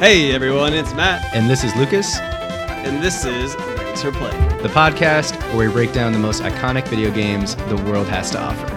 Hey 0.00 0.32
everyone, 0.32 0.72
it's 0.72 0.92
Matt, 0.94 1.34
And 1.34 1.48
this 1.48 1.62
is 1.62 1.74
Lucas, 1.76 2.18
and 2.18 3.02
this 3.02 3.24
is 3.24 3.54
Thanks 3.54 4.02
for 4.02 4.10
Play. 4.12 4.30
the 4.62 4.68
podcast 4.68 5.36
where 5.54 5.68
we 5.68 5.72
break 5.72 5.92
down 5.92 6.12
the 6.12 6.18
most 6.18 6.42
iconic 6.42 6.88
video 6.88 7.10
games 7.10 7.54
the 7.68 7.76
world 7.86 8.06
has 8.08 8.30
to 8.32 8.40
offer. 8.40 8.66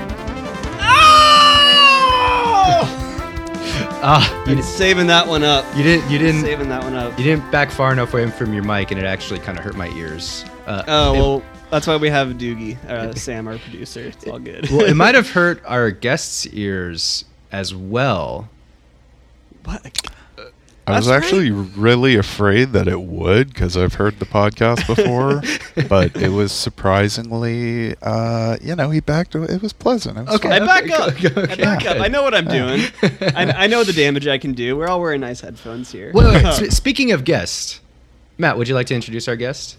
Ah, 4.06 4.44
you, 4.46 4.58
I'm 4.58 4.62
saving 4.62 5.08
that 5.08 5.26
one 5.26 5.44
up. 5.44 5.64
you 5.78 5.82
didn't, 5.82 6.12
you 6.12 6.18
didn't, 6.20 6.42
saving 6.42 6.68
that 6.68 6.84
one 6.84 6.94
up. 6.94 7.18
you 7.18 7.24
didn't 7.24 7.50
back 7.52 7.72
far 7.72 7.94
enough 7.94 8.14
away 8.14 8.30
from 8.30 8.54
your 8.54 8.62
mic, 8.64 8.92
and 8.92 9.00
it 9.00 9.06
actually 9.06 9.40
kind 9.40 9.58
of 9.58 9.64
hurt 9.64 9.78
my 9.78 9.88
ears. 9.92 10.44
Uh, 10.68 10.84
Oh 10.90 11.14
it- 11.14 11.18
well, 11.18 11.44
that's 11.70 11.88
why 11.88 11.96
we 11.96 12.10
have 12.10 12.28
Doogie, 12.34 12.76
uh, 12.90 13.14
Sam, 13.16 13.48
our 13.48 13.58
producer. 13.58 14.02
It's 14.02 14.28
all 14.28 14.40
good. 14.40 14.70
well, 14.72 14.82
it 14.82 14.96
might 14.96 15.16
have 15.22 15.30
hurt 15.30 15.64
our 15.66 15.90
guests' 15.90 16.46
ears 16.48 17.24
as 17.50 17.74
well. 17.74 18.50
What? 19.64 20.02
I 20.86 20.98
was 20.98 21.06
That's 21.06 21.24
actually 21.24 21.50
really 21.52 22.16
afraid 22.18 22.74
that 22.74 22.90
it 22.90 23.02
would 23.02 23.48
because 23.54 23.78
I've 23.78 23.94
heard 23.94 24.20
the 24.20 24.26
podcast 24.26 24.86
before, 24.86 25.42
but 25.88 26.14
it 26.18 26.30
was 26.30 26.52
surprisingly, 26.52 27.96
uh, 28.02 28.58
you 28.62 28.76
know, 28.76 28.90
he 28.90 29.00
backed. 29.00 29.36
It 29.36 29.62
was 29.62 29.72
pleasant. 29.74 30.18
It 30.18 30.26
was 30.26 30.36
Okay. 30.36 30.50
I 30.50 30.60
back 30.60 30.84
okay, 30.84 30.94
up. 30.94 31.10
okay, 31.14 31.54
I 31.54 31.56
back 31.56 31.86
up. 31.86 31.98
I 32.02 32.08
know 32.08 32.22
what 32.24 32.34
I'm 32.36 32.46
doing. 32.48 32.82
I, 33.36 33.64
I 33.64 33.68
know 33.68 33.84
the 33.84 33.94
damage 33.94 34.28
I 34.28 34.38
can 34.38 34.54
do. 34.54 34.76
We're 34.76 34.88
all 34.88 35.00
wearing 35.02 35.22
nice 35.22 35.42
headphones 35.42 35.92
here. 35.92 36.12
Wait, 36.14 36.26
wait, 36.26 36.44
s- 36.44 36.76
speaking 36.78 37.12
of 37.12 37.24
guests, 37.24 37.80
Matt, 38.38 38.58
would 38.58 38.68
you 38.68 38.76
like 38.76 38.88
to 38.88 38.96
introduce 38.96 39.28
our 39.28 39.36
guest? 39.36 39.78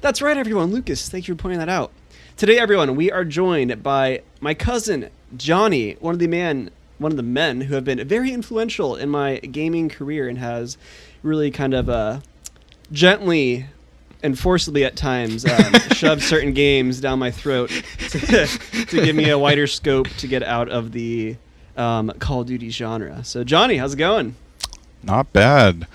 That's 0.00 0.20
right, 0.20 0.36
everyone. 0.36 0.72
Lucas, 0.72 1.08
thank 1.08 1.28
you 1.28 1.34
for 1.34 1.42
pointing 1.42 1.60
that 1.60 1.68
out. 1.68 1.92
Today, 2.36 2.58
everyone, 2.58 2.96
we 2.96 3.10
are 3.12 3.24
joined 3.24 3.82
by 3.82 4.22
my 4.40 4.54
cousin 4.54 5.10
Johnny, 5.36 5.92
one 6.00 6.14
of 6.14 6.18
the 6.18 6.26
man, 6.26 6.70
one 7.04 7.12
of 7.12 7.18
the 7.18 7.22
men 7.22 7.60
who 7.60 7.74
have 7.74 7.84
been 7.84 8.02
very 8.08 8.32
influential 8.32 8.96
in 8.96 9.10
my 9.10 9.36
gaming 9.36 9.90
career 9.90 10.26
and 10.26 10.38
has 10.38 10.78
really 11.22 11.50
kind 11.50 11.74
of 11.74 11.90
uh, 11.90 12.18
gently 12.92 13.66
and 14.22 14.38
forcibly 14.38 14.86
at 14.86 14.96
times 14.96 15.44
um, 15.44 15.74
shoved 15.92 16.22
certain 16.22 16.54
games 16.54 17.02
down 17.02 17.18
my 17.18 17.30
throat 17.30 17.68
to, 18.08 18.46
to 18.88 19.04
give 19.04 19.14
me 19.14 19.28
a 19.28 19.38
wider 19.38 19.66
scope 19.66 20.08
to 20.08 20.26
get 20.26 20.42
out 20.42 20.70
of 20.70 20.92
the 20.92 21.36
um, 21.76 22.10
Call 22.20 22.40
of 22.40 22.46
Duty 22.46 22.70
genre. 22.70 23.22
So, 23.22 23.44
Johnny, 23.44 23.76
how's 23.76 23.92
it 23.92 23.98
going? 23.98 24.34
Not 25.02 25.30
bad. 25.34 25.86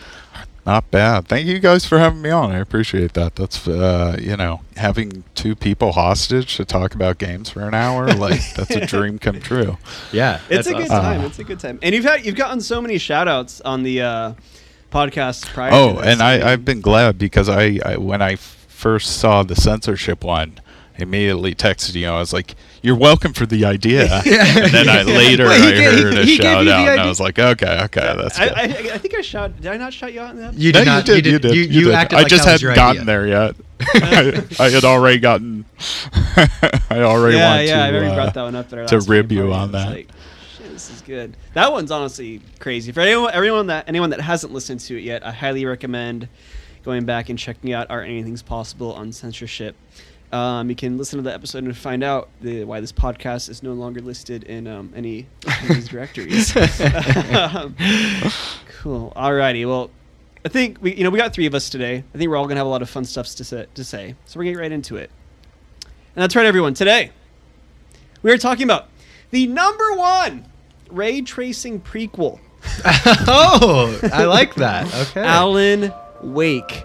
Not 0.70 0.92
bad. 0.92 1.28
Thank 1.28 1.48
you 1.48 1.58
guys 1.58 1.84
for 1.86 1.98
having 1.98 2.22
me 2.22 2.30
on. 2.30 2.52
I 2.52 2.59
appreciate 2.59 3.14
that. 3.14 3.36
That's 3.36 3.67
uh, 3.67 4.17
you 4.22 4.38
know, 4.38 4.62
having 4.78 5.23
two 5.34 5.56
people 5.56 5.94
hostage 5.94 6.58
to 6.58 6.64
talk 6.66 6.94
about 6.94 7.17
games 7.17 7.50
for 7.50 7.62
an 7.67 7.73
hour, 7.73 8.14
like 8.14 8.39
that's 8.53 8.70
a 8.75 8.86
dream 8.86 9.17
come 9.17 9.40
true. 9.40 9.78
Yeah, 10.12 10.36
It's 10.47 10.67
that's 10.67 10.67
a 10.67 10.73
good 10.73 10.88
time. 10.90 11.22
Uh, 11.22 11.25
it's 11.25 11.40
a 11.40 11.44
good 11.44 11.59
time. 11.59 11.80
And 11.81 11.95
you've 11.95 12.06
had 12.06 12.23
you've 12.23 12.36
gotten 12.36 12.62
so 12.62 12.81
many 12.81 13.00
shout 13.00 13.28
outs 13.28 13.62
on 13.62 13.81
the 13.81 14.03
uh, 14.03 14.34
podcast 14.92 15.47
prior 15.47 15.72
Oh, 15.73 15.94
to 15.95 16.02
this. 16.02 16.06
and 16.06 16.22
I, 16.22 16.52
I've 16.52 16.64
been 16.66 16.81
glad 16.81 17.17
because 17.17 17.50
I, 17.50 17.80
I 17.84 17.97
when 17.97 18.22
I 18.22 18.36
first 18.36 19.17
saw 19.17 19.42
the 19.42 19.56
censorship 19.56 20.23
one, 20.23 20.59
I 20.59 20.69
immediately 21.02 21.53
texted 21.55 21.95
you. 21.95 22.08
I 22.08 22.19
was 22.19 22.31
like, 22.33 22.55
"You're 22.81 22.95
welcome 22.95 23.33
for 23.33 23.45
the 23.45 23.66
idea." 23.66 24.03
and 24.25 24.72
then 24.72 24.89
I 24.89 25.03
later 25.03 25.47
Wait, 25.50 25.61
he 25.61 25.67
I 25.67 25.72
gave- 25.72 26.00
heard 26.03 26.14
a 26.17 26.23
he 26.25 26.36
shout 26.36 26.67
out, 26.67 26.88
and? 26.89 27.00
I 27.02 27.06
was 27.08 27.19
like, 27.19 27.38
"Okay, 27.39 27.81
okay, 27.86 28.14
that's 28.17 28.39
I, 28.39 28.47
good." 28.47 28.58
I, 28.58 28.94
I 28.95 28.97
think 28.97 29.16
I 29.16 29.22
shot. 29.22 29.56
Did 29.61 29.72
I 29.72 29.78
not 29.78 29.94
shout 29.94 30.14
you 30.14 30.22
out 30.22 30.31
in 30.31 30.38
that? 30.38 30.53
You 30.56 30.72
No, 30.72 30.80
did 30.80 30.86
not. 30.86 31.08
you 31.08 31.14
did. 31.22 31.25
You 31.25 31.39
did. 31.39 31.56
You, 31.56 31.61
you 31.64 31.83
did. 31.86 31.94
acted 31.94 32.17
I 32.19 32.22
like 32.23 32.30
just 32.30 32.45
hadn't 32.45 32.75
gotten 32.75 33.02
idea. 33.02 33.06
there 33.06 33.28
yet. 33.28 33.56
I, 33.81 34.44
I 34.66 34.69
had 34.69 34.83
already 34.83 35.19
gotten. 35.19 35.66
I 36.36 37.02
already 37.02 37.38
yeah, 37.38 37.56
want 37.56 37.67
yeah. 37.67 37.75
to. 37.75 37.81
I 37.81 37.89
already 37.91 38.08
uh, 38.08 38.16
brought 38.16 38.34
that 38.34 38.44
one 38.44 38.56
up 38.56 38.73
at 38.73 38.80
our 38.80 38.86
to 38.88 39.00
rib 39.02 39.31
you 39.31 39.53
on 39.53 39.72
that. 39.72 39.89
Like, 39.89 40.09
Shit, 40.58 40.72
this 40.72 40.90
is 40.90 41.01
good. 41.01 41.38
That 41.53 41.72
one's 41.72 41.91
honestly 41.91 42.41
crazy. 42.59 42.91
For 42.91 43.00
anyone, 43.01 43.31
everyone 43.34 43.68
that 43.68 43.88
anyone 43.88 44.09
that 44.12 44.22
hasn't 44.22 44.51
listened 44.53 44.81
to 44.81 44.97
it 44.97 45.03
yet, 45.03 45.25
I 45.25 45.31
highly 45.31 45.66
recommend 45.66 46.28
going 46.84 47.06
back 47.06 47.29
and 47.29 47.38
checking 47.40 47.72
out 47.74 47.90
our 47.90 48.01
Anything's 48.01 48.41
Possible 48.41 48.94
on 48.94 49.12
censorship. 49.12 49.75
Um, 50.31 50.69
you 50.69 50.75
can 50.75 50.97
listen 50.97 51.17
to 51.17 51.23
the 51.23 51.34
episode 51.34 51.63
and 51.63 51.75
find 51.75 52.03
out 52.03 52.29
the, 52.41 52.63
why 52.63 52.79
this 52.79 52.91
podcast 52.91 53.50
is 53.50 53.63
no 53.63 53.73
longer 53.73 54.00
listed 54.00 54.44
in 54.44 54.67
um, 54.67 54.94
any 54.95 55.28
of 55.45 55.67
these 55.67 55.88
directories. 55.88 56.56
Um, 57.29 57.75
cool. 58.81 59.12
Alrighty. 59.16 59.68
Well, 59.68 59.89
I 60.45 60.50
think 60.50 60.78
we, 60.81 60.95
you 60.95 61.03
know, 61.03 61.09
we 61.09 61.18
got 61.18 61.34
three 61.34 61.45
of 61.45 61.53
us 61.56 61.69
today. 61.69 62.03
I 62.13 62.18
think 62.18 62.29
we're 62.29 62.38
all 62.38 62.47
gonna 62.47 62.59
have 62.59 62.68
a 62.68 62.69
lot 62.69 62.81
of 62.81 62.89
fun 62.89 63.06
stuff 63.06 63.28
to 63.35 63.44
say. 63.44 63.66
To 63.73 63.84
say. 63.84 64.16
So 64.25 64.39
we're 64.39 64.45
gonna 64.45 64.56
get 64.56 64.62
right 64.62 64.72
into 64.72 64.95
it. 64.97 65.09
And 65.84 66.23
that's 66.23 66.35
right, 66.35 66.45
everyone. 66.45 66.73
Today, 66.73 67.12
we 68.22 68.31
are 68.31 68.38
talking 68.38 68.63
about 68.63 68.89
the 69.31 69.47
number 69.47 69.94
one 69.94 70.45
ray 70.89 71.22
tracing 71.22 71.81
prequel, 71.81 72.39
oh, 73.28 74.00
I 74.12 74.25
like 74.25 74.56
that. 74.56 74.88
Okay. 75.09 75.23
Alan 75.23 75.94
Wake. 76.22 76.84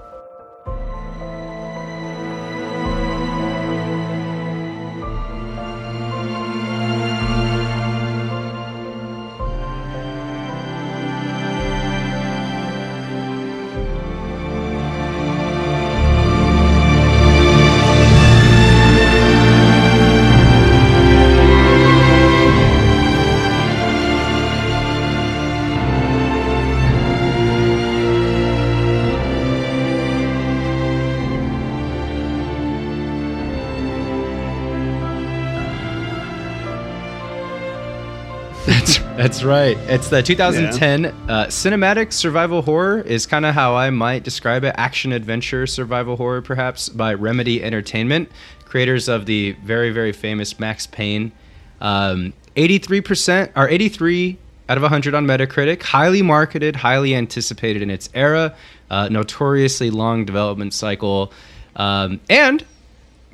That's, 39.24 39.42
right. 39.42 39.78
It's 39.88 40.10
the 40.10 40.22
2010 40.22 41.06
uh, 41.06 41.46
cinematic 41.46 42.12
survival 42.12 42.60
horror 42.60 43.00
is 43.00 43.24
kind 43.24 43.46
of 43.46 43.54
how 43.54 43.74
I 43.74 43.88
might 43.88 44.22
describe 44.22 44.64
it. 44.64 44.74
Action 44.76 45.12
adventure 45.12 45.66
survival 45.66 46.16
horror, 46.16 46.42
perhaps 46.42 46.90
by 46.90 47.14
Remedy 47.14 47.64
Entertainment, 47.64 48.30
creators 48.66 49.08
of 49.08 49.24
the 49.24 49.52
very 49.64 49.90
very 49.92 50.12
famous 50.12 50.60
Max 50.60 50.86
Payne. 50.86 51.32
Um, 51.80 52.34
83% 52.56 53.52
or 53.56 53.66
83 53.66 54.36
out 54.68 54.76
of 54.76 54.82
100 54.82 55.14
on 55.14 55.26
Metacritic. 55.26 55.82
Highly 55.82 56.20
marketed, 56.20 56.76
highly 56.76 57.14
anticipated 57.14 57.80
in 57.80 57.88
its 57.88 58.10
era. 58.12 58.54
Uh, 58.90 59.08
notoriously 59.08 59.88
long 59.88 60.26
development 60.26 60.74
cycle, 60.74 61.32
um, 61.76 62.20
and 62.28 62.62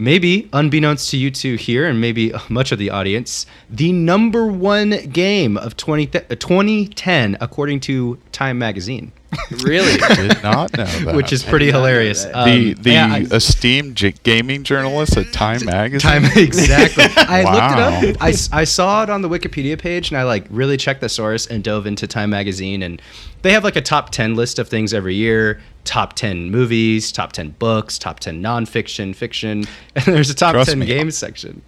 maybe 0.00 0.48
unbeknownst 0.52 1.10
to 1.10 1.16
you 1.16 1.30
two 1.30 1.54
here 1.56 1.86
and 1.86 2.00
maybe 2.00 2.32
much 2.48 2.72
of 2.72 2.78
the 2.78 2.90
audience 2.90 3.46
the 3.68 3.92
number 3.92 4.46
one 4.46 4.90
game 5.12 5.56
of 5.56 5.76
20 5.76 6.06
th- 6.06 6.24
uh, 6.30 6.34
2010 6.36 7.36
according 7.40 7.78
to 7.80 8.18
time 8.32 8.58
magazine 8.58 9.12
Really? 9.62 9.96
Did 10.16 10.42
not 10.42 10.76
know 10.76 10.84
that. 11.04 11.14
which 11.14 11.32
is 11.32 11.44
pretty 11.44 11.66
did 11.66 11.72
not 11.74 11.78
know 11.78 11.86
hilarious 11.86 12.24
that. 12.24 12.44
the 12.46 12.72
Um, 12.74 12.82
the 12.82 12.90
yeah, 12.90 13.06
I- 13.14 13.18
esteemed 13.36 13.94
j- 13.96 14.14
gaming 14.24 14.64
journalist 14.64 15.16
at 15.16 15.32
Time 15.32 15.64
Magazine. 15.64 16.00
Time 16.00 16.24
exactly. 16.36 17.04
I 17.16 17.44
Wow. 17.44 17.52
looked 17.52 18.04
it 18.08 18.16
up. 18.16 18.22
I 18.52 18.64
saw 18.64 19.04
it 19.04 19.10
on 19.10 19.22
the 19.22 19.28
Wikipedia 19.28 19.78
page, 19.78 20.10
and 20.10 20.18
I 20.18 20.24
like 20.24 20.46
really 20.50 20.76
checked 20.76 21.00
the 21.00 21.08
source 21.08 21.46
and 21.46 21.62
dove 21.62 21.86
into 21.86 22.08
Time 22.08 22.30
magazine, 22.30 22.82
and 22.82 23.00
they 23.42 23.52
have 23.52 23.62
like 23.62 23.76
a 23.76 23.80
top 23.80 24.10
ten 24.10 24.34
list 24.34 24.58
of 24.58 24.68
things 24.68 24.92
every 24.92 25.14
year. 25.14 25.60
Top 25.84 26.12
ten 26.14 26.50
movies, 26.50 27.10
top 27.10 27.32
ten 27.32 27.50
books, 27.58 27.98
top 27.98 28.20
ten 28.20 28.42
nonfiction, 28.42 29.14
fiction, 29.14 29.64
and 29.96 30.04
there's 30.04 30.30
a 30.30 30.34
top 30.34 30.52
Trust 30.52 30.70
ten 30.70 30.78
me. 30.80 30.86
games 30.86 31.16
section. 31.16 31.62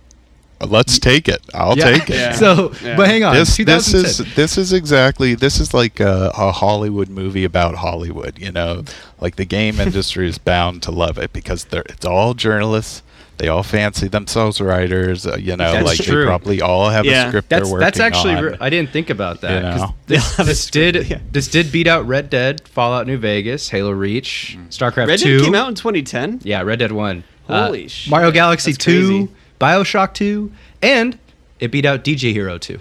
Uh, 0.61 0.67
let's 0.67 0.99
take 0.99 1.29
it. 1.29 1.41
I'll 1.55 1.77
Yeah. 1.77 1.91
take 1.93 2.11
it. 2.11 2.17
Yeah. 2.17 2.33
So, 2.35 2.73
Yeah. 2.85 2.97
but 2.97 3.09
hang 3.09 3.25
on. 3.25 3.35
This 3.35 3.57
this 3.57 3.93
is 3.95 4.19
this 4.37 4.57
is 4.59 4.73
exactly 4.73 5.35
this 5.35 5.59
is 5.59 5.75
like 5.75 5.99
a, 5.99 6.31
a 6.37 6.53
Hollywood 6.53 7.09
movie 7.09 7.45
about 7.45 7.77
Hollywood. 7.77 8.39
You 8.39 8.53
know, 8.53 8.85
like 9.21 9.37
the 9.37 9.45
game 9.47 9.81
industry 9.87 10.29
is 10.29 10.39
bound 10.39 10.83
to 10.85 10.91
love 10.93 11.19
it 11.19 11.33
because 11.33 11.65
they're 11.65 11.85
it's 11.89 12.05
all 12.05 12.35
journalists. 12.35 13.03
They 13.43 13.49
all 13.49 13.65
fancy 13.65 14.07
themselves 14.07 14.61
writers. 14.61 15.27
Uh, 15.27 15.37
you 15.37 15.57
know, 15.57 15.73
That's 15.73 15.85
like 15.85 15.99
true. 15.99 16.21
they 16.21 16.27
probably 16.27 16.61
all 16.63 16.91
have 16.91 17.05
Yeah. 17.05 17.25
a 17.27 17.29
script 17.31 17.49
That's 17.49 17.63
they're 17.65 17.73
working 17.73 17.85
that's 17.85 17.99
actually 17.99 18.35
on. 18.35 18.45
re- 18.45 18.57
I 18.61 18.71
didn't 18.71 18.91
think 18.93 19.11
about 19.11 19.41
that. 19.41 19.57
You 19.65 19.71
'cause 19.71 19.81
know. 19.81 19.95
This, 20.07 20.37
have 20.37 20.47
this 20.47 20.61
script, 20.65 20.95
did 20.95 21.11
yeah. 21.11 21.19
this 21.33 21.49
did 21.49 21.73
beat 21.73 21.89
out 21.89 22.07
Red 22.07 22.31
Dead, 22.31 22.61
Fallout 22.69 23.09
New 23.09 23.19
Vegas, 23.19 23.69
Halo 23.71 23.91
Reach, 23.91 24.57
StarCraft 24.71 25.09
Red 25.09 25.19
Two. 25.19 25.39
Dead 25.39 25.45
came 25.47 25.55
out 25.57 25.69
in 25.71 25.75
2010. 25.75 26.43
Yeah, 26.45 26.63
Red 26.63 26.79
Dead 26.79 26.93
One. 26.93 27.25
Holy 27.49 27.87
Uh, 27.87 27.89
shit, 27.89 28.11
Mario 28.13 28.31
Galaxy 28.31 28.71
that's 28.71 28.85
Two, 28.85 29.09
crazy. 29.09 29.29
Bioshock 29.61 30.15
Two, 30.15 30.53
and 30.81 31.19
it 31.59 31.73
beat 31.73 31.85
out 31.85 32.05
DJ 32.05 32.33
Hero 32.33 32.59
Two. 32.59 32.79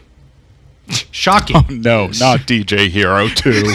Shocking. 1.12 1.56
Oh 1.56 1.66
no, 1.70 2.06
not 2.20 2.42
DJ 2.42 2.88
Hero 2.88 3.28
2. 3.30 3.52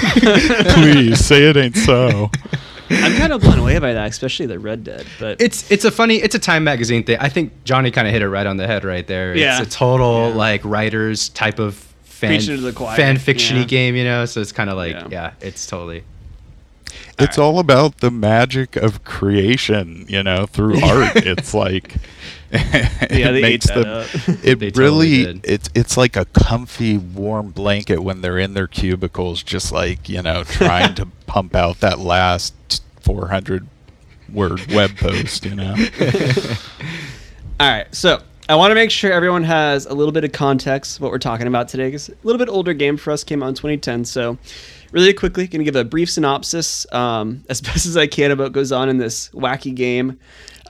Please 0.74 1.18
say 1.24 1.48
it 1.50 1.56
ain't 1.56 1.76
so. 1.76 2.30
I'm 2.90 3.16
kind 3.16 3.32
of 3.32 3.40
blown 3.40 3.58
away 3.58 3.78
by 3.78 3.92
that, 3.94 4.08
especially 4.10 4.46
the 4.46 4.58
Red 4.58 4.84
Dead. 4.84 5.06
But 5.18 5.40
It's 5.40 5.70
it's 5.70 5.84
a 5.84 5.90
funny 5.90 6.16
it's 6.16 6.34
a 6.34 6.38
Time 6.38 6.64
magazine 6.64 7.04
thing. 7.04 7.18
I 7.20 7.28
think 7.28 7.52
Johnny 7.64 7.90
kind 7.90 8.06
of 8.06 8.12
hit 8.12 8.22
it 8.22 8.28
right 8.28 8.46
on 8.46 8.56
the 8.56 8.66
head 8.66 8.84
right 8.84 9.06
there. 9.06 9.36
Yeah. 9.36 9.60
It's 9.60 9.68
a 9.68 9.78
total 9.78 10.28
Yeah. 10.28 10.34
like 10.34 10.64
writers 10.64 11.28
type 11.30 11.58
of 11.58 11.74
fan 12.04 12.40
to 12.40 12.56
the 12.56 12.72
choir, 12.72 12.96
fan 12.96 13.16
fictiony 13.16 13.60
yeah. 13.60 13.64
game, 13.64 13.96
you 13.96 14.04
know. 14.04 14.24
So 14.24 14.40
it's 14.40 14.52
kind 14.52 14.70
of 14.70 14.76
like 14.76 14.94
Yeah. 14.94 15.08
yeah. 15.10 15.32
it's 15.40 15.66
totally 15.66 16.04
it's 17.18 17.38
all 17.38 17.58
about 17.58 17.98
the 17.98 18.10
magic 18.10 18.76
of 18.76 19.04
creation, 19.04 20.04
you 20.08 20.22
know, 20.22 20.46
through 20.46 20.80
art. 20.84 21.16
It's 21.16 21.54
like 21.54 21.94
Yeah, 23.10 23.30
they 23.30 23.56
that 23.56 23.86
up. 23.86 24.06
it 24.44 24.58
They 24.58 24.70
really 24.74 25.24
did. 25.24 25.40
it's 25.44 25.70
it's 25.74 25.96
like 25.96 26.16
a 26.16 26.24
comfy 26.26 26.98
warm 26.98 27.50
blanket 27.50 28.02
when 28.02 28.20
they're 28.20 28.38
in 28.38 28.54
their 28.54 28.66
cubicles 28.66 29.42
just 29.42 29.72
like, 29.72 30.08
you 30.08 30.22
know, 30.22 30.44
trying 30.44 30.94
to 30.96 31.06
pump 31.26 31.54
out 31.54 31.80
that 31.80 31.98
last 31.98 32.82
400 33.00 33.66
word 34.32 34.66
web 34.72 34.96
post, 34.96 35.44
you 35.44 35.54
know. 35.54 35.74
All 37.58 37.68
right, 37.70 37.92
so 37.94 38.20
I 38.48 38.54
want 38.54 38.70
to 38.70 38.76
make 38.76 38.92
sure 38.92 39.12
everyone 39.12 39.42
has 39.42 39.86
a 39.86 39.94
little 39.94 40.12
bit 40.12 40.22
of 40.22 40.30
context 40.30 40.96
of 40.96 41.02
what 41.02 41.10
we're 41.10 41.18
talking 41.18 41.48
about 41.48 41.68
today. 41.68 41.88
Because 41.88 42.08
a 42.08 42.14
little 42.22 42.38
bit 42.38 42.48
older 42.48 42.74
game 42.74 42.96
for 42.96 43.10
us 43.10 43.24
came 43.24 43.42
out 43.42 43.48
in 43.48 43.54
2010. 43.54 44.04
So, 44.04 44.38
really 44.92 45.12
quickly, 45.12 45.48
going 45.48 45.60
to 45.60 45.64
give 45.64 45.74
a 45.74 45.84
brief 45.84 46.08
synopsis 46.08 46.86
um, 46.92 47.44
as 47.48 47.60
best 47.60 47.86
as 47.86 47.96
I 47.96 48.06
can 48.06 48.30
about 48.30 48.44
what 48.44 48.52
goes 48.52 48.70
on 48.70 48.88
in 48.88 48.98
this 48.98 49.30
wacky 49.30 49.74
game. 49.74 50.20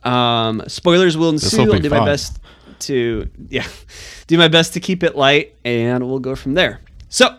Um, 0.06 0.62
spoilers 0.68 1.16
will 1.16 1.30
ensue. 1.30 1.72
I'll 1.72 1.80
do 1.80 1.90
my 1.90 2.04
best 2.04 2.38
to 2.80 3.28
yeah, 3.48 3.66
do 4.26 4.38
my 4.38 4.48
best 4.48 4.74
to 4.74 4.80
keep 4.80 5.02
it 5.02 5.16
light, 5.16 5.54
and 5.64 6.06
we'll 6.06 6.20
go 6.20 6.36
from 6.36 6.54
there. 6.54 6.80
So, 7.08 7.36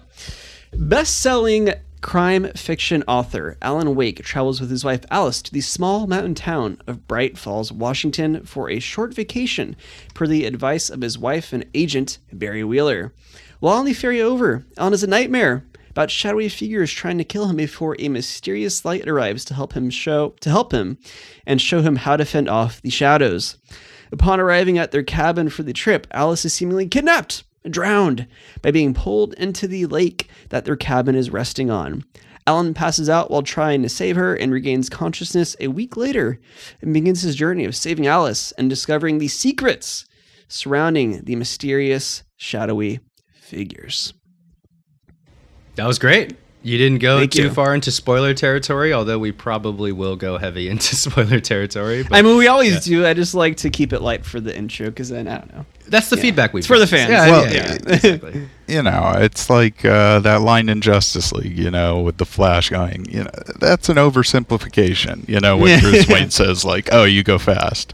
best-selling 0.74 1.74
crime 2.02 2.52
fiction 2.54 3.04
author 3.08 3.58
Alan 3.62 3.96
Wake 3.96 4.24
travels 4.24 4.62
with 4.62 4.70
his 4.70 4.86
wife 4.86 5.04
Alice 5.10 5.42
to 5.42 5.52
the 5.52 5.62
small 5.62 6.08
mountain 6.08 6.36
town 6.36 6.78
of 6.88 7.08
Bright 7.08 7.38
Falls, 7.38 7.72
Washington 7.72 8.44
for 8.44 8.70
a 8.70 8.80
short 8.80 9.14
vacation 9.14 9.76
per 10.14 10.28
the 10.28 10.46
advice 10.46 10.90
of 10.90 11.02
his 11.02 11.18
wife 11.18 11.54
and 11.54 11.66
agent 11.74 12.20
Barry 12.32 12.64
Wheeler. 12.64 13.14
While 13.60 13.78
on 13.78 13.86
the 13.86 13.94
ferry 13.94 14.22
over, 14.22 14.66
Alan 14.78 14.94
has 14.94 15.04
a 15.04 15.08
nightmare 15.08 15.66
about 15.98 16.12
shadowy 16.12 16.48
figures 16.48 16.92
trying 16.92 17.18
to 17.18 17.24
kill 17.24 17.48
him 17.48 17.56
before 17.56 17.96
a 17.98 18.08
mysterious 18.08 18.86
light 18.86 19.08
arrives 19.08 19.44
to 19.44 19.56
help 19.56 19.74
him 19.74 19.90
show 19.90 20.36
to 20.40 20.48
help 20.48 20.72
him 20.72 20.96
and 21.48 21.60
show 21.60 21.82
him 21.82 21.96
how 21.96 22.16
to 22.16 22.24
fend 22.24 22.48
off 22.48 22.80
the 22.84 22.92
shadows. 22.92 23.58
Upon 24.12 24.40
arriving 24.40 24.78
at 24.78 24.92
their 24.92 25.02
cabin 25.02 25.50
for 25.50 25.64
the 25.64 25.74
trip, 25.74 26.06
Alice 26.12 26.46
is 26.46 26.54
seemingly 26.54 26.88
kidnapped 26.88 27.46
and 27.64 27.74
drowned 27.74 28.28
by 28.62 28.70
being 28.70 28.94
pulled 28.94 29.34
into 29.40 29.68
the 29.68 29.88
lake 29.88 30.30
that 30.50 30.66
their 30.66 30.76
cabin 30.76 31.16
is 31.16 31.32
resting 31.32 31.72
on. 31.72 32.04
Alan 32.46 32.76
passes 32.76 33.10
out 33.10 33.32
while 33.32 33.42
trying 33.42 33.82
to 33.82 33.90
save 33.90 34.18
her 34.18 34.36
and 34.36 34.52
regains 34.52 34.90
consciousness 34.90 35.56
a 35.60 35.68
week 35.68 35.98
later 35.98 36.40
and 36.80 36.94
begins 36.94 37.24
his 37.24 37.36
journey 37.36 37.66
of 37.66 37.76
saving 37.76 38.06
Alice 38.06 38.52
and 38.52 38.70
discovering 38.70 39.18
the 39.18 39.28
secrets 39.28 40.06
surrounding 40.48 41.24
the 41.24 41.36
mysterious, 41.36 42.22
shadowy 42.36 43.00
figures. 43.34 44.14
That 45.78 45.88
was 45.88 45.98
great. 46.00 46.36
You 46.64 46.78
didn't 46.78 47.00
go 47.00 47.20
Thank 47.20 47.32
too 47.32 47.44
you. 47.44 47.50
far 47.52 47.74
into 47.74 47.92
spoiler 47.92 48.34
territory, 48.34 48.92
although 48.92 49.20
we 49.20 49.32
probably 49.32 49.92
will 49.92 50.16
go 50.18 50.38
heavy 50.38 50.68
into 50.68 50.96
spoiler 50.98 51.40
territory. 51.40 52.04
But 52.04 52.14
I 52.18 52.22
mean, 52.24 52.36
we 52.36 52.48
always 52.48 52.84
do. 52.84 53.06
I 53.06 53.14
just 53.14 53.34
like 53.36 53.58
to 53.58 53.70
keep 53.70 53.94
it 53.94 54.02
light 54.02 54.26
for 54.26 54.42
the 54.42 54.56
intro 54.58 54.88
because 54.88 55.10
then 55.10 55.28
I 55.28 55.38
don't 55.38 55.54
know. 55.54 55.66
that's 55.88 56.10
the 56.10 56.18
feedback 56.18 56.54
we. 56.54 56.60
It's 56.60 56.68
for 56.68 56.80
the 56.80 56.88
fans. 56.88 57.12
Yeah, 57.12 57.28
Well, 57.30 57.46
yeah, 57.46 57.54
yeah, 57.54 57.74
exactly. 57.96 58.50
you 58.68 58.84
know, 58.84 59.14
it's 59.18 59.50
like 59.50 59.86
uh, 59.86 60.20
that 60.20 60.42
line 60.42 60.70
in 60.70 60.82
Justice 60.82 61.32
League, 61.32 61.58
you 61.58 61.72
know, 61.72 62.02
with 62.02 62.18
the 62.18 62.26
Flash 62.26 62.70
going, 62.70 63.06
you 63.10 63.24
know, 63.24 63.32
that's 63.60 63.90
an 63.90 63.96
oversimplification. 63.96 65.28
You 65.28 65.40
know, 65.40 65.58
when 65.58 65.80
Bruce 65.80 66.08
Wayne 66.10 66.32
says 66.32 66.66
like, 66.66 66.90
"Oh, 66.92 67.06
you 67.06 67.24
go 67.24 67.38
fast." 67.38 67.94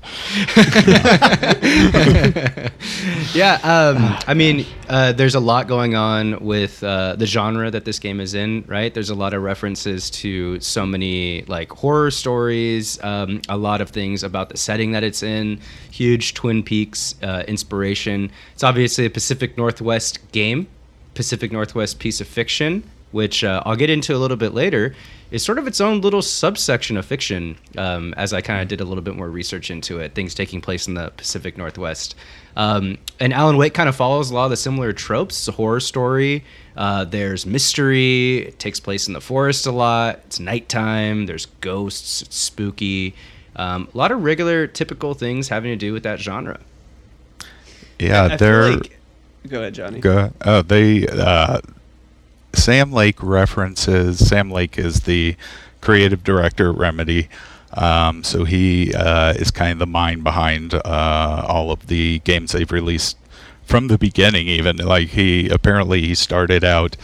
yeah, 3.36 3.60
um, 3.64 4.18
I 4.28 4.34
mean, 4.36 4.66
uh, 4.90 5.14
there's 5.14 5.36
a 5.36 5.40
lot 5.40 5.68
going 5.68 5.96
on 5.96 6.44
with 6.44 6.84
uh, 6.84 7.16
the 7.16 7.26
genre 7.26 7.72
that 7.72 7.86
this 7.86 8.00
game 8.00 8.20
is 8.20 8.34
in, 8.34 8.64
right? 8.68 8.94
There's 8.94 9.10
a 9.10 9.16
lot 9.16 9.34
of 9.34 9.44
references 9.44 10.10
to 10.12 10.60
so 10.60 10.86
many 10.86 11.44
like 11.44 11.72
horror 11.72 12.12
stories, 12.12 13.02
um, 13.04 13.42
a 13.50 13.58
lot 13.58 13.82
of 13.82 13.90
things 13.90 14.24
about 14.24 14.50
the 14.50 14.58
setting 14.58 14.92
that 14.92 15.04
it's 15.04 15.24
in, 15.24 15.60
huge 15.92 16.34
Twin 16.34 16.64
Peaks 16.64 17.16
uh, 17.22 17.44
inspiration. 17.48 18.32
It's 18.54 18.64
obviously 18.64 19.06
a 19.06 19.10
Pacific 19.10 19.58
Northwest 19.58 20.20
game, 20.32 20.63
Pacific 21.16 21.52
Northwest 21.52 22.00
piece 22.00 22.20
of 22.22 22.28
fiction, 22.28 22.84
which 23.12 23.44
uh, 23.44 23.62
I'll 23.66 23.76
get 23.76 23.90
into 23.90 24.16
a 24.16 24.18
little 24.18 24.38
bit 24.38 24.54
later, 24.54 24.96
is 25.30 25.44
sort 25.44 25.58
of 25.60 25.68
its 25.68 25.80
own 25.82 26.02
little 26.02 26.22
subsection 26.22 26.98
of 26.98 27.06
fiction. 27.06 27.58
Um, 27.78 28.14
as 28.18 28.34
I 28.34 28.42
kind 28.42 28.62
of 28.62 28.68
did 28.68 28.82
a 28.82 28.86
little 28.86 29.04
bit 29.04 29.16
more 29.16 29.30
research 29.30 29.70
into 29.72 30.00
it, 30.00 30.14
things 30.16 30.34
taking 30.34 30.62
place 30.62 30.88
in 30.88 30.94
the 30.96 31.12
Pacific 31.16 31.58
Northwest. 31.58 32.16
Um, 32.56 32.98
and 33.20 33.34
Alan 33.34 33.58
Wake 33.58 33.74
kind 33.74 33.90
of 33.90 33.96
follows 33.96 34.30
a 34.32 34.34
lot 34.36 34.46
of 34.46 34.50
the 34.52 34.58
similar 34.58 34.94
tropes. 34.94 35.40
It's 35.40 35.48
a 35.48 35.52
horror 35.54 35.80
story. 35.80 36.44
Uh, 36.76 37.06
there's 37.06 37.46
mystery. 37.46 38.40
It 38.48 38.60
takes 38.60 38.80
place 38.80 39.08
in 39.08 39.14
the 39.14 39.22
forest 39.22 39.66
a 39.68 39.72
lot. 39.72 40.22
It's 40.26 40.40
nighttime. 40.40 41.26
There's 41.28 41.46
ghosts. 41.62 42.22
It's 42.24 42.36
spooky. 42.36 43.16
Um, 43.56 43.88
a 43.94 43.98
lot 43.98 44.12
of 44.12 44.24
regular, 44.24 44.66
typical 44.66 45.14
things 45.14 45.50
having 45.50 45.72
to 45.72 45.76
do 45.76 45.94
with 45.94 46.04
that 46.04 46.20
genre. 46.20 46.60
Yeah, 48.00 48.24
I 48.26 48.30
feel 48.30 48.38
they're 48.38 48.72
like- 48.78 49.00
go 49.48 49.60
ahead, 49.60 49.74
Johnny. 49.74 50.00
go. 50.00 50.32
Oh, 50.46 50.62
they. 50.62 51.08
Uh, 51.08 51.60
Sam 52.54 52.92
Lake 52.92 53.22
references. 53.22 54.26
Sam 54.26 54.52
Lake 54.52 54.78
is 54.78 55.02
the 55.02 55.36
creative 55.82 56.24
director 56.24 56.70
at 56.70 56.78
Remedy. 56.78 57.30
Um, 57.74 58.24
so 58.24 58.44
he 58.44 58.94
uh, 58.94 59.34
is 59.34 59.50
kind 59.52 59.72
of 59.72 59.80
the 59.80 59.88
mind 59.88 60.24
behind 60.24 60.74
uh, 60.76 61.46
all 61.48 61.72
of 61.72 61.88
the 61.88 62.20
games 62.20 62.52
they've 62.52 62.72
released 62.72 63.18
from 63.64 63.88
the 63.88 63.98
beginning. 63.98 64.48
Even 64.48 64.78
like 64.78 65.10
he 65.10 65.50
apparently 65.50 66.02
he 66.02 66.16
started 66.16 66.64
out 66.64 66.96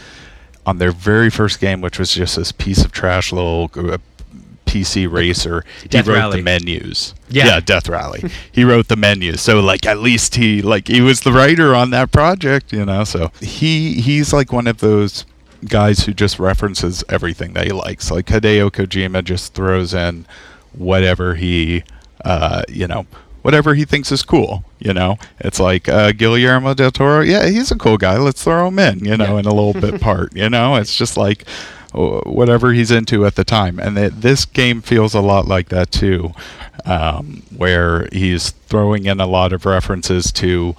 on 0.64 0.78
their 0.78 0.92
very 0.92 1.30
first 1.30 1.60
game, 1.60 1.80
which 1.80 1.98
was 1.98 2.12
just 2.12 2.36
this 2.36 2.52
piece 2.52 2.84
of 2.84 2.92
trash 2.92 3.32
little 3.32 3.68
PC 4.70 5.10
racer. 5.10 5.64
Death 5.88 6.04
he 6.06 6.10
wrote 6.12 6.18
Rally. 6.18 6.36
the 6.38 6.42
menus. 6.44 7.14
Yeah. 7.28 7.60
Death 7.60 7.88
Rally. 7.88 8.22
he 8.52 8.64
wrote 8.64 8.88
the 8.88 8.96
menus. 8.96 9.40
So 9.40 9.60
like 9.60 9.84
at 9.86 9.98
least 9.98 10.36
he 10.36 10.62
like 10.62 10.88
he 10.88 11.00
was 11.00 11.20
the 11.20 11.32
writer 11.32 11.74
on 11.74 11.90
that 11.90 12.12
project, 12.12 12.72
you 12.72 12.84
know. 12.84 13.04
So 13.04 13.32
he 13.40 14.00
he's 14.00 14.32
like 14.32 14.52
one 14.52 14.66
of 14.66 14.78
those 14.78 15.24
guys 15.68 16.04
who 16.06 16.12
just 16.14 16.38
references 16.38 17.02
everything 17.08 17.52
that 17.54 17.66
he 17.66 17.72
likes. 17.72 18.10
Like 18.10 18.26
Hideo 18.26 18.70
Kojima 18.70 19.24
just 19.24 19.54
throws 19.54 19.92
in 19.92 20.24
whatever 20.72 21.34
he 21.34 21.82
uh, 22.24 22.62
you 22.68 22.86
know, 22.86 23.06
whatever 23.42 23.74
he 23.74 23.84
thinks 23.86 24.12
is 24.12 24.22
cool, 24.22 24.62
you 24.78 24.92
know. 24.92 25.16
It's 25.40 25.58
like 25.58 25.88
uh, 25.88 26.12
Guillermo 26.12 26.74
del 26.74 26.90
Toro, 26.90 27.20
yeah, 27.22 27.48
he's 27.48 27.70
a 27.70 27.76
cool 27.76 27.96
guy. 27.96 28.18
Let's 28.18 28.44
throw 28.44 28.68
him 28.68 28.78
in, 28.78 29.04
you 29.04 29.16
know, 29.16 29.34
Yeah. 29.34 29.38
in 29.40 29.46
a 29.46 29.54
little 29.54 29.72
bit 29.72 30.00
part, 30.02 30.36
you 30.36 30.50
know. 30.50 30.76
It's 30.76 30.94
just 30.94 31.16
like 31.16 31.44
whatever 31.92 32.72
he's 32.72 32.90
into 32.90 33.26
at 33.26 33.34
the 33.34 33.44
time. 33.44 33.78
And 33.78 33.96
th- 33.96 34.12
this 34.14 34.44
game 34.44 34.82
feels 34.82 35.14
a 35.14 35.20
lot 35.20 35.46
like 35.48 35.68
that 35.70 35.90
too, 35.90 36.32
um, 36.84 37.42
where 37.56 38.08
he's 38.12 38.50
throwing 38.50 39.06
in 39.06 39.20
a 39.20 39.26
lot 39.26 39.52
of 39.52 39.66
references 39.66 40.30
to 40.32 40.76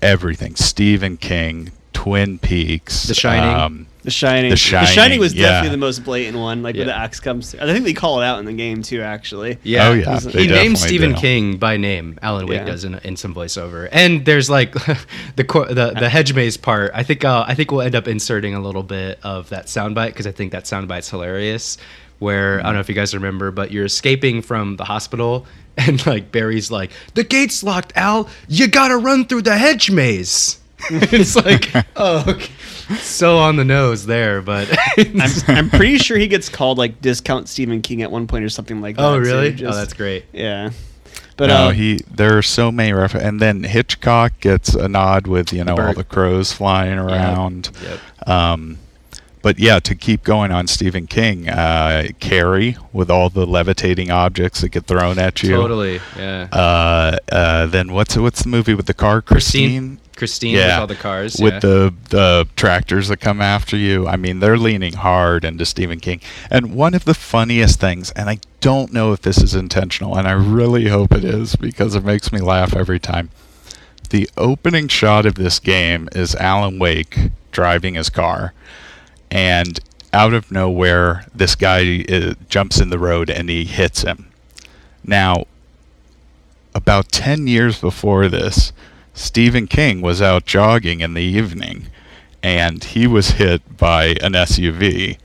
everything: 0.00 0.54
Stephen 0.56 1.16
King, 1.16 1.72
Twin 1.92 2.38
Peaks, 2.38 3.04
The 3.04 3.14
Shining. 3.14 3.54
um, 3.54 3.86
The 4.02 4.10
Shining. 4.10 4.50
The 4.50 4.56
Shining, 4.56 5.18
was 5.18 5.34
yeah. 5.34 5.46
definitely 5.48 5.70
the 5.70 5.76
most 5.78 6.04
blatant 6.04 6.38
one. 6.38 6.62
Like 6.62 6.76
when 6.76 6.86
Yeah. 6.86 6.94
the 6.94 6.98
axe 6.98 7.20
comes. 7.20 7.50
Through. 7.50 7.60
I 7.68 7.72
think 7.72 7.84
they 7.84 7.92
call 7.92 8.20
it 8.20 8.24
out 8.24 8.38
in 8.38 8.44
the 8.44 8.52
game 8.52 8.82
too. 8.82 9.02
Actually. 9.02 9.58
Yeah. 9.62 9.88
Oh, 9.88 9.92
yeah, 9.92 10.18
they 10.20 10.42
he 10.42 10.46
names 10.48 10.80
Stephen 10.80 11.14
do. 11.14 11.20
King 11.20 11.56
by 11.56 11.76
name. 11.76 12.18
Alan 12.22 12.46
Wake 12.46 12.58
Yeah. 12.60 12.64
does 12.66 12.84
in, 12.84 12.94
in 13.04 13.16
some 13.16 13.34
voiceover, 13.34 13.88
and 13.90 14.24
there's 14.24 14.48
like 14.48 14.72
the 15.36 15.44
the 15.44 15.94
the 15.98 16.08
hedge 16.08 16.32
maze 16.32 16.56
part. 16.56 16.90
I 16.94 17.02
think 17.02 17.24
uh, 17.24 17.44
I 17.46 17.54
think 17.54 17.70
we'll 17.72 17.82
end 17.82 17.94
up 17.96 18.06
inserting 18.08 18.54
a 18.54 18.60
little 18.60 18.82
bit 18.84 19.18
of 19.22 19.48
that 19.50 19.66
soundbite 19.66 20.08
because 20.08 20.26
I 20.26 20.32
think 20.32 20.52
that 20.52 20.64
soundbite's 20.64 21.10
hilarious. 21.10 21.76
Where 22.20 22.60
I 22.60 22.64
don't 22.64 22.74
know 22.74 22.80
if 22.80 22.88
you 22.88 22.94
guys 22.96 23.14
remember, 23.14 23.50
but 23.50 23.70
you're 23.70 23.84
escaping 23.84 24.42
from 24.42 24.76
the 24.76 24.84
hospital, 24.84 25.46
and 25.76 26.04
like 26.06 26.32
Barry's 26.32 26.70
like, 26.70 26.90
"The 27.14 27.24
gate's 27.24 27.62
locked, 27.62 27.92
Al. 27.96 28.28
You 28.48 28.68
gotta 28.68 28.96
run 28.96 29.26
through 29.26 29.42
the 29.42 29.56
hedge 29.58 29.90
maze." 29.90 30.58
it's 30.90 31.36
like, 31.36 31.72
oh, 31.96 32.24
okay. 32.28 32.50
so 32.98 33.38
on 33.38 33.56
the 33.56 33.64
nose 33.64 34.06
there, 34.06 34.40
but 34.40 34.68
I'm, 34.98 35.30
I'm 35.48 35.70
pretty 35.70 35.98
sure 35.98 36.16
he 36.16 36.28
gets 36.28 36.48
called 36.48 36.78
like 36.78 37.00
discount 37.00 37.48
Stephen 37.48 37.82
King 37.82 38.02
at 38.02 38.10
one 38.10 38.26
point 38.26 38.44
or 38.44 38.48
something 38.48 38.80
like 38.80 38.96
that. 38.96 39.04
oh 39.04 39.16
too, 39.18 39.24
really? 39.24 39.52
just- 39.52 39.74
oh, 39.74 39.76
that's 39.78 39.92
great. 39.92 40.24
Yeah. 40.32 40.70
But 41.36 41.46
no, 41.48 41.68
uh, 41.68 41.70
he 41.70 42.00
there 42.12 42.36
are 42.36 42.42
so 42.42 42.72
many 42.72 42.92
refer- 42.92 43.18
and 43.20 43.40
then 43.40 43.62
Hitchcock 43.62 44.40
gets 44.40 44.74
a 44.74 44.88
nod 44.88 45.28
with 45.28 45.52
you 45.52 45.62
know 45.62 45.76
all 45.78 45.92
the 45.92 46.02
crows 46.02 46.52
flying 46.52 46.98
around. 46.98 47.70
Yep. 47.80 48.28
Um, 48.28 48.78
but 49.40 49.58
yeah, 49.60 49.78
to 49.78 49.94
keep 49.94 50.24
going 50.24 50.50
on 50.50 50.66
Stephen 50.66 51.06
King, 51.06 51.48
uh, 51.48 52.08
Carrie 52.18 52.76
with 52.92 53.08
all 53.08 53.30
the 53.30 53.46
levitating 53.46 54.10
objects 54.10 54.62
that 54.62 54.70
get 54.70 54.86
thrown 54.86 55.18
at 55.20 55.40
you. 55.44 55.50
Totally. 55.50 56.00
Yeah. 56.16 56.48
Uh, 56.50 57.16
uh, 57.30 57.66
then 57.66 57.92
what's 57.92 58.16
what's 58.16 58.42
the 58.42 58.48
movie 58.48 58.74
with 58.74 58.86
the 58.86 58.94
car? 58.94 59.22
Christine. 59.22 59.70
Christine. 59.96 60.00
Christine 60.18 60.56
with 60.56 60.70
all 60.70 60.86
the 60.86 60.96
cars. 60.96 61.36
with 61.40 61.54
yeah. 61.54 61.60
the 61.60 61.94
the 62.10 62.48
tractors 62.56 63.08
that 63.08 63.18
come 63.20 63.40
after 63.40 63.76
you. 63.76 64.06
I 64.06 64.16
mean, 64.16 64.40
they're 64.40 64.58
leaning 64.58 64.94
hard 64.94 65.44
into 65.44 65.64
Stephen 65.64 66.00
King. 66.00 66.20
And 66.50 66.74
one 66.74 66.94
of 66.94 67.04
the 67.04 67.14
funniest 67.14 67.80
things, 67.80 68.10
and 68.10 68.28
I 68.28 68.38
don't 68.60 68.92
know 68.92 69.12
if 69.12 69.22
this 69.22 69.38
is 69.38 69.54
intentional, 69.54 70.18
and 70.18 70.26
I 70.26 70.32
really 70.32 70.88
hope 70.88 71.12
it 71.12 71.24
is 71.24 71.56
because 71.56 71.94
it 71.94 72.04
makes 72.04 72.32
me 72.32 72.40
laugh 72.40 72.74
every 72.74 72.98
time. 72.98 73.30
The 74.10 74.28
opening 74.36 74.88
shot 74.88 75.24
of 75.24 75.36
this 75.36 75.58
game 75.58 76.08
is 76.12 76.34
Alan 76.34 76.78
Wake 76.78 77.30
driving 77.52 77.94
his 77.94 78.10
car, 78.10 78.52
and 79.30 79.78
out 80.12 80.32
of 80.34 80.50
nowhere, 80.50 81.26
this 81.34 81.54
guy 81.54 82.04
uh, 82.10 82.34
jumps 82.48 82.80
in 82.80 82.90
the 82.90 82.98
road 82.98 83.30
and 83.30 83.48
he 83.48 83.64
hits 83.64 84.02
him. 84.02 84.30
Now, 85.04 85.46
about 86.74 87.12
10 87.12 87.46
years 87.46 87.80
before 87.80 88.28
this, 88.28 88.72
Stephen 89.18 89.66
King 89.66 90.00
was 90.00 90.22
out 90.22 90.46
jogging 90.46 91.00
in 91.00 91.14
the 91.14 91.22
evening 91.22 91.86
and 92.42 92.84
he 92.84 93.06
was 93.06 93.32
hit 93.32 93.76
by 93.76 94.14
an 94.22 94.32
SUV. 94.34 95.18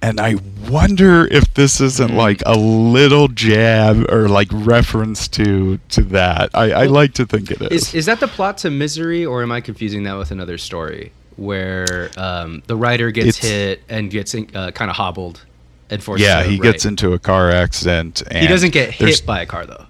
And 0.00 0.20
I 0.20 0.36
wonder 0.68 1.26
if 1.26 1.52
this 1.54 1.80
isn't 1.80 2.10
Hmm. 2.12 2.16
like 2.16 2.42
a 2.46 2.56
little 2.56 3.26
jab 3.28 4.08
or 4.10 4.28
like 4.28 4.48
reference 4.52 5.26
to 5.28 5.78
to 5.88 6.02
that. 6.02 6.50
I, 6.54 6.70
I 6.70 6.84
like 6.86 7.14
to 7.14 7.26
think 7.26 7.50
it 7.50 7.60
is. 7.62 7.72
Is 7.88 7.94
is 7.94 8.06
that 8.06 8.20
the 8.20 8.28
plot 8.28 8.58
to 8.58 8.70
Misery, 8.70 9.24
or 9.26 9.42
am 9.42 9.50
I 9.50 9.60
confusing 9.60 10.04
that 10.04 10.16
with 10.16 10.30
another 10.30 10.58
story 10.58 11.10
where 11.36 12.10
um, 12.16 12.62
the 12.66 12.76
writer 12.76 13.10
gets 13.10 13.38
It's- 13.38 13.50
hit 13.50 13.82
and 13.88 14.10
gets 14.10 14.34
uh, 14.34 14.70
kind 14.70 14.90
of 14.90 14.96
hobbled 14.96 15.44
and 15.90 16.00
forced? 16.02 16.22
yeah, 16.22 16.44
he 16.44 16.50
write? 16.60 16.62
gets 16.72 16.84
into 16.84 17.12
a 17.14 17.18
car 17.18 17.50
accident. 17.50 18.22
And 18.30 18.38
He 18.38 18.46
doesn't 18.46 18.70
get 18.72 18.92
hit 18.92 19.24
by 19.26 19.40
a 19.40 19.46
car 19.46 19.66
though. 19.66 19.86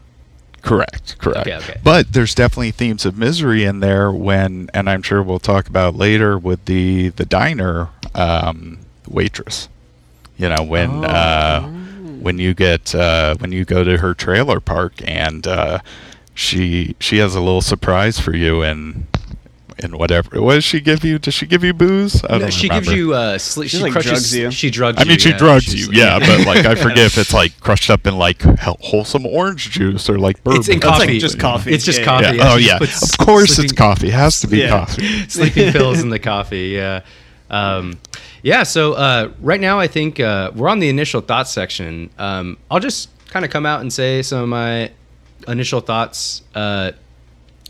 Correct, 0.67 1.17
correct. 1.19 1.47
Okay, 1.47 1.57
okay. 1.57 1.81
But 1.85 2.13
there's 2.13 2.35
definitely 2.35 2.73
themes 2.73 3.07
of 3.07 3.17
misery 3.17 3.63
in 3.65 3.79
there 3.79 4.11
when, 4.11 4.69
and 4.75 4.91
I'm 4.91 5.01
sure 5.03 5.23
we'll 5.23 5.39
talk 5.39 5.69
about 5.69 5.95
later 5.95 6.37
with 6.37 6.65
the 6.65 7.11
the 7.11 7.25
diner 7.25 7.91
um, 8.17 8.79
waitress. 9.09 9.69
You 10.37 10.49
know 10.49 10.65
when 10.65 10.91
Oh. 10.91 11.09
uh, 11.09 11.63
when 12.21 12.39
you 12.39 12.53
get 12.53 12.95
uh, 12.97 13.37
when 13.39 13.53
you 13.53 13.65
go 13.65 13.85
to 13.85 13.99
her 13.99 14.13
trailer 14.13 14.59
park 14.59 14.95
and 15.05 15.47
uh, 15.47 15.79
she 16.35 16.97
she 16.99 17.19
has 17.19 17.37
a 17.37 17.41
little 17.41 17.63
surprise 17.63 18.19
for 18.19 18.35
you 18.35 18.63
and 18.63 19.07
and 19.79 19.97
whatever. 19.97 20.41
What 20.41 20.55
does 20.55 20.65
she 20.65 20.81
give 20.81 21.05
you? 21.05 21.19
Does 21.19 21.35
she 21.35 21.47
give 21.47 21.63
you 21.63 21.75
booze? 21.75 22.25
I 22.25 22.39
don't 22.39 22.53
she 22.53 22.69
remember. 22.69 22.87
gives 22.91 22.97
you 22.99 23.15
uh, 23.15 23.37
sli- 23.39 23.63
She, 23.65 23.69
she 23.77 23.83
like, 23.83 23.93
crushes 23.93 24.11
drugs 24.11 24.37
you. 24.37 24.51
She 24.51 24.71
drugs 24.71 24.99
I 24.99 25.05
mean, 25.05 25.13
you, 25.15 25.19
she 25.19 25.29
yeah. 25.31 25.37
drugs 25.39 25.65
She's- 25.65 25.87
you, 25.89 25.93
yeah, 25.93 26.19
but 26.19 26.47
like 26.47 26.65
I 26.65 26.75
forget 26.83 26.99
if 26.99 27.19
it's 27.19 27.33
like 27.35 27.59
crushed 27.61 27.91
up 27.91 28.07
in 28.07 28.17
like 28.17 28.43
wholesome 28.43 29.27
orange 29.27 29.71
juice 29.71 30.09
or 30.09 30.19
like 30.19 30.43
bourbon. 30.45 30.61
It's 30.61 30.69
in 30.69 30.77
It's 30.77 30.85
like 30.87 30.99
coffee. 31.01 31.19
just 31.19 31.39
coffee. 31.39 31.73
It's 31.75 31.85
just 31.85 31.99
Yeah, 32.01 32.05
coffee. 32.05 32.25
Yeah. 32.25 32.33
yeah, 32.33 32.53
Oh 32.53 32.57
yeah. 32.57 32.77
Of 32.77 33.19
course, 33.19 33.51
sleeping- 33.57 33.65
it's 33.71 33.73
coffee. 33.79 34.09
It 34.09 34.15
has 34.15 34.41
to 34.41 34.47
be 34.47 34.59
Yeah. 34.59 34.71
coffee. 34.71 35.29
sleeping 35.29 35.73
pills 35.73 36.01
in 36.01 36.09
the 36.09 36.19
coffee. 36.33 36.69
Yeah. 36.69 37.01
Um, 37.51 37.99
yeah. 38.43 38.63
So 38.63 38.95
uh, 38.95 39.31
right 39.41 39.61
now, 39.61 39.79
I 39.79 39.87
think 39.89 40.19
uh, 40.21 40.53
we're 40.55 40.69
on 40.69 40.79
the 40.79 40.89
initial 40.89 41.21
thoughts 41.21 41.51
section. 41.53 42.11
Um, 42.19 42.57
I'll 42.71 42.81
just 42.81 43.09
kind 43.29 43.45
of 43.45 43.51
come 43.51 43.67
out 43.67 43.81
and 43.83 43.93
say 43.93 44.23
some 44.23 44.43
of 44.43 44.49
my 44.49 44.91
initial 45.47 45.81
thoughts. 45.81 46.43
Uh, 46.55 46.93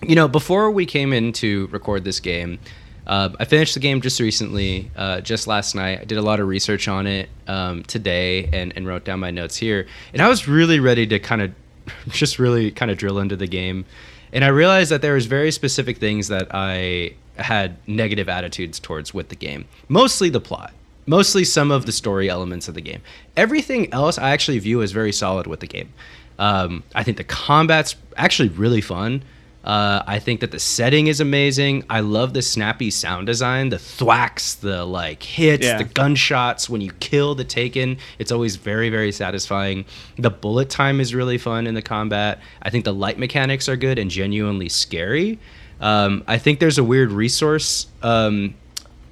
you 0.03 0.15
know, 0.15 0.29
before 0.29 0.71
we 0.71 0.87
came 0.87 1.13
in 1.13 1.33
to 1.35 1.67
record 1.69 2.05
this 2.05 2.21
game, 2.21 2.59
uh, 3.07 3.31
I 3.39 3.45
finished 3.45 3.75
the 3.75 3.81
game 3.81 4.01
just 4.01 4.19
recently, 4.19 4.91
uh, 4.97 5.21
just 5.21 5.47
last 5.47 5.75
night. 5.75 6.01
I 6.01 6.05
did 6.05 6.19
a 6.19 6.23
lot 6.23 6.41
of 6.41 6.49
research 6.49 6.89
on 6.89 7.07
it 7.07 7.29
um, 7.47 7.85
today 7.85 8.47
and, 8.53 8.73
and 8.77 8.87
wrote 8.87 9.05
down 9.05 9.21
my 9.21 9.31
notes 9.31 9.57
here. 9.57 9.87
And 10.13 10.21
I 10.21 10.29
was 10.29 10.49
really 10.49 10.81
ready 10.81 11.07
to 11.07 11.19
kind 11.19 11.43
of 11.43 11.55
just 12.09 12.39
really 12.39 12.71
kind 12.71 12.91
of 12.91 12.99
drill 12.99 13.19
into 13.19 13.37
the 13.37 13.47
game. 13.47 13.85
And 14.33 14.45
I 14.45 14.49
realized 14.49 14.91
that 14.91 15.03
there 15.03 15.15
was 15.15 15.27
very 15.27 15.53
specific 15.53 15.99
things 15.99 16.29
that 16.29 16.49
I 16.51 17.15
had 17.37 17.77
negative 17.87 18.29
attitudes 18.29 18.81
towards 18.81 19.15
with 19.15 19.29
the 19.29 19.37
game. 19.37 19.67
Mostly 19.89 20.29
the 20.29 20.41
plot. 20.41 20.73
Mostly 21.07 21.45
some 21.45 21.71
of 21.71 21.87
the 21.87 21.93
story 21.93 22.29
elements 22.29 22.67
of 22.67 22.75
the 22.75 22.81
game. 22.81 23.01
Everything 23.37 23.93
else 23.93 24.19
I 24.19 24.31
actually 24.31 24.59
view 24.59 24.83
as 24.83 24.91
very 24.91 25.13
solid 25.13 25.47
with 25.47 25.61
the 25.61 25.69
game. 25.69 25.93
Um, 26.41 26.83
I 26.95 27.05
think 27.05 27.17
the 27.17 27.25
combat's 27.25 27.95
actually 28.17 28.49
really 28.49 28.81
fun. 28.81 29.23
Uh, 29.67 30.01
I 30.07 30.21
think 30.21 30.39
that 30.41 30.53
the 30.53 30.61
setting 30.61 31.09
is 31.09 31.21
amazing. 31.21 31.83
I 31.91 31.99
love 32.01 32.35
the 32.35 32.43
snappy 32.43 32.91
sound 32.91 33.27
design, 33.27 33.71
the 33.71 33.79
thwacks, 33.81 34.55
the 34.55 34.85
like 34.85 35.25
hits, 35.25 35.65
Yeah. 35.67 35.79
the 35.79 35.85
gunshots 35.85 36.71
when 36.71 36.81
you 36.81 36.93
kill 37.01 37.35
the 37.35 37.43
taken. 37.43 37.99
It's 38.21 38.31
always 38.31 38.55
very, 38.57 38.91
very 38.91 39.11
satisfying. 39.11 39.85
The 40.19 40.31
bullet 40.31 40.71
time 40.71 41.01
is 41.01 41.15
really 41.17 41.37
fun 41.37 41.67
in 41.67 41.75
the 41.75 41.83
combat. 41.83 42.41
I 42.63 42.71
think 42.71 42.85
the 42.85 42.95
light 42.95 43.19
mechanics 43.19 43.69
are 43.69 43.77
good 43.77 43.99
and 43.99 44.09
genuinely 44.09 44.69
scary. 44.69 45.41
Um, 45.81 46.23
I 46.29 46.39
think 46.39 46.61
there's 46.61 46.79
a 46.79 46.85
weird 46.85 47.11
resource. 47.11 47.89
Um, 48.03 48.55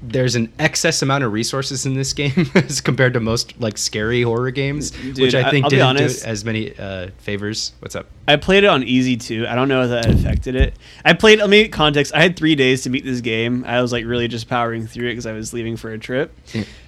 there's 0.06 0.34
an 0.34 0.52
excess 0.58 1.02
amount 1.02 1.24
of 1.24 1.32
resources 1.32 1.86
in 1.86 1.94
this 1.94 2.12
game 2.12 2.50
as 2.54 2.80
compared 2.80 3.14
to 3.14 3.20
most 3.20 3.58
like 3.60 3.78
scary 3.78 4.22
horror 4.22 4.50
games, 4.50 4.90
Dude, 4.90 5.18
which 5.18 5.34
I 5.34 5.50
think 5.50 5.64
I'll 5.64 5.70
didn't 5.70 5.96
do 5.96 6.04
it 6.04 6.24
as 6.24 6.44
many 6.44 6.76
uh, 6.78 7.08
favors. 7.18 7.72
What's 7.78 7.96
up? 7.96 8.06
I 8.28 8.36
played 8.36 8.64
it 8.64 8.68
on 8.68 8.82
easy 8.82 9.16
too. 9.16 9.46
I 9.48 9.54
don't 9.54 9.68
know 9.68 9.82
if 9.82 9.90
that 9.90 10.06
affected 10.10 10.54
it. 10.54 10.74
I 11.04 11.12
played. 11.14 11.38
Let 11.38 11.50
me 11.50 11.68
context. 11.68 12.14
I 12.14 12.22
had 12.22 12.36
three 12.36 12.54
days 12.54 12.82
to 12.82 12.90
beat 12.90 13.04
this 13.04 13.20
game. 13.20 13.64
I 13.66 13.80
was 13.80 13.92
like 13.92 14.04
really 14.04 14.28
just 14.28 14.48
powering 14.48 14.86
through 14.86 15.06
it 15.08 15.12
because 15.12 15.26
I 15.26 15.32
was 15.32 15.52
leaving 15.52 15.76
for 15.76 15.90
a 15.92 15.98
trip. 15.98 16.36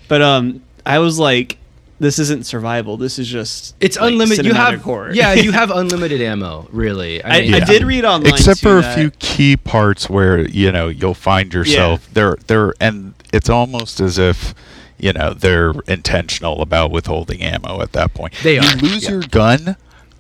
But 0.09 0.23
um, 0.23 0.63
I 0.85 0.99
was 0.99 1.19
like, 1.19 1.59
this 1.99 2.19
isn't 2.19 2.45
survival. 2.47 2.97
This 2.97 3.19
is 3.19 3.29
just 3.29 3.75
It's 3.81 3.97
like, 3.99 4.13
unlimited. 4.13 4.45
You 4.45 4.55
have 4.55 4.81
horror. 4.83 5.13
yeah, 5.13 5.33
you 5.47 5.53
have 5.53 5.71
unlimited 5.71 6.21
ammo. 6.21 6.69
Really, 6.71 7.25
I, 7.25 7.41
mean, 7.41 7.55
I 7.55 7.59
Yeah. 7.59 7.65
did 7.65 7.85
read 7.85 8.05
online, 8.05 8.33
Except 8.35 8.61
too, 8.61 8.69
for 8.69 8.79
a 8.79 8.83
that- 8.83 8.99
few 8.99 9.11
key 9.13 9.57
parts 9.57 10.09
where 10.11 10.41
you 10.49 10.71
know 10.73 10.89
you'll 10.89 11.15
find 11.15 11.53
yourself 11.55 12.09
there. 12.13 12.37
There 12.47 12.75
and 12.81 13.15
it's 13.33 13.49
almost 13.49 14.01
as 14.01 14.19
if 14.19 14.55
you 14.99 15.13
know 15.13 15.33
they're 15.35 15.73
intentional 15.87 16.63
about 16.63 16.91
withholding 16.91 17.43
ammo 17.43 17.81
at 17.83 17.93
that 17.93 18.15
point. 18.15 18.35
They 18.43 18.55
you 18.55 18.61
are, 18.61 18.77
lose 18.77 19.05
yeah. 19.05 19.11
your 19.11 19.21
gun 19.23 19.77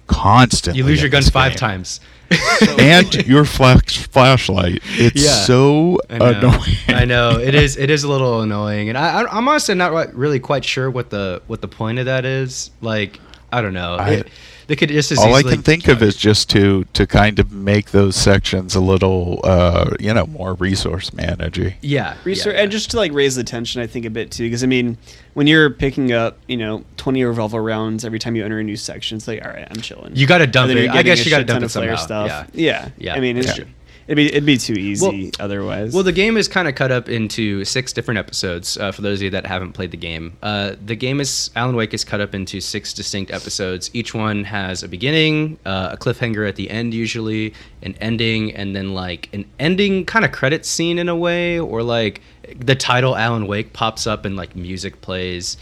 constantly. 0.06 0.78
you 0.78 0.84
lose 0.84 1.00
your 1.00 1.10
gun 1.10 1.22
five 1.24 1.52
game. 1.52 1.58
times. 1.58 2.00
and 2.78 3.14
your 3.26 3.44
flash 3.44 3.98
flashlight. 4.08 4.80
It's 4.84 5.22
Yeah. 5.24 5.30
so 5.30 5.98
I 6.10 6.30
annoying. 6.30 6.76
I 6.88 7.04
know 7.04 7.38
it 7.38 7.54
is. 7.54 7.76
It 7.76 7.88
is 7.88 8.02
a 8.02 8.08
little 8.08 8.40
annoying, 8.42 8.88
and 8.88 8.98
I, 8.98 9.22
I, 9.22 9.36
I'm 9.38 9.46
honestly 9.46 9.76
not 9.76 10.12
really 10.12 10.40
quite 10.40 10.64
sure 10.64 10.90
what 10.90 11.10
the 11.10 11.40
what 11.46 11.60
the 11.60 11.68
point 11.68 12.00
of 12.00 12.06
that 12.06 12.24
is. 12.24 12.70
Like, 12.80 13.20
I 13.52 13.60
don't 13.60 13.74
know. 13.74 13.94
I- 13.94 14.10
It- 14.10 14.28
they 14.68 14.76
could 14.76 14.88
just 14.88 15.12
as 15.12 15.18
All 15.18 15.34
I 15.34 15.42
can 15.42 15.62
think 15.62 15.86
of 15.88 16.02
is 16.02 16.16
just 16.16 16.50
to 16.50 16.84
to 16.94 17.06
kind 17.06 17.38
of 17.38 17.52
make 17.52 17.90
those 17.92 18.16
sections 18.16 18.74
a 18.74 18.80
little, 18.80 19.40
uh, 19.44 19.90
you 20.00 20.12
know, 20.12 20.26
more 20.26 20.54
resource 20.54 21.10
managey. 21.10 21.74
yeah, 21.82 22.16
resource, 22.24 22.54
yeah, 22.54 22.62
and 22.62 22.72
just 22.72 22.90
to 22.90 22.96
like 22.96 23.12
raise 23.12 23.36
the 23.36 23.44
tension 23.44 23.80
i 23.80 23.86
think 23.86 24.04
a 24.04 24.10
bit 24.10 24.30
too 24.30 24.44
because 24.44 24.64
i 24.64 24.66
mean 24.66 24.98
when 25.34 25.46
you're 25.46 25.70
picking 25.70 26.12
up 26.12 26.38
you 26.48 26.56
know 26.56 26.84
20 26.96 27.22
revolver 27.24 27.62
rounds 27.62 28.04
every 28.04 28.18
time 28.18 28.34
you 28.34 28.44
enter 28.44 28.58
a 28.58 28.64
new 28.64 28.76
section 28.76 29.16
it's 29.16 29.28
like 29.28 29.44
all 29.44 29.50
right 29.50 29.66
i'm 29.70 29.80
chilling 29.80 30.14
You 30.16 30.26
gotta 30.26 30.46
dump 30.46 30.70
it. 30.72 30.88
I 30.90 31.02
guess 31.02 31.24
you 31.24 31.30
gotta 31.30 31.44
ton 31.44 31.60
dump 31.60 31.64
of 31.64 31.70
it 31.70 31.72
Flare 31.72 31.96
somehow. 31.96 32.46
yeah 32.54 32.88
Yeah. 32.98 33.14
i 33.14 33.20
mean 33.20 33.36
it's 33.36 33.56
Yeah. 33.58 33.64
It'd 34.08 34.16
be 34.16 34.26
it'd 34.26 34.46
be 34.46 34.56
too 34.56 34.74
easy 34.74 35.06
Well- 35.06 35.30
otherwise 35.40 35.92
Well, 35.94 36.02
the 36.04 36.12
game 36.12 36.36
is 36.36 36.48
kind 36.48 36.68
of 36.68 36.74
cut 36.74 36.90
up 36.92 37.08
into 37.08 37.64
six 37.64 37.92
different 37.92 38.18
episodes. 38.18 38.76
Uh, 38.78 38.92
for 38.92 39.02
those 39.02 39.18
of 39.18 39.22
you 39.24 39.30
that 39.30 39.46
haven't 39.46 39.72
played 39.72 39.90
the 39.90 39.96
game, 39.96 40.34
uh, 40.42 40.72
the 40.84 40.94
game 40.96 41.20
is 41.20 41.50
Alan 41.56 41.74
Wake 41.76 41.92
is 41.94 42.04
cut 42.04 42.20
up 42.20 42.34
into 42.34 42.60
six 42.60 42.92
distinct 42.92 43.30
episodes. 43.32 43.90
Each 43.92 44.14
one 44.14 44.44
has 44.44 44.82
a 44.82 44.88
beginning, 44.88 45.58
uh, 45.66 45.90
a 45.92 45.96
cliffhanger 45.96 46.48
at 46.48 46.56
the 46.56 46.70
end, 46.70 46.94
usually 46.94 47.52
an 47.82 47.94
ending, 48.00 48.54
and 48.54 48.74
then 48.76 48.94
like 48.94 49.28
an 49.32 49.44
ending 49.58 50.04
kind 50.04 50.24
of 50.24 50.32
credit 50.32 50.64
scene 50.66 50.98
in 50.98 51.08
a 51.08 51.16
way, 51.16 51.58
or 51.58 51.82
like 51.82 52.20
the 52.58 52.74
title 52.76 53.16
Alan 53.16 53.46
Wake 53.46 53.72
pops 53.72 54.06
up 54.06 54.24
and 54.24 54.36
like 54.36 54.54
music 54.54 55.00
plays, 55.00 55.56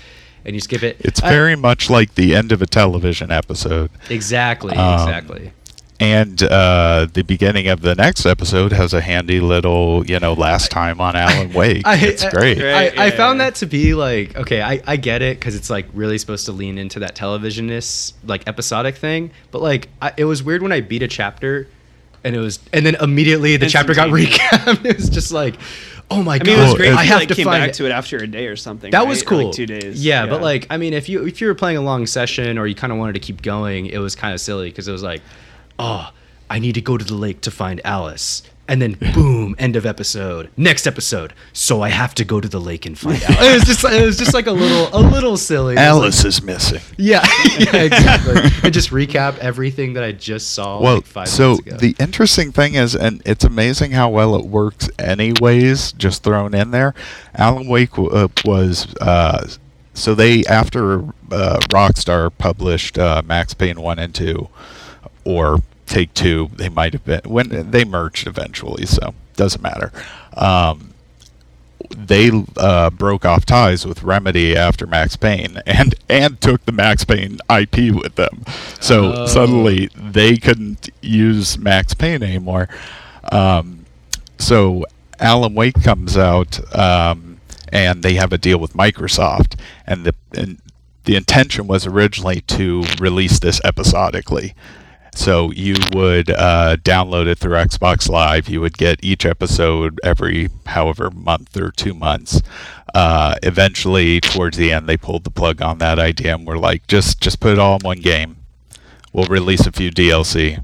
and 0.44 0.54
you 0.54 0.60
skip 0.60 0.82
it. 0.82 0.96
It's 1.00 1.22
I- 1.22 1.30
very 1.30 1.56
much 1.56 1.88
like 1.88 2.14
the 2.16 2.34
end 2.34 2.52
of 2.52 2.60
a 2.60 2.66
television 2.66 3.30
episode. 3.32 3.90
exactly, 4.10 4.76
Um, 4.76 5.00
exactly. 5.00 5.52
And 6.00 6.42
uh, 6.42 7.06
the 7.12 7.22
beginning 7.22 7.68
of 7.68 7.80
the 7.80 7.94
next 7.94 8.26
episode 8.26 8.72
has 8.72 8.92
a 8.92 9.00
handy 9.00 9.40
little, 9.40 10.04
you 10.04 10.18
know, 10.18 10.32
last 10.32 10.70
time 10.72 11.00
on 11.00 11.14
Alan 11.16 11.52
Wake. 11.52 11.86
I- 11.86 11.96
it's 11.96 12.24
I- 12.24 12.30
great. 12.30 12.58
Right. 12.58 12.96
I, 12.98 13.04
I 13.04 13.06
yeah, 13.06 13.16
found 13.16 13.38
yeah. 13.38 13.44
that 13.46 13.54
to 13.56 13.66
be 13.66 13.94
like 13.94 14.36
okay 14.36 14.60
I, 14.60 14.82
I 14.86 14.96
get 14.96 15.22
it 15.22 15.38
because 15.38 15.54
it's 15.54 15.70
like 15.70 15.86
really 15.94 16.18
supposed 16.18 16.46
to 16.46 16.52
lean 16.52 16.78
into 16.78 16.98
that 17.00 17.14
televisionist 17.14 18.14
like 18.24 18.46
episodic 18.48 18.96
thing 18.96 19.30
but 19.50 19.62
like 19.62 19.88
I, 20.02 20.12
it 20.16 20.24
was 20.24 20.42
weird 20.42 20.62
when 20.62 20.72
i 20.72 20.80
beat 20.80 21.02
a 21.02 21.08
chapter 21.08 21.68
and 22.24 22.34
it 22.34 22.38
was 22.40 22.58
and 22.72 22.84
then 22.84 22.96
immediately 22.96 23.56
the 23.56 23.68
chapter 23.68 23.94
got 23.94 24.08
Instantaneous. 24.08 24.38
recapped 24.38 24.84
it 24.90 24.96
was 24.96 25.08
just 25.10 25.32
like 25.32 25.54
oh 26.10 26.22
my 26.22 26.38
god! 26.38 26.48
I 26.48 26.50
god 26.52 26.56
mean, 26.56 26.58
it 26.58 26.62
was 26.68 26.74
great. 26.74 26.88
I 26.88 26.92
if 26.92 26.98
i 26.98 27.02
you, 27.04 27.08
have 27.10 27.18
like, 27.20 27.28
to 27.28 27.34
came 27.34 27.44
find 27.44 27.62
back 27.62 27.70
it. 27.70 27.74
to 27.74 27.86
it 27.86 27.90
after 27.92 28.16
a 28.18 28.26
day 28.26 28.46
or 28.48 28.56
something. 28.56 28.90
that 28.90 28.98
right? 28.98 29.08
was 29.08 29.22
Or, 29.22 29.26
cool 29.26 29.44
like 29.46 29.52
two 29.54 29.66
days. 29.66 30.04
yeah, 30.04 30.26
but 30.26 30.42
like 30.42 30.66
i 30.70 30.76
mean 30.76 30.92
if 30.92 31.08
you 31.08 31.24
if 31.26 31.40
you 31.40 31.46
were 31.46 31.54
playing 31.54 31.76
a 31.76 31.82
long 31.82 32.06
session 32.06 32.58
or 32.58 32.66
you 32.66 32.74
kind 32.74 32.92
of 32.92 32.98
wanted 32.98 33.12
to 33.14 33.20
keep 33.20 33.42
going 33.42 33.86
it 33.86 33.98
was 33.98 34.14
kind 34.16 34.34
of 34.34 34.40
silly 34.40 34.68
because 34.70 34.88
it 34.88 34.92
was 34.92 35.02
like 35.02 35.22
oh 35.78 36.10
i 36.50 36.58
need 36.58 36.74
to 36.74 36.80
go 36.80 36.96
to 36.96 37.04
the 37.04 37.14
lake 37.14 37.40
to 37.40 37.50
find 37.50 37.80
alice 37.84 38.42
and 38.66 38.80
then 38.80 38.96
boom 39.12 39.54
end 39.58 39.76
of 39.76 39.84
episode 39.84 40.48
next 40.56 40.86
episode 40.86 41.32
so 41.52 41.82
i 41.82 41.88
have 41.90 42.14
to 42.14 42.24
go 42.24 42.40
to 42.40 42.48
the 42.48 42.60
lake 42.60 42.86
and 42.86 42.98
find 42.98 43.22
alice 43.28 43.40
it 43.40 43.52
was 43.54 43.64
just 43.64 43.84
it 43.84 44.06
was 44.06 44.16
just 44.16 44.32
like 44.34 44.46
a 44.46 44.52
little 44.52 44.88
a 44.98 45.02
little 45.02 45.36
silly 45.36 45.74
was 45.74 45.76
like- 45.76 45.84
Alice 45.86 46.24
is 46.24 46.42
missing. 46.42 46.80
yeah, 46.96 47.26
yeah 47.58 47.76
exactly 47.82 48.34
and 48.62 48.72
just 48.72 48.90
recap 48.90 49.36
everything 49.38 49.92
that 49.94 50.04
i 50.04 50.12
just 50.12 50.52
saw 50.52 50.80
Well, 50.80 51.02
like 51.14 51.26
so 51.26 51.56
the 51.56 51.94
interesting 51.98 52.52
thing 52.52 52.74
is, 52.74 52.94
and 52.96 53.20
it's 53.26 53.44
amazing 53.44 53.90
how 53.92 54.08
well 54.10 54.34
it 54.36 54.46
works, 54.46 54.88
anyways. 54.98 55.92
Just 55.92 56.22
thrown 56.22 56.54
in 56.54 56.70
there, 56.70 56.94
Alan 57.34 57.66
Wake 57.68 57.98
uh, 57.98 58.28
was. 58.44 58.94
Uh, 59.00 59.46
so 59.92 60.14
they 60.14 60.44
after 60.46 61.00
uh, 61.30 61.58
Rockstar 61.70 62.30
published 62.38 62.98
uh, 62.98 63.22
Max 63.26 63.52
Payne 63.54 63.80
one 63.80 63.98
and 63.98 64.14
two, 64.14 64.48
or 65.24 65.58
Take 65.86 66.14
Two, 66.14 66.50
they 66.54 66.68
might 66.68 66.92
have 66.92 67.04
been 67.04 67.20
when 67.24 67.70
they 67.70 67.84
merged 67.84 68.26
eventually. 68.26 68.86
So 68.86 69.14
doesn't 69.36 69.62
matter. 69.62 69.92
Um, 70.36 70.90
they 71.96 72.30
uh, 72.56 72.90
broke 72.90 73.24
off 73.24 73.44
ties 73.44 73.86
with 73.86 74.02
Remedy 74.02 74.56
after 74.56 74.86
Max 74.86 75.16
Payne, 75.16 75.60
and 75.66 75.94
and 76.08 76.40
took 76.40 76.64
the 76.64 76.72
Max 76.72 77.04
Payne 77.04 77.38
IP 77.50 77.94
with 77.94 78.14
them. 78.16 78.44
So 78.80 79.12
Oh. 79.12 79.26
suddenly 79.26 79.90
they 79.94 80.36
couldn't 80.36 80.88
use 81.02 81.58
Max 81.58 81.94
Payne 81.94 82.22
anymore. 82.22 82.68
Um, 83.30 83.84
so 84.38 84.84
Alan 85.20 85.54
Wake 85.54 85.82
comes 85.82 86.16
out, 86.16 86.58
um, 86.76 87.38
and 87.70 88.02
they 88.02 88.14
have 88.14 88.32
a 88.32 88.38
deal 88.38 88.58
with 88.58 88.72
Microsoft, 88.72 89.58
and 89.86 90.04
the 90.04 90.14
and 90.34 90.58
the 91.04 91.16
intention 91.16 91.66
was 91.66 91.86
originally 91.86 92.40
to 92.42 92.82
release 92.98 93.38
this 93.38 93.60
episodically. 93.62 94.54
So 95.16 95.50
you 95.52 95.76
would 95.92 96.30
uh, 96.30 96.76
download 96.83 97.26
it 97.26 97.38
through 97.38 97.52
Xbox 97.54 98.09
Live. 98.09 98.49
You 98.49 98.61
would 98.61 98.76
get 98.76 99.02
each 99.02 99.25
episode 99.25 100.00
every 100.02 100.50
however 100.66 101.11
month 101.11 101.56
or 101.56 101.71
two 101.71 101.94
months. 101.94 102.42
Uh, 102.94 103.35
eventually, 103.42 104.21
towards 104.21 104.56
the 104.56 104.73
end, 104.73 104.88
they 104.88 104.97
pulled 104.97 105.25
the 105.25 105.30
plug 105.30 105.61
on 105.62 105.78
that 105.78 105.99
idea 105.99 106.35
and 106.35 106.47
were 106.47 106.59
like, 106.59 106.87
just 106.87 107.21
just 107.21 107.40
put 107.40 107.52
it 107.52 107.59
all 107.59 107.76
in 107.76 107.80
one 107.83 108.00
game. 108.00 108.37
We'll 109.12 109.26
release 109.26 109.66
a 109.66 109.73
few 109.73 109.90
DLC. 109.90 110.62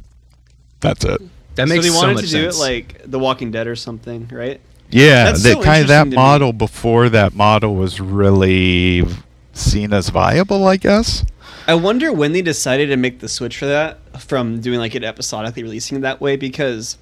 That's 0.80 1.04
it. 1.04 1.20
That 1.56 1.68
makes 1.68 1.84
so 1.86 1.90
they 1.90 1.96
so 1.96 2.00
wanted 2.00 2.14
much 2.14 2.24
to 2.26 2.30
do 2.30 2.42
sense. 2.44 2.56
it 2.56 2.60
like 2.60 3.02
The 3.10 3.18
Walking 3.18 3.50
Dead 3.50 3.66
or 3.66 3.76
something, 3.76 4.28
right? 4.32 4.60
Yeah, 4.90 5.24
That's 5.26 5.42
that 5.44 5.52
so 5.54 5.62
kind 5.62 5.82
of 5.82 5.88
that 5.88 6.06
interesting 6.06 6.10
to 6.10 6.10
me. 6.10 6.16
model 6.16 6.52
before 6.52 7.08
that 7.10 7.34
model 7.34 7.74
was 7.76 8.00
really 8.00 9.04
seen 9.52 9.92
as 9.92 10.08
viable, 10.08 10.66
I 10.66 10.76
guess. 10.76 11.24
I 11.70 11.74
wonder 11.74 12.12
when 12.12 12.32
they 12.32 12.42
decided 12.42 12.88
to 12.88 12.96
make 12.96 13.20
the 13.20 13.28
switch 13.28 13.56
for 13.56 13.66
that 13.66 13.98
from 14.20 14.60
doing 14.60 14.80
like 14.80 14.96
it 14.96 15.04
episodically 15.04 15.62
releasing 15.62 15.98
it 15.98 16.00
that 16.00 16.20
way 16.20 16.34
because 16.34 16.98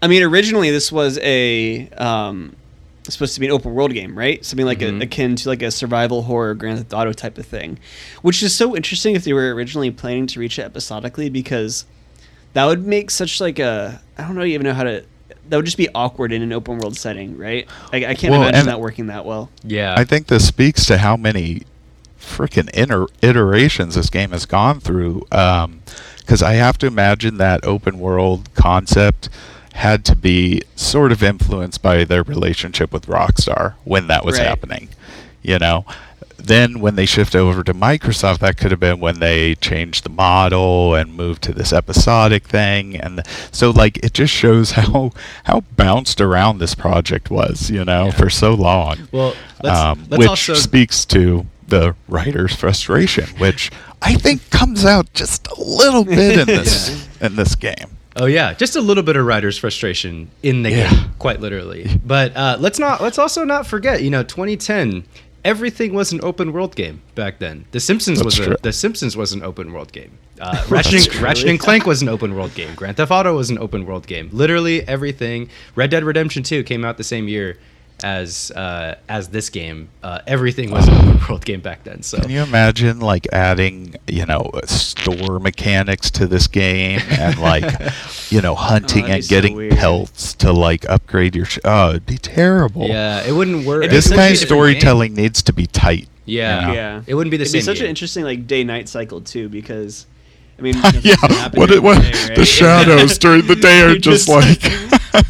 I 0.00 0.06
mean 0.06 0.22
originally 0.22 0.70
this 0.70 0.92
was 0.92 1.18
a 1.18 1.88
um 1.90 2.54
supposed 3.08 3.34
to 3.34 3.40
be 3.40 3.46
an 3.46 3.52
open 3.52 3.74
world 3.74 3.92
game, 3.92 4.16
right? 4.16 4.44
Something 4.44 4.66
like 4.66 4.78
Mhm. 4.78 5.00
a, 5.00 5.04
akin 5.04 5.34
to 5.34 5.48
like 5.48 5.62
a 5.62 5.70
survival 5.72 6.22
horror 6.22 6.54
Grand 6.54 6.78
Theft 6.78 6.92
Auto 6.94 7.12
type 7.12 7.38
of 7.38 7.44
thing. 7.46 7.78
Which 8.22 8.40
is 8.40 8.54
so 8.54 8.76
interesting 8.76 9.16
if 9.16 9.24
they 9.24 9.32
were 9.32 9.52
originally 9.52 9.90
planning 9.90 10.28
to 10.28 10.38
reach 10.38 10.60
it 10.60 10.62
episodically 10.62 11.28
because 11.28 11.84
that 12.52 12.66
would 12.66 12.86
make 12.86 13.10
such 13.10 13.40
like 13.40 13.58
a 13.58 14.00
I 14.16 14.22
don't 14.28 14.36
know 14.36 14.44
even 14.44 14.64
know 14.64 14.74
how 14.74 14.84
to 14.84 15.02
that 15.48 15.56
would 15.56 15.64
just 15.66 15.76
be 15.76 15.88
awkward 15.92 16.30
in 16.32 16.40
an 16.40 16.52
open 16.52 16.78
world 16.78 16.96
setting, 16.96 17.36
right? 17.36 17.66
I, 17.92 17.96
I 18.06 18.14
can't 18.14 18.30
Well, 18.30 18.42
imagine 18.42 18.66
that 18.66 18.78
working 18.80 19.08
that 19.08 19.24
well. 19.26 19.50
yeah. 19.64 19.92
I 19.98 20.04
think 20.04 20.28
this 20.28 20.46
speaks 20.46 20.86
to 20.86 20.98
how 20.98 21.16
many 21.16 21.62
freaking 22.24 22.70
inter- 22.70 23.06
iterations 23.22 23.94
this 23.94 24.10
game 24.10 24.30
has 24.30 24.46
gone 24.46 24.80
through. 24.80 25.26
Because 25.30 26.42
I 26.42 26.54
have 26.54 26.78
to 26.78 26.86
imagine 26.86 27.36
that 27.38 27.64
open 27.64 27.98
world 27.98 28.48
concept 28.54 29.28
had 29.74 30.04
to 30.06 30.16
be 30.16 30.62
sort 30.76 31.12
of 31.12 31.22
influenced 31.22 31.82
by 31.82 32.04
their 32.04 32.22
relationship 32.22 32.92
with 32.92 33.06
Rockstar 33.06 33.74
when 33.84 34.06
that 34.06 34.24
was 34.24 34.38
Right. 34.38 34.46
happening. 34.46 34.88
You 35.42 35.58
know, 35.58 35.84
then 36.38 36.80
when 36.80 36.94
they 36.96 37.06
shift 37.06 37.34
over 37.34 37.62
to 37.64 37.74
Microsoft, 37.74 38.38
that 38.38 38.56
could 38.56 38.70
have 38.70 38.80
been 38.80 39.00
when 39.00 39.18
they 39.20 39.54
changed 39.56 40.04
the 40.04 40.10
model 40.10 40.94
and 40.94 41.14
moved 41.16 41.42
to 41.42 41.52
this 41.52 41.72
episodic 41.72 42.44
thing, 42.46 42.96
and 42.96 43.22
so 43.50 43.70
like 43.70 43.98
it 43.98 44.14
just 44.14 44.32
shows 44.32 44.70
how 44.78 45.10
how 45.44 45.62
bounced 45.76 46.20
around 46.20 46.58
this 46.58 46.74
project 46.74 47.30
was, 47.30 47.70
you 47.70 47.84
know, 47.84 48.06
Yeah. 48.06 48.10
for 48.12 48.30
so 48.30 48.54
long 48.54 49.08
well, 49.10 49.34
let's, 49.62 49.78
um, 49.78 50.06
let's 50.10 50.18
which 50.18 50.28
also 50.28 50.54
speaks 50.54 51.04
to 51.06 51.46
the 51.68 51.94
writer's 52.08 52.54
frustration, 52.54 53.26
which 53.38 53.70
I 54.02 54.14
think 54.14 54.48
comes 54.50 54.84
out 54.84 55.12
just 55.14 55.46
a 55.48 55.60
little 55.60 56.04
bit 56.04 56.38
in 56.40 56.46
this 56.46 57.08
in 57.20 57.36
this 57.36 57.54
game. 57.54 57.96
Oh 58.16 58.26
yeah, 58.26 58.54
just 58.54 58.76
a 58.76 58.80
little 58.80 59.02
bit 59.02 59.16
of 59.16 59.26
writer's 59.26 59.58
frustration 59.58 60.30
in 60.42 60.62
the 60.62 60.70
Yeah. 60.70 60.90
game, 60.90 61.10
quite 61.18 61.40
literally. 61.40 61.88
But 62.04 62.36
uh, 62.36 62.56
let's 62.60 62.78
not 62.78 63.00
let's 63.02 63.18
also 63.18 63.44
not 63.44 63.66
forget, 63.66 64.02
you 64.02 64.10
know, 64.10 64.22
2010, 64.22 65.04
everything 65.44 65.94
was 65.94 66.12
an 66.12 66.20
open 66.22 66.52
world 66.52 66.76
game 66.76 67.02
back 67.14 67.38
then. 67.40 67.64
The 67.72 67.80
Simpsons 67.80 68.18
That's 68.22 68.38
was 68.38 68.46
a. 68.48 68.56
The 68.62 68.72
Simpsons 68.72 69.16
was 69.16 69.32
an 69.32 69.42
open 69.42 69.72
world 69.72 69.92
game. 69.92 70.16
Uh, 70.40 70.64
Ratchet, 70.68 71.06
and. 71.12 71.16
Ratchet 71.22 71.48
and 71.48 71.58
Clank 71.58 71.86
was 71.86 72.02
an 72.02 72.08
open 72.08 72.34
world 72.36 72.54
game. 72.54 72.74
Grand 72.74 72.96
Theft 72.96 73.10
Auto 73.10 73.36
was 73.36 73.50
an 73.50 73.58
open 73.58 73.84
world 73.86 74.06
game. 74.06 74.28
Literally 74.32 74.86
everything. 74.86 75.48
Red 75.74 75.90
Dead 75.90 76.04
Redemption 76.04 76.42
2 76.42 76.62
came 76.64 76.84
out 76.84 76.96
the 76.98 77.04
same 77.04 77.26
year 77.28 77.58
as 78.04 78.50
uh, 78.50 78.96
as 79.08 79.28
this 79.30 79.48
game. 79.48 79.88
Uh, 80.02 80.20
everything 80.26 80.70
was 80.70 80.86
an 80.86 80.94
open 80.94 81.18
world 81.28 81.44
game 81.44 81.60
back 81.60 81.82
then. 81.84 82.02
So 82.02 82.18
Can 82.20 82.28
you 82.30 82.42
imagine 82.42 83.00
like 83.00 83.26
adding, 83.32 83.96
you 84.06 84.26
know, 84.26 84.50
store 84.66 85.40
mechanics 85.40 86.10
to 86.12 86.26
this 86.26 86.46
game 86.46 87.00
and 87.10 87.38
like, 87.38 87.64
you 88.30 88.42
know, 88.42 88.54
hunting 88.54 89.04
Oh, 89.04 89.08
and 89.14 89.26
getting 89.26 89.56
weird. 89.56 89.76
pelts 89.76 90.34
to 90.34 90.52
like 90.52 90.88
upgrade 90.88 91.34
your? 91.34 91.46
Sh- 91.46 91.58
oh, 91.64 91.90
it'd 91.90 92.06
be 92.06 92.18
terrible. 92.18 92.86
yeah, 92.86 93.22
it 93.26 93.32
wouldn't 93.32 93.66
work. 93.66 93.88
This 93.88 94.08
kind 94.10 94.20
of 94.20 94.28
different 94.28 94.38
storytelling 94.48 95.14
needs 95.14 95.42
to 95.44 95.52
be 95.54 95.66
tight. 95.66 96.08
Yeah. 96.26 96.60
you 96.60 96.66
know? 96.68 96.72
Yeah, 96.74 97.02
It 97.06 97.14
wouldn't 97.14 97.30
be 97.30 97.36
the 97.38 97.42
It'd 97.42 97.52
same 97.52 97.58
Be 97.60 97.64
such 97.64 97.76
game. 97.76 97.84
an 97.84 97.90
interesting 97.90 98.24
like 98.24 98.46
day 98.46 98.64
night 98.64 98.88
cycle 98.88 99.20
too, 99.22 99.48
because 99.48 100.06
I 100.58 100.62
mean, 100.62 100.74
yeah. 100.76 100.82
nothing's 100.82 101.16
gonna 101.16 101.34
happen 101.34 101.58
What? 101.60 101.70
It, 101.70 101.82
what? 101.82 102.02
the 102.02 102.10
day, 102.10 102.24
right? 102.28 102.36
The 102.36 102.44
shadows 102.44 103.18
during 103.18 103.46
the 103.46 103.56
day 103.68 103.80
are 103.82 103.96
just, 103.98 104.26
just 104.26 104.28
like. 104.28 104.62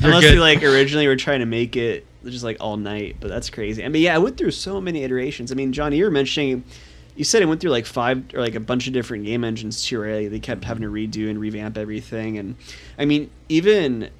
Unless 0.02 0.22
good. 0.22 0.32
they 0.34 0.38
like 0.38 0.62
originally 0.62 1.06
were 1.06 1.16
trying 1.16 1.40
to 1.40 1.46
make 1.46 1.76
it 1.76 2.04
just 2.30 2.44
like 2.44 2.56
all 2.60 2.76
night, 2.76 3.16
but 3.20 3.28
that's 3.28 3.50
crazy. 3.50 3.84
I 3.84 3.88
mean, 3.88 4.02
yeah, 4.02 4.14
I 4.14 4.18
went 4.18 4.37
through 4.37 4.50
so 4.52 4.80
many 4.80 5.02
iterations. 5.02 5.52
I 5.52 5.54
mean, 5.54 5.72
Johnny, 5.72 5.98
you 5.98 6.04
were 6.04 6.10
mentioning, 6.10 6.64
you 7.16 7.24
said 7.24 7.42
it 7.42 7.46
went 7.46 7.60
through 7.60 7.70
like 7.70 7.87
five 7.87 8.24
or 8.34 8.40
like 8.40 8.54
a 8.54 8.60
bunch 8.60 8.87
of 8.87 8.92
different 8.92 9.24
game 9.24 9.44
engines 9.44 9.84
too, 9.84 10.00
right? 10.00 10.30
They 10.30 10.40
kept 10.40 10.64
having 10.64 10.82
to 10.82 10.88
redo 10.88 11.28
and 11.30 11.38
revamp 11.40 11.76
everything, 11.78 12.38
and 12.38 12.56
I 12.98 13.04
mean, 13.04 13.30
even 13.48 14.10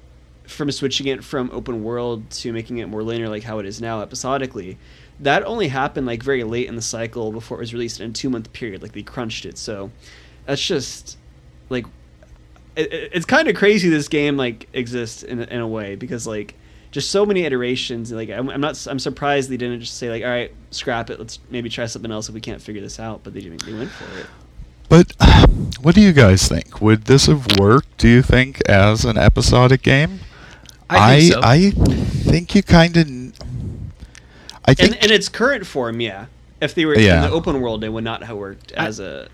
from 0.47 0.71
switching 0.71 1.07
it 1.07 1.23
from 1.23 1.49
open 1.51 1.83
world 1.83 2.29
to 2.29 2.53
making 2.53 2.77
it 2.77 2.87
more 2.87 3.01
linear, 3.01 3.29
like 3.29 3.43
how 3.43 3.57
it 3.59 3.65
is 3.65 3.81
now, 3.81 4.01
episodically. 4.01 4.77
That 5.19 5.43
only 5.43 5.69
happened 5.69 6.05
like 6.05 6.21
very 6.21 6.43
late 6.43 6.67
in 6.67 6.75
the 6.75 6.81
cycle 6.81 7.31
before 7.31 7.57
it 7.57 7.61
was 7.61 7.73
released 7.73 7.99
in 7.99 8.11
a 8.11 8.13
two 8.13 8.29
month 8.29 8.51
period. 8.53 8.81
Like 8.81 8.91
they 8.91 9.01
crunched 9.01 9.45
it, 9.45 9.57
so 9.57 9.89
that's 10.45 10.63
just 10.65 11.17
like 11.69 11.85
it- 12.75 13.09
it's 13.13 13.25
kind 13.25 13.47
of 13.47 13.55
crazy 13.55 13.89
this 13.89 14.07
game 14.07 14.37
like 14.37 14.67
exists 14.73 15.23
in, 15.23 15.39
in 15.41 15.61
a 15.61 15.67
way 15.67 15.95
because 15.95 16.27
like 16.27 16.53
just 16.95 17.11
so 17.11 17.25
many 17.25 17.43
iterations 17.43 18.09
like 18.13 18.29
I'm, 18.29 18.49
I'm 18.49 18.61
not 18.61 18.87
i'm 18.89 18.99
surprised 18.99 19.49
they 19.49 19.57
didn't 19.57 19.81
just 19.81 19.97
say 19.97 20.09
like 20.09 20.23
all 20.23 20.29
right 20.29 20.53
scrap 20.71 21.09
it 21.09 21.19
let's 21.19 21.39
maybe 21.49 21.67
try 21.67 21.87
something 21.87 22.09
else 22.09 22.29
if 22.29 22.33
we 22.33 22.39
can't 22.39 22.61
figure 22.61 22.81
this 22.81 23.01
out 23.01 23.19
but 23.21 23.33
they 23.33 23.41
didn't 23.41 23.65
they 23.65 23.73
went 23.73 23.91
for 23.91 24.05
it 24.17 24.27
But 24.87 25.11
what 25.81 25.93
do 25.93 25.99
you 25.99 26.13
guys 26.13 26.47
think? 26.47 26.79
Would 26.79 27.03
this 27.03 27.25
have 27.25 27.59
worked? 27.59 27.97
Do 27.97 28.07
you 28.07 28.21
think 28.21 28.61
as 28.69 29.03
an 29.03 29.17
episodic 29.17 29.81
game? 29.81 30.19
I 30.89 31.19
think 31.19 31.33
so. 31.33 31.41
I 31.43 31.71
think 32.29 32.55
you 32.55 32.63
kind 32.63 32.95
of. 32.95 33.07
I 34.63 34.71
in, 34.71 34.75
think 34.75 35.03
in 35.03 35.11
its 35.11 35.27
current 35.27 35.65
form 35.67 35.99
yeah 35.99 36.27
if 36.61 36.73
they 36.75 36.85
were 36.85 36.97
Yeah. 36.97 37.25
in 37.25 37.29
the 37.29 37.35
open 37.35 37.59
world 37.59 37.83
it 37.83 37.89
would 37.89 38.05
not 38.05 38.23
have 38.23 38.37
worked 38.37 38.71
as 38.71 39.01
a 39.01 39.27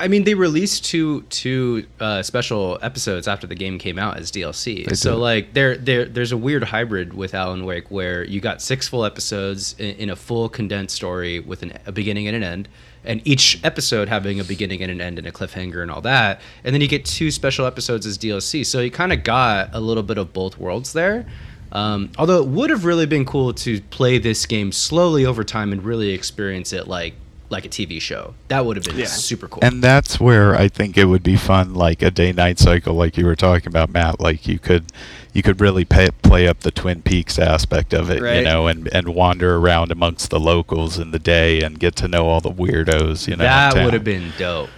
I 0.00 0.08
mean, 0.08 0.24
they 0.24 0.34
released 0.34 0.84
two 0.84 1.22
two 1.22 1.86
uh, 1.98 2.22
special 2.22 2.78
episodes 2.82 3.26
after 3.26 3.46
the 3.46 3.54
game 3.54 3.78
came 3.78 3.98
out 3.98 4.16
as 4.16 4.30
DLC. 4.30 4.86
They 4.86 4.94
so 4.94 5.12
did. 5.12 5.16
like 5.18 5.52
there 5.54 5.76
there 5.76 6.04
there's 6.04 6.30
a 6.32 6.36
weird 6.36 6.64
hybrid 6.64 7.14
with 7.14 7.34
Alan 7.34 7.64
Wake 7.64 7.90
where 7.90 8.24
you 8.24 8.40
got 8.40 8.62
six 8.62 8.86
full 8.86 9.04
episodes 9.04 9.74
in, 9.78 9.96
in 9.96 10.10
a 10.10 10.16
full 10.16 10.48
condensed 10.48 10.94
story 10.94 11.40
with 11.40 11.62
an, 11.62 11.72
a 11.86 11.92
beginning 11.92 12.28
and 12.28 12.36
an 12.36 12.42
end, 12.44 12.68
and 13.04 13.20
each 13.26 13.62
episode 13.64 14.08
having 14.08 14.38
a 14.38 14.44
beginning 14.44 14.82
and 14.82 14.92
an 14.92 15.00
end 15.00 15.18
and 15.18 15.26
a 15.26 15.32
cliffhanger 15.32 15.82
and 15.82 15.90
all 15.90 16.02
that, 16.02 16.40
and 16.62 16.72
then 16.72 16.80
you 16.80 16.88
get 16.88 17.04
two 17.04 17.30
special 17.30 17.66
episodes 17.66 18.06
as 18.06 18.16
DLC. 18.16 18.64
So 18.64 18.80
you 18.80 18.90
kind 18.90 19.12
of 19.12 19.24
got 19.24 19.70
a 19.72 19.80
little 19.80 20.04
bit 20.04 20.18
of 20.18 20.32
both 20.32 20.58
worlds 20.58 20.92
there. 20.92 21.26
Um, 21.70 22.10
although 22.16 22.42
it 22.42 22.48
would 22.48 22.70
have 22.70 22.84
really 22.84 23.04
been 23.04 23.26
cool 23.26 23.52
to 23.52 23.80
play 23.82 24.18
this 24.18 24.46
game 24.46 24.72
slowly 24.72 25.26
over 25.26 25.44
time 25.44 25.72
and 25.72 25.84
really 25.84 26.10
experience 26.10 26.72
it 26.72 26.88
like 26.88 27.14
like 27.50 27.64
a 27.64 27.68
TV 27.68 28.00
show. 28.00 28.34
That 28.48 28.66
would 28.66 28.76
have 28.76 28.84
been 28.84 28.98
Yeah. 28.98 29.06
super 29.06 29.48
cool. 29.48 29.60
And 29.62 29.82
that's 29.82 30.20
where 30.20 30.54
I 30.54 30.68
think 30.68 30.98
it 30.98 31.06
would 31.06 31.22
be 31.22 31.36
fun, 31.36 31.74
like 31.74 32.02
a 32.02 32.10
day-night 32.10 32.58
cycle, 32.58 32.94
like 32.94 33.16
you 33.16 33.24
were 33.24 33.36
talking 33.36 33.68
about, 33.68 33.90
Matt. 33.90 34.20
Like 34.20 34.46
you 34.46 34.58
could, 34.58 34.84
you 35.32 35.42
could 35.42 35.60
really 35.60 35.84
pay, 35.84 36.10
play 36.22 36.46
up 36.46 36.60
the 36.60 36.70
Twin 36.70 37.00
Peaks 37.02 37.38
aspect 37.38 37.94
of 37.94 38.10
it, 38.10 38.16
you 38.36 38.42
know, 38.44 38.66
and 38.66 38.88
and 38.92 39.08
wander 39.14 39.56
around 39.56 39.90
amongst 39.90 40.30
the 40.30 40.38
locals 40.40 40.98
in 40.98 41.10
the 41.10 41.18
day 41.18 41.62
and 41.62 41.78
get 41.78 41.96
to 41.96 42.08
know 42.08 42.26
all 42.28 42.40
the 42.40 42.50
weirdos, 42.52 43.26
you 43.28 43.36
know. 43.36 43.44
that 43.44 43.74
would 43.82 43.94
have 43.94 44.04
been 44.04 44.32
dope. 44.38 44.68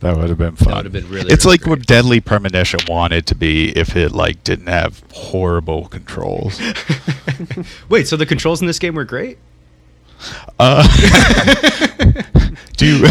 That 0.00 0.16
would 0.16 0.30
have 0.30 0.38
been 0.38 0.56
fun. 0.56 0.68
That 0.68 0.76
would 0.76 0.84
have 0.86 0.92
been 0.94 1.08
really, 1.10 1.30
It's 1.30 1.44
really 1.44 1.58
like 1.58 1.66
what 1.66 1.84
Deadly 1.86 2.20
Premonition 2.20 2.80
wanted 2.88 3.26
to 3.26 3.34
be 3.34 3.68
if 3.76 3.96
it 3.96 4.12
like 4.12 4.42
didn't 4.44 4.68
have 4.68 5.02
horrible 5.12 5.88
controls. 5.88 6.58
Wait, 7.90 8.08
so 8.08 8.16
the 8.16 8.24
controls 8.24 8.60
in 8.60 8.66
this 8.66 8.78
game 8.78 8.94
were 8.94 9.04
great? 9.04 9.36
Uh, 10.58 10.86
do 12.76 12.86
you, 12.86 13.02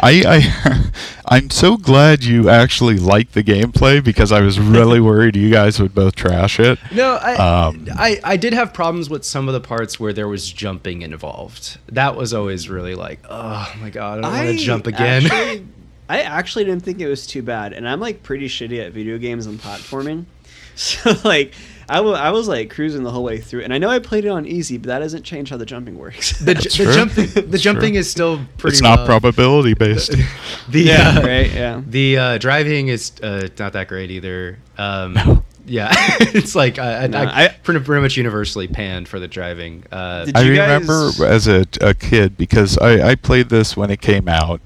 I 0.00 0.22
I 0.26 0.90
I'm 1.28 1.50
so 1.50 1.76
glad 1.76 2.24
you 2.24 2.48
actually 2.48 2.98
like 2.98 3.32
the 3.32 3.42
gameplay 3.42 4.02
because 4.02 4.32
I 4.32 4.40
was 4.40 4.58
really 4.58 5.00
worried 5.00 5.36
you 5.36 5.50
guys 5.50 5.80
would 5.80 5.94
both 5.94 6.14
trash 6.14 6.60
it. 6.60 6.78
No, 6.92 7.14
I, 7.14 7.34
Um, 7.34 7.86
I 7.96 8.20
I 8.24 8.36
did 8.36 8.52
have 8.52 8.74
problems 8.74 9.08
with 9.08 9.24
some 9.24 9.48
of 9.48 9.54
the 9.54 9.60
parts 9.60 9.98
where 10.00 10.12
there 10.12 10.28
was 10.28 10.50
jumping 10.52 11.02
involved. 11.02 11.78
That 11.88 12.16
was 12.16 12.34
always 12.34 12.68
really 12.68 12.94
like, 12.94 13.20
oh 13.30 13.72
my 13.80 13.90
god, 13.90 14.18
I 14.18 14.22
don't 14.22 14.32
want 14.32 14.58
to 14.58 14.64
jump 14.64 14.86
again. 14.86 15.24
Actually, 15.26 15.66
I 16.08 16.20
actually 16.20 16.64
didn't 16.64 16.82
think 16.82 17.00
it 17.00 17.08
was 17.08 17.26
too 17.26 17.42
bad, 17.42 17.72
and 17.72 17.88
I'm 17.88 18.00
like 18.00 18.22
pretty 18.22 18.48
shitty 18.48 18.84
at 18.84 18.92
video 18.92 19.18
games 19.18 19.46
and 19.46 19.58
platforming. 19.60 20.26
So 20.74 21.14
like, 21.22 21.54
I 21.92 22.00
wa- 22.00 22.12
I 22.12 22.30
was 22.30 22.48
like 22.48 22.70
cruising 22.70 23.02
the 23.02 23.10
whole 23.10 23.22
way 23.24 23.38
through, 23.38 23.62
and 23.62 23.72
I 23.72 23.78
know 23.78 23.88
I 23.90 23.98
played 23.98 24.24
it 24.24 24.28
on 24.28 24.46
easy, 24.46 24.78
but 24.78 24.86
that 24.88 25.00
doesn't 25.00 25.22
change 25.24 25.50
how 25.50 25.56
the 25.56 25.66
jumping 25.66 25.98
works. 25.98 26.38
The, 26.38 26.54
That's 26.54 26.76
the 26.76 26.84
true. 26.84 26.92
jumping 26.94 27.26
the 27.28 27.42
That's 27.42 27.62
jumping 27.62 27.92
true. 27.92 28.00
is 28.00 28.10
still 28.10 28.40
pretty. 28.58 28.74
it's 28.74 28.82
not 28.82 29.00
well. 29.00 29.06
probability 29.06 29.74
based. 29.74 30.12
The, 30.12 30.26
yeah, 30.80 31.18
uh, 31.18 31.22
right. 31.22 31.52
Yeah. 31.52 31.82
The 31.86 32.18
uh, 32.18 32.38
driving 32.38 32.88
is 32.88 33.12
uh, 33.22 33.48
not 33.58 33.74
that 33.74 33.88
great 33.88 34.10
either. 34.10 34.58
Um, 34.78 35.14
No. 35.14 35.44
Yeah, 35.64 35.90
it's 36.20 36.56
like 36.56 36.80
I, 36.80 37.04
I, 37.04 37.06
No, 37.06 37.18
I, 37.18 37.44
I- 37.44 37.48
pretty, 37.62 37.78
pretty 37.84 38.02
much 38.02 38.16
universally 38.16 38.66
panned 38.66 39.06
for 39.06 39.20
the 39.20 39.28
driving. 39.28 39.84
Uh, 39.92 40.26
I 40.34 40.42
you 40.42 40.50
remember 40.52 41.10
as 41.24 41.46
a, 41.46 41.64
a 41.80 41.94
kid 41.94 42.36
because 42.36 42.76
I, 42.78 43.10
I 43.10 43.14
played 43.14 43.48
this 43.48 43.76
when 43.76 43.88
it 43.90 44.00
came 44.00 44.26
out, 44.28 44.60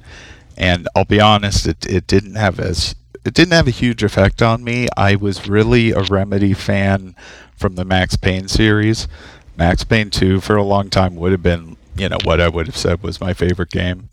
and 0.57 0.89
I'll 0.97 1.05
be 1.05 1.21
honest, 1.21 1.67
it, 1.67 1.85
it 1.87 2.07
didn't 2.07 2.37
have 2.37 2.59
as 2.59 2.95
it 3.27 3.35
didn't 3.35 3.53
have 3.53 3.67
a 3.69 3.73
huge 3.73 4.03
effect 4.03 4.43
on 4.43 4.63
me. 4.63 4.89
I 4.97 5.17
was 5.17 5.49
really 5.49 5.91
a 5.91 6.03
Remedy 6.03 6.55
fan 6.55 7.15
from 7.57 7.75
the 7.75 7.85
Max 7.85 8.17
Payne 8.17 8.49
series. 8.49 9.09
Max 9.57 9.85
Payne 9.85 10.11
2 10.11 10.41
for 10.41 10.57
a 10.57 10.63
long 10.63 10.91
time 10.91 11.17
would 11.17 11.33
have 11.33 11.43
been, 11.43 11.77
you 11.97 12.09
know, 12.09 12.19
what 12.25 12.41
I 12.41 12.49
would 12.49 12.67
have 12.67 12.77
said 12.77 13.03
was 13.03 13.21
my 13.21 13.33
favorite 13.33 13.71
game. 13.71 14.11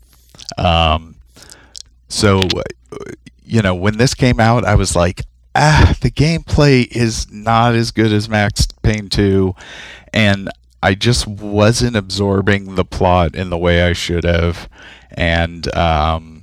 Um, 0.56 1.16
so, 2.08 2.42
you 3.44 3.62
know, 3.62 3.74
when 3.74 3.98
this 3.98 4.14
came 4.14 4.40
out, 4.40 4.64
I 4.64 4.74
was 4.74 4.96
like, 4.96 5.22
ah, 5.54 5.94
the 6.00 6.10
gameplay 6.10 6.86
is 6.90 7.30
not 7.30 7.74
as 7.74 7.90
good 7.90 8.12
as 8.12 8.28
Max 8.28 8.66
Payne 8.82 9.08
2, 9.08 9.54
and 10.12 10.50
I 10.82 10.94
just 10.94 11.26
wasn't 11.26 11.96
absorbing 11.96 12.74
the 12.74 12.84
plot 12.84 13.34
in 13.34 13.50
the 13.50 13.58
way 13.58 13.82
I 13.82 13.92
should 13.92 14.24
have, 14.24 14.68
and 15.12 15.72
um, 15.76 16.33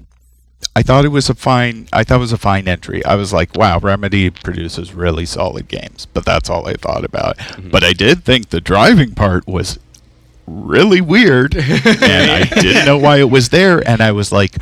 I 0.76 0.84
thought 0.84 1.04
it 1.04 1.10
was 1.10 1.30
a 1.30 1.36
fine. 1.36 1.88
I 1.92 2.04
thought 2.04 2.16
it 2.16 2.20
was 2.20 2.32
a 2.32 2.38
fine 2.38 2.68
entry. 2.68 3.04
I 3.04 3.16
was 3.16 3.34
like, 3.34 3.56
wow, 3.56 3.80
Remedy 3.80 4.30
produces 4.30 4.94
really 4.94 5.26
solid 5.26 5.68
games, 5.68 6.06
but 6.06 6.24
that's 6.26 6.50
all 6.50 6.66
I 6.68 6.74
thought 6.74 7.04
about. 7.04 7.38
But 7.70 7.84
I 7.84 7.92
did 7.94 8.24
think 8.24 8.50
the 8.50 8.62
driving 8.62 9.14
part 9.14 9.46
was 9.48 9.80
really 10.48 11.02
weird, 11.02 11.56
and 11.58 12.32
I 12.32 12.44
didn't 12.44 12.86
know 12.86 12.98
why 12.98 13.18
it 13.20 13.30
was 13.30 13.50
there, 13.50 13.88
and 13.88 14.02
I 14.02 14.12
was 14.12 14.32
like. 14.32 14.56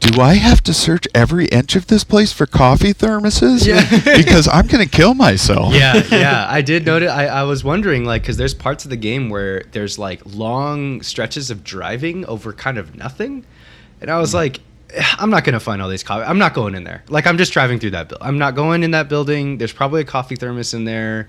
Do 0.00 0.20
I 0.20 0.34
have 0.34 0.60
to 0.64 0.74
search 0.74 1.06
every 1.14 1.46
inch 1.46 1.76
of 1.76 1.86
this 1.86 2.02
place 2.02 2.32
for 2.32 2.44
coffee 2.44 2.92
thermoses? 2.92 3.64
Yeah. 3.64 4.16
because 4.16 4.48
I'm 4.48 4.66
gonna 4.66 4.86
kill 4.86 5.14
myself. 5.14 5.74
yeah, 5.74 6.02
yeah. 6.10 6.46
I 6.48 6.60
did 6.60 6.84
notice. 6.84 7.10
I, 7.10 7.26
I 7.26 7.42
was 7.44 7.62
wondering, 7.62 8.04
like, 8.04 8.22
because 8.22 8.36
there's 8.36 8.54
parts 8.54 8.82
of 8.84 8.90
the 8.90 8.96
game 8.96 9.28
where 9.30 9.62
there's 9.70 10.00
like 10.00 10.20
long 10.24 11.02
stretches 11.02 11.50
of 11.52 11.62
driving 11.62 12.24
over 12.26 12.52
kind 12.52 12.78
of 12.78 12.96
nothing, 12.96 13.44
and 14.00 14.10
I 14.10 14.18
was 14.18 14.34
like, 14.34 14.56
"Eh, 14.58 14.60
I'm 15.18 15.30
not 15.30 15.44
gonna 15.44 15.60
find 15.60 15.80
all 15.82 15.88
these 15.88 16.02
coffee. 16.02 16.24
I'm 16.24 16.38
not 16.38 16.54
going 16.54 16.74
in 16.74 16.84
there. 16.84 17.02
Like, 17.08 17.26
I'm 17.26 17.38
just 17.38 17.52
driving 17.52 17.78
through 17.78 17.90
that. 17.92 18.08
Bu- 18.08 18.16
I'm 18.20 18.38
not 18.38 18.54
going 18.54 18.82
in 18.82 18.90
that 18.92 19.08
building. 19.08 19.58
There's 19.58 19.72
probably 19.72 20.00
a 20.02 20.04
coffee 20.04 20.36
thermos 20.36 20.74
in 20.74 20.84
there. 20.84 21.28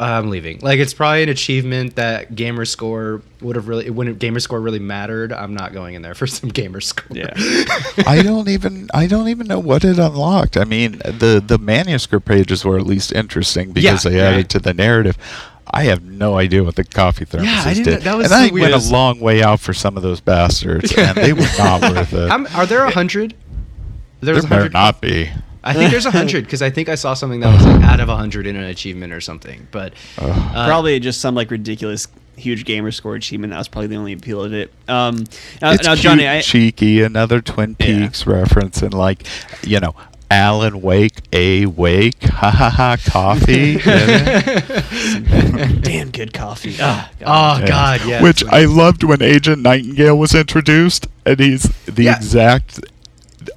Uh, 0.00 0.04
I'm 0.04 0.30
leaving. 0.30 0.58
Like, 0.60 0.80
it's 0.80 0.94
probably 0.94 1.22
an 1.22 1.28
achievement 1.28 1.94
that 1.96 2.34
gamer 2.34 2.64
score 2.64 3.22
would 3.40 3.54
have 3.56 3.68
really 3.68 3.88
when 3.90 4.12
gamer 4.16 4.40
score 4.40 4.60
really 4.60 4.78
mattered. 4.80 5.32
I'm 5.32 5.54
not 5.54 5.72
going 5.72 5.94
in 5.94 6.02
there 6.02 6.14
for 6.14 6.26
some 6.38 6.48
gamer 6.50 6.80
score. 6.80 7.16
Yeah. 7.16 7.32
I 8.06 8.20
don't 8.22 8.48
even 8.48 8.88
I 8.94 9.06
don't 9.06 9.28
even 9.28 9.46
know 9.46 9.60
what 9.60 9.84
it 9.84 9.98
unlocked. 9.98 10.56
I 10.56 10.64
mean, 10.64 10.98
the 11.04 11.42
the 11.46 11.58
manuscript 11.58 12.26
pages 12.26 12.64
were 12.64 12.78
at 12.78 12.86
least 12.86 13.12
interesting 13.12 13.72
because 13.72 14.04
Yeah, 14.04 14.10
they 14.10 14.20
added 14.20 14.36
right. 14.36 14.48
to 14.50 14.58
the 14.58 14.74
narrative. 14.74 15.16
I 15.66 15.84
have 15.84 16.02
no 16.04 16.36
idea 16.36 16.62
what 16.64 16.74
the 16.76 16.84
coffee 16.84 17.24
thermoses 17.24 17.44
Yeah, 17.44 17.62
I 17.64 17.74
didn't- 17.74 17.84
did. 17.94 18.02
that 18.02 18.16
was 18.16 18.30
and 18.32 18.52
the 18.52 18.56
I 18.58 18.60
went 18.70 18.74
a 18.74 18.90
long 18.92 19.20
way 19.20 19.42
out 19.42 19.60
for 19.60 19.72
some 19.72 19.96
of 19.96 20.02
those 20.02 20.20
bastards, 20.20 20.92
and 20.96 21.16
they 21.16 21.32
were 21.32 21.46
not 21.58 21.80
worth 21.82 22.12
it. 22.12 22.28
How 22.30 22.34
m- 22.34 22.48
are 22.54 22.66
there 22.66 22.84
a 22.84 22.90
hundred? 22.90 23.34
there 24.20 24.34
There's 24.34 24.44
better 24.44 24.54
hundred. 24.62 24.72
not 24.72 25.00
be. 25.00 25.30
I 25.64 25.72
think 25.74 25.90
there's 25.92 26.06
a 26.06 26.10
hundred 26.20 26.44
because 26.44 26.62
I 26.62 26.70
think 26.70 26.88
I 26.88 26.96
saw 26.96 27.14
something 27.14 27.40
that 27.40 27.52
was 27.54 27.64
like 27.64 27.82
out 27.82 28.00
of 28.00 28.08
a 28.08 28.16
hundred 28.16 28.46
in 28.46 28.56
an 28.56 28.64
achievement 28.64 29.12
or 29.12 29.20
something. 29.20 29.66
But 29.70 29.94
uh, 30.18 30.66
probably 30.66 30.98
just 31.00 31.20
some 31.20 31.34
like 31.34 31.50
ridiculous 31.50 32.08
huge 32.36 32.64
gamer 32.64 32.90
score 32.90 33.14
achievement. 33.14 33.52
That 33.52 33.58
was 33.58 33.68
probably 33.68 33.86
the 33.88 33.96
only 33.96 34.12
appeal 34.12 34.42
of 34.42 34.52
it. 34.52 34.72
Um, 34.88 35.18
now, 35.60 35.70
it's 35.72 35.84
now 35.86 35.94
cute, 35.94 36.20
I, 36.20 36.40
cheeky, 36.40 37.02
another 37.02 37.40
Twin 37.40 37.76
Yeah. 37.78 37.86
Peaks 38.06 38.26
reference, 38.26 38.82
and 38.82 38.92
like, 38.92 39.26
you 39.64 39.78
know, 39.80 39.94
Alan 40.30 40.82
Wake, 40.82 41.21
a 41.32 41.66
Wake, 41.66 42.22
ha 42.24 42.50
ha 42.50 42.70
ha, 42.70 42.96
coffee. 43.06 43.76
damn 45.82 46.10
good 46.10 46.32
coffee. 46.34 46.76
Ah, 46.80 47.10
God. 47.20 47.26
oh 47.26 47.60
Yeah. 47.60 47.66
god, 47.68 48.00
yeah. 48.06 48.22
Which 48.22 48.44
I 48.46 48.64
loved 48.64 49.02
when 49.02 49.22
Agent 49.22 49.62
Nightingale 49.62 50.18
was 50.18 50.34
introduced, 50.34 51.06
and 51.24 51.38
he's 51.40 51.62
the 51.86 52.04
Yeah. 52.04 52.16
exact 52.16 52.80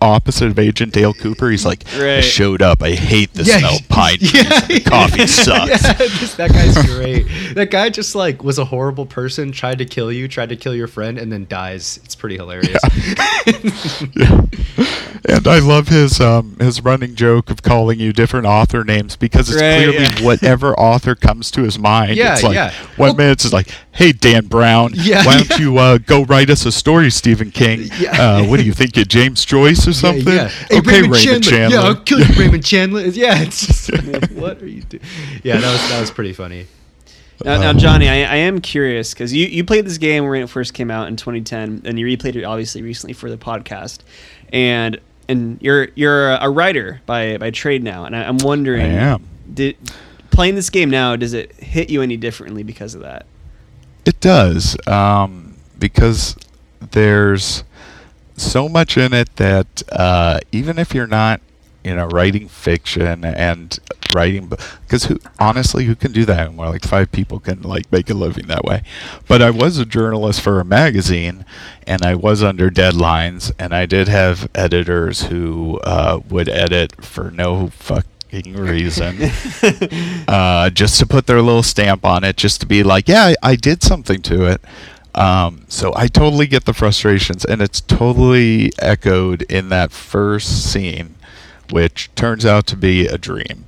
opposite 0.06 0.48
of 0.50 0.60
Agent 0.60 0.94
Dale 0.94 1.14
Cooper. 1.14 1.50
He's 1.50 1.66
like, 1.66 1.84
I 1.96 2.22
showed 2.22 2.62
up. 2.62 2.82
I 2.82 2.92
hate 2.92 3.34
the 3.34 3.44
Yeah, 3.44 3.58
smell 3.60 3.76
of 3.78 3.90
pine 3.90 4.18
trees. 4.20 4.34
yeah, 4.36 4.60
the 4.62 4.80
coffee 4.82 5.28
sucks. 5.28 5.70
Yeah, 5.84 5.94
just- 5.98 6.38
that 6.38 6.52
guy's 6.52 6.78
great. 6.96 7.26
that 7.56 7.72
guy 7.72 7.90
just 7.90 8.16
like 8.16 8.44
was 8.44 8.58
a 8.60 8.66
horrible 8.66 9.06
person, 9.06 9.52
tried 9.52 9.80
to 9.80 9.86
kill 9.86 10.12
you, 10.12 10.28
tried 10.28 10.50
to 10.50 10.56
kill 10.56 10.76
your 10.76 10.88
friend, 10.88 11.18
and 11.18 11.32
then 11.32 11.46
dies. 11.50 12.00
It's 12.04 12.16
pretty 12.16 12.36
hilarious. 12.38 12.80
Yeah. 14.16 14.42
And 15.28 15.48
I 15.48 15.58
love 15.58 15.88
his 15.88 16.22
um, 16.22 16.56
his 16.60 16.84
running 16.84 17.16
joke 17.16 17.50
of 17.50 17.64
calling 17.64 18.00
you 18.00 18.14
different 18.14 18.46
author 18.46 18.84
names 18.84 19.16
because 19.16 19.50
it's 19.50 19.60
Right, 19.60 19.78
clearly 19.78 19.98
yeah. 20.04 20.22
whatever 20.24 20.80
author 20.80 21.16
comes 21.16 21.50
to 21.52 21.64
his 21.64 21.80
mind. 21.80 22.16
Yeah, 22.16 22.34
it's 22.34 22.44
like 22.44 22.54
yeah. 22.54 22.72
one 22.96 23.08
Well- 23.10 23.16
minute 23.16 23.44
it's 23.44 23.52
like, 23.52 23.70
"Hey 23.96 24.12
Dan 24.12 24.46
Brown, 24.48 24.92
Yeah, 24.94 25.26
why 25.26 25.38
don't 25.38 25.50
yeah. 25.50 25.58
you 25.58 25.78
uh, 25.78 25.98
go 25.98 26.24
write 26.26 26.50
us 26.50 26.66
a 26.66 26.72
story, 26.72 27.10
Stephen 27.10 27.50
King? 27.52 27.90
Yeah. 28.00 28.12
Uh, 28.22 28.44
what 28.46 28.60
do 28.60 28.66
you 28.66 28.74
think, 28.74 28.96
you 28.98 29.06
James 29.06 29.44
Joyce 29.46 29.88
or 29.88 29.94
something? 29.94 30.28
Yeah, 30.28 30.34
yeah. 30.44 30.50
Hey, 30.70 30.78
okay, 30.80 31.02
Raymond, 31.02 31.44
Chandler. 31.44 31.78
Yeah, 31.78 31.84
I'll 31.84 31.96
kill 31.96 32.20
you, 32.20 32.34
Raymond 32.38 32.66
Chandler. 32.72 33.02
Yeah, 33.02 33.42
it's 33.42 33.66
just 33.66 33.90
what 34.34 34.62
are 34.62 34.68
you 34.68 34.82
doing? 34.84 35.04
Yeah, 35.44 35.58
that 35.60 35.72
was 35.72 35.90
that 35.90 36.00
was 36.02 36.12
pretty 36.12 36.34
funny. 36.34 36.68
Now, 37.44 37.60
now 37.60 37.70
Um, 37.72 37.78
Johnny, 37.78 38.08
I, 38.08 38.24
I 38.24 38.36
am 38.38 38.62
curious 38.62 39.14
because 39.14 39.34
you, 39.34 39.46
you 39.48 39.64
played 39.66 39.86
this 39.86 39.98
game 39.98 40.26
when 40.28 40.42
it 40.42 40.50
first 40.50 40.74
came 40.74 40.90
out 40.90 41.08
in 41.10 41.18
2010, 41.18 41.82
and 41.86 42.00
you 42.00 42.06
replayed 42.06 42.36
it 42.36 42.44
obviously 42.46 42.82
recently 42.82 43.14
for 43.14 43.30
the 43.30 43.38
podcast, 43.38 44.00
and 44.54 45.00
and 45.28 45.58
you're 45.62 45.90
you're 45.96 46.32
a 46.32 46.50
writer 46.50 47.02
by 47.06 47.38
by 47.38 47.50
trade 47.52 47.84
now, 47.84 48.06
and 48.06 48.16
I, 48.16 48.24
I'm 48.24 48.38
wondering, 48.38 48.86
I 48.86 49.14
am. 49.14 49.28
did 49.54 49.76
playing 50.32 50.56
this 50.56 50.70
game 50.70 50.90
now 50.90 51.16
does 51.16 51.34
it 51.34 51.54
hit 51.56 51.90
you 51.90 52.02
any 52.02 52.18
differently 52.18 52.64
because 52.64 52.94
of 52.96 53.02
that? 53.02 53.26
It 54.06 54.20
does, 54.20 54.78
um, 54.88 55.56
because 55.80 56.36
there's 56.92 57.64
so 58.38 58.70
much 58.70 58.98
in 58.98 59.14
it 59.14 59.36
that 59.38 59.82
uh, 59.92 60.40
even 60.52 60.78
if 60.78 60.94
you're 60.94 61.08
not, 61.08 61.42
you 61.84 61.96
know, 61.96 62.06
writing 62.08 62.48
fiction 62.48 63.26
and 63.26 63.80
writing, 64.14 64.48
because 64.48 65.06
who 65.06 65.20
honestly, 65.40 65.86
who 65.86 65.96
can 65.96 66.12
do 66.12 66.24
that 66.26 66.48
anymore? 66.48 66.70
Like 66.70 66.84
five 66.84 67.12
people 67.12 67.40
can 67.40 67.64
like 67.64 67.92
make 67.92 68.10
a 68.10 68.14
living 68.14 68.48
that 68.48 68.64
way. 68.64 68.84
But 69.28 69.42
I 69.42 69.50
was 69.50 69.80
a 69.80 69.86
journalist 69.86 70.42
for 70.42 70.60
a 70.60 70.66
magazine, 70.66 71.44
and 71.88 72.04
I 72.04 72.14
was 72.14 72.44
under 72.44 72.70
deadlines, 72.70 73.52
and 73.58 73.74
I 73.74 73.88
did 73.88 74.08
have 74.08 74.50
editors 74.54 75.24
who 75.24 75.80
uh, 75.84 76.22
would 76.30 76.50
edit 76.50 77.04
for 77.04 77.32
no 77.32 77.70
fuck 77.70 78.06
reason 78.44 79.18
uh, 80.28 80.70
just 80.70 81.00
to 81.00 81.06
put 81.06 81.28
their 81.28 81.42
little 81.42 81.64
stamp 81.64 82.06
on 82.06 82.24
it, 82.24 82.38
just 82.38 82.62
to 82.62 82.68
be 82.68 82.84
like, 82.84 83.08
yeah, 83.08 83.34
I, 83.44 83.52
I 83.52 83.56
did 83.56 83.84
something 83.84 84.22
to 84.24 84.46
it. 84.46 84.62
Um, 85.16 85.64
so 85.70 85.94
I 85.96 86.08
totally 86.08 86.46
get 86.46 86.66
the 86.66 86.74
frustrations, 86.74 87.46
and 87.46 87.62
it's 87.62 87.80
totally 87.80 88.74
echoed 88.80 89.44
in 89.44 89.70
that 89.70 89.92
first 89.92 90.70
scene, 90.70 91.16
which 91.72 92.14
turns 92.16 92.46
out 92.46 92.68
to 92.68 92.76
be 92.76 93.08
a 93.08 93.18
dream. 93.18 93.66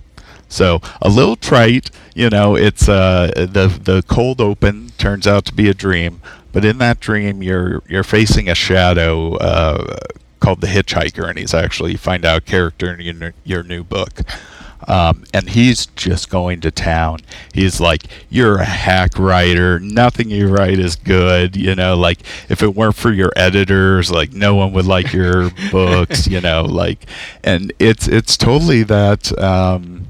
So 0.49 0.81
a 1.01 1.09
little 1.09 1.35
trite, 1.35 1.89
you 2.15 2.29
know. 2.29 2.55
It's 2.55 2.87
uh, 2.89 3.31
the 3.35 3.67
the 3.67 4.03
cold 4.07 4.41
open 4.41 4.91
turns 4.97 5.27
out 5.27 5.45
to 5.45 5.53
be 5.53 5.69
a 5.69 5.73
dream, 5.73 6.21
but 6.51 6.65
in 6.65 6.77
that 6.79 6.99
dream, 6.99 7.41
you're 7.41 7.81
you're 7.87 8.03
facing 8.03 8.49
a 8.49 8.55
shadow 8.55 9.35
uh, 9.35 9.97
called 10.39 10.61
the 10.61 10.67
Hitchhiker, 10.67 11.29
and 11.29 11.37
he's 11.37 11.53
actually 11.53 11.93
you 11.93 11.97
find 11.97 12.25
out 12.25 12.45
character 12.45 12.93
in 12.93 12.99
your 13.01 13.33
your 13.43 13.63
new 13.63 13.83
book. 13.83 14.21
Um, 14.87 15.25
and 15.33 15.49
he's 15.49 15.85
just 15.87 16.29
going 16.29 16.61
to 16.61 16.71
town. 16.71 17.19
He's 17.53 17.79
like, 17.79 18.03
"You're 18.29 18.59
a 18.59 18.65
hack 18.65 19.19
writer. 19.19 19.79
Nothing 19.79 20.29
you 20.29 20.47
write 20.47 20.79
is 20.79 20.95
good. 20.95 21.55
You 21.57 21.75
know, 21.75 21.95
like 21.95 22.19
if 22.49 22.63
it 22.63 22.75
weren't 22.75 22.95
for 22.95 23.11
your 23.11 23.31
editors, 23.35 24.09
like 24.09 24.33
no 24.33 24.55
one 24.55 24.71
would 24.73 24.85
like 24.85 25.11
your 25.11 25.51
books. 25.71 26.27
You 26.27 26.41
know, 26.41 26.63
like, 26.63 27.05
and 27.43 27.73
it's 27.79 28.07
it's 28.07 28.37
totally 28.37 28.83
that." 28.83 29.37
Um, 29.37 30.07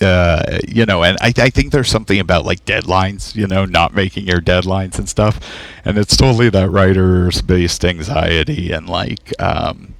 uh, 0.00 0.60
you 0.66 0.86
know, 0.86 1.02
and 1.02 1.18
I, 1.20 1.32
I 1.36 1.50
think 1.50 1.72
there's 1.72 1.88
something 1.88 2.20
about 2.20 2.44
like 2.44 2.64
deadlines, 2.64 3.34
you 3.34 3.46
know, 3.46 3.64
not 3.64 3.94
making 3.94 4.26
your 4.26 4.40
deadlines 4.40 4.98
and 4.98 5.08
stuff, 5.08 5.40
and 5.84 5.98
it's 5.98 6.16
totally 6.16 6.50
that 6.50 6.70
writer's 6.70 7.42
based 7.42 7.84
anxiety 7.84 8.70
and 8.70 8.88
like, 8.88 9.34
um, 9.40 9.94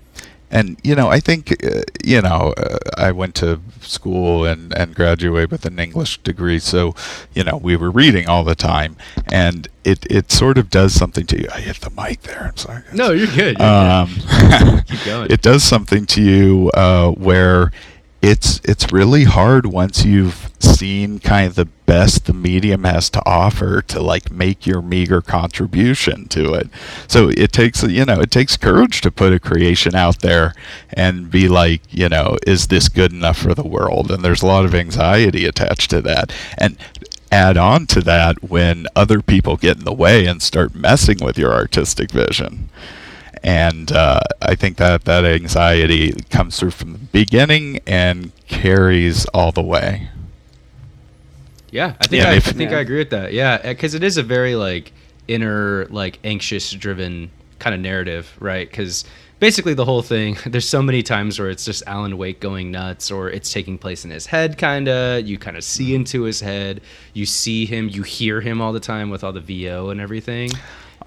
and 0.51 0.79
you 0.83 0.95
know, 0.95 1.09
I 1.09 1.21
think, 1.21 1.65
uh, 1.65 1.83
you 2.05 2.23
know, 2.23 2.55
uh, 2.57 2.79
I 2.97 3.13
went 3.13 3.35
to 3.37 3.61
school 3.81 4.45
and 4.45 4.77
and 4.77 4.95
graduated 4.95 5.51
with 5.51 5.65
an 5.67 5.79
English 5.79 6.19
degree, 6.19 6.59
so 6.59 6.95
you 7.35 7.45
know, 7.45 7.57
we 7.57 7.77
were 7.77 7.91
reading 7.91 8.29
all 8.29 8.45
the 8.45 8.55
time, 8.55 8.97
and 9.31 9.69
it 9.85 10.07
it 10.11 10.33
sort 10.33 10.59
of 10.59 10.71
does 10.71 10.95
something 10.95 11.27
to 11.27 11.39
you. 11.41 11.49
I 11.55 11.61
hit 11.61 11.81
the 11.81 11.91
mic 11.91 12.23
there. 12.23 12.45
I'm 12.49 12.57
sorry. 12.57 12.83
No, 12.93 13.11
you're 13.11 13.27
good. 13.27 13.59
You're 13.59 13.69
Um, 13.69 14.09
Keep 14.87 15.05
going. 15.05 15.31
It 15.31 15.43
does 15.43 15.65
something 15.65 16.07
to 16.07 16.23
you 16.23 16.71
uh, 16.75 17.11
where 17.11 17.73
it's 18.21 18.61
it's 18.65 18.93
really 18.93 19.25
hard 19.25 19.67
once 19.67 20.05
you've 20.05 20.51
seen 20.59 21.21
kind 21.21 21.47
of 21.47 21.55
the 21.55 21.65
best 21.65 22.27
the 22.27 22.33
medium 22.33 22.85
has 22.85 23.09
to 23.11 23.23
offer 23.25 23.81
to 23.81 24.01
like 24.01 24.31
make 24.31 24.67
your 24.67 24.83
meager 24.83 25.21
contribution 25.21 26.27
to 26.29 26.53
it. 26.55 26.69
So 27.07 27.29
it 27.29 27.53
takes 27.53 27.83
you 27.83 28.05
know 28.05 28.21
it 28.21 28.31
takes 28.31 28.57
courage 28.57 29.01
to 29.03 29.11
put 29.11 29.33
a 29.33 29.39
creation 29.39 29.95
out 29.95 30.21
there 30.21 30.55
and 30.93 31.31
be 31.31 31.49
like 31.49 31.83
you 31.91 32.09
know 32.09 32.37
is 32.47 32.67
this 32.67 32.89
good 32.89 33.13
enough 33.13 33.39
for 33.39 33.55
the 33.55 33.67
world? 33.67 34.11
And 34.11 34.25
there's 34.25 34.43
a 34.43 34.47
lot 34.47 34.65
of 34.65 34.75
anxiety 34.75 35.45
attached 35.45 35.91
to 35.91 36.03
that. 36.03 36.33
And 36.57 36.77
add 37.31 37.57
on 37.57 37.87
to 37.87 38.01
that 38.01 38.43
when 38.43 38.87
other 38.97 39.21
people 39.21 39.57
get 39.57 39.77
in 39.77 39.85
the 39.85 39.93
way 39.93 40.27
and 40.27 40.43
start 40.43 40.75
messing 40.75 41.19
with 41.21 41.39
your 41.39 41.53
artistic 41.53 42.11
vision. 42.11 42.71
And 43.43 43.91
uh, 43.93 44.21
I 44.43 44.55
think 44.55 44.77
that 44.79 45.05
that 45.05 45.25
anxiety 45.25 46.13
comes 46.31 46.59
through 46.59 46.71
from 46.73 46.93
the 46.93 46.99
beginning 46.99 47.81
and 47.87 48.33
carries 48.47 49.25
all 49.27 49.53
the 49.53 49.63
way. 49.63 50.09
Yeah, 51.71 51.95
I 52.01 52.07
think 52.07 52.23
Yeah, 52.23 52.29
I, 52.31 52.33
I 52.33 52.37
if- 52.37 52.45
think 52.45 52.73
I 52.73 52.81
agree 52.81 52.99
with 52.99 53.11
that. 53.11 53.33
Yeah, 53.33 53.59
because 53.61 53.95
it 53.95 54.03
is 54.03 54.17
a 54.17 54.23
very 54.23 54.55
like 54.55 54.93
inner, 55.27 55.87
like 55.91 56.19
anxious 56.25 56.71
driven 56.73 57.31
kind 57.59 57.75
of 57.75 57.81
narrative, 57.81 58.35
right? 58.41 58.69
Because 58.71 59.05
basically 59.39 59.75
the 59.75 59.85
whole 59.85 60.01
thing, 60.03 60.37
there's 60.47 60.69
so 60.69 60.81
many 60.81 61.03
times 61.03 61.39
where 61.39 61.51
it's 61.51 61.65
just 61.67 61.83
Alan 61.87 62.17
Wake 62.17 62.41
going 62.41 62.71
nuts, 62.71 63.11
or 63.11 63.29
it's 63.29 63.53
taking 63.53 63.77
place 63.77 64.05
in 64.05 64.11
his 64.11 64.25
head, 64.27 64.57
kind 64.57 64.89
of. 64.89 65.27
You 65.27 65.37
kind 65.39 65.57
of 65.59 65.65
see 65.65 65.95
into 65.95 66.23
his 66.23 66.41
head. 66.41 66.81
You 67.13 67.27
see 67.27 67.67
him, 67.67 67.89
you 67.91 68.03
hear 68.03 68.41
him 68.41 68.63
all 68.63 68.73
the 68.73 68.81
time 68.81 69.11
with 69.11 69.23
all 69.23 69.33
the 69.33 69.41
VO 69.41 69.91
and 69.91 70.01
everything. 70.01 70.51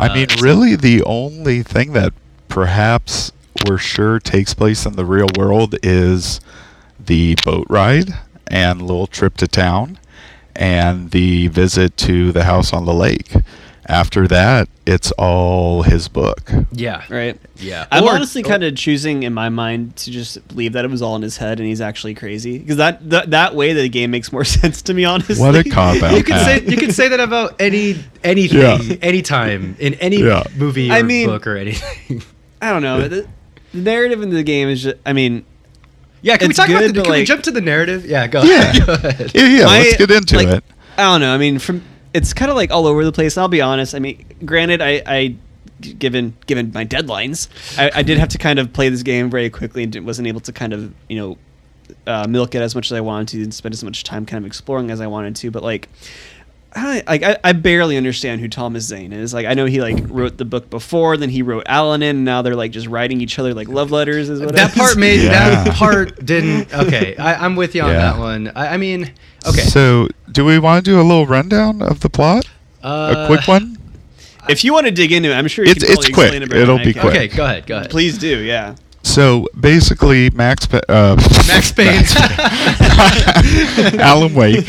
I 0.01 0.13
mean, 0.13 0.27
really, 0.39 0.75
the 0.75 1.03
only 1.03 1.61
thing 1.61 1.93
that 1.93 2.11
perhaps 2.47 3.31
we're 3.67 3.77
sure 3.77 4.19
takes 4.19 4.55
place 4.55 4.85
in 4.85 4.93
the 4.93 5.05
real 5.05 5.27
world 5.37 5.75
is 5.83 6.41
the 6.99 7.35
boat 7.45 7.67
ride 7.69 8.09
and 8.47 8.81
little 8.81 9.05
trip 9.05 9.37
to 9.37 9.47
town 9.47 9.99
and 10.55 11.11
the 11.11 11.47
visit 11.49 11.97
to 11.97 12.31
the 12.31 12.45
house 12.45 12.73
on 12.73 12.85
the 12.85 12.93
lake. 12.93 13.33
After 13.87 14.27
that, 14.27 14.69
it's 14.85 15.11
all 15.13 15.81
his 15.81 16.07
book. 16.07 16.51
Yeah, 16.71 17.03
Right. 17.09 17.37
Yeah, 17.57 17.85
I'm 17.91 18.03
Or- 18.03 18.11
honestly 18.11 18.43
kind 18.43 18.63
of 18.63 18.75
choosing 18.75 19.23
in 19.23 19.33
my 19.33 19.49
mind 19.49 19.95
to 19.97 20.11
just 20.11 20.47
believe 20.47 20.73
that 20.73 20.85
it 20.85 20.91
was 20.91 21.01
all 21.01 21.15
in 21.15 21.21
his 21.23 21.37
head 21.37 21.59
and 21.59 21.67
he's 21.67 21.81
actually 21.81 22.13
crazy 22.13 22.59
because 22.59 22.77
that, 22.77 23.07
that 23.09 23.31
that 23.31 23.55
way 23.55 23.73
the 23.73 23.89
game 23.89 24.11
makes 24.11 24.31
more 24.31 24.43
sense 24.59 24.81
to 24.83 24.93
me. 24.93 25.03
Honestly, 25.05 25.35
What 25.39 25.55
a 25.55 25.63
cop 25.63 26.01
out. 26.03 26.15
You 26.15 26.23
can 26.23 26.39
say 26.45 26.61
you 26.63 26.77
can 26.77 26.91
say 26.91 27.07
that 27.09 27.19
about 27.19 27.59
any 27.59 27.97
anything, 28.23 28.59
Yeah. 28.59 28.95
anytime 29.01 29.75
in 29.79 29.95
any 29.95 30.17
Yeah. 30.17 30.43
movie 30.55 30.89
or 30.89 30.93
I 30.93 31.01
mean- 31.01 31.27
book 31.27 31.47
or 31.47 31.57
anything. 31.57 32.21
I 32.61 32.69
don't 32.71 32.83
know. 32.83 33.07
The, 33.07 33.27
the 33.73 33.81
narrative 33.81 34.21
in 34.21 34.29
the 34.29 34.43
game 34.43 34.69
is 34.69 34.83
just. 34.83 34.97
I 35.05 35.13
mean, 35.13 35.43
Yeah, 36.21 36.37
can 36.37 36.47
we 36.47 36.51
It's 36.51 36.57
talk 36.57 36.69
about 36.69 36.81
the? 36.87 36.93
but, 36.93 37.03
Can 37.05 37.13
we 37.13 37.23
jump 37.25 37.41
to 37.43 37.51
the 37.51 37.61
narrative? 37.61 38.05
Yeah, 38.05 38.27
go. 38.27 38.43
Yeah. 38.43 38.73
go 38.85 38.93
ahead. 38.93 39.31
Yeah, 39.33 39.45
yeah, 39.47 39.65
my- 39.65 39.79
let's 39.79 39.97
get 39.97 40.11
into 40.11 40.35
like, 40.37 40.47
it. 40.47 40.63
I 40.97 41.03
don't 41.03 41.21
know. 41.21 41.33
I 41.33 41.37
mean, 41.39 41.57
from 41.57 41.81
it's 42.13 42.33
kind 42.33 42.51
of 42.51 42.57
like 42.57 42.71
all 42.71 42.87
over 42.87 43.03
the 43.05 43.11
place. 43.11 43.37
I'll 43.37 43.47
be 43.47 43.61
honest. 43.61 43.95
I 43.95 43.99
mean, 43.99 44.25
granted, 44.45 44.81
I, 44.81 45.01
I 45.05 45.35
given 45.81 46.35
given 46.45 46.71
my 46.73 46.85
deadlines, 46.85 47.47
I, 47.77 47.99
I 47.99 48.03
did 48.03 48.17
have 48.17 48.29
to 48.29 48.37
kind 48.37 48.59
of 48.59 48.73
play 48.73 48.89
this 48.89 49.03
game 49.03 49.29
very 49.29 49.49
quickly 49.49 49.83
and 49.83 50.05
wasn't 50.05 50.27
able 50.27 50.41
to 50.41 50.51
kind 50.51 50.73
of 50.73 50.93
you 51.09 51.17
know 51.17 51.37
uh, 52.07 52.27
milk 52.27 52.55
it 52.55 52.61
as 52.61 52.75
much 52.75 52.87
as 52.87 52.93
I 52.93 53.01
wanted 53.01 53.29
to 53.29 53.43
and 53.43 53.53
spend 53.53 53.73
as 53.73 53.83
much 53.83 54.03
time 54.03 54.25
kind 54.25 54.43
of 54.43 54.47
exploring 54.47 54.91
as 54.91 55.01
I 55.01 55.07
wanted 55.07 55.35
to. 55.37 55.51
But 55.51 55.63
like. 55.63 55.89
I, 56.73 57.03
like 57.07 57.23
I, 57.23 57.37
I 57.43 57.51
barely 57.53 57.97
understand 57.97 58.39
who 58.41 58.47
Thomas 58.47 58.85
Zane 58.85 59.11
is. 59.11 59.33
Like 59.33 59.45
I 59.45 59.53
know 59.55 59.65
he 59.65 59.81
like 59.81 59.97
wrote 60.07 60.37
the 60.37 60.45
book 60.45 60.69
before, 60.69 61.17
then 61.17 61.29
he 61.29 61.41
wrote 61.41 61.63
Alan 61.67 62.01
in. 62.01 62.15
And 62.17 62.25
now 62.25 62.41
they're 62.41 62.55
like 62.55 62.71
just 62.71 62.87
writing 62.87 63.19
each 63.21 63.37
other 63.39 63.53
like 63.53 63.67
love 63.67 63.91
letters. 63.91 64.29
Is 64.29 64.39
what 64.39 64.49
it 64.51 64.55
That 64.55 64.71
is. 64.71 64.77
part 64.77 64.97
made 64.97 65.21
Yeah. 65.21 65.63
that 65.65 65.75
part 65.75 66.25
didn't. 66.25 66.73
Okay, 66.73 67.15
I, 67.17 67.43
I'm 67.45 67.55
with 67.55 67.75
you 67.75 67.81
on 67.81 67.89
Yeah. 67.91 67.97
that 68.13 68.19
one. 68.19 68.51
I, 68.55 68.75
I 68.75 68.77
mean, 68.77 69.11
okay. 69.47 69.61
So, 69.61 70.07
do 70.31 70.45
we 70.45 70.59
want 70.59 70.85
to 70.85 70.91
do 70.91 70.99
a 70.99 71.03
little 71.03 71.25
rundown 71.25 71.81
of 71.81 71.99
the 71.99 72.09
plot? 72.09 72.47
uh, 72.83 73.15
a 73.17 73.27
quick 73.27 73.47
one? 73.47 73.77
If 74.49 74.63
you 74.63 74.73
want 74.73 74.85
to 74.87 74.91
dig 74.91 75.11
into 75.11 75.29
it, 75.29 75.33
I'm 75.35 75.47
sure 75.47 75.65
you 75.65 75.71
It's- 75.71 75.83
can 75.85 75.97
it's 75.97 76.09
quick. 76.09 76.33
It 76.33 76.51
It'll 76.53 76.77
be 76.79 76.93
quick. 76.93 77.05
Okay, 77.05 77.27
go 77.27 77.45
ahead. 77.45 77.67
Go 77.67 77.77
ahead. 77.77 77.89
Please 77.91 78.17
do, 78.17 78.39
yeah. 78.39 78.75
So 79.03 79.47
basically, 79.59 80.29
Max 80.29 80.65
Pa- 80.67 80.81
uh, 80.87 81.15
Max 81.47 81.71
Payne. 81.71 82.03
Alan 83.99 84.33
Wake. 84.33 84.65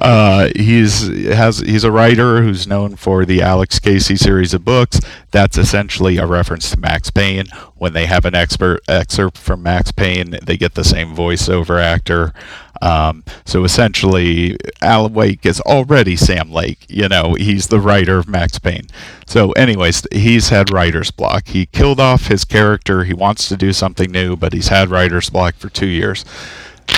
Uh, 0.00 0.48
he's 0.56 1.06
has 1.28 1.60
he's 1.60 1.84
a 1.84 1.90
writer 1.90 2.42
who's 2.42 2.66
known 2.66 2.96
for 2.96 3.24
the 3.24 3.42
Alex 3.42 3.78
Casey 3.78 4.16
series 4.16 4.52
of 4.54 4.64
books. 4.64 5.00
That's 5.30 5.56
essentially 5.56 6.16
a 6.16 6.26
reference 6.26 6.70
to 6.70 6.80
Max 6.80 7.10
Payne. 7.10 7.46
When 7.76 7.92
they 7.92 8.06
have 8.06 8.24
an 8.24 8.34
expert 8.34 8.80
excerpt 8.88 9.38
from 9.38 9.62
Max 9.62 9.92
Payne, 9.92 10.36
they 10.42 10.56
get 10.56 10.74
the 10.74 10.84
same 10.84 11.14
voiceover 11.14 11.80
actor. 11.80 12.32
Um, 12.82 13.24
so 13.44 13.64
essentially, 13.64 14.56
Alan 14.80 15.14
Wake 15.14 15.44
is 15.46 15.60
already 15.62 16.16
Sam 16.16 16.50
Lake. 16.50 16.86
You 16.88 17.08
know, 17.08 17.34
he's 17.34 17.68
the 17.68 17.80
writer 17.80 18.18
of 18.18 18.28
Max 18.28 18.58
Payne. 18.58 18.86
So, 19.26 19.52
anyways, 19.52 20.06
he's 20.12 20.50
had 20.50 20.70
writer's 20.70 21.10
block. 21.10 21.48
He 21.48 21.66
killed 21.66 22.00
off 22.00 22.26
his 22.26 22.44
character. 22.44 23.04
He 23.04 23.14
wants 23.14 23.48
to 23.48 23.56
do 23.56 23.72
something 23.72 24.10
new, 24.10 24.36
but 24.36 24.52
he's 24.52 24.68
had 24.68 24.90
writer's 24.90 25.30
block 25.30 25.56
for 25.56 25.68
two 25.68 25.86
years. 25.86 26.24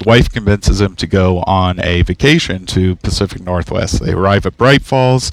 Wife 0.04 0.30
convinces 0.30 0.80
him 0.80 0.94
to 0.96 1.06
go 1.06 1.40
on 1.40 1.80
a 1.80 2.02
vacation 2.02 2.66
to 2.66 2.96
Pacific 2.96 3.42
Northwest. 3.42 4.00
They 4.04 4.12
arrive 4.12 4.46
at 4.46 4.56
Bright 4.56 4.82
Falls. 4.82 5.32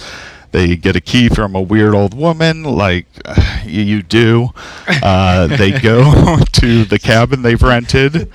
They 0.55 0.77
get 0.77 0.95
a 0.95 1.01
key 1.01 1.27
from 1.27 1.53
a 1.53 1.61
weird 1.61 1.93
old 1.93 2.13
woman, 2.13 2.63
like 2.63 3.07
you, 3.65 4.01
do. 4.01 4.51
Uh, 4.87 5.47
they 5.47 5.77
go 5.77 6.37
to 6.53 6.85
the 6.85 6.97
cabin 6.97 7.41
they've 7.41 7.61
rented, 7.61 8.31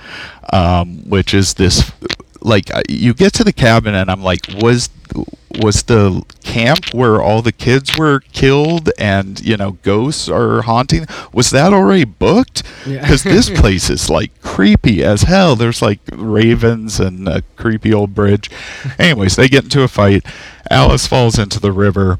um, 0.53 1.09
which 1.09 1.33
is 1.33 1.55
this. 1.55 1.91
Like 2.39 2.69
you 2.87 3.15
get 3.15 3.33
to 3.33 3.43
the 3.43 3.51
cabin, 3.51 3.95
and 3.95 4.11
I'm 4.11 4.21
like, 4.21 4.45
was 4.61 4.91
was 5.59 5.83
the 5.83 6.23
camp 6.43 6.93
where 6.93 7.21
all 7.21 7.41
the 7.41 7.51
kids 7.51 7.97
were 7.97 8.21
killed 8.31 8.91
and 8.97 9.39
you 9.41 9.57
know 9.57 9.73
ghosts 9.83 10.29
are 10.29 10.61
haunting? 10.61 11.05
Was 11.33 11.49
that 11.51 11.73
already 11.73 12.05
booked? 12.05 12.63
Yeah. 12.85 13.01
Because 13.01 13.23
this 13.23 13.49
place 13.59 13.89
is 13.89 14.09
like 14.09 14.41
creepy 14.41 15.03
as 15.03 15.23
hell. 15.23 15.55
There's 15.55 15.81
like 15.81 15.99
ravens 16.11 16.99
and 16.99 17.27
a 17.27 17.43
creepy 17.55 17.93
old 17.93 18.13
bridge. 18.13 18.49
Anyways, 18.97 19.35
they 19.35 19.47
get 19.47 19.63
into 19.65 19.83
a 19.83 19.87
fight. 19.87 20.25
Alice 20.69 21.07
falls 21.07 21.37
into 21.37 21.59
the 21.59 21.71
river. 21.71 22.19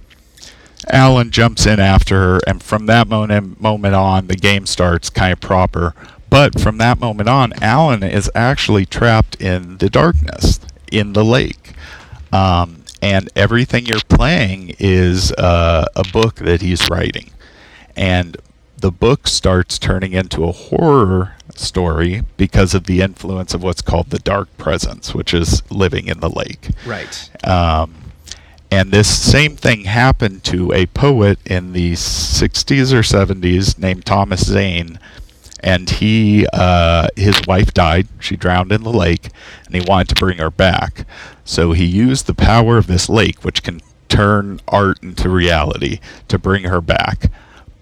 Alan 0.89 1.29
jumps 1.31 1.65
in 1.65 1.79
after 1.79 2.15
her, 2.15 2.39
and 2.47 2.61
from 2.61 2.87
that 2.87 3.07
moment 3.07 3.61
moment 3.61 3.95
on, 3.95 4.27
the 4.27 4.35
game 4.35 4.65
starts 4.65 5.09
kind 5.09 5.33
of 5.33 5.39
proper. 5.39 5.93
But 6.29 6.59
from 6.59 6.77
that 6.77 6.99
moment 6.99 7.27
on, 7.27 7.53
Alan 7.61 8.03
is 8.03 8.31
actually 8.33 8.85
trapped 8.85 9.35
in 9.41 9.77
the 9.77 9.89
darkness 9.89 10.59
in 10.91 11.13
the 11.13 11.25
lake, 11.25 11.73
um, 12.31 12.80
and 13.01 13.29
everything 13.35 13.85
you're 13.85 13.99
playing 14.07 14.75
is 14.79 15.31
uh, 15.33 15.85
a 15.95 16.03
book 16.11 16.35
that 16.35 16.61
he's 16.61 16.89
writing, 16.89 17.31
and 17.95 18.37
the 18.77 18.91
book 18.91 19.27
starts 19.27 19.77
turning 19.77 20.13
into 20.13 20.43
a 20.43 20.51
horror 20.51 21.35
story 21.55 22.23
because 22.37 22.73
of 22.73 22.85
the 22.85 23.01
influence 23.01 23.53
of 23.53 23.61
what's 23.61 23.81
called 23.81 24.09
the 24.09 24.19
dark 24.19 24.55
presence, 24.57 25.13
which 25.13 25.33
is 25.33 25.61
living 25.69 26.07
in 26.07 26.19
the 26.19 26.29
lake. 26.29 26.69
right. 26.85 27.29
Um, 27.47 27.95
and 28.73 28.91
this 28.91 29.09
same 29.09 29.57
thing 29.57 29.83
happened 29.83 30.45
to 30.45 30.71
a 30.71 30.85
poet 30.87 31.39
in 31.45 31.73
the 31.73 31.91
60s 31.91 32.93
or 32.93 33.01
70s 33.01 33.77
named 33.77 34.05
Thomas 34.05 34.45
Zane. 34.47 34.97
And 35.63 35.89
he, 35.89 36.47
uh, 36.53 37.07
his 37.15 37.39
wife 37.47 37.73
died. 37.73 38.07
She 38.19 38.35
drowned 38.35 38.71
in 38.71 38.83
the 38.83 38.91
lake, 38.91 39.29
and 39.65 39.75
he 39.75 39.81
wanted 39.87 40.09
to 40.09 40.15
bring 40.15 40.39
her 40.39 40.49
back. 40.51 41.05
So 41.45 41.71
he 41.71 41.85
used 41.85 42.25
the 42.25 42.33
power 42.33 42.77
of 42.77 42.87
this 42.87 43.09
lake, 43.09 43.43
which 43.43 43.63
can 43.63 43.81
turn 44.09 44.59
art 44.67 45.01
into 45.03 45.29
reality, 45.29 45.99
to 46.27 46.37
bring 46.39 46.63
her 46.63 46.81
back. 46.81 47.31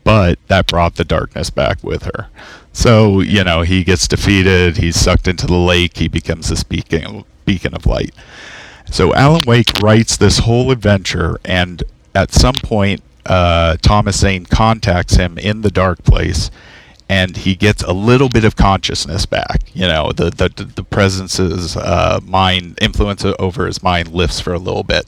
But 0.04 0.40
that 0.48 0.68
brought 0.68 0.96
the 0.96 1.06
darkness 1.06 1.50
back 1.50 1.84
with 1.84 2.04
her. 2.04 2.28
So, 2.74 3.20
you 3.22 3.44
know, 3.44 3.62
he 3.62 3.84
gets 3.84 4.08
defeated, 4.08 4.78
he's 4.78 4.96
sucked 4.96 5.28
into 5.28 5.48
the 5.48 5.58
lake, 5.58 5.98
he 5.98 6.08
becomes 6.08 6.50
this 6.50 6.64
beacon, 6.64 7.26
beacon 7.46 7.74
of 7.74 7.86
light. 7.86 8.14
So 8.92 9.14
Alan 9.14 9.44
Wake 9.46 9.80
writes 9.82 10.18
this 10.18 10.40
whole 10.40 10.72
adventure, 10.72 11.40
and 11.46 11.84
at 12.16 12.32
some 12.32 12.56
point, 12.56 13.02
uh, 13.26 13.78
Thomas 13.82 14.20
Zane 14.20 14.46
contacts 14.46 15.16
him 15.16 15.38
in 15.38 15.62
the 15.62 15.70
dark 15.70 16.04
place, 16.04 16.50
and 17.10 17.38
he 17.38 17.56
gets 17.56 17.82
a 17.84 17.92
little 17.92 18.30
bit 18.30 18.46
of 18.46 18.56
consciousness 18.56 19.26
back. 19.26 19.64
You 19.74 19.88
know, 19.88 20.12
the 20.12 20.30
the 20.30 20.50
the 20.64 20.84
presence's 20.84 21.76
uh, 21.76 22.20
mind 22.24 22.78
influence 22.80 23.26
over 23.26 23.66
his 23.66 23.82
mind 23.82 24.10
lifts 24.14 24.40
for 24.40 24.54
a 24.54 24.60
little 24.60 24.84
bit, 24.84 25.06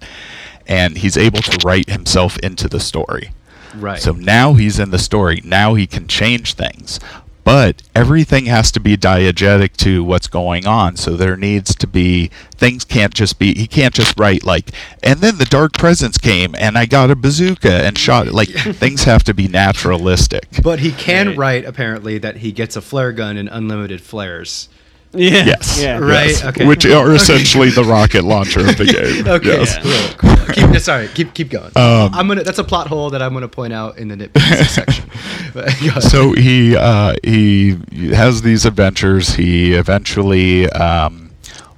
and 0.68 0.98
he's 0.98 1.16
able 1.16 1.42
to 1.44 1.66
write 1.66 1.90
himself 1.90 2.38
into 2.40 2.68
the 2.68 2.80
story. 2.80 3.32
Right. 3.76 4.00
So 4.02 4.12
now 4.12 4.56
he's 4.56 4.80
in 4.80 4.90
the 4.90 5.00
story. 5.00 5.42
Now 5.46 5.76
he 5.76 5.88
can 5.88 6.08
change 6.08 6.56
things. 6.56 7.00
But 7.43 7.82
everything 7.95 8.45
has 8.45 8.71
to 8.73 8.80
be 8.80 8.95
diegetic 8.95 9.75
to 9.77 10.04
what's 10.04 10.27
going 10.27 10.67
on. 10.67 10.95
So 10.95 11.15
there 11.15 11.36
needs 11.36 11.73
to 11.75 11.88
be 11.88 12.30
things 12.56 12.86
can't 12.86 13.13
just 13.13 13.39
be 13.39 13.54
he 13.56 13.67
can't 13.67 13.93
just 13.93 14.17
write 14.19 14.43
like 14.45 14.69
and 15.01 15.19
then 15.21 15.38
the 15.39 15.45
dark 15.45 15.73
presence 15.73 16.17
came 16.19 16.54
and 16.56 16.77
I 16.77 16.86
got 16.86 17.10
a 17.10 17.15
bazooka 17.15 17.71
and 17.71 17.97
shot 17.97 18.27
like 18.27 18.49
things 18.49 19.04
have 19.06 19.23
to 19.23 19.34
be 19.34 19.47
naturalistic. 19.47 20.47
But 20.63 20.80
he 20.80 20.91
can 20.91 21.30
Right. 21.30 21.38
write 21.38 21.65
apparently 21.65 22.17
that 22.19 22.38
he 22.38 22.51
gets 22.51 22.75
a 22.75 22.82
flare 22.82 23.12
gun 23.12 23.38
and 23.38 23.49
unlimited 23.51 24.01
flares. 24.01 24.69
Yeah. 25.13 25.45
Yes. 25.45 25.82
Yeah. 25.82 25.97
Right, 25.97 26.30
yes. 26.30 26.43
okay. 26.45 26.65
Which 26.65 26.86
are 26.86 27.12
essentially 27.13 27.69
the 27.69 27.84
rocket 27.84 28.24
launcher 28.24 28.62
of 28.62 28.78
the 28.78 28.86
game. 28.86 29.28
Okay, 29.28 29.60
Yes. 29.60 29.78
cool, 30.17 30.36
cool. 30.36 30.54
Keep, 30.71 30.80
sorry, 30.82 31.08
keep 31.10 31.34
keep 31.34 31.50
going. 31.50 31.71
Um, 31.76 32.13
I'm 32.13 32.28
gonna. 32.28 32.43
That's 32.43 32.60
a 32.60 32.63
plot 32.63 32.88
hole 32.88 33.10
that 33.10 33.21
I'm 33.21 33.34
gonna 33.34 33.47
point 33.47 33.74
out 33.74 33.97
in 33.97 34.08
the 34.08 34.15
nitpicks 34.15 34.65
section. 34.69 35.10
But 35.54 35.69
so 36.02 36.34
he 36.34 36.76
uh, 36.78 37.15
he 37.24 37.78
has 38.13 38.41
these 38.41 38.65
adventures. 38.65 39.36
He 39.36 39.74
eventually 39.74 40.69
um, 40.69 41.32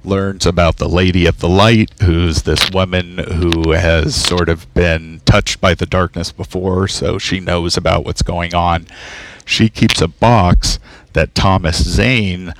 learns 0.04 0.46
about 0.46 0.76
the 0.76 0.88
Lady 0.88 1.26
of 1.26 1.38
the 1.40 1.48
Light, 1.48 1.90
who's 2.02 2.42
this 2.42 2.70
woman 2.70 3.18
who 3.18 3.72
has 3.72 4.14
sort 4.14 4.48
of 4.48 4.72
been 4.74 5.20
touched 5.24 5.60
by 5.60 5.74
the 5.74 5.86
darkness 5.86 6.30
before, 6.30 6.86
so 6.88 7.18
she 7.18 7.40
knows 7.40 7.76
about 7.76 8.04
what's 8.04 8.22
going 8.22 8.54
on. 8.54 8.86
She 9.44 9.68
keeps 9.68 10.00
a 10.00 10.08
box 10.08 10.78
that 11.14 11.34
Thomas 11.34 11.82
Zane 11.82 12.54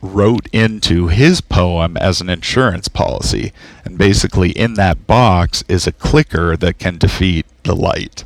wrote 0.00 0.46
into 0.52 1.08
his 1.08 1.40
poem 1.40 1.96
as 1.96 2.20
an 2.20 2.30
insurance 2.30 2.88
policy. 2.88 3.52
And 3.84 3.98
basically, 3.98 4.50
in 4.50 4.74
that 4.74 5.06
box 5.06 5.64
is 5.68 5.86
a 5.86 5.92
clicker 5.92 6.56
that 6.56 6.78
can 6.78 6.98
defeat 6.98 7.46
the 7.64 7.74
light. 7.74 8.24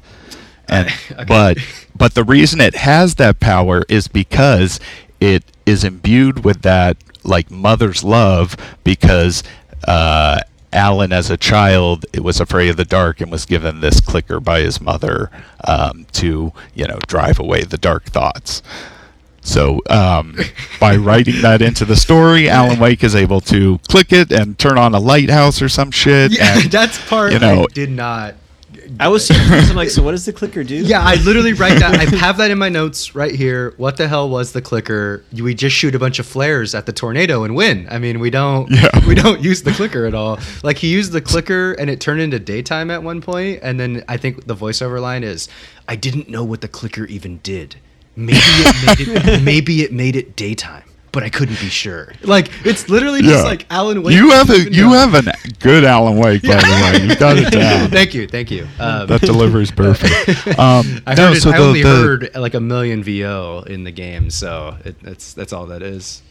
And 0.69 0.89
Okay. 1.13 1.25
but 1.25 1.59
but 1.95 2.15
the 2.15 2.25
reason 2.25 2.61
it 2.61 2.75
has 2.77 3.17
that 3.17 3.41
power 3.41 3.83
is 3.89 4.09
because 4.09 4.81
it 5.21 5.45
is 5.67 5.85
imbued 5.85 6.45
with 6.45 6.63
that 6.63 6.97
like 7.25 7.51
mother's 7.51 8.03
love 8.03 8.57
because 8.83 9.43
uh, 9.87 10.41
Alan, 10.73 11.13
as 11.13 11.31
a 11.31 11.37
child, 11.37 12.07
it 12.13 12.21
was 12.25 12.41
afraid 12.41 12.71
of 12.71 12.77
the 12.77 12.85
dark 12.85 13.21
and 13.21 13.31
was 13.31 13.45
given 13.45 13.81
this 13.81 14.01
clicker 14.01 14.41
by 14.41 14.61
his 14.61 14.81
mother 14.81 15.31
um, 15.65 16.07
to, 16.13 16.53
you 16.75 16.87
know, 16.87 16.99
drive 17.07 17.39
away 17.39 17.63
the 17.63 17.77
dark 17.79 18.05
thoughts. 18.05 18.63
So, 19.43 19.81
um, 19.91 20.37
by 20.81 20.97
writing 20.97 21.43
that 21.43 21.63
into 21.63 21.85
the 21.85 21.97
story, 21.97 22.49
Alan 22.49 22.79
Wake 22.79 23.03
is 23.03 23.15
able 23.17 23.41
to 23.43 23.79
click 23.89 24.13
it 24.13 24.31
and 24.31 24.59
turn 24.59 24.79
on 24.79 24.95
a 24.95 25.01
lighthouse 25.01 25.61
or 25.61 25.69
some 25.69 25.91
shit. 25.91 26.33
yeah, 26.33 26.61
and, 26.61 26.71
that's 26.71 26.99
part 27.09 27.33
you 27.33 27.39
know- 27.39 27.65
I 27.65 27.73
did 27.75 27.91
not. 27.91 28.35
I 29.01 29.09
was 29.09 29.27
so. 29.27 29.35
I'm 29.39 29.75
like, 29.75 29.89
so 29.91 30.03
what 30.03 30.11
does 30.11 30.27
the 30.27 30.33
clicker 30.33 30.63
do? 30.65 30.75
Yeah, 30.75 31.01
I 31.03 31.15
literally 31.17 31.55
write 31.55 31.79
that. 31.79 31.95
I 31.95 32.05
have 32.17 32.37
that 32.39 32.51
in 32.51 32.59
my 32.59 32.69
notes 32.69 33.15
right 33.15 33.35
here. 33.35 33.73
What 33.79 33.97
the 33.97 34.07
hell 34.07 34.29
was 34.29 34.53
the 34.53 34.61
clicker? 34.61 35.25
We 35.33 35.55
just 35.55 35.75
shoot 35.75 35.95
a 35.95 35.99
bunch 35.99 36.19
of 36.19 36.27
flares 36.27 36.75
at 36.75 36.85
the 36.85 36.93
tornado 36.93 37.45
and 37.45 37.55
win. 37.55 37.87
I 37.91 37.99
mean, 37.99 38.21
we 38.21 38.29
don't. 38.31 38.71
Yeah. 38.71 38.89
We 39.07 39.15
don't 39.17 39.43
use 39.43 39.63
the 39.63 39.73
clicker 39.73 40.05
at 40.07 40.15
all. 40.15 40.39
Like 40.63 40.79
he 40.79 40.89
used 40.89 41.13
the 41.13 41.21
clicker 41.21 41.73
and 41.73 41.91
it 41.91 42.01
turned 42.01 42.21
into 42.21 42.39
daytime 42.39 42.91
at 42.91 43.03
one 43.03 43.21
point, 43.21 43.61
and 43.63 43.81
then 43.81 44.05
I 44.09 44.17
think 44.17 44.47
the 44.47 44.55
voiceover 44.55 45.01
line 45.01 45.25
is, 45.25 45.49
"I 45.89 45.97
didn't 45.97 46.29
know 46.29 46.45
what 46.45 46.61
the 46.61 46.69
clicker 46.69 47.05
even 47.07 47.39
did. 47.39 47.77
Maybe 48.17 48.39
it 48.39 48.87
made 48.99 49.09
it. 49.29 49.43
maybe 49.43 49.83
it 49.83 49.93
made 49.93 50.17
it 50.17 50.37
daytime." 50.37 50.85
But 51.13 51.23
I 51.25 51.29
couldn't 51.29 51.61
be 51.61 51.69
sure. 51.69 52.15
Like 52.23 52.51
it's 52.65 52.89
literally 52.89 53.21
just 53.21 53.45
like 53.45 53.67
Alan 53.71 54.03
Wake. 54.03 54.17
You 54.17 54.31
have 54.31 54.49
a 54.49 54.57
doesn't 54.57 54.73
you 54.73 54.93
have 54.93 55.15
a 55.15 55.31
good 55.61 55.85
Alan 55.85 56.17
Wake, 56.17 56.41
by 56.43 56.57
the 56.57 56.99
way. 56.99 57.07
You 57.07 57.17
got 57.17 57.37
it 57.37 57.53
down. 57.53 57.91
thank 57.91 58.15
you, 58.15 58.27
thank 58.27 58.51
you. 58.51 58.67
Um, 58.81 59.09
that 59.09 59.21
delivery's 59.21 59.71
perfect. 59.85 60.47
Um, 60.59 61.03
I, 61.07 61.15
no, 61.15 61.27
heard 61.29 61.37
it, 61.37 61.43
so 61.43 61.51
I 61.51 61.59
the- 61.59 61.65
only 61.65 61.83
the- 61.83 61.89
heard 61.91 62.31
like 62.35 62.55
a 62.55 62.61
million 62.61 63.03
VO 63.03 63.63
in 63.67 63.85
the 63.85 63.91
game, 63.91 64.31
so 64.31 64.79
it, 64.87 64.99
that's 65.03 65.35
that's 65.35 65.53
all 65.53 65.67
that 65.67 65.83
is. 65.83 66.23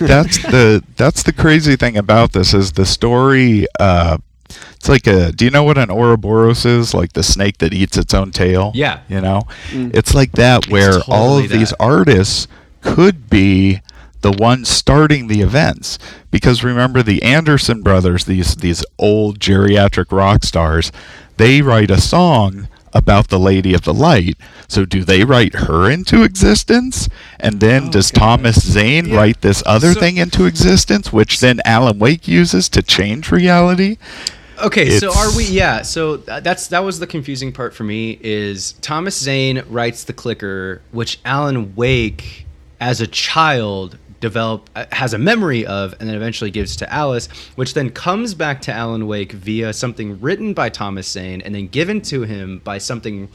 that's 0.00 0.38
the 0.42 0.82
that's 0.96 1.22
the 1.22 1.32
crazy 1.32 1.76
thing 1.76 1.96
about 1.96 2.32
this 2.32 2.54
is 2.54 2.72
the 2.72 2.86
story. 2.86 3.66
Uh, 3.78 4.18
it's 4.48 4.88
like 4.88 5.06
a. 5.06 5.32
Do 5.32 5.44
you 5.44 5.50
know 5.50 5.64
what 5.64 5.78
an 5.78 5.90
Ouroboros 5.90 6.64
is? 6.64 6.94
Like 6.94 7.12
the 7.12 7.22
snake 7.22 7.58
that 7.58 7.72
eats 7.72 7.96
its 7.96 8.14
own 8.14 8.30
tail. 8.30 8.72
Yeah. 8.74 9.00
You 9.08 9.20
know, 9.20 9.42
mm. 9.70 9.94
it's 9.94 10.14
like 10.14 10.32
that 10.32 10.68
where 10.68 10.94
all 11.08 11.36
totally 11.38 11.44
of 11.44 11.50
these 11.50 11.72
artists 11.74 12.48
could 12.80 13.28
be 13.28 13.80
the 14.20 14.32
ones 14.32 14.68
starting 14.68 15.28
the 15.28 15.40
events 15.40 15.98
because 16.30 16.64
remember 16.64 17.02
the 17.02 17.22
Anderson 17.22 17.82
brothers, 17.82 18.24
these 18.24 18.56
these 18.56 18.84
old 18.98 19.38
geriatric 19.38 20.10
rock 20.10 20.44
stars, 20.44 20.90
they 21.36 21.62
write 21.62 21.90
a 21.90 22.00
song 22.00 22.68
about 22.92 23.28
the 23.28 23.38
Lady 23.38 23.74
of 23.74 23.82
the 23.82 23.94
Light. 23.94 24.36
So 24.66 24.84
do 24.84 25.04
they 25.04 25.24
write 25.24 25.54
her 25.54 25.90
into 25.90 26.22
existence? 26.22 27.08
And 27.38 27.60
then 27.60 27.90
does 27.90 28.10
Thomas 28.10 28.60
Zane 28.60 29.06
Yeah. 29.06 29.16
write 29.16 29.40
this 29.42 29.62
other 29.66 29.92
So- 29.92 30.00
thing 30.00 30.16
into 30.16 30.46
existence, 30.46 31.12
which 31.12 31.40
then 31.40 31.60
Alan 31.64 31.98
Wake 31.98 32.26
uses 32.26 32.68
to 32.70 32.82
change 32.82 33.30
reality? 33.30 33.98
Okay, 34.60 34.98
so 34.98 35.12
are 35.12 35.36
we? 35.36 35.44
Yeah, 35.44 35.82
so 35.82 36.16
that's 36.16 36.68
that 36.68 36.80
was 36.80 36.98
the 36.98 37.06
confusing 37.06 37.52
part 37.52 37.74
for 37.74 37.84
me. 37.84 38.18
Is 38.20 38.72
Thomas 38.80 39.18
Zane 39.18 39.62
writes 39.68 40.04
the 40.04 40.12
clicker, 40.12 40.82
which 40.90 41.20
Alan 41.24 41.74
Wake, 41.76 42.46
as 42.80 43.00
a 43.00 43.06
child, 43.06 43.98
develop 44.20 44.68
uh, 44.74 44.86
has 44.92 45.14
a 45.14 45.18
memory 45.18 45.64
of, 45.64 45.94
and 46.00 46.08
then 46.08 46.16
eventually 46.16 46.50
gives 46.50 46.76
to 46.76 46.92
Alice, 46.92 47.28
which 47.54 47.74
then 47.74 47.90
comes 47.90 48.34
back 48.34 48.60
to 48.62 48.72
Alan 48.72 49.06
Wake 49.06 49.32
via 49.32 49.72
something 49.72 50.20
written 50.20 50.54
by 50.54 50.68
Thomas 50.68 51.08
Zane 51.08 51.40
and 51.42 51.54
then 51.54 51.68
given 51.68 52.00
to 52.02 52.22
him 52.22 52.58
by 52.64 52.78
something 52.78 53.28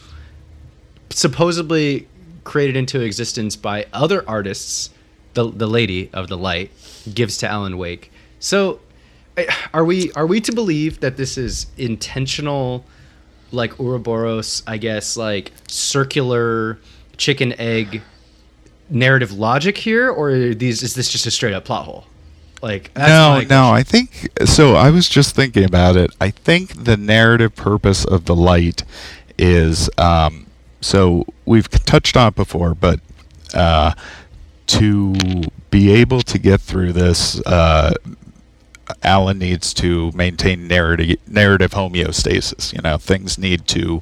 supposedly 1.10 2.08
created 2.44 2.76
into 2.76 3.00
existence 3.00 3.56
by 3.56 3.86
other 3.94 4.28
artists. 4.28 4.90
The 5.36 5.50
the 5.50 5.68
Lady 5.68 6.10
of 6.14 6.28
the 6.28 6.38
Light 6.38 6.72
gives 7.12 7.38
to 7.38 7.50
Alan 7.50 7.78
Wake. 7.78 8.12
So 8.40 8.80
are 9.74 9.86
we 9.86 10.12
are 10.14 10.28
we 10.28 10.42
to 10.42 10.52
believe 10.52 11.00
that 11.00 11.18
this 11.18 11.38
is 11.38 11.68
intentional 11.78 12.86
like 13.52 13.80
Ouroboros, 13.80 14.64
I 14.66 14.78
guess, 14.78 15.16
like 15.16 15.52
circular 15.68 16.80
chicken 17.18 17.54
egg 17.60 18.02
narrative 18.90 19.32
logic 19.32 19.78
here, 19.78 20.10
or 20.10 20.54
these 20.54 20.84
is 20.84 20.96
this 20.96 21.10
just 21.10 21.26
a 21.26 21.32
straight 21.32 21.54
up 21.54 21.66
plot 21.66 21.86
hole? 21.86 22.06
Like 22.62 22.92
no, 22.96 23.42
no. 23.50 23.72
I 23.72 23.84
think 23.84 24.30
so. 24.46 24.76
I 24.76 24.90
was 24.90 25.10
just 25.10 25.36
thinking 25.36 25.66
about 25.66 25.98
it. 25.98 26.12
I 26.22 26.30
think 26.30 26.86
the 26.86 26.98
narrative 26.98 27.56
purpose 27.56 28.06
of 28.06 28.26
the 28.26 28.36
light 28.36 28.84
is 29.38 29.90
um, 29.98 30.48
so 30.84 31.26
we've 31.46 31.70
touched 31.70 32.18
on 32.18 32.30
it 32.30 32.36
before, 32.36 32.76
but 32.76 33.00
uh, 33.54 33.94
to 34.68 35.16
be 35.70 35.92
able 35.92 36.22
to 36.22 36.38
get 36.38 36.62
through 36.62 36.94
this, 36.94 37.40
uh, 37.46 37.94
Alan 39.04 39.40
needs 39.40 39.74
to 39.76 40.12
maintain 40.14 40.68
narrative 40.68 41.18
narrative 41.28 41.72
homeostasis. 41.72 42.74
You 42.74 42.82
know, 42.82 42.98
things 42.98 43.38
need 43.38 43.68
to. 43.70 44.02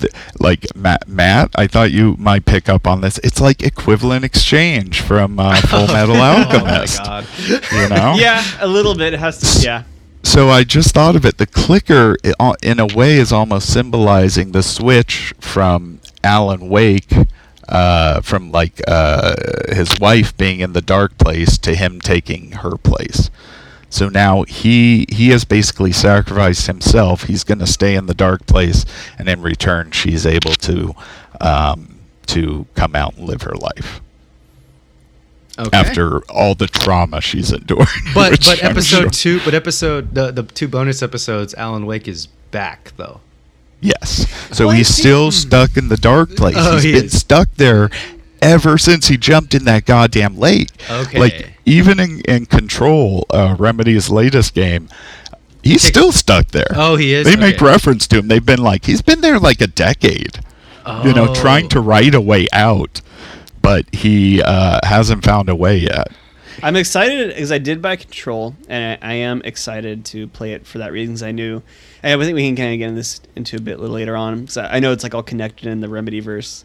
th- 0.00 0.12
Like 0.40 0.74
Matt, 0.76 1.08
Matt, 1.08 1.50
I 1.54 1.66
thought 1.66 1.90
you 1.92 2.16
might 2.18 2.44
pick 2.46 2.68
up 2.68 2.86
on 2.86 3.00
this. 3.00 3.18
It's 3.22 3.40
like 3.40 3.62
equivalent 3.62 4.24
exchange 4.24 5.00
from 5.00 5.38
uh, 5.38 5.56
Full 5.62 5.86
Metal 5.88 6.16
Oh 6.16 6.18
my 6.18 6.44
Alchemist. 6.44 7.02
god. 7.04 7.26
You 7.72 7.88
know, 7.88 8.14
Yeah, 8.18 8.42
a 8.60 8.66
little 8.66 8.94
bit. 8.96 9.12
It 9.14 9.20
has 9.20 9.38
to. 9.40 9.64
Yeah. 9.64 9.82
so 10.22 10.48
I 10.50 10.64
just 10.64 10.94
thought 10.94 11.16
of 11.16 11.24
it. 11.24 11.38
The 11.38 11.46
clicker, 11.46 12.16
uh, 12.40 12.54
in 12.62 12.80
a 12.80 12.86
way, 12.86 13.16
is 13.18 13.32
almost 13.32 13.72
symbolizing 13.72 14.52
the 14.52 14.62
switch 14.62 15.32
from 15.40 16.00
Alan 16.24 16.68
Wake, 16.68 17.12
uh, 17.68 18.20
from 18.20 18.50
like 18.50 18.80
uh, 18.88 19.34
his 19.68 19.98
wife 20.00 20.36
being 20.36 20.60
in 20.60 20.72
the 20.72 20.82
dark 20.82 21.18
place 21.18 21.56
to 21.58 21.74
him 21.74 22.00
taking 22.00 22.52
her 22.62 22.76
place. 22.76 23.30
So 23.94 24.08
now 24.08 24.42
he 24.42 25.06
he 25.08 25.28
has 25.28 25.44
basically 25.44 25.92
sacrificed 25.92 26.66
himself. 26.66 27.22
He's 27.24 27.44
going 27.44 27.60
to 27.60 27.66
stay 27.66 27.94
in 27.94 28.06
the 28.06 28.14
dark 28.14 28.44
place, 28.46 28.84
and 29.18 29.28
in 29.28 29.40
return, 29.40 29.92
she's 29.92 30.26
able 30.26 30.50
to 30.54 30.94
um, 31.40 32.00
to 32.26 32.66
come 32.74 32.96
out 32.96 33.14
and 33.16 33.28
live 33.28 33.42
her 33.42 33.54
life 33.54 34.00
Okay. 35.56 35.76
after 35.78 36.18
all 36.24 36.56
the 36.56 36.66
trauma 36.66 37.20
she's 37.20 37.52
endured. 37.52 37.86
but 38.14 38.40
but 38.44 38.64
I'm 38.64 38.72
episode 38.72 39.14
sure- 39.14 39.38
two, 39.38 39.44
but 39.44 39.54
episode 39.54 40.12
the 40.14 40.32
the 40.32 40.42
two 40.42 40.66
bonus 40.66 41.00
episodes, 41.00 41.54
Alan 41.54 41.86
Wake 41.86 42.08
is 42.08 42.26
back 42.50 42.92
though. 42.96 43.20
Yes. 43.80 44.26
So 44.56 44.68
Oh, 44.68 44.70
he's 44.70 44.88
still 44.88 45.30
stuck 45.30 45.76
in 45.76 45.88
the 45.88 45.96
dark 45.96 46.30
place. 46.34 46.56
Oh, 46.58 46.74
he's 46.74 46.82
he 46.82 46.92
been 46.92 47.04
is. 47.04 47.18
stuck 47.20 47.48
there 47.56 47.90
ever 48.42 48.76
since 48.78 49.06
he 49.06 49.16
jumped 49.16 49.54
in 49.54 49.64
that 49.66 49.84
goddamn 49.84 50.36
lake. 50.36 50.70
Okay. 50.90 51.18
Like 51.20 51.53
even 51.64 51.98
in, 52.00 52.20
in 52.22 52.46
Control, 52.46 53.26
uh, 53.30 53.56
Remedy's 53.58 54.10
latest 54.10 54.54
game, 54.54 54.88
he's 55.62 55.82
Take- 55.82 55.92
still 55.94 56.12
stuck 56.12 56.48
there. 56.48 56.66
Oh, 56.74 56.96
he 56.96 57.14
is? 57.14 57.26
They 57.26 57.36
make 57.36 57.60
reference 57.60 58.06
to 58.08 58.18
him. 58.18 58.28
They've 58.28 58.44
been 58.44 58.62
like 58.62 58.84
he's 58.84 59.02
been 59.02 59.20
there 59.20 59.38
like 59.38 59.60
a 59.60 59.66
decade. 59.66 60.40
Oh. 60.86 61.06
You 61.06 61.14
know, 61.14 61.34
trying 61.34 61.68
to 61.70 61.78
Oh. 61.78 61.82
write 61.82 62.14
a 62.14 62.20
way 62.20 62.46
out, 62.52 63.00
but 63.62 63.86
he 63.94 64.42
uh, 64.42 64.80
hasn't 64.84 65.24
found 65.24 65.48
a 65.48 65.54
way 65.56 65.78
yet. 65.78 66.08
I'm 66.62 66.76
excited 66.76 67.28
because 67.30 67.50
I 67.50 67.58
did 67.58 67.82
buy 67.82 67.96
Control, 67.96 68.54
and 68.68 68.98
I, 69.02 69.10
I 69.10 69.14
am 69.14 69.42
excited 69.44 70.04
to 70.06 70.28
play 70.28 70.52
it 70.52 70.66
for 70.66 70.78
that 70.78 70.92
reason. 70.92 71.14
'cause 71.14 71.22
I 71.24 71.32
knew, 71.32 71.62
and 72.02 72.20
I 72.20 72.24
think 72.24 72.36
we 72.36 72.46
can 72.46 72.54
kind 72.54 72.72
of 72.74 72.78
get 72.78 72.88
in 72.90 72.94
this 72.94 73.20
into 73.34 73.56
a 73.56 73.60
bit 73.60 73.78
a 73.78 73.80
little 73.80 73.96
later 73.96 74.14
on. 74.16 74.42
Because 74.42 74.58
I 74.58 74.76
I 74.76 74.78
know 74.80 74.92
it's 74.92 75.02
like 75.02 75.14
all 75.14 75.22
connected 75.24 75.66
in 75.66 75.80
the 75.80 75.88
Remedy 75.88 76.20
verse. 76.20 76.64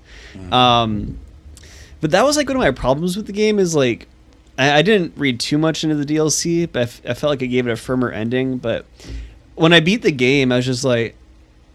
Um, 0.51 1.17
but 2.01 2.11
that 2.11 2.23
was 2.23 2.37
like 2.37 2.47
one 2.47 2.55
of 2.57 2.61
my 2.61 2.71
problems 2.71 3.17
with 3.17 3.25
the 3.25 3.33
game 3.33 3.57
is 3.57 3.73
like 3.75 4.07
I, 4.59 4.79
I 4.79 4.81
didn't 4.81 5.13
read 5.17 5.39
too 5.39 5.57
much 5.57 5.83
into 5.83 5.95
the 5.95 6.05
DLC, 6.05 6.67
but 6.71 6.79
I, 6.79 6.83
f- 6.83 7.01
I 7.07 7.13
felt 7.15 7.29
like 7.31 7.41
it 7.41 7.47
gave 7.47 7.65
it 7.67 7.71
a 7.71 7.75
firmer 7.77 8.11
ending. 8.11 8.57
But 8.57 8.85
when 9.55 9.73
I 9.73 9.79
beat 9.79 10.01
the 10.03 10.11
game, 10.11 10.51
I 10.51 10.57
was 10.57 10.65
just 10.65 10.83
like, 10.83 11.15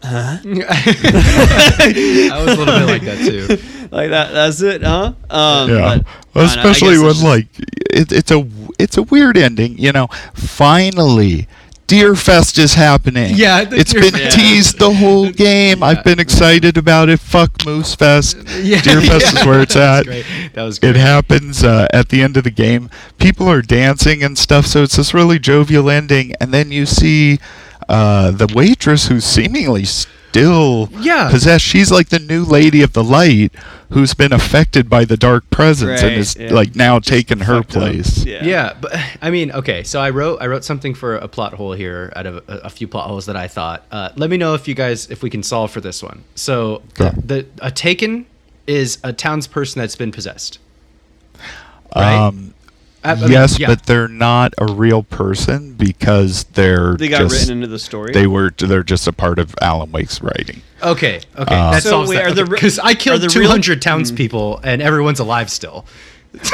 huh? 0.03 0.37
I 0.45 2.41
was 2.45 2.53
a 2.53 2.59
little 2.59 2.79
bit 2.79 2.87
like 2.87 3.01
that 3.03 3.17
too. 3.17 3.47
like 3.91 4.09
that. 4.11 4.31
That's 4.31 4.61
it, 4.61 4.83
huh? 4.83 5.13
Um, 5.29 5.69
yeah, 5.69 5.97
but, 5.97 6.05
well, 6.33 6.45
know, 6.45 6.61
especially 6.61 6.95
guess 6.95 6.99
when 7.01 7.09
it's 7.09 7.19
just- 7.19 7.23
like 7.25 7.47
it, 7.91 8.11
it's 8.11 8.31
a 8.31 8.47
it's 8.79 8.97
a 8.97 9.03
weird 9.03 9.37
ending. 9.37 9.77
You 9.77 9.91
know, 9.91 10.07
finally. 10.33 11.47
Deerfest 11.87 12.57
is 12.57 12.73
happening. 12.73 13.33
Yeah, 13.35 13.63
it's 13.69 13.93
been 13.93 14.13
teased 14.31 14.79
the 14.79 14.91
whole 14.91 15.29
game. 15.29 15.83
I've 15.83 16.03
been 16.03 16.19
excited 16.19 16.77
about 16.77 17.09
it. 17.09 17.19
Fuck 17.19 17.63
Moose 17.63 17.93
Fest. 17.93 18.37
Yeah, 18.61 18.79
Deerfest 18.79 19.39
is 19.39 19.45
where 19.45 19.61
it's 19.61 19.75
at. 19.75 20.05
That 20.53 20.63
was 20.63 20.79
great. 20.79 20.95
It 20.95 20.99
happens 20.99 21.63
uh, 21.63 21.87
at 21.93 22.09
the 22.09 22.23
end 22.23 22.37
of 22.37 22.43
the 22.43 22.51
game. 22.51 22.89
People 23.19 23.47
are 23.47 23.61
dancing 23.61 24.23
and 24.23 24.35
stuff, 24.35 24.65
so 24.65 24.81
it's 24.81 24.95
this 24.95 25.13
really 25.13 25.37
jovial 25.37 25.89
ending. 25.89 26.33
And 26.41 26.51
then 26.51 26.71
you 26.71 26.87
see 26.87 27.37
uh, 27.87 28.31
the 28.31 28.51
waitress 28.55 29.07
who's 29.07 29.25
seemingly 29.25 29.85
still 30.39 30.89
Yeah. 30.99 31.29
possessed. 31.29 31.63
She's 31.63 31.91
like 31.91 32.09
the 32.09 32.19
new 32.19 32.43
lady 32.43 32.81
of 32.81 32.91
the 32.93 33.03
light 33.03 33.53
who's 33.91 34.13
been 34.13 34.33
affected 34.33 34.89
by 34.89 35.05
the 35.05 35.15
dark 35.15 35.49
presence 35.49 36.01
and 36.01 36.09
Right, 36.11 36.17
is 36.17 36.35
yeah. 36.37 36.53
like 36.53 36.75
now 36.75 36.99
taking 36.99 37.39
her 37.39 37.57
fucked 37.61 37.77
up. 37.77 37.83
place. 37.83 38.25
Yeah. 38.25 38.43
Yeah, 38.43 38.73
but 38.81 38.93
I 39.21 39.29
mean, 39.29 39.51
okay. 39.51 39.83
So 39.83 40.01
I 40.01 40.09
wrote 40.09 40.41
I 40.41 40.47
wrote 40.47 40.65
something 40.65 40.93
for 40.93 41.15
a 41.15 41.27
plot 41.29 41.53
hole 41.53 41.71
here 41.73 42.11
out 42.17 42.25
of 42.25 42.37
a, 42.49 42.55
a 42.65 42.69
few 42.69 42.87
plot 42.87 43.07
holes 43.07 43.27
that 43.27 43.37
I 43.37 43.47
thought. 43.47 43.83
Uh, 43.91 44.09
let 44.17 44.29
me 44.29 44.35
know 44.37 44.53
if 44.55 44.67
you 44.67 44.75
guys 44.75 45.07
if 45.09 45.23
we 45.23 45.29
can 45.29 45.41
solve 45.43 45.71
for 45.71 45.79
this 45.81 46.03
one. 46.03 46.23
So 46.35 46.81
Go. 46.95 47.11
the 47.11 47.45
a 47.61 47.71
taken 47.71 48.25
is 48.67 48.97
a 49.03 49.13
townsperson 49.13 49.75
that's 49.75 49.95
been 49.95 50.11
possessed. 50.11 50.59
Right? 51.95 52.15
Um, 52.17 52.53
I- 53.05 53.11
I 53.11 53.15
mean, 53.15 53.31
yes, 53.31 53.59
yeah. 53.59 53.67
but 53.67 53.85
they're 53.85 54.07
not 54.07 54.53
a 54.57 54.65
real 54.65 55.03
person 55.03 55.73
because 55.73 56.43
they're 56.53 56.95
They 56.95 57.07
got 57.07 57.21
just, 57.21 57.33
written 57.41 57.57
into 57.57 57.67
the 57.67 57.79
story. 57.79 58.11
they 58.13 58.27
were 58.27 58.51
they're 58.57 58.83
just 58.83 59.07
a 59.07 59.13
part 59.13 59.39
of 59.39 59.53
Alan 59.61 59.91
Wake's 59.91 60.21
writing. 60.21 60.61
okay, 60.81 61.21
okay, 61.37 61.55
Uh, 61.55 61.71
that 61.71 61.83
So 61.83 61.89
solves 61.91 62.09
wait, 62.09 62.17
that. 62.17 62.27
are 62.27 62.33
the 62.33 62.45
re- 62.45 62.55
Because 62.57 62.79
I 62.79 62.93
killed 62.95 63.21
the 63.21 63.27
two 63.27 63.39
real- 63.41 63.49
hundred 63.51 63.81
townspeople 63.81 64.59
and 64.63 64.81
everyone's 64.81 65.19
alive 65.19 65.49
still. 65.49 65.85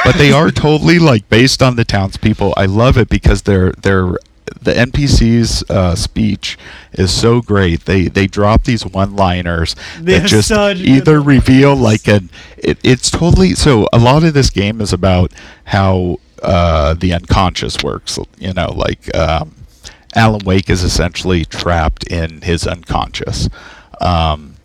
but 0.04 0.14
they 0.16 0.30
are 0.32 0.50
totally 0.50 0.98
like 1.00 1.28
based 1.28 1.60
on 1.62 1.76
the 1.76 1.84
townspeople. 1.84 2.54
I 2.56 2.66
love 2.66 2.96
it 2.96 3.08
because 3.08 3.42
they're 3.42 3.72
they're 3.82 4.16
the 4.60 4.74
NPC's 4.74 5.64
uh, 5.70 5.94
speech 5.96 6.56
is 6.92 7.10
so 7.12 7.40
great. 7.40 7.84
They 7.86 8.06
they 8.06 8.26
drop 8.28 8.64
these 8.64 8.84
one-liners 8.86 9.74
They're 9.98 10.20
that 10.20 10.28
just 10.28 10.50
either 10.52 11.20
reveal 11.20 11.74
like 11.74 12.06
an 12.06 12.30
it, 12.58 12.78
it's 12.84 13.10
totally 13.10 13.54
so. 13.54 13.88
A 13.92 13.98
lot 13.98 14.22
of 14.24 14.34
this 14.34 14.50
game 14.50 14.80
is 14.80 14.92
about 14.92 15.32
how 15.64 16.18
uh, 16.42 16.94
the 16.94 17.12
unconscious 17.12 17.82
works. 17.82 18.18
You 18.38 18.52
know, 18.52 18.72
like 18.72 19.14
um, 19.16 19.54
Alan 20.14 20.44
Wake 20.44 20.68
is 20.70 20.82
essentially 20.82 21.44
trapped 21.44 22.04
in 22.08 22.42
his 22.42 22.66
unconscious. 22.66 23.48
Um, 24.00 24.56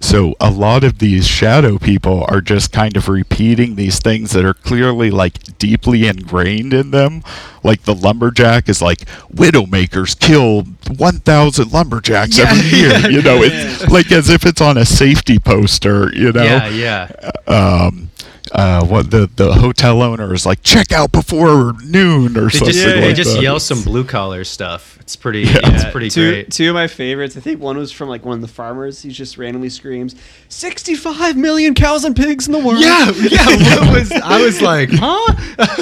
so 0.00 0.34
a 0.40 0.50
lot 0.50 0.82
of 0.82 0.98
these 0.98 1.28
shadow 1.28 1.78
people 1.78 2.24
are 2.28 2.40
just 2.40 2.72
kind 2.72 2.96
of 2.96 3.08
repeating 3.08 3.76
these 3.76 4.00
things 4.00 4.32
that 4.32 4.44
are 4.44 4.54
clearly 4.54 5.12
like 5.12 5.56
deeply 5.58 6.08
ingrained 6.08 6.74
in 6.74 6.90
them. 6.90 7.22
Like 7.62 7.82
the 7.82 7.94
lumberjack 7.94 8.68
is 8.68 8.82
like 8.82 9.00
widowmakers 9.32 10.18
kill 10.18 10.62
1,000 10.96 11.72
lumberjacks 11.72 12.36
Yeah, 12.36 12.46
every 12.50 12.68
year. 12.78 12.88
yeah, 12.90 13.06
you 13.06 13.22
know, 13.22 13.36
yeah, 13.44 13.50
it's 13.52 13.88
like 13.88 14.10
as 14.10 14.28
if 14.28 14.44
it's 14.44 14.60
on 14.60 14.76
a 14.76 14.84
safety 14.84 15.38
poster. 15.38 16.12
You 16.14 16.32
know, 16.32 16.42
Yeah, 16.42 16.68
yeah. 16.68 17.30
um, 17.46 18.10
uh, 18.52 18.84
what 18.84 19.10
the 19.10 19.28
the 19.36 19.52
hotel 19.54 20.02
owner 20.02 20.32
is 20.34 20.44
like, 20.46 20.62
check 20.62 20.92
out 20.92 21.10
before 21.10 21.72
noon 21.84 22.36
or 22.36 22.42
They 22.44 22.50
something. 22.50 22.72
just 22.74 22.86
Yeah, 22.86 23.00
they 23.00 23.12
just 23.14 23.34
that. 23.36 23.42
yell 23.42 23.58
some 23.58 23.82
blue 23.82 24.04
collar 24.04 24.44
stuff. 24.44 24.98
It's 25.00 25.16
pretty. 25.16 25.40
Yeah. 25.42 25.58
It's 25.64 25.84
pretty 25.90 26.10
two, 26.10 26.30
great. 26.30 26.50
Two 26.52 26.68
of 26.68 26.74
my 26.74 26.86
favorites. 26.86 27.36
I 27.36 27.40
think 27.40 27.60
one 27.60 27.76
was 27.76 27.90
from 27.90 28.08
like 28.08 28.24
one 28.24 28.36
of 28.36 28.40
the 28.42 28.48
farmers. 28.48 29.02
He 29.02 29.10
just 29.10 29.36
randomly 29.38 29.68
screams, 29.68 30.14
"65 30.48 31.36
million 31.36 31.74
cows 31.74 32.04
and 32.04 32.14
pigs 32.14 32.46
in 32.46 32.52
the 32.52 32.58
world." 32.58 32.80
Yeah, 32.80 33.10
yeah. 33.28 33.80
What 33.86 33.92
was 33.94 34.12
I 34.12 34.40
was 34.42 34.60
like, 34.62 34.90
huh? 34.92 35.34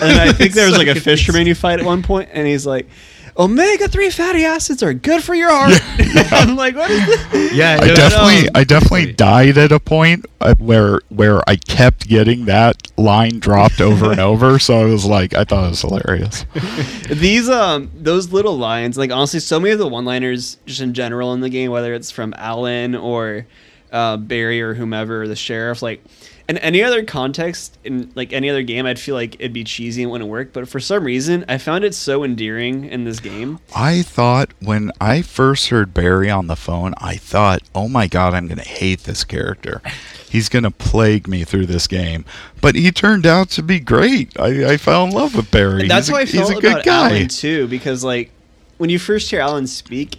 and 0.02 0.20
I 0.20 0.32
think 0.32 0.52
there 0.54 0.66
was 0.66 0.78
like 0.78 0.88
a 0.88 0.98
fisherman 0.98 1.46
you 1.46 1.54
fight 1.54 1.80
at 1.80 1.84
one 1.84 2.02
point, 2.02 2.30
and 2.32 2.46
he's 2.46 2.64
like, 2.66 2.86
"Omega 3.40 3.88
three 3.88 4.10
fatty 4.10 4.44
acids 4.44 4.82
are 4.82 4.92
good 4.92 5.24
for 5.24 5.34
your 5.34 5.50
heart." 5.50 5.80
I'm 6.32 6.56
like, 6.56 6.76
"What 6.76 6.90
is 6.90 7.06
this?" 7.06 7.52
Yeah, 7.54 7.78
I 7.80 7.86
no, 7.86 7.94
definitely, 7.94 8.42
no. 8.42 8.50
I 8.54 8.64
definitely 8.64 9.12
died 9.14 9.58
at 9.58 9.72
a 9.72 9.80
point 9.80 10.26
uh, 10.40 10.54
where 10.58 11.00
where 11.08 11.40
I 11.48 11.56
kept 11.56 12.06
getting 12.06 12.44
that 12.44 12.76
line 12.96 13.38
dropped 13.38 13.80
over 13.80 14.10
and 14.10 14.20
over. 14.30 14.58
So 14.58 14.80
I 14.80 14.84
was 14.84 15.04
like, 15.04 15.34
I 15.34 15.44
thought 15.44 15.66
it 15.66 15.70
was 15.70 15.80
hilarious. 15.80 16.44
These 17.08 17.48
um 17.48 17.90
those 17.94 18.32
little 18.32 18.58
lines, 18.58 18.98
like 18.98 19.10
honestly, 19.10 19.40
so 19.40 19.58
many 19.58 19.72
of 19.72 19.78
the 19.78 19.88
one-liners 19.88 20.58
just 20.66 20.80
in 20.80 20.94
general 20.94 21.32
in 21.32 21.40
the 21.40 21.50
game, 21.50 21.70
whether 21.70 21.94
it's 21.94 22.10
from 22.10 22.34
Alan 22.36 22.94
or 22.94 23.46
uh, 23.92 24.16
Barry 24.16 24.60
or 24.60 24.74
whomever, 24.74 25.26
the 25.26 25.36
sheriff, 25.36 25.82
like 25.82 26.02
in 26.50 26.58
any 26.58 26.82
other 26.82 27.04
context 27.04 27.78
in 27.84 28.10
like 28.16 28.32
any 28.32 28.50
other 28.50 28.64
game, 28.64 28.84
I'd 28.84 28.98
feel 28.98 29.14
like 29.14 29.36
it'd 29.36 29.52
be 29.52 29.62
cheesy 29.62 30.02
and 30.02 30.10
wouldn't 30.10 30.28
work. 30.28 30.52
But 30.52 30.68
for 30.68 30.80
some 30.80 31.04
reason, 31.04 31.44
I 31.48 31.58
found 31.58 31.84
it 31.84 31.94
so 31.94 32.24
endearing 32.24 32.86
in 32.86 33.04
this 33.04 33.20
game. 33.20 33.60
I 33.74 34.02
thought 34.02 34.50
when 34.60 34.90
I 35.00 35.22
first 35.22 35.68
heard 35.68 35.94
Barry 35.94 36.28
on 36.28 36.48
the 36.48 36.56
phone, 36.56 36.92
I 36.98 37.14
thought, 37.16 37.62
oh 37.72 37.88
my 37.88 38.08
god, 38.08 38.34
I'm 38.34 38.48
gonna 38.48 38.62
hate 38.62 39.04
this 39.04 39.22
character. 39.22 39.80
He's 40.28 40.48
gonna 40.48 40.72
plague 40.72 41.28
me 41.28 41.44
through 41.44 41.66
this 41.66 41.86
game. 41.86 42.24
But 42.60 42.74
he 42.74 42.90
turned 42.90 43.26
out 43.26 43.50
to 43.50 43.62
be 43.62 43.78
great. 43.78 44.38
I, 44.38 44.72
I 44.72 44.76
fell 44.76 45.04
in 45.04 45.10
love 45.12 45.36
with 45.36 45.52
Barry. 45.52 45.82
And 45.82 45.90
that's 45.90 46.08
he's 46.08 46.16
how 46.16 46.20
a, 46.20 46.22
I 46.22 46.26
felt 46.26 46.48
he's 46.48 46.58
a 46.58 46.60
good 46.60 46.72
about 46.72 46.84
guy. 46.84 47.10
Alan 47.10 47.28
too, 47.28 47.68
because 47.68 48.02
like 48.02 48.32
when 48.78 48.90
you 48.90 48.98
first 48.98 49.30
hear 49.30 49.40
Alan 49.40 49.68
speak, 49.68 50.18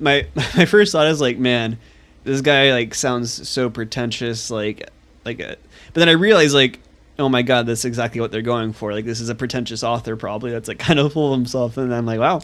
my 0.00 0.26
my 0.56 0.64
first 0.64 0.90
thought 0.90 1.06
is 1.06 1.20
like, 1.20 1.38
man, 1.38 1.78
this 2.24 2.40
guy 2.40 2.72
like 2.72 2.92
sounds 2.92 3.48
so 3.48 3.70
pretentious, 3.70 4.50
like 4.50 4.90
like 5.24 5.40
a. 5.40 5.56
But 5.92 6.00
then 6.00 6.08
I 6.08 6.12
realized 6.12 6.54
like, 6.54 6.78
oh 7.18 7.28
my 7.28 7.42
god, 7.42 7.66
that's 7.66 7.84
exactly 7.84 8.20
what 8.20 8.32
they're 8.32 8.42
going 8.42 8.72
for. 8.72 8.92
Like 8.92 9.04
this 9.04 9.20
is 9.20 9.28
a 9.28 9.34
pretentious 9.34 9.82
author 9.82 10.16
probably 10.16 10.50
that's 10.50 10.68
like 10.68 10.78
kind 10.88 10.98
of 10.98 11.12
full 11.12 11.32
of 11.32 11.38
himself, 11.38 11.76
and 11.76 11.94
I'm 11.94 12.06
like, 12.06 12.20
wow, 12.20 12.40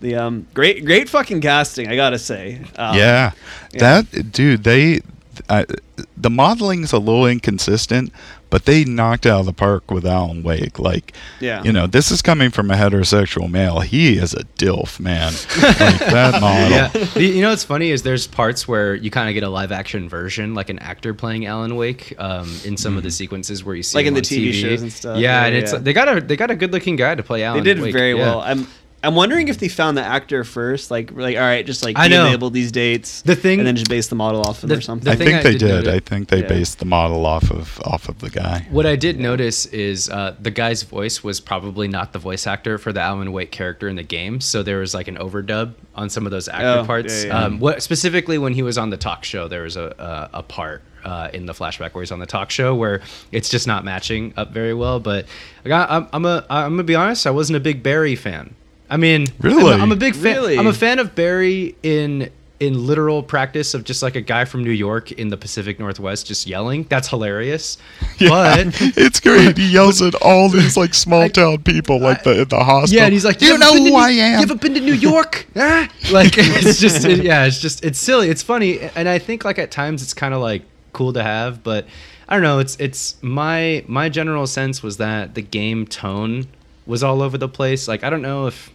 the 0.00 0.16
um 0.16 0.46
great 0.54 0.84
great 0.84 1.08
fucking 1.08 1.40
casting, 1.40 1.88
I 1.88 1.96
gotta 1.96 2.18
say. 2.18 2.60
Um, 2.76 2.96
yeah. 2.96 3.32
yeah. 3.72 3.78
that 3.78 4.32
dude. 4.32 4.64
They 4.64 5.00
uh, 5.48 5.64
the 6.16 6.30
modeling's 6.30 6.92
a 6.92 6.98
little 6.98 7.26
inconsistent, 7.26 8.12
but 8.50 8.64
they 8.64 8.84
knocked 8.84 9.26
out 9.26 9.40
of 9.40 9.46
the 9.46 9.52
park 9.52 9.90
with 9.90 10.06
Alan 10.06 10.42
Wake. 10.42 10.78
Like, 10.78 11.12
Yeah. 11.40 11.62
you 11.62 11.72
know, 11.72 11.86
this 11.86 12.10
is 12.10 12.22
coming 12.22 12.50
from 12.50 12.70
a 12.70 12.74
heterosexual 12.74 13.50
male. 13.50 13.80
He 13.80 14.16
is 14.18 14.34
a 14.34 14.44
dilf, 14.58 14.98
man. 15.00 15.32
like 15.60 15.98
that 16.10 16.40
model. 16.40 16.70
yeah. 16.70 17.18
You 17.18 17.42
know 17.42 17.50
what's 17.50 17.64
funny 17.64 17.90
is 17.90 18.02
there's 18.02 18.26
parts 18.26 18.66
where 18.66 18.94
you 18.94 19.10
kind 19.10 19.28
of 19.28 19.34
get 19.34 19.42
a 19.42 19.48
live 19.48 19.72
action 19.72 20.08
version, 20.08 20.54
like 20.54 20.70
an 20.70 20.78
actor 20.78 21.14
playing 21.14 21.46
Alan 21.46 21.76
Wake, 21.76 22.14
um, 22.18 22.48
in 22.64 22.76
some 22.76 22.96
of 22.96 23.02
the 23.02 23.10
sequences 23.10 23.64
where 23.64 23.74
you 23.74 23.82
see 23.82 23.98
Like 23.98 24.06
him 24.06 24.16
in 24.16 24.22
the 24.22 24.22
TV 24.22 24.50
TV. 24.50 24.60
shows 24.60 24.82
and 24.82 24.92
stuff. 24.92 25.18
Yeah, 25.18 25.40
Yeah, 25.42 25.46
and 25.46 25.56
it's 25.56 25.72
they 25.72 25.92
got 25.92 26.16
a 26.16 26.20
they 26.20 26.36
got 26.36 26.50
a 26.50 26.56
good 26.56 26.72
looking 26.72 26.96
guy 26.96 27.14
to 27.14 27.22
play 27.22 27.42
Alan. 27.44 27.62
They 27.62 27.74
did 27.74 27.82
Wake. 27.82 27.92
very 27.92 28.12
yeah. 28.14 28.20
well. 28.26 28.40
I'm 28.40 28.66
I'm 29.04 29.14
wondering 29.14 29.46
if 29.46 29.58
they 29.58 29.68
found 29.68 29.96
the 29.96 30.02
actor 30.02 30.42
first, 30.42 30.90
like 30.90 31.12
like 31.12 31.36
all 31.36 31.42
right, 31.42 31.64
just 31.64 31.84
like 31.84 31.96
I 31.98 32.08
know. 32.08 32.26
enable 32.26 32.50
these 32.50 32.72
dates, 32.72 33.22
The 33.22 33.36
thing- 33.36 33.60
and 33.60 33.66
then 33.66 33.76
just 33.76 33.88
base 33.88 34.08
the 34.08 34.16
model 34.16 34.40
off 34.40 34.56
of 34.56 34.60
the- 34.62 34.66
them 34.68 34.78
or 34.78 34.80
something. 34.80 35.04
the 35.04 35.12
I 35.12 35.14
think 35.16 35.34
I 35.38 35.42
they 35.44 35.52
did 35.52 35.58
did. 35.60 35.68
notice- 35.68 35.94
I 35.94 36.00
think 36.00 36.28
they 36.28 36.40
Yeah. 36.40 36.48
based 36.48 36.78
the 36.80 36.84
model 36.84 37.24
off 37.24 37.50
of 37.52 37.80
off 37.84 38.08
of 38.08 38.18
the 38.18 38.28
guy. 38.30 38.66
What 38.70 38.86
I 38.86 38.96
did 38.96 39.20
notice 39.20 39.66
is 39.66 40.10
uh, 40.10 40.34
the 40.40 40.50
guy's 40.50 40.82
voice 40.82 41.22
was 41.22 41.38
probably 41.38 41.86
not 41.86 42.12
the 42.12 42.18
voice 42.18 42.46
actor 42.46 42.76
for 42.76 42.92
the 42.92 43.00
Alan 43.00 43.30
Wake 43.32 43.52
character 43.52 43.88
in 43.88 43.94
the 43.96 44.02
game, 44.02 44.40
so 44.40 44.62
there 44.64 44.78
was 44.78 44.94
like 44.94 45.06
an 45.06 45.16
overdub 45.16 45.74
on 45.94 46.10
some 46.10 46.26
of 46.26 46.32
those 46.32 46.48
actor 46.48 46.80
Oh, 46.80 46.84
parts. 46.84 47.24
yeah, 47.24 47.28
yeah. 47.28 47.44
Um, 47.44 47.60
what 47.60 47.82
specifically 47.84 48.36
when 48.38 48.52
he 48.54 48.62
was 48.62 48.76
on 48.78 48.90
the 48.90 48.96
talk 48.96 49.24
show, 49.24 49.46
there 49.46 49.62
was 49.62 49.76
a 49.76 50.28
a, 50.34 50.38
a 50.38 50.42
part 50.42 50.82
uh, 51.04 51.28
in 51.32 51.46
the 51.46 51.52
flashback 51.52 51.94
where 51.94 52.02
he's 52.02 52.10
on 52.10 52.18
the 52.18 52.26
talk 52.26 52.50
show 52.50 52.74
where 52.74 53.00
it's 53.30 53.48
just 53.48 53.66
not 53.68 53.84
matching 53.84 54.34
up 54.36 54.50
very 54.52 54.74
well. 54.74 54.98
But 54.98 55.26
I 55.64 55.68
got, 55.68 55.88
I'm, 55.90 56.08
I'm 56.12 56.24
a 56.26 56.44
I'm 56.50 56.72
gonna 56.72 56.82
be 56.82 56.96
honest, 56.96 57.26
I 57.26 57.30
wasn't 57.30 57.56
a 57.56 57.60
big 57.60 57.82
Barry 57.84 58.16
fan. 58.16 58.54
I 58.90 58.96
mean, 58.96 59.26
Really? 59.40 59.72
I'm, 59.72 59.80
a- 59.80 59.82
I'm 59.84 59.92
a 59.92 59.96
big 59.96 60.14
fan. 60.14 60.34
Really? 60.36 60.58
I'm 60.58 60.66
a 60.66 60.72
fan 60.72 60.98
of 60.98 61.14
Barry 61.14 61.76
in 61.82 62.30
in 62.60 62.88
literal 62.88 63.22
practice 63.22 63.72
of 63.72 63.84
just 63.84 64.02
like 64.02 64.16
a 64.16 64.20
guy 64.20 64.44
from 64.44 64.64
New 64.64 64.72
York 64.72 65.12
in 65.12 65.28
the 65.28 65.36
Pacific 65.36 65.78
Northwest 65.78 66.26
just 66.26 66.44
yelling. 66.44 66.82
That's 66.88 67.06
hilarious. 67.08 67.78
But 68.18 68.66
it's 68.96 69.20
great. 69.20 69.56
He 69.56 69.70
yells 69.70 70.02
at 70.02 70.16
all 70.16 70.48
these 70.48 70.76
like 70.76 70.92
small 70.92 71.28
town 71.28 71.62
people, 71.62 72.00
like 72.00 72.24
the 72.24 72.42
in 72.42 72.48
the 72.48 72.58
hospital. 72.64 72.96
Yeah, 72.98 73.04
and 73.04 73.12
he's 73.12 73.24
like, 73.24 73.38
"Do 73.38 73.46
you 73.46 73.58
know 73.58 73.74
who 73.74 73.90
New- 73.90 73.94
I 73.94 74.10
am?" 74.10 74.38
You 74.40 74.42
ever 74.42 74.56
been 74.56 74.74
to 74.74 74.80
New 74.80 74.94
York? 74.94 75.46
ah? 75.56 75.88
Like, 76.10 76.32
it's 76.36 76.80
just, 76.80 77.04
it- 77.04 77.22
yeah, 77.22 77.44
it's 77.44 77.60
just, 77.60 77.84
it's 77.84 77.98
silly, 78.00 78.28
it's 78.28 78.42
funny, 78.42 78.80
and 78.96 79.08
I 79.08 79.20
think 79.20 79.44
like 79.44 79.58
at 79.60 79.70
times 79.70 80.02
it's 80.02 80.12
kind 80.14 80.34
of 80.34 80.40
like 80.40 80.62
cool 80.92 81.12
to 81.12 81.22
have, 81.22 81.62
but 81.62 81.86
I 82.28 82.34
don't 82.34 82.42
know. 82.42 82.58
It's, 82.58 82.74
it's 82.80 83.14
my 83.22 83.84
my 83.86 84.08
general 84.08 84.48
sense 84.48 84.82
was 84.82 84.96
that 84.96 85.36
the 85.36 85.42
game 85.42 85.86
tone 85.86 86.46
was 86.86 87.04
all 87.04 87.22
over 87.22 87.38
the 87.38 87.48
place. 87.48 87.86
Like, 87.86 88.02
I 88.02 88.10
don't 88.10 88.22
know 88.22 88.48
if 88.48 88.70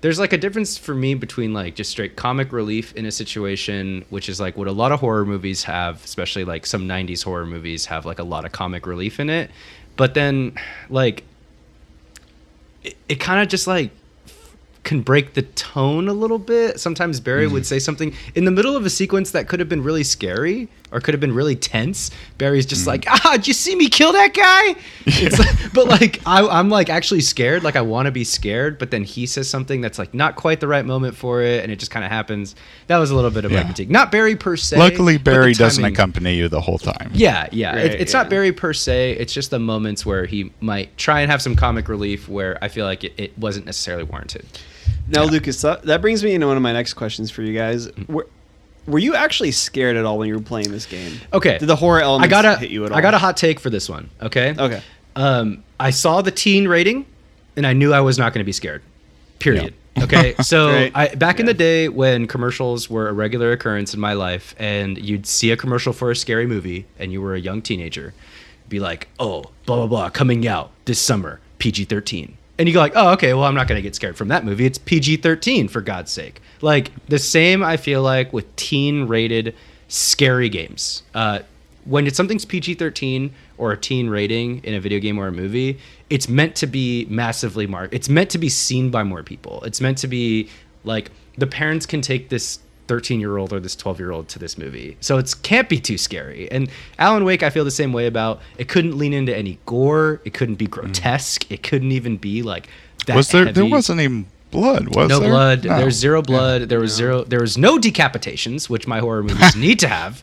there's 0.00 0.18
like 0.18 0.32
a 0.32 0.38
difference 0.38 0.78
for 0.78 0.94
me 0.94 1.14
between 1.14 1.52
like 1.52 1.74
just 1.74 1.90
straight 1.90 2.16
comic 2.16 2.52
relief 2.52 2.92
in 2.94 3.06
a 3.06 3.12
situation 3.12 4.04
which 4.10 4.28
is 4.28 4.40
like 4.40 4.56
what 4.56 4.68
a 4.68 4.72
lot 4.72 4.92
of 4.92 5.00
horror 5.00 5.24
movies 5.24 5.64
have 5.64 6.02
especially 6.04 6.44
like 6.44 6.66
some 6.66 6.86
90s 6.86 7.24
horror 7.24 7.46
movies 7.46 7.86
have 7.86 8.06
like 8.06 8.18
a 8.18 8.24
lot 8.24 8.44
of 8.44 8.52
comic 8.52 8.86
relief 8.86 9.18
in 9.18 9.28
it. 9.28 9.50
But 9.96 10.14
then 10.14 10.54
like 10.88 11.24
it, 12.84 12.96
it 13.08 13.16
kind 13.16 13.42
of 13.42 13.48
just 13.48 13.66
like 13.66 13.90
can 14.84 15.02
break 15.02 15.34
the 15.34 15.42
tone 15.42 16.08
a 16.08 16.12
little 16.12 16.38
bit. 16.38 16.80
Sometimes 16.80 17.20
barry 17.20 17.46
would 17.46 17.62
mm-hmm. 17.62 17.68
say 17.68 17.78
something 17.78 18.14
in 18.34 18.44
the 18.44 18.50
middle 18.50 18.76
of 18.76 18.86
a 18.86 18.90
sequence 18.90 19.32
that 19.32 19.48
could 19.48 19.60
have 19.60 19.68
been 19.68 19.82
really 19.82 20.04
scary 20.04 20.68
or 20.92 21.00
could 21.00 21.14
have 21.14 21.20
been 21.20 21.34
really 21.34 21.56
tense. 21.56 22.10
Barry's 22.38 22.66
just 22.66 22.86
like, 22.86 23.04
ah, 23.08 23.32
did 23.36 23.46
you 23.48 23.54
see 23.54 23.74
me 23.76 23.88
kill 23.88 24.12
that 24.12 24.34
guy? 24.34 24.80
It's 25.06 25.38
like- 25.38 25.72
but 25.72 25.86
like, 25.86 26.20
I, 26.26 26.46
I'm 26.46 26.68
like 26.70 26.88
actually 26.90 27.20
scared. 27.20 27.62
Like 27.64 27.76
I 27.76 27.80
want 27.80 28.06
to 28.06 28.12
be 28.12 28.24
scared, 28.24 28.78
but 28.78 28.90
then 28.90 29.04
he 29.04 29.26
says 29.26 29.48
something 29.48 29.80
that's 29.80 29.98
like 29.98 30.14
not 30.14 30.36
quite 30.36 30.60
the 30.60 30.68
right 30.68 30.84
moment 30.84 31.16
for 31.16 31.42
it, 31.42 31.62
and 31.62 31.70
it 31.72 31.78
just 31.78 31.90
kind 31.90 32.04
of 32.04 32.10
happens. 32.10 32.54
That 32.86 32.98
was 32.98 33.10
a 33.10 33.14
little 33.16 33.30
bit 33.30 33.44
of 33.44 33.50
my 33.50 33.58
Yeah. 33.58 33.64
critique. 33.64 33.90
Not 33.90 34.10
Barry 34.12 34.36
per 34.36 34.56
se. 34.56 34.78
Luckily, 34.78 35.18
Barry 35.18 35.52
doesn't 35.54 35.84
accompany 35.84 36.34
you 36.36 36.48
the 36.48 36.60
whole 36.60 36.78
time. 36.78 37.10
yeah, 37.14 37.48
yeah. 37.52 37.76
It- 37.76 38.00
it's 38.00 38.12
yeah. 38.12 38.20
not 38.22 38.30
Barry 38.30 38.52
per 38.52 38.72
se. 38.72 39.12
It's 39.12 39.32
just 39.32 39.50
the 39.50 39.58
moments 39.58 40.04
where 40.06 40.26
he 40.26 40.52
might 40.60 40.96
try 40.96 41.20
and 41.20 41.30
have 41.30 41.42
some 41.42 41.56
comic 41.56 41.88
relief 41.88 42.28
where 42.28 42.58
I 42.62 42.68
feel 42.68 42.84
like 42.86 43.04
it, 43.04 43.12
it 43.16 43.38
wasn't 43.38 43.66
necessarily 43.66 44.04
warranted. 44.04 44.46
Now, 45.08 45.24
Lucas, 45.24 45.60
that, 45.62 45.82
that 45.84 46.00
brings 46.02 46.22
me 46.22 46.34
into 46.34 46.46
one 46.46 46.56
of 46.56 46.62
my 46.62 46.72
next 46.72 46.94
questions 46.94 47.30
for 47.30 47.42
you 47.42 47.54
guys. 47.56 47.88
Mm-hmm. 47.88 48.18
Were, 48.88 48.98
you 48.98 49.14
actually 49.14 49.52
scared 49.52 49.96
at 49.96 50.04
all 50.04 50.18
when 50.18 50.28
you 50.28 50.34
were 50.34 50.40
playing 50.42 50.70
this 50.72 50.86
game? 50.86 51.18
Okay. 51.32 51.58
Did 51.58 51.66
the 51.66 51.76
horror 51.76 52.00
elements 52.00 52.26
I 52.34 52.42
got 52.42 52.44
a, 52.44 52.58
hit 52.58 52.70
you 52.70 52.84
at 52.84 52.92
all? 52.92 52.98
I 52.98 53.00
got 53.00 53.14
a 53.14 53.18
hot 53.18 53.36
take 53.36 53.60
for 53.60 53.70
this 53.70 53.88
one. 53.88 54.10
Okay. 54.22 54.54
Okay. 54.58 54.82
Um, 55.16 55.64
I 55.80 55.90
saw 55.90 56.22
the 56.22 56.30
teen 56.30 56.68
rating, 56.68 57.06
and 57.56 57.66
I 57.66 57.72
knew 57.72 57.92
I 57.92 58.00
was 58.00 58.18
not 58.18 58.32
going 58.32 58.40
to 58.40 58.46
be 58.46 58.52
scared. 58.52 58.82
Period. 59.38 59.74
Okay. 60.00 60.34
So 60.42 60.68
Right. 60.72 60.92
I 60.94 61.14
back 61.14 61.40
in 61.40 61.46
the 61.46 61.54
day 61.54 61.88
when 61.88 62.26
commercials 62.26 62.88
were 62.88 63.08
a 63.08 63.12
regular 63.12 63.52
occurrence 63.52 63.94
in 63.94 64.00
my 64.00 64.12
life, 64.12 64.54
and 64.58 64.96
you'd 64.96 65.26
see 65.26 65.50
a 65.50 65.56
commercial 65.56 65.92
for 65.92 66.10
a 66.10 66.16
scary 66.16 66.46
movie, 66.46 66.86
and 66.98 67.12
you 67.12 67.20
were 67.20 67.34
a 67.34 67.40
young 67.40 67.60
teenager, 67.62 68.14
be 68.68 68.78
like, 68.80 69.08
"Oh, 69.18 69.42
blah 69.66 69.76
blah 69.76 69.86
blah, 69.86 70.10
coming 70.10 70.46
out 70.46 70.70
this 70.84 71.00
summer, 71.00 71.40
PG-13." 71.58 72.34
And 72.58 72.68
you 72.68 72.74
go 72.74 72.80
like, 72.80 72.92
"Oh, 72.96 73.12
okay. 73.12 73.34
Well, 73.34 73.44
I'm 73.44 73.54
not 73.54 73.68
going 73.68 73.78
to 73.78 73.82
get 73.82 73.94
scared 73.94 74.16
from 74.16 74.28
that 74.28 74.44
movie. 74.44 74.66
It's 74.66 74.78
PG-13 74.78 75.70
for 75.70 75.80
God's 75.80 76.10
sake." 76.10 76.40
Like 76.60 76.90
the 77.06 77.18
same, 77.18 77.62
I 77.62 77.76
feel 77.76 78.02
like 78.02 78.32
with 78.32 78.54
teen-rated 78.56 79.54
scary 79.88 80.48
games. 80.48 81.02
Uh, 81.14 81.40
when 81.84 82.06
it's 82.06 82.16
something's 82.16 82.44
PG-13 82.44 83.30
or 83.56 83.72
a 83.72 83.76
teen 83.76 84.10
rating 84.10 84.62
in 84.64 84.74
a 84.74 84.80
video 84.80 84.98
game 84.98 85.18
or 85.18 85.28
a 85.28 85.32
movie, 85.32 85.78
it's 86.10 86.28
meant 86.28 86.54
to 86.56 86.66
be 86.66 87.06
massively 87.08 87.66
marked. 87.66 87.94
It's 87.94 88.08
meant 88.08 88.30
to 88.30 88.38
be 88.38 88.48
seen 88.48 88.90
by 88.90 89.02
more 89.02 89.22
people. 89.22 89.62
It's 89.64 89.80
meant 89.80 89.98
to 89.98 90.08
be 90.08 90.48
like 90.84 91.10
the 91.38 91.46
parents 91.46 91.86
can 91.86 92.02
take 92.02 92.28
this 92.28 92.58
13 92.88 93.20
year 93.20 93.36
old 93.36 93.52
or 93.52 93.60
this 93.60 93.76
12 93.76 94.00
year 94.00 94.10
old 94.10 94.28
to 94.28 94.38
this 94.38 94.58
movie. 94.58 94.96
So 95.00 95.18
it 95.18 95.34
can't 95.42 95.68
be 95.68 95.78
too 95.78 95.98
scary. 95.98 96.50
And 96.50 96.70
Alan 96.98 97.24
Wake, 97.24 97.42
I 97.42 97.50
feel 97.50 97.64
the 97.64 97.70
same 97.70 97.92
way 97.92 98.06
about. 98.06 98.40
It 98.56 98.68
couldn't 98.68 98.98
lean 98.98 99.12
into 99.12 99.36
any 99.36 99.58
gore. 99.66 100.20
It 100.24 100.34
couldn't 100.34 100.56
be 100.56 100.66
grotesque. 100.66 101.50
It 101.50 101.62
couldn't 101.62 101.92
even 101.92 102.16
be 102.16 102.42
like 102.42 102.68
that. 103.06 103.12
Mm. 103.12 103.16
Was 103.16 103.28
there? 103.28 103.52
There 103.52 103.66
wasn't 103.66 104.00
even 104.00 104.26
blood. 104.50 104.96
Was 104.96 105.08
no 105.08 105.20
there? 105.20 105.30
blood. 105.30 105.64
No. 105.64 105.78
There's 105.78 105.96
zero 105.96 106.22
blood. 106.22 106.62
There 106.62 106.80
was 106.80 106.92
zero. 106.92 107.24
There 107.24 107.40
was 107.40 107.56
no 107.58 107.78
decapitations, 107.78 108.68
which 108.68 108.86
my 108.86 108.98
horror 108.98 109.22
movies 109.22 109.54
need 109.66 109.78
to 109.80 109.88
have. 109.88 110.22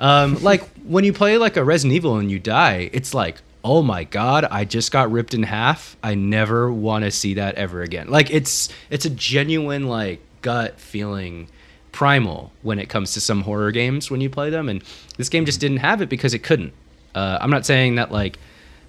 Um, 0.00 0.42
like 0.42 0.62
when 0.84 1.04
you 1.04 1.12
play 1.12 1.38
like 1.38 1.56
a 1.56 1.64
Resident 1.64 1.94
Evil 1.94 2.16
and 2.16 2.30
you 2.30 2.38
die, 2.38 2.90
it's 2.92 3.14
like, 3.14 3.40
oh 3.64 3.82
my 3.82 4.04
god, 4.04 4.44
I 4.44 4.64
just 4.64 4.92
got 4.92 5.10
ripped 5.10 5.34
in 5.34 5.42
half. 5.42 5.96
I 6.02 6.14
never 6.14 6.72
want 6.72 7.04
to 7.04 7.10
see 7.10 7.34
that 7.34 7.56
ever 7.56 7.82
again. 7.82 8.08
Like 8.08 8.30
it's 8.30 8.68
it's 8.90 9.04
a 9.04 9.10
genuine 9.10 9.86
like 9.86 10.20
gut 10.42 10.78
feeling 10.78 11.48
primal 11.96 12.52
when 12.60 12.78
it 12.78 12.90
comes 12.90 13.14
to 13.14 13.20
some 13.20 13.40
horror 13.40 13.72
games 13.72 14.10
when 14.10 14.20
you 14.20 14.28
play 14.28 14.50
them 14.50 14.68
and 14.68 14.84
this 15.16 15.30
game 15.30 15.46
just 15.46 15.60
didn't 15.60 15.78
have 15.78 16.02
it 16.02 16.10
because 16.10 16.34
it 16.34 16.40
couldn't 16.40 16.74
uh, 17.14 17.38
i'm 17.40 17.48
not 17.48 17.64
saying 17.64 17.94
that 17.94 18.12
like 18.12 18.38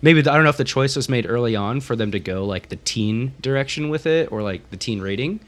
maybe 0.02 0.22
the, 0.22 0.30
i 0.30 0.36
don't 0.36 0.44
know 0.44 0.50
if 0.50 0.58
the 0.58 0.66
choice 0.66 0.94
was 0.94 1.08
made 1.08 1.26
early 1.26 1.56
on 1.56 1.80
for 1.80 1.96
them 1.96 2.12
to 2.12 2.20
go 2.20 2.46
like 2.46 2.68
the 2.68 2.76
teen 2.76 3.34
direction 3.40 3.88
with 3.88 4.06
it 4.06 4.30
or 4.30 4.42
like 4.42 4.70
the 4.72 4.78
teen 4.78 5.00
rating 5.00 5.40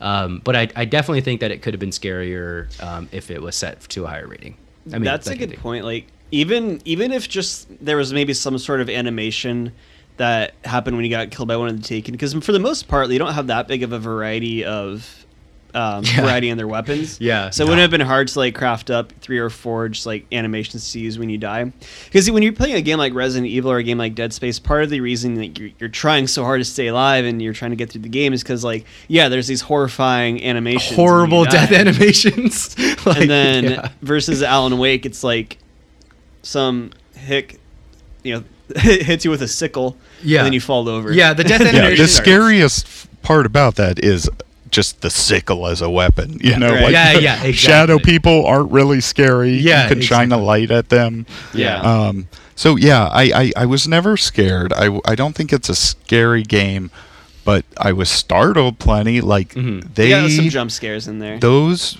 um, 0.00 0.42
but 0.42 0.56
I, 0.56 0.68
I 0.74 0.84
definitely 0.86 1.20
think 1.20 1.40
that 1.40 1.52
it 1.52 1.62
could 1.62 1.72
have 1.72 1.80
been 1.80 1.90
scarier 1.90 2.68
um, 2.82 3.08
if 3.12 3.30
it 3.30 3.40
was 3.40 3.54
set 3.54 3.80
to 3.90 4.04
a 4.04 4.08
higher 4.08 4.26
rating 4.26 4.56
i 4.88 4.94
mean 4.94 5.04
that's 5.04 5.26
that 5.26 5.36
a 5.36 5.38
good 5.38 5.50
be- 5.50 5.56
point. 5.56 5.84
Like 5.84 6.08
even 6.34 6.82
even 6.84 7.12
if 7.12 7.28
just 7.28 7.68
there 7.84 7.96
was 7.96 8.12
maybe 8.12 8.34
some 8.34 8.58
sort 8.58 8.80
of 8.80 8.90
animation 8.90 9.72
that 10.16 10.54
happened 10.64 10.96
when 10.96 11.04
you 11.04 11.10
got 11.10 11.30
killed 11.30 11.48
by 11.48 11.56
one 11.56 11.68
of 11.68 11.76
the 11.76 11.82
Taken, 11.82 12.12
because 12.12 12.34
for 12.34 12.52
the 12.52 12.58
most 12.58 12.88
part, 12.88 13.08
they 13.08 13.18
don't 13.18 13.34
have 13.34 13.48
that 13.48 13.68
big 13.68 13.82
of 13.82 13.92
a 13.92 13.98
variety 13.98 14.64
of 14.64 15.23
um, 15.74 16.04
Yeah. 16.04 16.20
variety 16.22 16.48
in 16.50 16.56
their 16.56 16.68
weapons. 16.68 17.18
Yeah. 17.20 17.50
So 17.50 17.64
it 17.64 17.66
wouldn't 17.68 17.82
have 17.82 17.90
been 17.90 18.00
hard 18.00 18.28
to 18.28 18.38
like 18.38 18.54
craft 18.54 18.90
up 18.90 19.12
three 19.20 19.38
or 19.38 19.50
four 19.50 19.88
just 19.88 20.06
like 20.06 20.26
animations 20.32 20.92
to 20.92 21.00
use 21.00 21.18
when 21.18 21.28
you 21.30 21.38
die. 21.38 21.72
Because 22.04 22.30
when 22.30 22.42
you're 22.42 22.52
playing 22.52 22.76
a 22.76 22.82
game 22.82 22.98
like 22.98 23.12
Resident 23.14 23.50
Evil 23.50 23.70
or 23.72 23.78
a 23.78 23.82
game 23.82 23.98
like 23.98 24.14
Dead 24.14 24.32
Space, 24.32 24.58
part 24.58 24.82
of 24.84 24.90
the 24.90 25.00
reason 25.00 25.34
that 25.34 25.58
you're, 25.58 25.70
you're 25.78 25.88
trying 25.88 26.26
so 26.26 26.44
hard 26.44 26.60
to 26.60 26.64
stay 26.64 26.86
alive 26.88 27.24
and 27.24 27.40
you're 27.42 27.52
trying 27.54 27.70
to 27.72 27.76
get 27.76 27.90
through 27.90 28.02
the 28.02 28.08
game 28.08 28.32
is 28.32 28.42
because 28.42 28.62
like 28.64 28.84
yeah, 29.08 29.28
there's 29.28 29.46
these 29.46 29.62
horrifying 29.62 30.42
animations. 30.44 30.94
horrible 30.96 31.44
death 31.44 31.72
animations 31.72 32.76
Like, 33.06 33.18
and 33.22 33.30
then 33.30 33.64
yeah. 33.64 33.88
versus 34.02 34.42
Alan 34.42 34.78
Wake, 34.78 35.04
it's 35.06 35.24
like 35.24 35.58
some 36.42 36.90
hick, 37.14 37.58
you 38.22 38.34
know, 38.34 38.44
hits 38.80 39.24
you 39.24 39.30
with 39.30 39.42
a 39.42 39.48
sickle, 39.48 39.96
Yeah. 40.22 40.38
and 40.40 40.46
then 40.46 40.52
you 40.52 40.60
fall 40.60 40.88
over. 40.88 41.12
yeah 41.12 41.34
the 41.34 41.44
death 41.44 41.60
Yeah, 41.60 41.68
animation 41.68 42.02
the 42.04 42.08
scariest 42.08 42.86
f- 42.86 43.08
part 43.22 43.46
about 43.46 43.76
that 43.76 43.98
is 44.02 44.28
just 44.74 45.00
the 45.00 45.10
sickle 45.10 45.66
as 45.66 45.80
a 45.80 45.88
weapon. 45.88 46.38
You 46.42 46.58
know, 46.58 46.72
Right. 46.72 46.82
like 46.84 46.92
Yeah, 46.92 47.12
yeah, 47.12 47.18
exactly. 47.34 47.52
shadow 47.52 47.98
people 47.98 48.44
aren't 48.46 48.70
really 48.72 49.00
scary. 49.00 49.52
Yeah, 49.56 49.84
you 49.84 49.88
can 49.94 50.00
shine 50.02 50.32
a 50.32 50.38
light 50.38 50.70
at 50.70 50.88
them. 50.90 51.26
Yeah. 51.54 51.80
Um, 51.80 52.28
so 52.56 52.76
yeah, 52.76 53.08
I, 53.12 53.22
I, 53.34 53.52
I 53.62 53.66
was 53.66 53.88
never 53.88 54.16
scared. 54.16 54.72
I 54.72 55.00
I 55.04 55.14
don't 55.14 55.34
think 55.34 55.52
it's 55.52 55.68
a 55.68 55.74
scary 55.74 56.42
game, 56.42 56.90
but 57.44 57.64
I 57.78 57.92
was 57.92 58.08
startled 58.10 58.78
plenty. 58.78 59.20
Like 59.20 59.54
Mhm. 59.54 59.94
they 59.94 60.10
yeah, 60.10 60.28
some 60.28 60.48
jump 60.50 60.70
scares 60.70 61.08
in 61.08 61.18
there. 61.20 61.38
those 61.38 61.98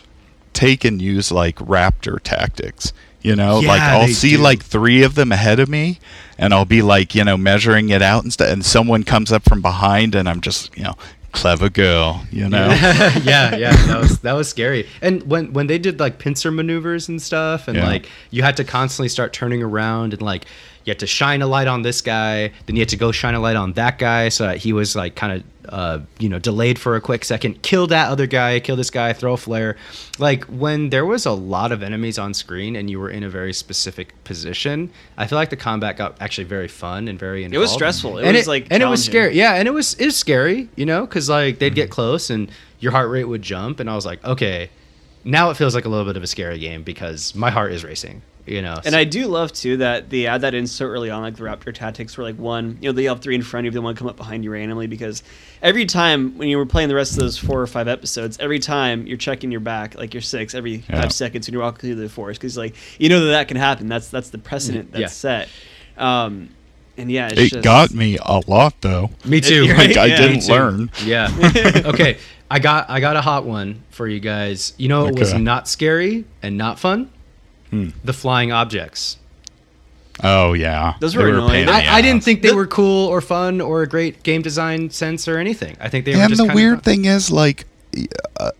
take 0.52 0.84
and 0.84 1.00
use 1.02 1.32
like 1.32 1.56
raptor 1.56 2.18
tactics. 2.22 2.92
You 3.22 3.34
know, 3.34 3.60
Yeah, 3.60 3.68
like 3.68 3.80
I'll 3.82 4.06
see 4.08 4.36
do. 4.36 4.42
like 4.42 4.62
three 4.62 5.02
of 5.02 5.14
them 5.14 5.32
ahead 5.32 5.58
of 5.58 5.66
me, 5.68 5.98
and 6.38 6.52
I'll 6.52 6.66
be 6.66 6.82
like, 6.82 7.14
you 7.14 7.24
know, 7.24 7.38
measuring 7.38 7.88
it 7.88 8.02
out 8.02 8.22
and 8.22 8.30
stuff, 8.30 8.50
and 8.50 8.62
someone 8.62 9.02
comes 9.02 9.32
up 9.32 9.44
from 9.48 9.62
behind, 9.62 10.14
and 10.14 10.28
I'm 10.28 10.42
just, 10.42 10.76
you 10.76 10.84
know, 10.84 10.94
clever 11.34 11.68
girl, 11.68 12.24
you 12.30 12.48
know. 12.48 12.66
yeah, 13.22 13.54
yeah, 13.56 13.76
that 13.86 13.98
was 14.00 14.18
that 14.20 14.32
was 14.32 14.48
scary. 14.48 14.88
And 15.02 15.22
when 15.24 15.52
when 15.52 15.66
they 15.66 15.78
did 15.78 16.00
like 16.00 16.18
pincer 16.18 16.50
maneuvers 16.50 17.08
and 17.08 17.20
stuff, 17.20 17.68
and 17.68 17.76
Yeah. 17.76 17.86
like 17.86 18.08
you 18.30 18.42
had 18.42 18.56
to 18.56 18.64
constantly 18.64 19.08
start 19.08 19.32
turning 19.32 19.62
around 19.62 20.12
and 20.12 20.22
like 20.22 20.46
you 20.84 20.90
had 20.90 20.98
to 21.00 21.06
shine 21.06 21.42
a 21.42 21.46
light 21.46 21.66
on 21.66 21.82
this 21.82 22.00
guy, 22.00 22.52
then 22.66 22.76
you 22.76 22.80
had 22.80 22.90
to 22.90 22.96
go 22.96 23.10
shine 23.12 23.34
a 23.34 23.40
light 23.40 23.56
on 23.56 23.72
that 23.74 23.98
guy, 23.98 24.28
so 24.28 24.44
that 24.46 24.58
he 24.58 24.72
was 24.72 24.94
like 24.94 25.14
kind 25.14 25.32
of 25.32 25.44
uh, 25.68 26.00
you 26.18 26.28
know 26.28 26.38
delayed 26.38 26.78
for 26.78 26.94
a 26.96 27.00
quick 27.00 27.24
second, 27.24 27.62
kill 27.62 27.86
that 27.86 28.10
other 28.10 28.26
guy, 28.26 28.60
kill 28.60 28.76
this 28.76 28.90
guy, 28.90 29.12
throw 29.12 29.32
a 29.32 29.36
flare. 29.36 29.76
Like 30.18 30.44
when 30.44 30.90
there 30.90 31.06
was 31.06 31.24
a 31.26 31.32
lot 31.32 31.72
of 31.72 31.82
enemies 31.82 32.18
on 32.18 32.34
screen 32.34 32.76
and 32.76 32.90
you 32.90 33.00
were 33.00 33.10
in 33.10 33.22
a 33.22 33.30
very 33.30 33.52
specific 33.52 34.12
position, 34.24 34.90
I 35.16 35.26
feel 35.26 35.36
like 35.36 35.50
the 35.50 35.56
combat 35.56 35.96
got 35.96 36.20
actually 36.20 36.44
very 36.44 36.68
fun 36.68 37.08
and 37.08 37.18
very 37.18 37.44
involved. 37.44 37.54
It 37.54 37.58
was 37.60 37.72
stressful. 37.72 38.18
It 38.18 38.26
and 38.26 38.36
was, 38.36 38.46
it, 38.46 38.50
like, 38.50 38.66
and 38.70 38.82
it 38.82 38.86
was 38.86 39.04
scary. 39.04 39.34
Yeah, 39.36 39.54
and 39.54 39.66
it 39.66 39.72
was 39.72 39.94
it 39.94 40.04
was 40.04 40.16
scary, 40.16 40.68
you 40.76 40.84
know, 40.84 41.06
because 41.06 41.30
like 41.30 41.58
they'd 41.58 41.74
get 41.74 41.90
close 41.90 42.28
and 42.28 42.50
your 42.80 42.92
heart 42.92 43.08
rate 43.08 43.24
would 43.24 43.42
jump, 43.42 43.80
and 43.80 43.88
I 43.88 43.94
was 43.94 44.04
like, 44.04 44.22
okay, 44.22 44.68
now 45.24 45.48
it 45.48 45.56
feels 45.56 45.74
like 45.74 45.86
a 45.86 45.88
little 45.88 46.04
bit 46.04 46.18
of 46.18 46.22
a 46.22 46.26
scary 46.26 46.58
game 46.58 46.82
because 46.82 47.34
my 47.34 47.50
heart 47.50 47.72
is 47.72 47.82
racing, 47.82 48.20
you 48.46 48.60
know. 48.62 48.74
And 48.84 48.92
so- 48.92 48.98
I 48.98 49.04
do 49.04 49.26
love 49.26 49.52
too 49.52 49.78
that 49.78 50.10
they 50.10 50.26
add 50.26 50.42
that 50.42 50.54
in 50.54 50.66
so 50.66 50.86
early 50.86 51.10
on, 51.10 51.22
like 51.22 51.36
the 51.36 51.42
Raptor 51.44 51.72
tactics, 51.74 52.16
where 52.18 52.26
like 52.26 52.36
one, 52.38 52.78
you 52.80 52.88
know, 52.88 52.92
they 52.92 53.04
have 53.04 53.20
three 53.20 53.34
in 53.34 53.42
front 53.42 53.66
of 53.66 53.72
you, 53.74 53.80
they 53.80 53.82
want 53.84 53.96
to 53.96 53.98
come 54.00 54.08
up 54.08 54.16
behind 54.16 54.44
you 54.44 54.50
randomly 54.52 54.86
because 54.86 55.22
every 55.62 55.86
time 55.86 56.36
when 56.36 56.48
you 56.48 56.56
were 56.58 56.66
playing 56.66 56.88
the 56.88 56.94
rest 56.94 57.12
of 57.12 57.18
those 57.18 57.38
four 57.38 57.60
or 57.60 57.66
five 57.66 57.88
episodes, 57.88 58.36
every 58.40 58.58
time 58.58 59.06
you're 59.06 59.16
checking 59.16 59.50
your 59.50 59.60
back, 59.60 59.94
like 59.96 60.12
you're 60.14 60.20
six, 60.20 60.54
every 60.54 60.84
Yeah. 60.90 61.00
five 61.02 61.12
seconds 61.12 61.46
when 61.46 61.52
you're 61.54 61.62
walking 61.62 61.80
through 61.80 61.94
the 61.96 62.08
forest, 62.08 62.40
because 62.40 62.56
like 62.56 62.74
you 62.98 63.08
know 63.08 63.20
that 63.24 63.30
that 63.32 63.48
can 63.48 63.56
happen. 63.56 63.88
That's 63.88 64.08
that's 64.08 64.30
the 64.30 64.38
precedent 64.38 64.92
that's 64.92 65.00
Yeah. 65.00 65.06
set. 65.08 65.48
Um, 65.96 66.50
and 66.96 67.10
yeah, 67.10 67.28
it's 67.28 67.40
it 67.40 67.48
just, 67.50 67.64
got 67.64 67.92
me 67.92 68.18
a 68.22 68.40
lot 68.46 68.74
though. 68.80 69.10
me 69.24 69.40
too. 69.40 69.64
You're 69.64 69.76
Like. 69.78 69.96
I 69.96 70.06
Yeah, 70.06 70.16
didn't 70.16 70.48
learn. 70.48 70.90
Yeah. 71.04 71.28
okay. 71.86 72.18
I 72.50 72.58
got 72.58 72.88
I 72.90 73.00
got 73.00 73.16
a 73.16 73.20
hot 73.20 73.44
one 73.46 73.82
for 73.90 74.06
you 74.06 74.20
guys. 74.20 74.74
You 74.76 74.88
know 74.88 75.06
it 75.06 75.18
was 75.18 75.34
not 75.34 75.66
scary 75.66 76.24
and 76.42 76.56
not 76.58 76.78
fun? 76.78 77.10
Hmm. 77.74 77.88
The 78.04 78.12
flying 78.12 78.52
objects. 78.52 79.16
Oh 80.22 80.52
yeah, 80.52 80.94
Those 81.00 81.14
They 81.14 81.18
were 81.24 81.28
a 81.28 81.32
annoying. 81.32 81.66
pain 81.66 81.68
I, 81.68 81.94
I 81.96 82.00
didn't 82.00 82.22
think 82.22 82.42
they 82.42 82.50
The- 82.50 82.54
were 82.54 82.68
cool 82.68 83.08
or 83.08 83.20
fun 83.20 83.60
or 83.60 83.82
a 83.82 83.88
great 83.88 84.22
game 84.22 84.42
design 84.42 84.90
sense 84.90 85.26
or 85.26 85.38
anything. 85.38 85.76
I 85.80 85.88
think 85.88 86.04
they 86.04 86.14
were 86.14 86.22
And 86.22 86.28
just 86.30 86.46
the 86.46 86.54
weird 86.54 86.76
fun. 86.76 86.82
thing 86.84 87.04
is, 87.06 87.32
like, 87.32 87.64
a, 88.36 88.52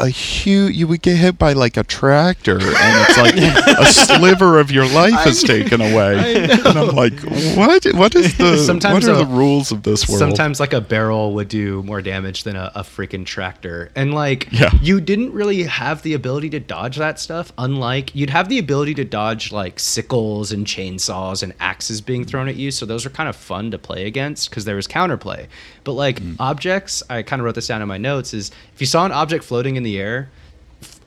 a 0.00 0.08
huge, 0.08 0.74
you 0.74 0.86
would 0.88 1.02
get 1.02 1.16
hit 1.16 1.38
by 1.38 1.52
like 1.52 1.76
a 1.76 1.84
tractor, 1.84 2.58
and 2.58 3.06
it's 3.08 3.18
like 3.18 3.34
a 3.78 3.84
sliver 3.86 4.58
of 4.58 4.70
your 4.70 4.86
life 4.88 5.26
is 5.26 5.42
taken 5.42 5.80
away. 5.80 6.44
And 6.50 6.66
I'm 6.78 6.94
like, 6.94 7.18
what? 7.56 7.84
What 7.94 8.14
is 8.14 8.36
the? 8.36 8.56
Sometimes 8.58 9.06
what 9.06 9.16
are 9.16 9.20
a- 9.20 9.24
the 9.24 9.30
rules 9.32 9.70
of 9.72 9.82
this 9.82 10.08
world? 10.08 10.18
Sometimes 10.18 10.60
like 10.60 10.72
a 10.72 10.80
barrel 10.80 11.34
would 11.34 11.48
do 11.48 11.82
more 11.82 12.02
damage 12.02 12.44
than 12.44 12.56
a, 12.56 12.72
a 12.74 12.82
freaking 12.82 13.24
tractor. 13.26 13.90
And 13.94 14.14
like 14.14 14.48
Yeah. 14.52 14.70
you 14.80 15.00
didn't 15.00 15.32
really 15.32 15.64
have 15.64 16.02
the 16.02 16.14
ability 16.14 16.50
to 16.50 16.60
dodge 16.60 16.96
that 16.96 17.18
stuff. 17.18 17.52
Unlike 17.58 18.14
you'd 18.14 18.30
have 18.30 18.48
the 18.48 18.58
ability 18.58 18.94
to 18.94 19.04
dodge 19.04 19.52
like 19.52 19.78
sickles 19.78 20.52
and 20.52 20.66
chainsaws 20.66 21.42
and 21.42 21.52
axes 21.60 22.00
being 22.00 22.24
thrown 22.24 22.48
at 22.48 22.56
you. 22.56 22.70
So 22.70 22.86
those 22.86 23.04
are 23.06 23.10
kind 23.10 23.28
of 23.28 23.36
fun 23.36 23.70
to 23.70 23.78
play 23.78 24.06
against 24.06 24.50
because 24.50 24.64
there 24.64 24.76
was 24.76 24.86
counterplay. 24.88 25.46
But 25.84 25.92
like 25.92 26.20
Mm. 26.20 26.36
objects, 26.38 27.02
I 27.08 27.22
kind 27.22 27.40
of 27.40 27.44
wrote 27.44 27.54
this 27.54 27.66
down 27.68 27.80
in 27.82 27.88
my 27.88 27.96
notes, 27.98 28.34
is 28.34 28.50
if 28.80 28.82
you 28.82 28.86
saw 28.86 29.04
an 29.04 29.12
object 29.12 29.44
floating 29.44 29.76
in 29.76 29.82
the 29.82 29.98
air, 29.98 30.30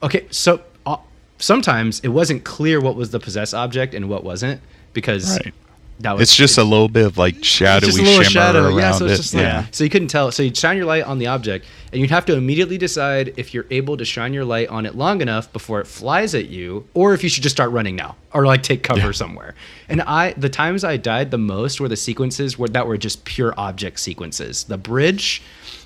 okay, 0.00 0.26
so 0.30 0.60
uh, 0.86 0.96
sometimes 1.40 1.98
it 2.04 2.08
wasn't 2.08 2.44
clear 2.44 2.80
what 2.80 2.94
was 2.94 3.10
the 3.10 3.18
possessed 3.18 3.52
object 3.52 3.94
and 3.94 4.08
what 4.08 4.22
wasn't 4.22 4.60
because 4.92 5.40
Right. 5.40 5.52
that 5.98 6.12
was 6.12 6.22
It's 6.22 6.36
just 6.36 6.56
a 6.56 6.62
little 6.62 6.88
bit 6.88 7.04
of 7.04 7.18
like 7.18 7.42
shadowy 7.42 7.88
just 7.90 7.98
a 7.98 8.02
little 8.02 8.22
shimmer 8.22 8.30
shadow. 8.30 8.66
around 8.68 8.78
Yeah, 8.78 8.92
so 8.92 9.06
it's 9.06 9.14
it. 9.14 9.16
just 9.16 9.34
like 9.34 9.42
yeah. 9.42 9.66
so 9.72 9.82
you 9.82 9.90
couldn't 9.90 10.06
tell. 10.06 10.30
So 10.30 10.44
you'd 10.44 10.56
shine 10.56 10.76
your 10.76 10.86
light 10.86 11.02
on 11.02 11.18
the 11.18 11.26
object, 11.26 11.66
and 11.92 12.00
you'd 12.00 12.10
have 12.12 12.24
to 12.26 12.36
immediately 12.36 12.78
decide 12.78 13.34
if 13.36 13.52
you're 13.52 13.66
able 13.72 13.96
to 13.96 14.04
shine 14.04 14.32
your 14.32 14.44
light 14.44 14.68
on 14.68 14.86
it 14.86 14.94
long 14.94 15.20
enough 15.20 15.52
before 15.52 15.80
it 15.80 15.88
flies 15.88 16.32
at 16.36 16.46
you, 16.46 16.86
or 16.94 17.12
if 17.12 17.24
you 17.24 17.28
should 17.28 17.42
just 17.42 17.56
start 17.56 17.72
running 17.72 17.96
now, 17.96 18.14
or 18.32 18.46
like 18.46 18.62
take 18.62 18.84
cover 18.84 19.00
Yeah. 19.00 19.10
somewhere. 19.10 19.56
And 19.88 20.00
I, 20.02 20.32
the 20.36 20.48
times 20.48 20.84
I 20.84 20.96
died 20.96 21.32
the 21.32 21.38
most 21.38 21.80
were 21.80 21.88
the 21.88 21.96
sequences 21.96 22.56
where 22.56 22.68
that 22.68 22.86
were 22.86 22.96
just 22.96 23.24
pure 23.24 23.52
object 23.56 23.98
sequences. 23.98 24.62
The 24.64 24.78
bridge, 24.78 25.42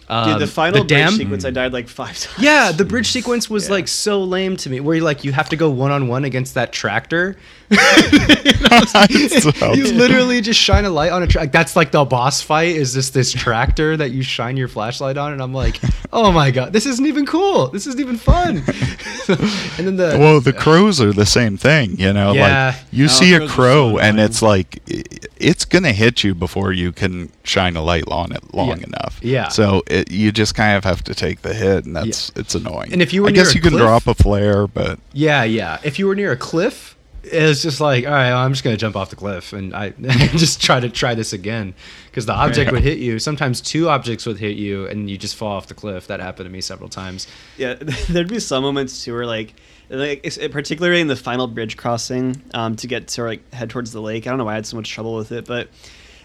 Dude, 0.08 0.16
um, 0.16 0.38
the 0.40 0.46
final 0.46 0.82
the 0.84 0.88
dam. 0.88 1.08
bridge 1.08 1.18
sequence, 1.18 1.44
I 1.44 1.50
died 1.50 1.72
like 1.74 1.86
five 1.86 2.18
times. 2.20 2.42
Yeah, 2.42 2.72
the 2.72 2.84
bridge 2.86 3.08
sequence 3.10 3.50
was 3.50 3.66
Yeah. 3.66 3.74
like 3.74 3.88
so 3.88 4.22
lame 4.24 4.56
to 4.58 4.70
me, 4.70 4.80
where 4.80 4.96
you 4.96 5.02
like 5.02 5.22
you 5.22 5.32
have 5.32 5.50
to 5.50 5.56
go 5.56 5.68
one 5.68 5.90
on 5.90 6.08
one 6.08 6.24
against 6.24 6.54
that 6.54 6.72
tractor. 6.72 7.36
So- 7.70 9.04
you 9.74 9.92
literally 9.92 10.40
just 10.40 10.58
shine 10.60 10.84
a 10.84 10.90
light 10.90 11.12
on 11.12 11.22
a 11.22 11.26
track. 11.26 11.52
That's 11.52 11.76
like 11.76 11.90
the 11.90 12.04
boss 12.04 12.40
fight. 12.40 12.76
Is 12.76 12.94
this 12.94 13.10
this 13.10 13.32
tractor 13.32 13.96
that 13.96 14.10
you 14.10 14.22
shine 14.22 14.56
your 14.56 14.68
flashlight 14.68 15.16
on? 15.16 15.32
And 15.32 15.42
I'm 15.42 15.52
like, 15.52 15.80
oh 16.12 16.32
my 16.32 16.50
god, 16.50 16.72
this 16.72 16.86
isn't 16.86 17.06
even 17.06 17.26
cool. 17.26 17.68
This 17.68 17.86
isn't 17.86 18.00
even 18.00 18.16
fun. 18.16 18.58
and 19.28 19.86
then 19.86 19.96
the 19.96 20.16
well, 20.18 20.40
the 20.40 20.52
crows 20.52 21.00
are 21.00 21.12
the 21.12 21.26
same 21.26 21.56
thing, 21.56 21.98
you 21.98 22.12
know. 22.12 22.32
Yeah. 22.32 22.74
Like 22.74 22.84
you 22.92 23.04
Oh, 23.04 23.08
see 23.08 23.34
a 23.34 23.38
crows 23.38 23.48
so 23.50 23.54
crow, 23.54 23.98
and 23.98 24.20
it's 24.20 24.42
like 24.42 24.82
it's 24.86 25.64
gonna 25.64 25.92
hit 25.92 26.24
you 26.24 26.34
before 26.34 26.72
you 26.72 26.92
can 26.92 27.30
shine 27.44 27.76
a 27.76 27.82
light 27.82 28.04
on 28.08 28.32
it 28.32 28.54
long 28.54 28.68
Yeah. 28.80 28.84
enough. 28.86 29.18
Yeah. 29.22 29.48
So 29.48 29.82
it, 29.86 30.10
you 30.10 30.32
just 30.32 30.54
kind 30.54 30.76
of 30.76 30.84
have 30.84 31.02
to 31.04 31.14
take 31.14 31.42
the 31.42 31.54
hit, 31.54 31.84
and 31.84 31.96
that's 31.96 32.30
it's 32.36 32.54
annoying. 32.54 32.92
And 32.92 33.02
if 33.02 33.12
you 33.12 33.22
were 33.22 33.28
I 33.28 33.32
near 33.32 33.44
guess 33.44 33.52
a 33.52 33.56
you 33.56 33.62
can 33.62 33.72
drop 33.74 34.06
a 34.06 34.14
flare, 34.14 34.66
but 34.66 34.98
yeah, 35.12 35.44
yeah. 35.44 35.78
If 35.82 35.98
you 35.98 36.06
were 36.06 36.14
near 36.14 36.32
a 36.32 36.36
cliff, 36.36 36.96
it's 37.32 37.62
just 37.62 37.80
like, 37.80 38.04
all 38.06 38.10
right, 38.12 38.30
well, 38.30 38.38
I'm 38.38 38.52
just 38.52 38.64
gonna 38.64 38.76
jump 38.76 38.96
off 38.96 39.10
the 39.10 39.16
cliff 39.16 39.52
and 39.52 39.74
I 39.74 39.90
just 40.36 40.60
try 40.62 40.80
to 40.80 40.88
try 40.88 41.14
this 41.14 41.32
again 41.32 41.74
because 42.06 42.26
the 42.26 42.32
object 42.34 42.68
Yeah. 42.68 42.72
would 42.74 42.82
hit 42.82 42.98
you. 42.98 43.18
Sometimes 43.18 43.60
two 43.60 43.88
objects 43.88 44.26
would 44.26 44.38
hit 44.38 44.56
you 44.56 44.86
and 44.86 45.08
you 45.08 45.16
just 45.18 45.36
fall 45.36 45.56
off 45.56 45.66
the 45.66 45.74
cliff. 45.74 46.06
That 46.08 46.20
happened 46.20 46.46
to 46.46 46.52
me 46.52 46.60
several 46.60 46.88
times. 46.88 47.26
Yeah, 47.56 47.74
there'd 48.08 48.28
be 48.28 48.40
some 48.40 48.62
moments 48.62 49.04
too 49.04 49.14
where 49.14 49.26
like, 49.26 49.54
like 49.90 50.22
particularly 50.50 51.00
in 51.00 51.06
the 51.08 51.16
final 51.16 51.46
bridge 51.46 51.76
crossing 51.76 52.42
um, 52.54 52.76
to 52.76 52.86
get 52.86 53.08
to 53.08 53.24
like 53.24 53.52
head 53.54 53.70
towards 53.70 53.92
the 53.92 54.00
lake. 54.02 54.26
I 54.26 54.30
don't 54.30 54.38
know 54.38 54.44
why 54.44 54.52
I 54.52 54.56
had 54.56 54.66
so 54.66 54.76
much 54.76 54.90
trouble 54.90 55.14
with 55.14 55.32
it, 55.32 55.46
but 55.46 55.68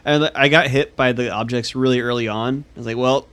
I 0.05 0.49
got 0.49 0.67
hit 0.67 0.95
by 0.95 1.13
the 1.13 1.31
objects 1.31 1.75
really 1.75 2.01
early 2.01 2.27
on. 2.27 2.65
I 2.75 2.79
was 2.79 2.85
like, 2.85 2.97
well. 2.97 3.27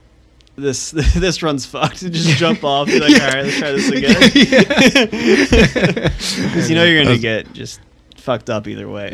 This 0.55 0.91
this 1.15 1.41
run's 1.43 1.65
fucked. 1.65 1.99
Just 2.11 2.37
jump 2.37 2.63
off. 2.63 2.87
Be 2.87 2.99
like, 2.99 3.19
all 3.21 3.27
right, 3.27 3.45
let's 3.45 3.57
try 3.57 3.71
this 3.71 3.89
again. 3.89 4.21
Because 6.47 6.69
you 6.69 6.75
know 6.75 6.83
you're 6.83 7.03
gonna 7.03 7.17
get 7.17 7.51
just 7.53 7.79
fucked 8.15 8.51
up 8.51 8.67
either 8.67 8.87
way. 8.87 9.09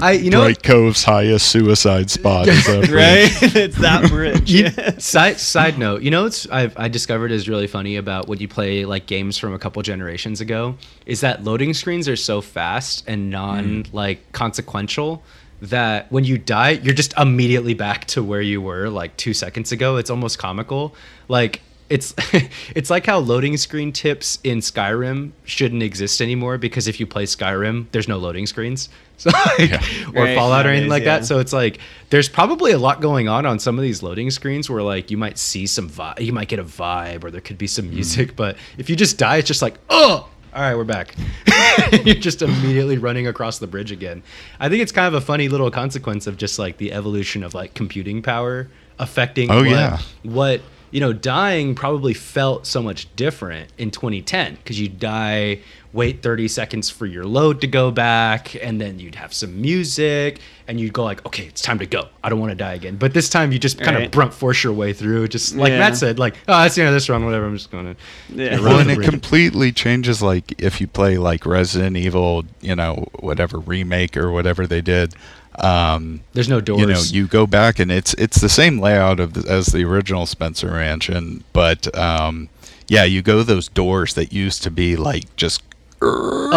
I, 0.00 0.12
you 0.12 0.30
know, 0.30 0.40
Bright 0.40 0.62
Cove's 0.62 1.04
highest 1.04 1.48
suicide 1.48 2.10
spot 2.10 2.48
is 2.48 2.64
that 2.64 2.88
right? 2.88 3.54
it's 3.54 3.76
that 3.78 4.08
bridge. 4.08 4.50
You- 4.50 4.70
yeah. 4.74 4.96
side 4.98 5.38
side 5.38 5.78
note, 5.78 6.00
you 6.02 6.10
know 6.10 6.22
what's 6.22 6.48
I've 6.48 6.76
I 6.78 6.88
discovered 6.88 7.30
is 7.30 7.48
really 7.48 7.66
funny 7.66 7.96
about 7.96 8.26
when 8.26 8.38
you 8.38 8.48
play 8.48 8.86
like 8.86 9.06
games 9.06 9.36
from 9.36 9.52
a 9.52 9.58
couple 9.58 9.82
generations 9.82 10.40
ago 10.40 10.76
is 11.04 11.20
that 11.20 11.44
loading 11.44 11.74
screens 11.74 12.08
are 12.08 12.16
so 12.16 12.40
fast 12.40 13.04
and 13.06 13.30
non 13.30 13.84
mm. 13.84 13.92
like 13.92 14.32
consequential 14.32 15.22
that 15.60 16.10
when 16.12 16.24
you 16.24 16.38
die 16.38 16.70
you're 16.70 16.94
just 16.94 17.12
immediately 17.18 17.74
back 17.74 18.04
to 18.06 18.22
where 18.22 18.40
you 18.40 18.60
were 18.60 18.88
like 18.88 19.16
2 19.16 19.34
seconds 19.34 19.72
ago. 19.72 19.96
It's 19.96 20.10
almost 20.10 20.38
comical. 20.38 20.94
Like 21.28 21.62
it's 21.88 22.14
it's 22.74 22.90
like 22.90 23.06
how 23.06 23.18
loading 23.18 23.56
screen 23.56 23.92
tips 23.92 24.38
in 24.44 24.58
Skyrim 24.58 25.32
shouldn't 25.44 25.82
exist 25.82 26.20
anymore 26.20 26.58
because 26.58 26.86
if 26.86 27.00
you 27.00 27.06
play 27.06 27.24
Skyrim, 27.24 27.86
there's 27.92 28.08
no 28.08 28.18
loading 28.18 28.46
screens. 28.46 28.88
So 29.18 29.30
like, 29.30 29.70
Yeah. 29.70 29.82
or 30.14 30.22
Right, 30.26 30.36
Fallout 30.36 30.64
or 30.64 30.68
anything 30.68 30.88
nowadays, 30.88 30.90
like 30.90 31.02
yeah. 31.02 31.18
that. 31.18 31.24
So 31.26 31.40
it's 31.40 31.52
like 31.52 31.80
there's 32.10 32.28
probably 32.28 32.70
a 32.70 32.78
lot 32.78 33.00
going 33.00 33.26
on 33.28 33.46
on 33.46 33.58
some 33.58 33.76
of 33.76 33.82
these 33.82 34.00
loading 34.00 34.30
screens 34.30 34.70
where 34.70 34.80
like 34.80 35.10
you 35.10 35.16
might 35.16 35.38
see 35.38 35.66
some 35.66 35.90
vibe, 35.90 36.20
you 36.20 36.32
might 36.32 36.46
get 36.46 36.60
a 36.60 36.64
vibe, 36.64 37.24
or 37.24 37.32
there 37.32 37.40
could 37.40 37.58
be 37.58 37.66
Hmm. 37.66 37.70
some 37.70 37.90
music. 37.90 38.36
But 38.36 38.56
if 38.76 38.88
you 38.88 38.94
just 38.94 39.18
die, 39.18 39.38
it's 39.38 39.48
just 39.48 39.60
like 39.60 39.74
oh. 39.90 40.28
All 40.54 40.62
right, 40.62 40.74
we're 40.74 40.84
back. 40.84 41.14
You're 42.04 42.14
just 42.14 42.40
immediately 42.42 42.98
running 42.98 43.26
across 43.26 43.58
the 43.58 43.66
bridge 43.66 43.92
again. 43.92 44.22
I 44.58 44.68
think 44.68 44.82
it's 44.82 44.92
kind 44.92 45.06
of 45.06 45.14
a 45.14 45.24
funny 45.24 45.48
little 45.48 45.70
consequence 45.70 46.26
of 46.26 46.36
just 46.38 46.58
like 46.58 46.78
the 46.78 46.92
evolution 46.92 47.44
of 47.44 47.54
like 47.54 47.74
computing 47.74 48.22
power 48.22 48.68
affecting 48.98 49.50
Oh, 49.50 49.58
what, 49.58 49.68
yeah. 49.68 49.98
what 50.22 50.60
you 50.90 51.00
know 51.00 51.12
dying 51.12 51.74
probably 51.74 52.14
felt 52.14 52.66
so 52.66 52.82
much 52.82 53.14
different 53.16 53.70
in 53.78 53.90
2010 53.90 54.54
because 54.56 54.80
you'd 54.80 54.98
die 54.98 55.58
wait 55.92 56.22
30 56.22 56.48
seconds 56.48 56.90
for 56.90 57.06
your 57.06 57.24
load 57.24 57.60
to 57.62 57.66
go 57.66 57.90
back 57.90 58.54
and 58.62 58.78
then 58.80 58.98
you'd 58.98 59.14
have 59.14 59.32
some 59.32 59.60
music 59.60 60.38
and 60.66 60.78
you'd 60.78 60.92
go 60.92 61.02
like 61.02 61.24
okay 61.26 61.44
it's 61.46 61.62
time 61.62 61.78
to 61.78 61.86
go 61.86 62.06
i 62.22 62.28
don't 62.28 62.38
want 62.40 62.50
to 62.50 62.54
die 62.56 62.74
again 62.74 62.96
but 62.96 63.14
this 63.14 63.28
time 63.30 63.52
you 63.52 63.58
just 63.58 63.78
kind 63.80 63.96
of 63.96 64.02
Right. 64.02 64.10
brunt 64.10 64.34
force 64.34 64.62
your 64.62 64.74
way 64.74 64.92
through 64.92 65.28
just 65.28 65.54
like 65.56 65.70
Yeah. 65.70 65.78
matt 65.78 65.96
said 65.96 66.18
like 66.18 66.34
oh 66.46 66.60
that's 66.62 66.74
the 66.74 66.82
end 66.82 66.88
of 66.88 66.94
this 66.94 67.08
run 67.08 67.24
whatever 67.24 67.46
i'm 67.46 67.56
just 67.56 67.70
gonna 67.70 67.96
Yeah. 68.34 68.56
run 68.56 68.64
Well, 68.64 68.84
the 68.84 68.92
and 68.92 69.02
it 69.02 69.08
completely 69.08 69.72
changes. 69.72 70.20
Like 70.22 70.60
if 70.60 70.80
you 70.80 70.86
play 70.86 71.16
like 71.18 71.46
Resident 71.46 71.96
Evil, 71.96 72.44
you 72.60 72.76
know, 72.76 73.06
whatever 73.20 73.58
remake 73.58 74.16
or 74.16 74.30
whatever 74.30 74.66
they 74.66 74.80
did. 74.82 75.14
Um, 75.58 76.20
there's 76.34 76.48
no 76.48 76.60
doors 76.60 76.80
you 76.80 76.86
know, 76.86 77.00
you 77.10 77.26
go 77.26 77.46
back 77.46 77.78
and 77.78 77.90
it's 77.90 78.14
it's 78.14 78.40
the 78.40 78.48
same 78.48 78.78
layout 78.78 79.18
of 79.20 79.34
the, 79.34 79.50
as 79.50 79.66
the 79.66 79.84
original 79.84 80.24
Spencer 80.26 80.70
Mansion, 80.70 81.42
but 81.52 81.92
um, 81.98 82.48
yeah, 82.86 83.04
you 83.04 83.22
go 83.22 83.42
those 83.42 83.68
doors 83.68 84.14
that 84.14 84.32
used 84.32 84.62
to 84.62 84.70
be 84.70 84.96
like 84.96 85.34
just 85.36 85.62
a 86.00 86.06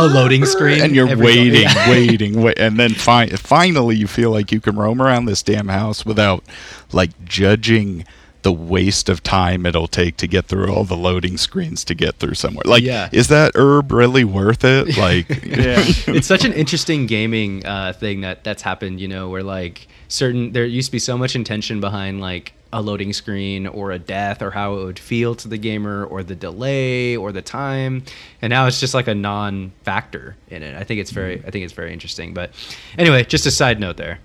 loading 0.08 0.46
screen 0.46 0.82
and 0.84 0.96
you're 0.96 1.18
waiting, 1.18 1.64
Yeah. 1.64 1.90
waiting, 1.90 2.42
wait, 2.44 2.60
and 2.60 2.78
then 2.78 2.94
fi- 2.94 3.28
finally 3.30 3.96
you 3.96 4.06
feel 4.06 4.30
like 4.30 4.52
you 4.52 4.62
can 4.62 4.76
roam 4.76 5.02
around 5.02 5.26
this 5.26 5.42
damn 5.42 5.68
house 5.70 6.06
without 6.06 6.44
like 6.92 7.10
judging 7.26 8.06
the 8.44 8.52
waste 8.52 9.10
of 9.10 9.22
time 9.24 9.66
it'll 9.66 9.88
take 9.88 10.18
to 10.18 10.28
get 10.28 10.46
through 10.46 10.72
all 10.74 10.84
the 10.84 10.98
loading 10.98 11.38
screens 11.38 11.84
to 11.86 11.94
get 11.96 12.16
through 12.16 12.34
somewhere. 12.36 12.64
Like, 12.66 12.84
Yeah. 12.84 13.10
is 13.12 13.28
that 13.28 13.52
herb 13.56 13.92
really 13.92 14.24
worth 14.24 14.64
it? 14.64 14.98
Like, 14.98 15.30
Yeah. 15.46 15.78
it's 16.08 16.28
such 16.28 16.44
an 16.46 16.54
interesting 16.54 17.06
gaming 17.08 17.66
uh, 17.66 17.94
thing 17.94 18.22
that 18.22 18.44
that's 18.44 18.62
happened. 18.62 19.00
You 19.00 19.08
know, 19.08 19.30
where 19.30 19.44
like 19.44 19.88
certain 20.08 20.52
there 20.52 20.66
used 20.66 20.88
to 20.90 20.92
be 20.94 21.00
so 21.00 21.18
much 21.18 21.36
intention 21.36 21.80
behind 21.82 22.22
like 22.22 22.54
a 22.74 22.82
loading 22.82 23.12
screen 23.12 23.68
or 23.68 23.92
a 23.92 24.00
death 24.00 24.42
or 24.42 24.50
how 24.52 24.76
it 24.76 24.86
would 24.86 24.98
feel 25.00 25.36
to 25.36 25.48
the 25.50 25.58
gamer 25.58 26.06
or 26.06 26.24
the 26.24 26.36
delay 26.36 27.18
or 27.18 27.34
the 27.34 27.42
time, 27.42 28.02
and 28.42 28.50
now 28.50 28.66
it's 28.66 28.80
just 28.80 28.94
like 28.94 29.08
a 29.10 29.14
non-factor 29.16 30.38
in 30.50 30.64
it. 30.64 30.76
I 30.76 30.84
think 30.86 31.00
it's 31.02 31.12
very 31.12 31.40
I 31.46 31.52
think 31.52 31.66
it's 31.66 31.74
very 31.74 31.92
interesting. 31.94 32.34
But 32.34 32.52
anyway, 32.98 33.24
just 33.26 33.46
a 33.46 33.52
side 33.52 33.80
note 33.80 33.98
there. 33.98 34.20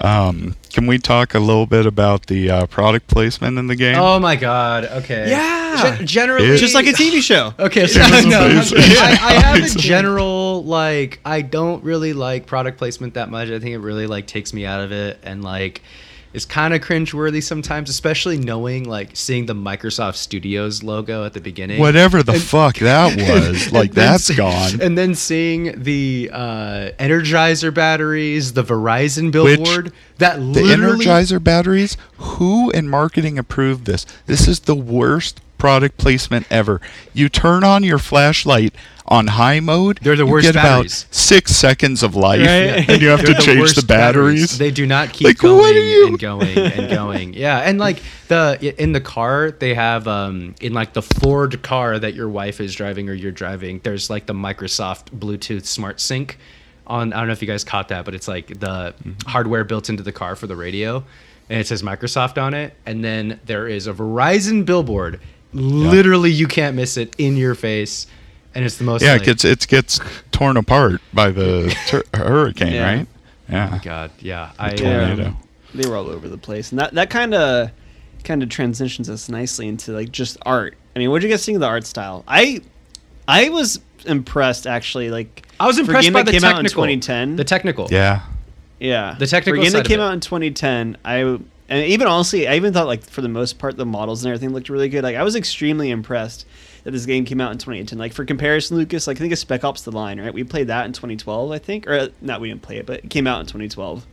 Um, 0.00 0.56
can 0.72 0.86
we 0.86 0.98
talk 0.98 1.34
a 1.34 1.38
little 1.38 1.66
bit 1.66 1.86
about 1.86 2.26
the 2.26 2.50
uh, 2.50 2.66
product 2.66 3.06
placement 3.08 3.58
in 3.58 3.66
the 3.66 3.76
game? 3.76 3.96
Oh 3.98 4.18
my 4.18 4.36
god. 4.36 4.84
Okay. 4.86 5.28
Yeah. 5.30 5.96
Gen- 5.96 6.06
generally, 6.06 6.46
It- 6.48 6.58
Just 6.58 6.74
like 6.74 6.86
a 6.86 6.92
TV 6.92 7.20
show. 7.22 7.54
Okay, 7.58 7.86
so 7.86 8.00
It 8.02 8.10
was 8.12 8.26
no. 8.72 8.78
I, 8.78 9.18
I 9.20 9.32
have 9.34 9.64
a 9.64 9.78
general 9.78 10.64
like 10.64 11.20
I 11.24 11.42
don't 11.42 11.82
really 11.84 12.12
like 12.12 12.46
product 12.46 12.78
placement 12.78 13.14
that 13.14 13.30
much. 13.30 13.48
I 13.48 13.58
think 13.58 13.70
it 13.72 13.78
really 13.78 14.06
like 14.06 14.26
takes 14.26 14.52
me 14.52 14.64
out 14.66 14.80
of 14.80 14.92
it 14.92 15.18
and 15.22 15.42
like 15.42 15.82
it's 16.34 16.44
kind 16.44 16.72
of 16.74 16.80
cringeworthy 16.80 17.42
sometimes, 17.42 17.90
especially 17.90 18.38
knowing 18.38 18.84
like 18.88 19.10
seeing 19.14 19.46
the 19.46 19.54
Microsoft 19.54 20.16
Studios 20.16 20.82
logo 20.82 21.24
at 21.24 21.32
the 21.34 21.40
beginning. 21.40 21.78
Whatever 21.80 22.22
the 22.22 22.32
And- 22.32 22.42
fuck 22.42 22.76
that 22.78 23.16
was, 23.30 23.70
like 23.72 23.92
that's 23.92 24.24
see- 24.24 24.34
gone. 24.36 24.80
And 24.80 24.96
then 24.96 25.14
seeing 25.14 25.82
the 25.82 26.30
uh, 26.32 26.90
Energizer 26.98 27.72
batteries, 27.72 28.52
the 28.54 28.62
Verizon 28.64 29.30
billboard, 29.30 29.92
that 30.18 30.36
The 30.36 30.60
Energizer 30.62 31.42
batteries. 31.42 31.96
Who 32.18 32.70
in 32.70 32.88
marketing 32.88 33.38
approved 33.38 33.84
this? 33.84 34.06
This 34.26 34.46
is 34.48 34.60
the 34.60 34.74
worst 34.76 35.40
product 35.58 35.96
placement 35.96 36.46
ever. 36.50 36.80
You 37.12 37.28
turn 37.28 37.62
on 37.64 37.84
your 37.84 37.98
flashlight 37.98 38.74
on 39.12 39.26
high 39.26 39.60
mode. 39.60 39.98
They're 40.02 40.16
the 40.16 40.24
you 40.24 40.30
worst 40.32 40.46
get 40.46 40.54
batteries. 40.54 41.02
about 41.04 41.14
six 41.14 41.52
seconds 41.54 42.02
of 42.02 42.16
life, 42.16 42.40
Right. 42.40 42.88
and 42.88 43.02
you 43.02 43.08
have 43.08 43.20
to 43.20 43.26
They're 43.26 43.34
the 43.34 43.40
change 43.42 43.74
the 43.74 43.84
batteries. 43.86 44.58
They 44.58 44.70
do 44.70 44.86
not 44.86 45.12
keep 45.12 45.26
Like, 45.26 45.38
going 45.38 45.58
what 45.58 45.76
are 45.76 45.78
you- 45.78 46.06
and 46.08 46.18
going 46.18 46.58
and 46.58 46.90
going. 46.90 47.34
Yeah, 47.44 47.58
and 47.58 47.78
like 47.78 48.02
the 48.28 48.74
in 48.82 48.92
the 48.92 49.00
car 49.00 49.50
they 49.50 49.74
have 49.74 50.08
um 50.08 50.54
in 50.60 50.72
like 50.72 50.94
the 50.94 51.02
Ford 51.02 51.62
car 51.62 51.98
that 51.98 52.14
your 52.14 52.28
wife 52.28 52.60
is 52.60 52.74
driving 52.74 53.08
or 53.08 53.12
you're 53.12 53.30
driving. 53.32 53.80
There's 53.84 54.08
like 54.10 54.26
the 54.26 54.34
Microsoft 54.34 55.10
Bluetooth 55.16 55.66
Smart 55.66 56.00
Sync. 56.00 56.38
On 56.86 57.12
I 57.12 57.18
don't 57.18 57.26
know 57.28 57.32
if 57.32 57.40
you 57.42 57.48
guys 57.48 57.62
caught 57.64 57.88
that, 57.88 58.04
but 58.04 58.14
it's 58.14 58.26
like 58.28 58.46
the 58.48 58.94
Mm-hmm. 59.04 59.28
hardware 59.28 59.64
built 59.64 59.88
into 59.88 60.02
the 60.02 60.12
car 60.12 60.34
for 60.36 60.46
the 60.46 60.56
radio, 60.56 61.04
and 61.50 61.60
it 61.60 61.66
says 61.66 61.82
Microsoft 61.82 62.42
on 62.42 62.54
it. 62.54 62.74
And 62.86 63.04
then 63.04 63.38
there 63.46 63.68
is 63.68 63.86
a 63.86 63.92
Verizon 63.92 64.64
billboard. 64.64 65.20
Literally, 65.52 66.30
you 66.30 66.48
can't 66.48 66.74
miss 66.74 66.96
it 66.96 67.14
in 67.18 67.36
your 67.36 67.54
face, 67.54 68.06
and 68.54 68.64
it's 68.64 68.76
the 68.76 68.84
most. 68.84 69.02
yeah, 69.02 69.12
like, 69.12 69.22
it 69.22 69.24
gets 69.26 69.44
it 69.44 69.66
gets 69.68 70.00
torn 70.30 70.56
apart 70.56 71.00
by 71.12 71.30
the 71.30 71.74
tur- 71.86 72.04
hurricane, 72.14 72.72
Yeah. 72.74 72.94
right? 72.96 73.06
Yeah. 73.48 73.78
God, 73.82 74.10
yeah, 74.20 74.52
I 74.58 74.70
tornado. 74.74 75.26
um, 75.26 75.36
they 75.74 75.88
were 75.88 75.96
all 75.96 76.08
over 76.08 76.28
the 76.28 76.38
place, 76.38 76.70
and 76.70 76.78
that 76.78 76.94
that 76.94 77.10
kind 77.10 77.34
of 77.34 77.70
kind 78.24 78.42
of 78.42 78.48
transitions 78.48 79.10
us 79.10 79.28
nicely 79.28 79.66
into 79.68 79.92
like 79.92 80.12
just 80.12 80.36
art. 80.42 80.76
I 80.94 80.98
mean, 80.98 81.10
what 81.10 81.20
do 81.20 81.26
you 81.26 81.32
guys 81.32 81.44
think 81.44 81.56
of 81.56 81.60
the 81.60 81.66
art 81.66 81.84
style? 81.86 82.24
I 82.28 82.60
I 83.26 83.48
was 83.50 83.80
impressed 84.06 84.66
actually. 84.66 85.10
Like 85.10 85.46
I 85.60 85.66
was 85.66 85.78
impressed 85.78 86.04
game 86.04 86.12
by 86.12 86.22
the 86.22 86.32
came 86.32 86.44
out 86.44 86.50
in 86.58 86.64
technical. 86.64 86.84
2010. 86.84 87.36
The 87.36 87.44
technical. 87.44 87.88
Yeah. 87.90 88.22
yeah, 88.80 89.16
the 89.18 89.26
technical 89.26 89.56
for 89.56 89.60
a 89.60 89.64
game 89.64 89.72
that 89.72 89.86
came 89.86 90.00
it. 90.00 90.02
out 90.02 90.12
in 90.12 90.20
2010. 90.20 90.96
I 91.04 91.16
and 91.68 91.86
even 91.86 92.06
honestly, 92.06 92.46
I 92.48 92.56
even 92.56 92.72
thought 92.72 92.86
like 92.86 93.02
for 93.04 93.22
the 93.22 93.28
most 93.28 93.58
part 93.58 93.76
the 93.76 93.86
models 93.86 94.24
and 94.24 94.32
everything 94.32 94.54
looked 94.54 94.68
really 94.68 94.88
good. 94.88 95.02
Like 95.04 95.16
I 95.16 95.22
was 95.22 95.36
extremely 95.36 95.90
impressed 95.90 96.46
that 96.84 96.90
this 96.90 97.06
game 97.06 97.24
came 97.24 97.40
out 97.40 97.52
in 97.52 97.58
2010. 97.58 97.98
Like 97.98 98.12
for 98.12 98.24
comparison, 98.24 98.76
Lucas, 98.76 99.06
like 99.06 99.16
I 99.16 99.20
think 99.20 99.32
of 99.32 99.38
Spec 99.38 99.64
Ops: 99.64 99.82
The 99.82 99.92
Line, 99.92 100.20
right? 100.20 100.32
We 100.34 100.44
played 100.44 100.68
that 100.68 100.86
in 100.86 100.92
2012, 100.92 101.50
I 101.50 101.58
think, 101.58 101.86
or 101.86 101.94
uh, 101.94 102.08
not 102.20 102.40
we 102.40 102.48
didn't 102.48 102.62
play 102.62 102.78
it, 102.78 102.86
but 102.86 103.04
it 103.04 103.10
came 103.10 103.26
out 103.26 103.40
in 103.40 103.46
2012 103.46 104.06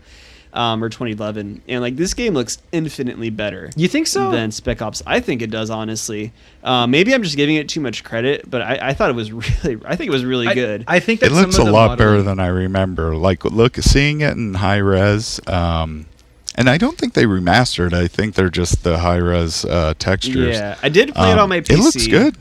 um, 0.54 0.84
or 0.84 0.90
2011, 0.90 1.62
and 1.68 1.82
like 1.82 1.96
this 1.96 2.14
game 2.14 2.34
looks 2.34 2.58
infinitely 2.72 3.30
better. 3.30 3.70
You 3.76 3.88
think 3.88 4.08
so? 4.08 4.32
Than 4.32 4.52
Spec 4.52 4.82
Ops, 4.82 5.04
I 5.06 5.20
think 5.20 5.42
it 5.42 5.52
does. 5.52 5.70
Honestly, 5.70 6.34
uh, 6.64 6.88
maybe 6.88 7.14
I'm 7.14 7.22
just 7.24 7.38
giving 7.38 7.56
it 7.56 7.70
too 7.70 7.82
much 7.82 8.04
credit, 8.04 8.50
but 8.50 8.62
I, 8.62 8.80
I 8.90 8.94
thought 8.94 9.10
it 9.12 9.16
was 9.16 9.32
really, 9.64 9.80
I 9.86 9.96
think 9.96 10.08
it 10.08 10.12
was 10.12 10.26
really 10.26 10.48
I, 10.48 10.54
good. 10.56 10.86
I 10.88 11.00
think 11.00 11.20
that 11.20 11.28
It 11.28 11.34
looks 11.34 11.50
a 11.50 11.52
some 11.54 11.62
of 11.62 11.68
the 11.68 11.74
lot 11.74 11.98
better 11.98 12.22
than 12.24 12.40
I 12.40 12.48
remember. 12.48 13.16
Like 13.16 13.46
look, 13.46 13.76
seeing 13.78 14.22
it 14.22 14.32
in 14.38 14.56
high 14.56 14.78
res, 14.78 15.40
um, 15.48 16.08
and 16.56 16.68
I 16.70 16.78
don't 16.78 16.98
think 16.98 17.14
they 17.14 17.26
remastered. 17.26 17.94
I 17.94 18.08
think 18.08 18.34
they're 18.36 18.50
just 18.50 18.84
the 18.84 18.98
high 18.98 19.18
res 19.18 19.66
uh, 19.66 19.94
textures. 20.00 20.56
yeah, 20.58 20.78
I 20.82 20.90
did 20.90 21.14
play 21.14 21.30
it 21.30 21.34
Um, 21.34 21.40
on 21.40 21.50
my 21.50 21.62
PC. 21.62 21.70
It 21.74 21.80
looks 21.80 22.08
good. 22.08 22.36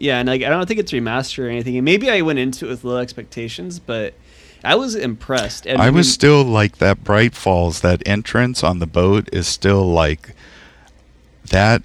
Yeah, 0.00 0.18
and 0.18 0.28
like 0.28 0.42
I 0.42 0.48
don't 0.48 0.66
think 0.66 0.80
it's 0.80 0.92
remastered 0.92 1.44
or 1.44 1.48
anything. 1.48 1.76
And 1.76 1.84
maybe 1.84 2.10
I 2.10 2.22
went 2.22 2.38
into 2.38 2.66
it 2.66 2.70
with 2.70 2.84
low 2.84 2.96
expectations, 2.96 3.78
but 3.78 4.14
I 4.64 4.74
was 4.74 4.94
impressed. 4.94 5.66
And 5.66 5.80
I 5.80 5.90
was 5.90 6.06
mean, 6.06 6.12
still 6.12 6.42
like 6.42 6.78
that 6.78 7.04
Bright 7.04 7.34
Falls, 7.34 7.82
that 7.82 8.02
entrance 8.06 8.64
on 8.64 8.78
the 8.78 8.86
boat 8.86 9.28
is 9.32 9.46
still 9.46 9.84
like 9.84 10.34
that 11.50 11.82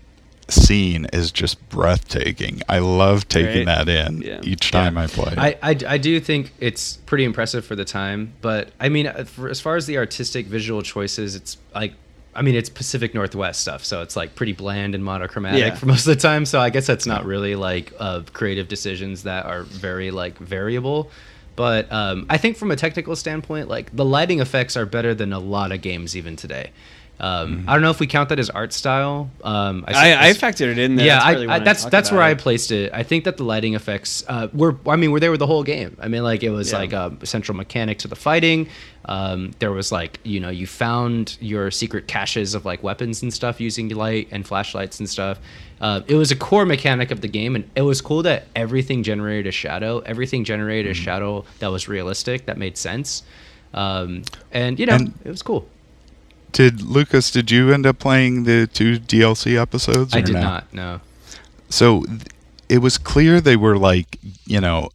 scene 0.47 1.07
is 1.11 1.31
just 1.31 1.67
breathtaking. 1.69 2.61
I 2.69 2.77
love 2.79 3.27
taking 3.27 3.65
Right? 3.67 3.85
that 3.85 3.89
in 3.89 4.21
Yeah. 4.21 4.39
each 4.43 4.67
Yeah. 4.73 4.79
time 4.83 4.97
I 4.97 5.07
play. 5.07 5.33
I, 5.35 5.57
I, 5.63 5.77
I 5.87 5.97
do 5.97 6.19
think 6.19 6.53
it's 6.59 6.97
pretty 7.05 7.23
impressive 7.25 7.65
for 7.65 7.75
the 7.75 7.83
time, 7.85 8.33
but 8.41 8.69
I 8.79 8.89
mean, 8.89 9.07
uh, 9.07 9.23
for, 9.25 9.49
as 9.49 9.59
far 9.59 9.75
as 9.75 9.87
the 9.87 9.97
artistic 9.97 10.45
visual 10.45 10.83
choices, 10.83 11.35
it's 11.35 11.57
like, 11.73 11.93
I 12.35 12.41
mean, 12.41 12.55
it's 12.55 12.69
Pacific 12.69 13.13
Northwest 13.13 13.61
stuff, 13.61 13.85
so 13.85 14.01
it's 14.01 14.15
like 14.15 14.35
pretty 14.35 14.51
bland 14.53 14.93
and 14.93 15.03
monochromatic 15.03 15.59
Yeah. 15.61 15.75
for 15.75 15.85
most 15.93 16.05
of 16.07 16.15
the 16.15 16.21
time. 16.21 16.45
So 16.45 16.59
I 16.59 16.69
guess 16.69 16.85
that's 16.85 17.05
not 17.05 17.25
really 17.25 17.55
like 17.55 17.93
uh, 17.99 18.21
creative 18.33 18.67
decisions 18.67 19.23
that 19.23 19.45
are 19.45 19.63
very 19.63 20.11
like 20.11 20.37
variable. 20.37 21.09
But 21.55 21.89
um, 21.91 22.25
I 22.29 22.37
think 22.37 22.57
from 22.57 22.71
a 22.71 22.75
technical 22.75 23.15
standpoint, 23.15 23.69
like 23.69 23.95
the 23.95 24.03
lighting 24.03 24.41
effects 24.41 24.75
are 24.75 24.85
better 24.85 25.13
than 25.15 25.31
a 25.31 25.39
lot 25.39 25.71
of 25.71 25.81
games 25.81 26.17
even 26.17 26.35
today. 26.35 26.71
Um, 27.17 27.63
I 27.67 27.73
don't 27.73 27.81
know 27.81 27.91
if 27.91 28.01
we 28.01 28.07
count 28.07 28.27
that 28.29 28.39
as 28.39 28.49
art 28.49 28.73
style. 28.73 29.29
Um, 29.41 29.85
I, 29.87 30.13
I 30.15 30.31
suppose- 30.33 30.55
factored 30.55 30.67
it 30.71 30.77
in 30.77 30.95
there. 30.97 31.05
yeah, 31.05 31.15
That's 31.15 31.25
I, 31.25 31.31
really 31.31 31.47
I, 31.47 31.57
when 31.57 31.63
that's 31.63 31.83
talk 31.83 31.91
that's 31.91 32.09
about 32.09 32.17
where 32.17 32.25
I 32.25 32.33
placed 32.33 32.71
it. 32.71 32.91
I 32.93 33.03
think 33.03 33.23
that 33.23 33.37
the 33.37 33.43
lighting 33.45 33.73
effects 33.73 34.23
uh, 34.27 34.49
were. 34.53 34.75
I 34.85 34.97
mean, 34.97 35.11
were 35.11 35.21
there 35.21 35.31
with 35.31 35.39
the 35.39 35.47
whole 35.47 35.63
game. 35.63 35.95
I 36.01 36.09
mean, 36.09 36.23
like 36.23 36.43
it 36.43 36.49
was 36.49 36.71
Yeah. 36.73 36.77
like 36.79 36.91
a 36.93 37.15
central 37.25 37.55
mechanic 37.55 37.99
to 37.99 38.09
the 38.09 38.17
fighting. 38.17 38.67
Um, 39.05 39.51
there 39.59 39.71
was 39.71 39.91
like 39.91 40.19
you 40.23 40.39
know 40.41 40.49
you 40.49 40.67
found 40.67 41.37
your 41.39 41.71
secret 41.71 42.07
caches 42.07 42.53
of 42.53 42.65
like 42.65 42.83
weapons 42.83 43.21
and 43.21 43.33
stuff 43.33 43.61
using 43.61 43.87
light 43.89 44.27
and 44.31 44.45
flashlights 44.45 44.99
and 44.99 45.09
stuff. 45.09 45.39
Uh, 45.79 46.01
it 46.07 46.15
was 46.15 46.31
a 46.31 46.35
core 46.35 46.65
mechanic 46.65 47.11
of 47.11 47.21
the 47.21 47.27
game, 47.29 47.55
and 47.55 47.69
it 47.75 47.81
was 47.83 48.01
cool 48.01 48.23
that 48.23 48.47
everything 48.57 49.03
generated 49.03 49.47
a 49.47 49.51
shadow. 49.51 49.99
Everything 49.99 50.43
generated 50.43 50.91
Mm-hmm. 50.93 51.01
a 51.01 51.05
shadow 51.05 51.45
that 51.59 51.67
was 51.71 51.87
realistic, 51.87 52.45
that 52.47 52.57
made 52.57 52.77
sense. 52.77 53.23
Um, 53.73 54.23
and 54.51 54.77
you 54.79 54.85
know, 54.85 54.95
And- 54.95 55.13
it 55.23 55.29
was 55.29 55.41
cool. 55.41 55.67
Did 56.55 56.81
Lucas? 56.81 57.31
Did 57.31 57.51
you 57.51 57.73
end 57.73 57.85
up 57.85 57.99
playing 57.99 58.45
the 58.45 58.65
two 58.65 58.97
DLC 58.97 59.59
episodes? 59.59 60.15
I 60.15 60.21
did 60.21 60.35
no? 60.35 60.41
not. 60.41 60.73
No. 60.73 61.01
So 61.69 62.03
th- 62.03 62.21
it 62.69 62.77
was 62.77 62.97
clear 62.97 63.41
they 63.41 63.57
were 63.57 63.77
like, 63.77 64.17
you 64.45 64.61
know, 64.61 64.89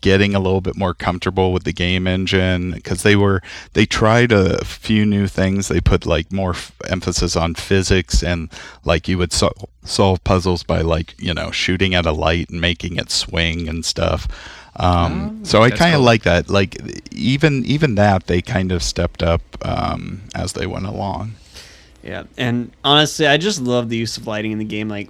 getting 0.00 0.34
a 0.34 0.40
little 0.40 0.60
bit 0.60 0.76
more 0.76 0.92
comfortable 0.92 1.52
with 1.52 1.62
the 1.62 1.72
game 1.72 2.08
engine 2.08 2.72
because 2.72 3.04
they 3.04 3.14
were 3.14 3.42
they 3.74 3.86
tried 3.86 4.32
a 4.32 4.64
few 4.64 5.06
new 5.06 5.28
things. 5.28 5.68
They 5.68 5.80
put 5.80 6.04
like 6.04 6.32
more 6.32 6.50
f- 6.50 6.72
emphasis 6.88 7.36
on 7.36 7.54
physics 7.54 8.24
and 8.24 8.50
like 8.84 9.06
you 9.06 9.16
would 9.18 9.32
sol- 9.32 9.68
solve 9.84 10.22
puzzles 10.24 10.64
by 10.64 10.80
like 10.80 11.14
you 11.18 11.32
know 11.32 11.52
shooting 11.52 11.94
at 11.94 12.06
a 12.06 12.12
light 12.12 12.50
and 12.50 12.60
making 12.60 12.96
it 12.96 13.12
swing 13.12 13.68
and 13.68 13.84
stuff. 13.84 14.26
Um, 14.76 15.38
Oh, 15.40 15.44
so 15.44 15.62
I 15.62 15.70
kind 15.70 15.94
of 15.94 15.98
cool. 15.98 16.04
like 16.04 16.22
that. 16.24 16.50
Like 16.50 16.76
even 17.12 17.64
even 17.64 17.94
that 17.94 18.26
they 18.26 18.42
kind 18.42 18.72
of 18.72 18.82
stepped 18.82 19.22
up 19.22 19.42
um, 19.62 20.22
as 20.34 20.52
they 20.54 20.66
went 20.66 20.86
along. 20.86 21.34
Yeah, 22.02 22.24
and 22.36 22.70
honestly, 22.84 23.26
I 23.26 23.36
just 23.38 23.60
love 23.62 23.88
the 23.88 23.96
use 23.96 24.16
of 24.18 24.26
lighting 24.26 24.52
in 24.52 24.58
the 24.58 24.64
game. 24.64 24.88
Like, 24.90 25.08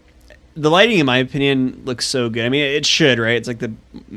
the 0.56 0.70
lighting, 0.70 0.98
in 0.98 1.06
my 1.06 1.16
opinion, 1.18 1.82
looks 1.84 2.06
so 2.06 2.28
good. 2.28 2.44
I 2.44 2.48
mean, 2.48 2.64
it 2.64 2.86
should, 2.86 3.18
right? 3.18 3.36
It's 3.36 3.48
like 3.48 3.58
the 3.58 3.72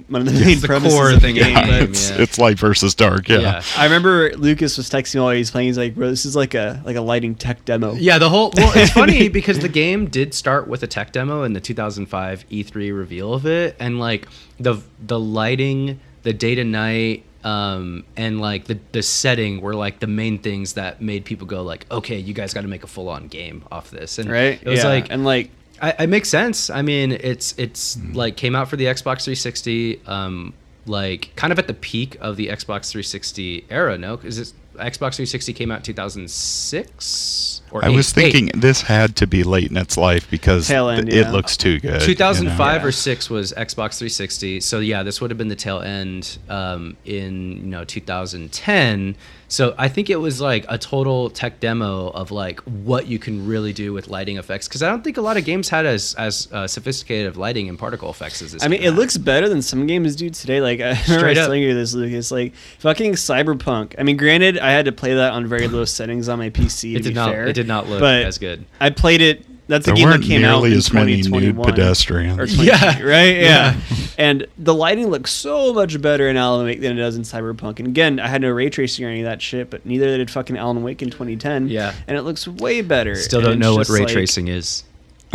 one 0.07 0.21
of 0.21 0.33
the 0.33 0.39
main 0.39 0.59
the 0.59 0.67
premises 0.67 0.93
core 0.93 1.11
of 1.11 1.21
thing 1.21 1.35
the 1.35 1.41
of 1.41 1.47
game. 1.47 1.55
the 1.55 1.61
game, 1.61 1.89
it's, 1.89 2.09
yeah. 2.11 2.21
it's 2.21 2.37
light 2.37 2.59
versus 2.59 2.93
dark. 2.93 3.27
Yeah. 3.27 3.39
Yeah. 3.39 3.63
I 3.75 3.85
remember 3.85 4.31
Lucas 4.35 4.77
was 4.77 4.89
texting 4.89 5.15
me 5.15 5.21
while 5.21 5.31
he 5.31 5.39
was 5.39 5.49
playing. 5.51 5.67
He's 5.67 5.77
like, 5.77 5.95
"Bro, 5.95 6.09
this 6.09 6.25
is 6.25 6.35
like 6.35 6.53
a 6.53 6.81
like 6.85 6.95
a 6.95 7.01
lighting 7.01 7.35
tech 7.35 7.65
demo." 7.65 7.93
Yeah, 7.95 8.19
the 8.19 8.29
whole 8.29 8.51
well, 8.55 8.71
it's 8.75 8.91
funny 8.91 9.29
because 9.39 9.59
the 9.59 9.69
game 9.69 10.07
did 10.07 10.33
start 10.33 10.67
with 10.67 10.83
a 10.83 10.87
tech 10.87 11.11
demo 11.11 11.43
in 11.43 11.53
the 11.53 11.61
2005 11.61 12.49
E3 12.49 12.95
reveal 12.95 13.33
of 13.33 13.45
it, 13.47 13.75
and 13.79 13.99
like 13.99 14.27
the 14.59 14.81
the 14.99 15.19
lighting, 15.19 15.99
the 16.23 16.33
day 16.33 16.53
to 16.55 16.63
night, 16.63 17.23
um, 17.43 18.03
and 18.15 18.39
like 18.41 18.65
the 18.65 18.77
the 18.91 19.01
setting 19.01 19.61
were 19.61 19.73
like 19.73 19.99
the 19.99 20.07
main 20.07 20.37
things 20.37 20.73
that 20.73 21.01
made 21.01 21.25
people 21.25 21.47
go 21.47 21.63
like, 21.63 21.85
okay, 21.89 22.17
you 22.17 22.33
guys 22.33 22.53
got 22.53 22.61
to 22.61 22.67
make 22.67 22.83
a 22.83 22.87
full 22.87 23.09
on 23.09 23.27
game 23.27 23.63
off 23.71 23.89
this, 23.89 24.19
and 24.19 24.29
right. 24.29 24.61
it 24.61 24.67
was 24.67 24.79
Yeah, 24.83 24.89
like 24.89 25.07
and 25.09 25.25
like 25.25 25.49
I, 25.81 25.91
it 26.03 26.07
makes 26.09 26.29
sense. 26.29 26.69
I 26.69 26.81
mean, 26.81 27.11
it's 27.11 27.53
it's 27.57 27.95
Hmm. 27.95 28.13
like 28.13 28.37
came 28.37 28.55
out 28.55 28.69
for 28.69 28.75
the 28.77 28.85
Xbox 28.85 29.23
360, 29.23 30.01
um, 30.07 30.53
like 30.85 31.31
kind 31.35 31.51
of 31.53 31.59
at 31.59 31.67
the 31.67 31.73
peak 31.73 32.17
of 32.21 32.35
the 32.37 32.47
Xbox 32.47 32.89
360 32.89 33.65
era. 33.69 33.97
No, 33.97 34.17
because 34.17 34.53
Xbox 34.75 35.15
360 35.17 35.53
came 35.53 35.71
out 35.71 35.83
2006 35.83 37.61
or 37.71 37.83
I 37.83 37.89
eight- 37.89 37.95
was 37.95 38.09
eight. 38.17 38.31
thinking 38.33 38.59
this 38.59 38.81
had 38.81 39.15
to 39.17 39.27
be 39.27 39.43
late 39.43 39.69
in 39.71 39.77
its 39.77 39.97
life 39.97 40.29
because 40.29 40.69
end, 40.71 41.07
th- 41.09 41.13
yeah. 41.13 41.29
it 41.29 41.31
looks 41.33 41.57
too 41.57 41.79
good. 41.79 41.93
you 41.93 41.99
know? 41.99 42.05
2005 42.05 42.81
Yeah. 42.81 42.87
or 42.87 42.91
six 42.91 43.29
was 43.29 43.51
Xbox 43.53 43.97
360. 43.97 44.59
So 44.61 44.79
yeah, 44.79 45.03
this 45.03 45.19
would 45.21 45.31
have 45.31 45.37
been 45.37 45.47
the 45.49 45.55
tail 45.55 45.79
end 45.81 46.37
um, 46.49 46.95
in 47.05 47.51
you 47.57 47.65
know 47.67 47.83
2010. 47.83 49.15
So 49.49 49.73
I 49.77 49.87
think 49.87 50.09
it 50.09 50.17
was 50.17 50.41
like 50.41 50.65
a 50.67 50.77
total 50.77 51.29
tech 51.29 51.61
demo 51.61 52.09
of 52.09 52.31
like 52.31 52.59
what 52.61 53.07
you 53.07 53.17
can 53.17 53.47
really 53.47 53.71
do 53.71 53.93
with 53.93 54.09
lighting 54.09 54.35
effects 54.37 54.67
because 54.67 54.83
I 54.83 54.89
don't 54.89 55.05
think 55.05 55.15
a 55.15 55.21
lot 55.21 55.37
of 55.37 55.45
games 55.45 55.69
had 55.69 55.85
as 55.85 56.13
as 56.15 56.49
uh, 56.51 56.67
sophisticated 56.67 57.27
of 57.27 57.37
lighting 57.37 57.69
and 57.69 57.79
particle 57.79 58.09
effects 58.09 58.41
as 58.41 58.51
this. 58.51 58.61
I 58.63 58.67
mean, 58.67 58.81
it 58.81 58.87
had. 58.87 58.95
looks 58.95 59.15
better 59.17 59.47
than 59.47 59.61
some 59.61 59.87
games 59.87 60.17
do 60.17 60.29
today. 60.29 60.59
Like 60.59 60.79
I 60.81 60.83
remember 60.89 61.03
Straight 61.05 61.23
I 61.23 61.29
was 61.29 61.37
telling 61.37 61.63
you 61.63 61.73
this, 61.73 61.93
Lucas. 61.93 62.29
Like 62.29 62.55
fucking 62.79 63.13
Cyberpunk. 63.13 63.95
I 63.97 64.03
mean, 64.03 64.17
granted, 64.17 64.57
I 64.59 64.71
had 64.71 64.83
to 64.83 64.91
play 64.91 65.13
that 65.13 65.31
on 65.31 65.47
very 65.47 65.69
low 65.69 65.85
settings 65.85 66.27
on 66.27 66.39
my 66.39 66.49
PC. 66.49 66.95
It 66.97 67.03
did 67.03 67.09
be 67.09 67.13
not. 67.13 67.29
fair, 67.29 67.47
It 67.47 67.53
did 67.57 67.67
not 67.67 67.87
look 67.89 67.99
but 67.99 68.23
as 68.23 68.37
good. 68.37 68.65
I 68.79 68.89
played 68.89 69.21
it. 69.21 69.43
That's 69.69 69.85
a 69.85 69.91
game 69.91 70.09
that 70.09 70.21
came 70.21 70.45
out 70.45 70.63
in 70.63 70.71
as 70.71 70.93
many 70.93 71.17
2021. 71.23 71.65
pedestrians. 71.69 72.39
Or 72.39 72.45
Yeah. 72.63 73.01
right, 73.01 73.35
yeah. 73.35 73.41
Yeah. 73.41 73.75
And 74.17 74.47
the 74.57 74.73
lighting 74.73 75.07
looks 75.07 75.29
so 75.29 75.73
much 75.73 76.01
better 76.01 76.29
in 76.29 76.37
Alan 76.37 76.65
Wake 76.65 76.79
than 76.79 76.93
it 76.97 77.01
does 77.01 77.17
in 77.17 77.23
Cyberpunk. 77.23 77.79
And 77.79 77.87
again, 77.89 78.17
I 78.21 78.27
had 78.29 78.41
no 78.41 78.49
ray 78.51 78.69
tracing 78.69 79.03
or 79.03 79.09
any 79.09 79.19
of 79.19 79.25
that 79.25 79.41
shit, 79.41 79.69
but 79.69 79.85
neither 79.85 80.15
did 80.15 80.31
fucking 80.31 80.57
Alan 80.57 80.81
Wake 80.83 81.01
in 81.01 81.09
2010. 81.09 81.67
Yeah. 81.67 81.93
and 82.07 82.15
it 82.15 82.21
looks 82.21 82.47
way 82.47 82.79
better. 82.81 83.15
Still 83.15 83.41
don't 83.41 83.59
know 83.59 83.75
what 83.75 83.89
ray 83.89 83.99
like- 84.05 84.07
tracing 84.13 84.47
is. 84.47 84.83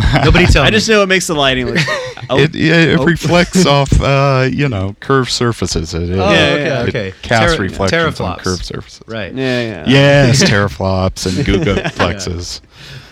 Nobody 0.23 0.45
tell 0.45 0.63
I 0.63 0.67
me. 0.67 0.71
just 0.71 0.87
know 0.89 1.01
it 1.03 1.07
makes 1.07 1.27
the 1.27 1.33
lighting 1.35 1.67
look. 1.67 1.77
Oh, 2.29 2.39
It, 2.39 2.55
yeah, 2.55 2.75
it 2.75 2.99
oh. 2.99 3.03
reflects 3.03 3.65
off, 3.75 3.91
uh, 4.01 4.47
you 4.49 4.69
know, 4.69 4.95
curved 5.01 5.29
surfaces. 5.29 5.93
It 5.93 6.03
is. 6.03 6.17
Oh, 6.17 6.31
Yeah, 6.31 6.53
okay. 6.53 6.63
It 6.63 6.89
okay. 6.89 7.13
casts 7.21 7.55
Terra- 7.57 7.61
reflections 7.67 8.19
on 8.21 8.37
teraflops. 8.37 8.43
curved 8.43 8.63
surfaces. 8.65 9.01
Right. 9.07 9.33
Yeah, 9.33 9.61
yeah. 9.61 9.83
Yes, 9.87 10.41
teraflops 10.41 11.25
and 11.25 11.45
gigaflexes. 11.45 12.61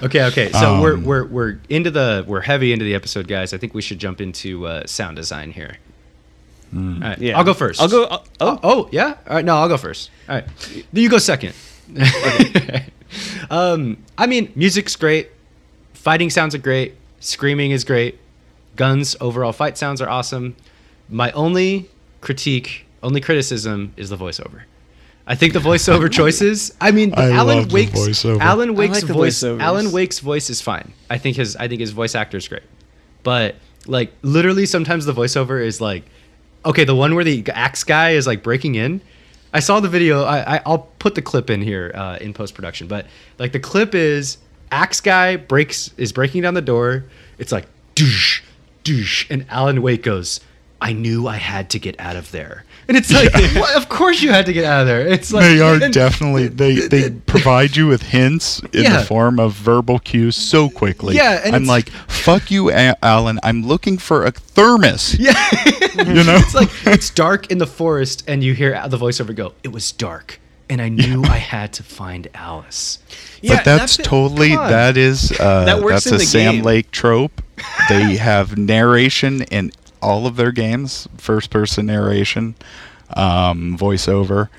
Okay, 0.02 0.24
okay. 0.28 0.50
So 0.54 0.82
we're 0.82 0.94
Um, 0.94 1.04
we're 1.04 1.26
we're 1.26 1.60
into 1.68 1.92
the 1.92 2.24
we're 2.26 2.40
heavy 2.40 2.72
into 2.72 2.86
the 2.86 2.96
episode, 2.96 3.28
guys. 3.28 3.54
I 3.54 3.58
think 3.58 3.74
we 3.74 3.82
should 3.82 4.00
jump 4.00 4.22
into 4.22 4.66
uh, 4.66 4.88
sound 4.88 5.18
design 5.18 5.52
here. 5.52 5.76
Hmm. 6.72 7.04
All 7.04 7.10
right, 7.10 7.20
Yeah. 7.20 7.38
I'll 7.38 7.44
go 7.44 7.54
first. 7.54 7.82
I'll 7.82 7.90
go. 7.90 8.08
Oh, 8.10 8.24
Oh, 8.40 8.60
oh, 8.64 8.90
yeah. 8.94 9.16
All 9.28 9.36
right, 9.36 9.44
no, 9.44 9.58
I'll 9.58 9.68
go 9.68 9.76
first. 9.78 10.10
All 10.30 10.36
right, 10.36 10.46
you 10.94 11.10
go 11.10 11.18
second. 11.18 11.54
um, 13.50 13.98
I 14.18 14.26
mean, 14.28 14.52
music's 14.56 14.96
great. 14.96 15.32
Fighting 16.02 16.32
sounds 16.32 16.56
are 16.56 16.58
great. 16.58 16.96
Screaming 17.20 17.70
is 17.70 17.84
great. 17.84 18.18
Guns 18.76 19.16
overall 19.22 19.54
fight 19.54 19.78
sounds 19.78 20.02
are 20.02 20.10
awesome. 20.10 20.56
My 21.08 21.30
only 21.34 21.92
critique, 22.22 22.88
only 23.04 23.22
criticism, 23.22 23.94
is 23.98 24.10
the 24.10 24.18
voiceover. 24.18 24.64
I 25.28 25.36
think 25.36 25.54
the 25.54 25.60
voiceover 25.60 26.12
choices. 26.20 26.74
I 26.82 26.90
mean, 26.90 27.14
I 27.14 27.30
Alan 27.30 27.58
love 27.60 27.70
the 27.70 27.76
Wake's 27.76 27.92
voiceover. 27.92 28.40
Alan 28.40 28.74
Wake's 28.74 28.96
like 28.96 29.08
the 29.08 29.14
voice. 29.14 29.44
Alan 29.44 29.92
Wake's 29.92 30.18
voice 30.18 30.50
is 30.50 30.60
fine. 30.60 30.92
I 31.12 31.20
think 31.20 31.38
his 31.38 31.56
I 31.56 31.68
think 31.68 31.82
his 31.82 31.92
voice 31.92 32.16
actor 32.16 32.38
is 32.38 32.48
great, 32.48 32.64
but 33.22 33.58
like 33.86 34.12
literally 34.24 34.66
sometimes 34.66 35.06
the 35.06 35.14
voiceover 35.14 35.64
is 35.64 35.80
like, 35.80 36.04
okay, 36.66 36.84
the 36.84 36.96
one 36.96 37.14
where 37.14 37.24
the 37.24 37.46
axe 37.54 37.84
guy 37.84 38.12
is 38.12 38.26
like 38.26 38.42
breaking 38.42 38.74
in. 38.74 39.02
I 39.54 39.60
saw 39.60 39.80
the 39.80 39.90
video. 39.90 40.24
I, 40.24 40.56
I 40.56 40.62
I'll 40.66 40.90
put 40.98 41.14
the 41.14 41.22
clip 41.22 41.52
in 41.52 41.62
here 41.62 41.92
uh, 41.94 42.18
in 42.20 42.34
post 42.34 42.56
production, 42.56 42.88
but 42.88 43.06
like 43.38 43.52
the 43.52 43.60
clip 43.60 43.94
is 43.94 44.40
axe 44.72 45.02
guy 45.02 45.36
breaks 45.36 45.92
is 45.98 46.12
breaking 46.12 46.42
down 46.44 46.54
the 46.54 46.62
door. 46.62 47.06
It's 47.38 47.52
like 47.52 47.68
douche 47.96 48.42
douche, 48.84 49.26
and 49.30 49.46
Alan 49.50 49.82
Wake 49.82 50.04
goes 50.04 50.40
I 50.84 50.94
knew 50.94 51.28
I 51.28 51.38
had 51.38 51.70
to 51.72 51.80
get 51.80 52.00
out 52.00 52.16
of 52.16 52.32
there. 52.32 52.66
And 52.88 52.98
it's 52.98 53.14
like, 53.14 53.32
well, 53.54 53.78
of 53.78 53.88
course 53.88 54.24
you 54.24 54.32
had 54.32 54.48
to 54.48 54.54
get 54.54 54.66
out 54.66 54.82
of 54.82 54.88
there. 54.88 55.08
It's 55.08 55.32
like 55.32 55.44
they 55.44 55.62
are 55.62 55.76
and- 55.76 55.94
definitely 55.94 56.48
they 56.64 56.88
they 56.88 57.12
provide 57.12 57.76
you 57.78 57.88
with 57.88 58.02
hints 58.02 58.60
in 58.74 58.84
Yeah. 58.84 58.98
the 58.98 59.06
form 59.06 59.40
of 59.40 59.54
verbal 59.54 60.00
cues 60.00 60.36
so 60.36 60.70
quickly. 60.70 61.16
Yeah, 61.16 61.40
and 61.46 61.56
I'm 61.56 61.66
like, 61.66 61.90
"Fuck 61.90 62.50
you, 62.50 62.72
Alan. 62.72 63.40
I'm 63.44 63.66
looking 63.66 63.98
for 64.00 64.26
a 64.26 64.32
thermos." 64.32 65.16
Yeah. 65.20 65.34
You 65.98 66.24
know? 66.24 66.36
it's 66.38 66.56
like 66.56 66.70
it's 66.88 67.10
dark 67.12 67.52
in 67.52 67.60
the 67.60 67.68
forest 67.68 68.24
and 68.28 68.44
you 68.44 68.54
hear 68.56 68.72
the 68.88 68.98
voiceover 68.98 69.36
go, 69.36 69.54
"It 69.64 69.72
was 69.72 69.92
dark 69.92 70.40
and 70.72 70.82
I 70.82 70.90
knew 70.90 71.24
I 71.24 71.38
had 71.38 71.74
to 71.74 71.84
find 71.84 72.28
Alice." 72.34 72.98
Yeah, 73.42 73.58
but 73.58 73.66
that's 73.66 74.00
it. 74.00 74.04
totally 74.04 74.56
that 74.56 74.98
is 74.98 75.32
uh, 75.40 75.66
That 75.66 75.82
works 75.82 76.06
that's 76.06 76.08
in 76.08 76.14
a 76.16 76.18
the 76.18 76.26
Sam 76.26 76.56
game. 76.56 76.64
Lake 76.64 76.92
trope. 76.92 77.42
They 77.90 78.16
have 78.30 78.58
narration 78.58 79.42
in 79.44 79.72
all 80.02 80.26
of 80.26 80.36
their 80.36 80.52
games, 80.52 81.08
first 81.18 81.50
person 81.52 81.86
narration, 81.86 82.56
um, 83.16 83.78
voiceover. 83.78 84.50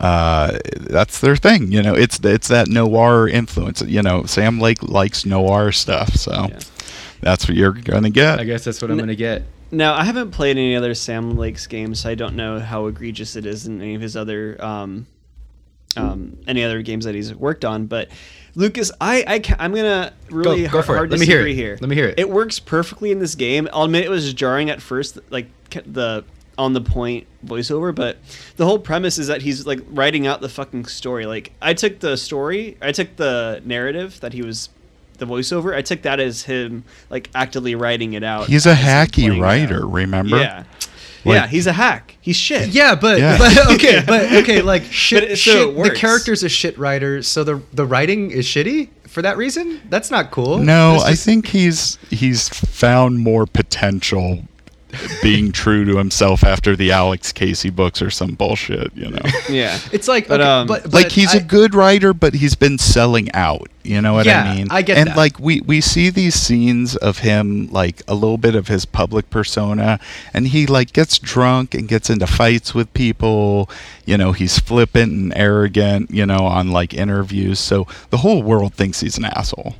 Uh, 0.00 0.58
that's 0.78 1.20
their 1.20 1.36
thing, 1.36 1.72
you 1.72 1.82
know. 1.82 1.94
It's 1.94 2.18
it's 2.22 2.48
that 2.48 2.68
noir 2.68 3.28
influence. 3.28 3.82
You 3.82 4.02
know, 4.02 4.24
Sam 4.24 4.60
Lake 4.60 4.82
likes 4.82 5.24
noir 5.24 5.72
stuff, 5.72 6.14
so 6.16 6.32
Yeah. 6.50 6.58
that's 7.22 7.48
what 7.48 7.56
you're 7.56 7.72
gonna 7.72 8.10
get. 8.10 8.38
I 8.38 8.44
guess 8.44 8.64
that's 8.64 8.80
what 8.82 8.90
I'm 8.90 8.98
going 8.98 9.08
to 9.08 9.16
get. 9.16 9.44
Now, 9.72 9.94
I 9.94 10.04
haven't 10.04 10.30
played 10.30 10.56
any 10.58 10.76
other 10.76 10.94
Sam 10.94 11.36
Lakes 11.36 11.66
games, 11.66 12.00
so 12.00 12.10
I 12.10 12.14
don't 12.14 12.36
know 12.36 12.60
how 12.60 12.86
egregious 12.86 13.34
it 13.36 13.44
is 13.46 13.66
in 13.66 13.80
any 13.80 13.94
of 13.96 14.00
his 14.00 14.16
other 14.16 14.62
um, 14.64 15.06
um, 15.96 16.38
any 16.46 16.62
other 16.64 16.82
games 16.82 17.04
that 17.04 17.14
he's 17.14 17.34
worked 17.34 17.64
on. 17.64 17.86
But 17.86 18.08
Lucas, 18.54 18.90
I, 19.00 19.24
I 19.26 19.56
I'm 19.58 19.74
gonna 19.74 20.12
really 20.30 20.62
go 20.64 20.68
hard, 20.68 20.84
for 20.84 20.94
it. 20.94 20.96
hard 20.96 21.10
Let 21.10 21.20
me 21.20 21.26
hear 21.26 21.46
it. 21.46 21.54
here. 21.54 21.78
Let 21.80 21.88
me 21.88 21.96
hear 21.96 22.08
it. 22.08 22.18
It 22.18 22.30
works 22.30 22.58
perfectly 22.58 23.10
in 23.10 23.18
this 23.18 23.34
game. 23.34 23.68
I'll 23.72 23.84
admit 23.84 24.04
it 24.04 24.10
was 24.10 24.32
jarring 24.32 24.70
at 24.70 24.80
first, 24.80 25.18
like 25.30 25.48
the 25.70 26.24
on 26.58 26.72
the 26.72 26.80
point 26.80 27.26
voiceover, 27.44 27.94
but 27.94 28.16
the 28.56 28.64
whole 28.64 28.78
premise 28.78 29.18
is 29.18 29.26
that 29.26 29.42
he's 29.42 29.66
like 29.66 29.80
writing 29.88 30.26
out 30.26 30.40
the 30.40 30.48
fucking 30.48 30.86
story. 30.86 31.26
Like 31.26 31.52
I 31.60 31.74
took 31.74 32.00
the 32.00 32.16
story, 32.16 32.78
I 32.80 32.92
took 32.92 33.16
the 33.16 33.60
narrative 33.64 34.20
that 34.20 34.32
he 34.32 34.42
was. 34.42 34.70
The 35.18 35.24
voiceover, 35.24 35.74
I 35.74 35.80
took 35.80 36.02
that 36.02 36.20
as 36.20 36.42
him 36.42 36.84
like 37.08 37.30
actively 37.34 37.74
writing 37.74 38.12
it 38.12 38.22
out. 38.22 38.48
He's 38.48 38.66
a 38.66 38.74
hacky 38.74 39.40
writer, 39.40 39.86
remember? 39.86 40.36
Yeah. 40.36 40.64
Like- 41.24 41.34
yeah, 41.36 41.46
he's 41.46 41.66
a 41.66 41.72
hack. 41.72 42.16
He's 42.20 42.36
shit. 42.36 42.68
Yeah, 42.68 42.94
but, 42.94 43.18
Yeah. 43.18 43.38
but 43.38 43.70
okay, 43.74 44.02
but 44.06 44.32
okay, 44.32 44.62
like 44.62 44.84
shit. 44.84 45.22
But 45.22 45.30
it- 45.32 45.36
so 45.38 45.74
shit 45.74 45.84
the 45.84 45.90
character's 45.90 46.42
a 46.42 46.48
shit 46.48 46.76
writer, 46.78 47.22
so 47.22 47.44
the 47.44 47.60
the 47.72 47.86
writing 47.86 48.30
is 48.30 48.46
shitty 48.46 48.88
for 49.06 49.22
that 49.22 49.36
reason. 49.36 49.80
That's 49.88 50.10
not 50.10 50.30
cool. 50.30 50.58
No, 50.58 50.96
It's 50.96 51.04
I 51.04 51.14
think 51.14 51.46
he's 51.48 51.98
he's 52.10 52.48
found 52.48 53.18
more 53.18 53.46
potential 53.46 54.40
being 55.22 55.52
true 55.52 55.84
to 55.84 55.96
himself 55.96 56.44
after 56.44 56.76
the 56.76 56.92
Alex 56.92 57.32
Casey 57.32 57.70
books 57.70 58.00
or 58.00 58.08
some 58.10 58.34
bullshit, 58.34 58.94
you 58.94 59.10
know. 59.10 59.20
Yeah. 59.48 59.78
it's 59.92 60.08
like 60.08 60.28
But, 60.28 60.40
okay, 60.40 60.48
um, 60.48 60.66
but, 60.66 60.92
like 60.92 61.10
he's 61.10 61.34
I- 61.34 61.38
a 61.38 61.42
good 61.42 61.74
writer, 61.74 62.14
but 62.14 62.34
he's 62.34 62.54
been 62.54 62.78
selling 62.78 63.30
out. 63.32 63.68
You 63.82 64.00
know 64.02 64.14
what 64.14 64.26
Yeah, 64.26 64.42
I 64.42 64.54
mean? 64.56 64.66
I 64.70 64.82
get 64.82 64.98
and 64.98 65.10
that. 65.10 65.16
like 65.16 65.38
we 65.38 65.60
we 65.60 65.80
see 65.80 66.10
these 66.10 66.34
scenes 66.34 66.96
of 66.96 67.18
him 67.18 67.68
like 67.70 68.02
a 68.08 68.14
little 68.14 68.36
bit 68.38 68.56
of 68.56 68.66
his 68.66 68.84
public 68.84 69.30
persona, 69.30 70.00
and 70.34 70.48
he 70.48 70.66
like 70.66 70.92
gets 70.92 71.20
drunk 71.20 71.72
and 71.72 71.86
gets 71.86 72.10
into 72.10 72.26
fights 72.26 72.74
with 72.74 72.92
people. 72.94 73.70
You 74.04 74.16
know, 74.18 74.32
he's 74.32 74.58
flippant 74.58 75.12
and 75.12 75.32
arrogant. 75.36 76.10
You 76.10 76.26
know, 76.26 76.38
on 76.46 76.72
like 76.72 76.94
interviews, 76.94 77.60
so 77.60 77.86
the 78.10 78.16
whole 78.18 78.42
world 78.42 78.74
thinks 78.74 79.00
he's 79.00 79.18
an 79.18 79.24
asshole. 79.24 79.76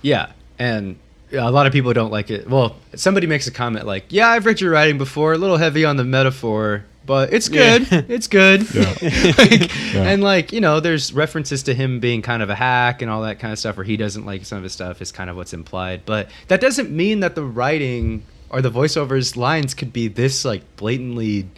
Yeah, 0.00 0.32
and 0.58 0.96
a 1.34 1.50
lot 1.50 1.66
of 1.66 1.72
people 1.72 1.92
don't 1.92 2.10
like 2.10 2.30
it. 2.30 2.48
Well, 2.48 2.76
somebody 2.94 3.26
makes 3.26 3.46
a 3.46 3.50
comment 3.50 3.86
like, 3.86 4.06
"Yeah, 4.08 4.28
I've 4.28 4.46
read 4.46 4.60
your 4.60 4.70
writing 4.72 4.98
before. 4.98 5.32
A 5.34 5.38
little 5.38 5.56
heavy 5.56 5.84
on 5.84 5.96
the 5.96 6.04
metaphor, 6.04 6.84
but 7.06 7.32
it's 7.32 7.48
Yeah. 7.48 7.78
good. 7.78 8.06
It's 8.10 8.26
good." 8.26 8.66
Yeah. 8.74 8.94
Like, 9.38 9.94
Yeah. 9.94 10.02
And 10.04 10.22
like 10.22 10.52
you 10.52 10.60
know, 10.60 10.80
there's 10.80 11.12
references 11.12 11.62
to 11.64 11.74
him 11.74 12.00
being 12.00 12.22
kind 12.22 12.42
of 12.42 12.50
a 12.50 12.54
hack 12.54 13.02
and 13.02 13.10
all 13.10 13.22
that 13.22 13.38
kind 13.38 13.52
of 13.52 13.58
stuff, 13.58 13.76
where 13.76 13.84
he 13.84 13.96
doesn't 13.96 14.24
like 14.26 14.44
some 14.44 14.58
of 14.58 14.64
his 14.64 14.72
stuff 14.72 15.00
is 15.02 15.12
kind 15.12 15.28
of 15.30 15.36
what's 15.36 15.52
implied. 15.52 16.02
But 16.06 16.28
that 16.48 16.60
doesn't 16.60 16.90
mean 16.90 17.20
that 17.20 17.34
the 17.34 17.42
writing 17.44 18.22
or 18.50 18.62
the 18.62 18.70
voiceovers 18.70 19.36
lines 19.36 19.74
could 19.74 19.92
be 19.92 20.06
this 20.08 20.44
like 20.44 20.62
blatantly 20.76 21.48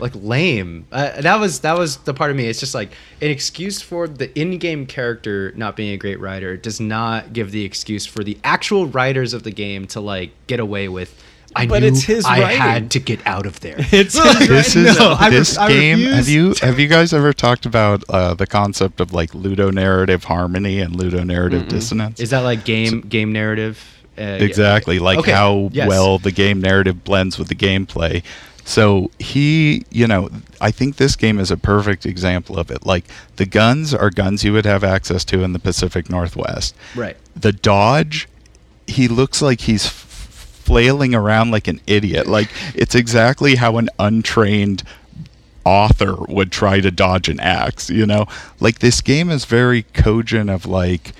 like 0.00 0.12
lame. 0.16 0.86
Uh, 0.90 1.20
that 1.20 1.36
was 1.40 1.60
that 1.60 1.76
was 1.78 1.98
the 1.98 2.14
part 2.14 2.30
of 2.30 2.36
me. 2.36 2.46
It's 2.46 2.60
just 2.60 2.74
like 2.74 2.92
an 3.20 3.30
excuse 3.30 3.82
for 3.82 4.08
the 4.08 4.36
in-game 4.38 4.86
character 4.86 5.52
not 5.56 5.76
being 5.76 5.92
a 5.92 5.96
great 5.96 6.20
writer 6.20 6.56
does 6.56 6.80
not 6.80 7.32
give 7.32 7.50
the 7.50 7.64
excuse 7.64 8.06
for 8.06 8.24
the 8.24 8.38
actual 8.44 8.86
writers 8.86 9.34
of 9.34 9.42
the 9.42 9.50
game 9.50 9.86
to 9.88 10.00
like 10.00 10.30
get 10.46 10.60
away 10.60 10.88
with. 10.88 11.22
I 11.56 11.66
But 11.66 11.80
knew 11.80 11.88
it's 11.88 12.02
his 12.02 12.26
I 12.26 12.40
writing. 12.42 12.60
had 12.60 12.90
to 12.92 13.00
get 13.00 13.26
out 13.26 13.46
of 13.46 13.60
there. 13.60 13.76
It's 13.90 14.12
this 14.48 14.76
is 14.76 14.98
No, 14.98 15.12
I 15.18 15.28
re- 15.28 15.34
this 15.34 15.56
game. 15.56 16.00
Have 16.00 16.28
you 16.28 16.54
have 16.60 16.78
you 16.78 16.88
guys 16.88 17.12
ever 17.14 17.32
talked 17.32 17.64
about 17.66 18.04
uh, 18.10 18.34
the 18.34 18.46
concept 18.46 19.00
of 19.00 19.12
like 19.14 19.30
ludonarrative 19.32 20.24
harmony 20.24 20.78
and 20.80 20.94
ludonarrative 20.94 21.68
dissonance? 21.68 22.20
Is 22.20 22.30
that 22.30 22.40
like 22.40 22.64
game 22.64 23.00
game 23.00 23.32
narrative? 23.32 23.82
Uh, 24.18 24.38
exactly 24.40 24.98
like 24.98 25.18
Okay, 25.18 25.30
how 25.32 25.70
yes. 25.72 25.88
well 25.88 26.18
the 26.18 26.32
game 26.32 26.60
narrative 26.60 27.04
blends 27.04 27.38
with 27.38 27.48
the 27.48 27.54
gameplay. 27.54 28.22
So 28.64 29.10
he 29.18 29.84
you 29.90 30.06
know 30.06 30.28
i 30.60 30.70
think 30.70 30.96
this 30.96 31.16
game 31.16 31.38
is 31.38 31.50
a 31.50 31.56
perfect 31.56 32.04
example 32.04 32.58
of 32.58 32.70
it. 32.70 32.84
Like 32.84 33.04
the 33.36 33.46
guns 33.46 33.94
are 33.94 34.10
guns 34.10 34.44
you 34.44 34.52
would 34.52 34.66
have 34.66 34.84
access 34.84 35.24
to 35.26 35.42
in 35.42 35.52
the 35.52 35.58
pacific 35.58 36.10
northwest. 36.10 36.74
Right. 36.94 37.16
the 37.34 37.52
dodge 37.52 38.28
he 38.86 39.06
looks 39.08 39.40
like 39.40 39.62
he's 39.62 39.86
flailing 39.88 41.14
around 41.14 41.50
like 41.50 41.68
an 41.68 41.80
idiot. 41.86 42.26
Like 42.26 42.50
it's 42.74 42.94
exactly 42.94 43.54
how 43.54 43.78
an 43.78 43.88
untrained 43.98 44.82
author 45.64 46.14
would 46.28 46.50
try 46.52 46.80
to 46.80 46.90
dodge 46.90 47.28
an 47.28 47.40
axe 47.40 47.88
you 47.90 48.04
know? 48.06 48.26
Like 48.60 48.80
this 48.80 49.00
game 49.00 49.30
is 49.30 49.44
very 49.46 49.82
cogent 49.94 50.50
of 50.50 50.66
like 50.66 51.12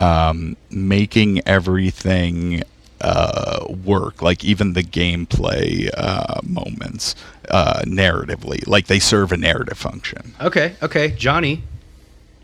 um, 0.00 0.56
making 0.70 1.46
everything 1.46 2.62
uh, 3.00 3.66
work 3.84 4.22
like 4.22 4.44
even 4.44 4.74
the 4.74 4.82
gameplay 4.82 5.90
uh, 5.96 6.40
moments 6.44 7.14
uh, 7.50 7.82
narratively 7.84 8.64
like 8.68 8.86
they 8.86 9.00
serve 9.00 9.32
a 9.32 9.36
narrative 9.36 9.76
function 9.76 10.32
Okay. 10.40 10.76
Okay. 10.82 11.10
Johnny. 11.10 11.62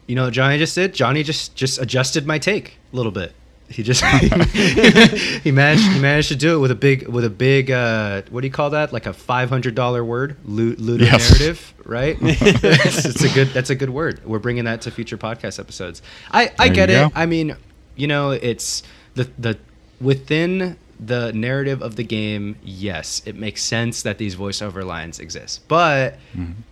You 0.06 0.14
know 0.16 0.24
what 0.24 0.32
Johnny 0.32 0.58
just 0.58 0.74
did? 0.74 0.94
Johnny 0.94 1.22
just 1.22 1.54
just 1.54 1.78
adjusted 1.80 2.26
my 2.26 2.38
take 2.38 2.76
a 2.92 2.96
little 2.96 3.12
bit. 3.12 3.32
He 3.70 3.82
just 3.82 4.02
he 5.42 5.50
managed 5.52 5.82
he 5.92 6.00
managed 6.00 6.28
to 6.28 6.36
do 6.36 6.56
it 6.56 6.58
with 6.58 6.70
a 6.70 6.74
big 6.74 7.06
with 7.06 7.24
a 7.24 7.30
big 7.30 7.70
uh, 7.70 8.22
what 8.30 8.40
do 8.40 8.46
you 8.46 8.52
call 8.52 8.70
that? 8.70 8.92
Like 8.92 9.06
a 9.06 9.12
five 9.12 9.48
hundred 9.50 9.74
dollar 9.74 10.04
word, 10.04 10.36
ludo 10.44 11.04
Yes. 11.04 11.28
narrative, 11.30 11.74
right? 11.84 12.16
it's, 12.22 13.04
it's 13.04 13.22
a 13.22 13.28
good 13.34 13.48
that's 13.48 13.70
a 13.70 13.74
good 13.74 13.90
word. 13.90 14.20
We're 14.24 14.38
bringing 14.38 14.64
that 14.64 14.80
to 14.82 14.90
future 14.90 15.18
podcast 15.18 15.58
episodes. 15.60 16.00
I 16.30 16.50
I 16.58 16.66
There 16.68 16.74
get 16.74 16.90
it. 16.90 16.94
go. 16.94 17.12
I 17.14 17.26
mean, 17.26 17.56
you 17.94 18.06
know, 18.06 18.30
it's 18.30 18.82
the 19.14 19.28
the 19.38 19.58
within 20.00 20.76
the 20.98 21.32
narrative 21.32 21.82
of 21.82 21.96
the 21.96 22.04
game. 22.04 22.56
Yes, 22.64 23.22
it 23.26 23.36
makes 23.36 23.62
sense 23.62 24.02
that 24.02 24.18
these 24.18 24.34
voiceover 24.34 24.84
lines 24.84 25.20
exist, 25.20 25.68
but 25.68 26.18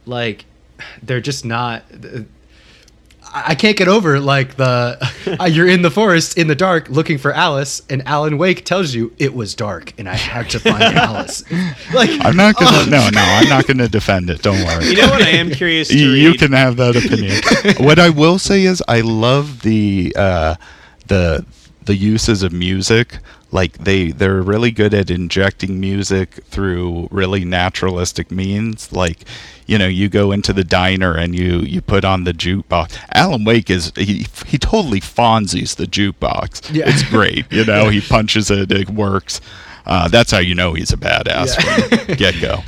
like 0.07 0.47
they're 1.03 1.21
just 1.21 1.45
not. 1.45 1.85
I 3.33 3.45
I 3.49 3.55
can't 3.55 3.77
get 3.77 3.89
over 3.89 4.19
like 4.21 4.57
the 4.57 4.99
uh, 5.41 5.45
you're 5.45 5.69
in 5.69 5.83
the 5.83 5.91
forest 5.91 6.37
in 6.39 6.47
the 6.49 6.55
dark 6.55 6.89
looking 6.89 7.19
for 7.19 7.33
Alice, 7.33 7.83
and 7.91 8.07
Alan 8.07 8.39
Wake 8.39 8.65
tells 8.65 8.95
you 8.95 9.13
it 9.19 9.35
was 9.35 9.55
dark 9.55 9.93
and 9.99 10.09
I 10.09 10.15
had 10.17 10.51
to 10.51 10.59
find 10.61 10.83
Alice. 11.07 11.43
Like 11.95 12.11
i'm 12.25 12.37
not 12.37 12.57
gonna 12.57 12.79
oh, 12.79 12.87
no 12.89 13.09
no 13.11 13.21
i'm 13.21 13.49
not 13.49 13.67
gonna 13.67 13.89
defend 13.89 14.31
it 14.31 14.43
don't 14.43 14.63
worry 14.65 14.87
You 14.87 14.97
know 14.97 15.09
what 15.11 15.23
I 15.23 15.31
am 15.31 15.51
curious 15.51 15.89
to 15.89 15.99
you, 15.99 16.13
read? 16.13 16.23
you 16.23 16.35
can 16.35 16.53
have 16.53 16.77
that 16.77 16.97
opinion. 16.97 17.37
what 17.87 17.99
I 17.99 18.11
will 18.11 18.39
say 18.39 18.65
is, 18.65 18.83
I 18.89 19.01
love 19.01 19.63
the 19.63 20.13
uh, 20.17 20.55
the 21.07 21.45
the 21.85 21.95
uses 21.97 22.43
of 22.43 22.53
music. 22.53 23.19
Like 23.61 23.73
they 23.89 24.13
they're 24.21 24.43
really 24.53 24.71
good 24.71 24.93
at 25.01 25.11
injecting 25.11 25.81
music 25.81 26.29
through 26.53 27.09
really 27.11 27.45
naturalistic 27.45 28.31
means. 28.31 28.93
Like 28.93 29.19
you 29.67 29.79
know, 29.79 29.89
you 30.01 30.09
go 30.09 30.31
into 30.37 30.53
the 30.53 30.63
diner 30.81 31.13
and 31.23 31.35
you 31.35 31.61
you 31.61 31.81
put 31.81 32.05
on 32.05 32.25
the 32.25 32.33
jukebox. 32.45 32.99
Alan 33.23 33.45
Wake 33.45 33.71
is 33.77 33.93
he 33.97 34.27
he 34.47 34.59
totally 34.59 35.01
Fonzies 35.01 35.77
the 35.77 35.87
jukebox. 35.87 36.73
Yeah. 36.75 36.89
It's 36.91 37.03
great. 37.17 37.45
You 37.51 37.65
know, 37.65 37.89
he 37.97 38.01
punches 38.01 38.51
it, 38.51 38.71
it 38.71 38.91
works. 38.91 39.41
Uh, 39.87 40.09
that's 40.09 40.31
how 40.33 40.39
you 40.49 40.55
know 40.55 40.75
he's 40.75 40.93
a 40.93 40.97
badass 40.97 41.51
Yeah. 41.57 41.87
from 42.07 42.15
get 42.25 42.41
go. 42.41 42.63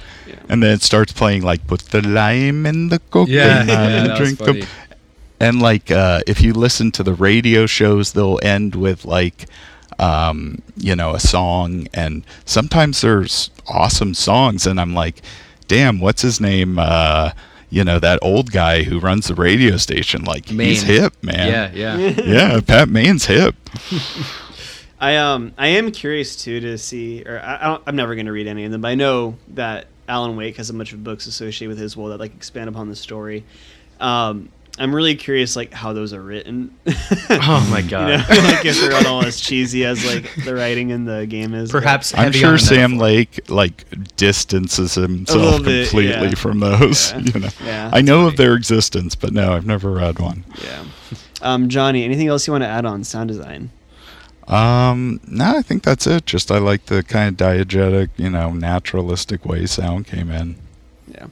And 0.50 0.62
then 0.62 0.72
it 0.72 0.82
starts 0.82 1.12
playing 1.12 1.42
like 1.42 1.66
put 1.66 1.80
the 1.90 2.00
lime 2.00 2.64
in 2.64 2.88
the 2.88 2.98
coconut 3.10 3.28
Yeah, 3.28 3.64
yeah, 3.64 3.88
and 4.04 4.16
drink 4.16 4.38
funny. 4.38 4.60
the 4.60 4.66
and 5.40 5.60
like 5.70 5.90
uh, 5.90 6.20
if 6.26 6.40
you 6.40 6.52
listen 6.66 6.90
to 6.92 7.02
the 7.02 7.12
radio 7.28 7.66
shows 7.66 8.12
they'll 8.12 8.40
end 8.42 8.74
with 8.74 9.04
like 9.04 9.46
um, 9.98 10.62
you 10.76 10.94
know 10.94 11.14
a 11.14 11.20
song. 11.20 11.88
And 11.94 12.24
sometimes 12.44 13.00
there's 13.00 13.50
awesome 13.66 14.14
songs 14.14 14.66
and 14.66 14.80
i'm 14.80 14.94
like 14.94 15.20
damn 15.68 16.00
what's 16.00 16.22
his 16.22 16.40
name? 16.40 16.78
Uh, 16.78 17.30
you 17.70 17.84
know 17.84 17.98
that 18.00 18.18
old 18.22 18.50
guy 18.50 18.82
who 18.82 18.98
runs 18.98 19.28
the 19.28 19.34
radio 19.34 19.76
station. 19.76 20.24
Like 20.24 20.46
he's 20.46 20.82
hip 20.82 21.14
man. 21.22 21.48
Yeah, 21.74 21.96
yeah. 21.96 21.96
yeah 22.24 22.60
Pat 22.60 22.88
Maine's 22.88 23.26
hip. 23.26 23.54
I 25.00 25.16
um 25.16 25.52
I 25.56 25.68
am 25.68 25.92
curious 25.92 26.34
too 26.34 26.58
to 26.60 26.78
see, 26.78 27.22
or 27.24 27.38
I, 27.38 27.56
I 27.56 27.66
don't, 27.68 27.82
I'm 27.86 27.94
never 27.94 28.14
going 28.14 28.26
to 28.26 28.32
read 28.32 28.48
any 28.48 28.64
of 28.64 28.72
them, 28.72 28.80
but 28.80 28.88
I 28.88 28.94
know 28.96 29.36
that 29.48 29.86
Alan 30.08 30.34
Wake 30.34 30.56
has 30.56 30.70
a 30.70 30.74
bunch 30.74 30.92
of 30.92 31.04
books 31.04 31.26
associated 31.26 31.68
with 31.68 31.78
his 31.78 31.96
world 31.96 32.12
that 32.12 32.18
like 32.18 32.34
expand 32.34 32.68
upon 32.68 32.88
the 32.88 32.96
story. 32.96 33.44
Um, 34.00 34.48
I'm 34.78 34.94
really 34.94 35.14
curious 35.16 35.56
like 35.56 35.72
how 35.72 35.92
those 35.92 36.12
are 36.12 36.22
written. 36.22 36.74
Oh 37.30 37.66
my 37.70 37.80
you 37.80 37.88
god. 37.90 38.08
know, 38.08 38.16
like 38.42 38.64
if 38.64 38.80
they're 38.80 39.06
all 39.06 39.24
as 39.24 39.40
cheesy 39.40 39.84
as 39.84 40.04
like 40.06 40.32
the 40.44 40.54
writing 40.54 40.90
in 40.90 41.04
the 41.04 41.26
game 41.26 41.54
is. 41.54 41.70
but- 41.72 41.82
Perhaps 41.82 42.14
I'm 42.14 42.24
heavy 42.24 42.38
sure 42.38 42.52
the 42.52 42.58
Sam 42.58 42.90
metaphor. 42.92 43.04
Lake 43.06 43.50
like 43.50 44.16
distances 44.16 44.94
himself 44.94 45.62
bit, 45.64 45.88
completely 45.88 46.28
yeah. 46.28 46.34
from 46.34 46.60
those. 46.60 47.12
Yeah. 47.12 47.18
You 47.34 47.40
know, 47.40 47.48
Yeah, 47.64 47.90
I 47.92 48.00
know 48.00 48.22
that's 48.24 48.32
of 48.32 48.36
their 48.38 48.54
existence, 48.54 49.14
but 49.14 49.32
no, 49.32 49.52
I've 49.52 49.66
never 49.66 49.90
read 49.92 50.18
one. 50.18 50.44
Yeah. 50.62 50.84
Um, 51.42 51.68
Johnny, 51.68 52.04
anything 52.04 52.28
else 52.28 52.46
you 52.46 52.52
want 52.52 52.64
to 52.64 52.68
add 52.68 52.84
on 52.84 53.04
sound 53.04 53.28
design? 53.28 53.70
Um, 54.46 55.20
no, 55.26 55.56
I 55.58 55.62
think 55.62 55.82
that's 55.82 56.06
it. 56.06 56.24
Just 56.26 56.50
I 56.50 56.58
like 56.58 56.86
the 56.86 57.02
kind 57.02 57.28
of 57.28 57.46
diegetic, 57.46 58.08
you 58.16 58.30
know, 58.30 58.50
naturalistic 58.52 59.44
way 59.44 59.66
sound 59.66 60.06
came 60.06 60.30
in. 60.30 60.56
Yeah. 61.06 61.24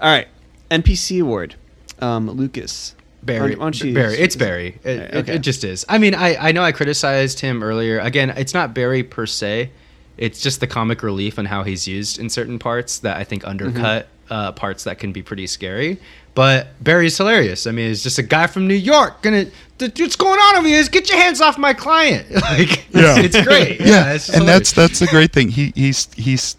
All 0.00 0.10
right. 0.10 0.28
NPC 0.70 1.20
award. 1.20 1.54
Um, 2.02 2.28
Lucas. 2.30 2.94
Barry. 3.22 3.54
Why 3.54 3.64
don't 3.66 3.80
you- 3.80 3.94
Barry. 3.94 4.14
It's 4.18 4.34
Barry. 4.36 4.78
It, 4.82 4.98
it- 4.98 5.14
Okay. 5.14 5.34
it 5.34 5.38
just 5.42 5.62
is. 5.62 5.84
I 5.88 5.98
mean, 5.98 6.14
I, 6.14 6.48
I 6.48 6.52
know 6.52 6.62
I 6.64 6.72
criticized 6.72 7.38
him 7.40 7.62
earlier. 7.62 8.00
Again, 8.00 8.30
it's 8.30 8.52
not 8.54 8.74
Barry 8.74 9.02
per 9.04 9.26
se. 9.26 9.70
It's 10.18 10.40
just 10.40 10.60
the 10.60 10.66
comic 10.66 11.02
relief 11.02 11.38
and 11.38 11.46
how 11.48 11.62
he's 11.62 11.86
used 11.88 12.18
in 12.18 12.28
certain 12.28 12.58
parts 12.58 12.98
that 12.98 13.16
I 13.16 13.24
think 13.24 13.46
undercut 13.46 14.06
Mm-hmm. 14.26 14.32
uh, 14.32 14.52
parts 14.52 14.84
that 14.84 14.98
can 14.98 15.12
be 15.12 15.22
pretty 15.22 15.46
scary. 15.46 15.98
But 16.34 16.68
Barry's 16.82 17.16
hilarious. 17.16 17.66
I 17.66 17.70
mean, 17.72 17.90
it's 17.90 18.02
just 18.02 18.18
a 18.18 18.22
guy 18.22 18.46
from 18.46 18.66
New 18.66 18.74
York. 18.74 19.22
Gonna, 19.22 19.46
th- 19.78 20.00
what's 20.00 20.16
going 20.16 20.38
on 20.40 20.56
over 20.56 20.66
here? 20.68 20.78
Is 20.80 20.88
get 20.88 21.08
your 21.10 21.18
hands 21.18 21.40
off 21.40 21.58
my 21.58 21.74
client. 21.74 22.30
like, 22.34 22.86
Yeah. 22.92 23.18
it's, 23.18 23.36
it's 23.36 23.46
great. 23.46 23.80
Yeah, 23.80 24.14
it's 24.14 24.26
just 24.26 24.38
and 24.38 24.48
that's 24.48 24.72
that's 24.72 24.98
the 24.98 25.06
great 25.08 25.32
thing. 25.32 25.48
He 25.50 25.72
he's 25.76 26.12
he's 26.14 26.56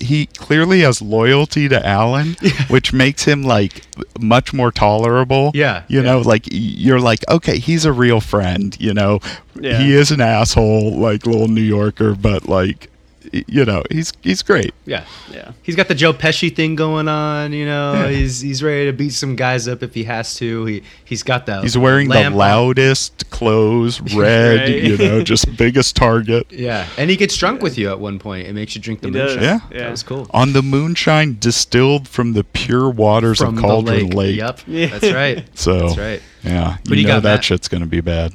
he 0.00 0.26
clearly 0.26 0.80
has 0.80 1.00
loyalty 1.02 1.68
to 1.68 1.86
Alan, 1.86 2.36
which 2.68 2.92
makes 2.92 3.24
him 3.24 3.42
like 3.42 3.82
much 4.20 4.52
more 4.52 4.72
tolerable. 4.72 5.50
Yeah, 5.54 5.84
you 5.88 5.98
yeah. 6.00 6.04
know, 6.12 6.20
like 6.20 6.44
you're 6.50 7.00
like, 7.00 7.20
okay, 7.28 7.58
he's 7.58 7.84
a 7.84 7.92
real 7.92 8.20
friend. 8.20 8.76
You 8.80 8.94
know, 8.94 9.20
Yeah. 9.60 9.78
he 9.78 9.94
is 9.94 10.10
an 10.10 10.20
asshole, 10.20 10.98
like 10.98 11.26
little 11.26 11.48
New 11.48 11.60
Yorker, 11.62 12.14
but 12.14 12.48
like, 12.48 12.89
you 13.32 13.64
know, 13.64 13.82
he's 13.90 14.12
he's 14.22 14.42
great. 14.42 14.72
yeah. 14.86 15.04
Yeah. 15.30 15.52
He's 15.62 15.76
got 15.76 15.88
the 15.88 15.94
Joe 15.94 16.12
Pesci 16.12 16.54
thing 16.54 16.74
going 16.74 17.06
on, 17.08 17.52
you 17.52 17.66
know. 17.66 18.08
he's 18.08 18.40
he's 18.40 18.62
ready 18.62 18.86
to 18.86 18.92
beat 18.92 19.10
some 19.12 19.36
guys 19.36 19.68
up 19.68 19.82
if 19.82 19.94
he 19.94 20.04
has 20.04 20.34
to. 20.36 20.64
He 20.64 20.82
he's 21.04 21.22
got 21.22 21.46
that. 21.46 21.62
He's 21.62 21.76
wearing 21.76 22.08
the 22.08 22.14
lamp 22.14 22.32
on- 22.32 22.38
loudest 22.38 23.28
clothes, 23.30 24.00
red, 24.14 24.60
Right. 24.60 24.82
you 24.82 24.96
know, 24.96 25.22
just 25.22 25.54
biggest 25.56 25.96
target. 25.96 26.50
Yeah, 26.50 26.86
and 26.96 27.10
he 27.10 27.16
gets 27.16 27.36
drunk 27.36 27.62
with 27.62 27.76
you 27.78 27.90
at 27.90 28.00
one 28.00 28.18
point. 28.18 28.46
It 28.48 28.54
makes 28.54 28.74
you 28.74 28.80
drink 28.80 29.00
the 29.00 29.08
He 29.08 29.12
does. 29.12 29.36
moonshine. 29.36 29.42
Yeah. 29.70 29.76
Yeah. 29.78 29.84
that 29.84 29.90
was 29.90 30.02
cool. 30.02 30.26
On 30.30 30.52
the 30.54 30.62
moonshine 30.62 31.36
distilled 31.38 32.08
from 32.08 32.32
the 32.32 32.42
pure 32.44 32.88
waters 32.90 33.38
From 33.38 33.50
of 33.50 33.54
the 33.56 33.60
Cauldron 33.60 34.06
lake. 34.10 34.14
Lake. 34.14 34.36
Yep, 34.38 34.60
Yeah. 34.66 34.86
that's 34.98 35.12
right. 35.12 35.44
So 35.58 35.88
That's 35.88 35.98
right. 35.98 36.22
Yeah, 36.42 36.78
What 36.78 36.88
you 36.90 36.96
you 36.96 37.02
know 37.06 37.14
got, 37.16 37.22
that 37.24 37.34
Matt? 37.36 37.44
shit's 37.44 37.68
gonna 37.68 37.86
be 37.86 38.00
bad. 38.00 38.32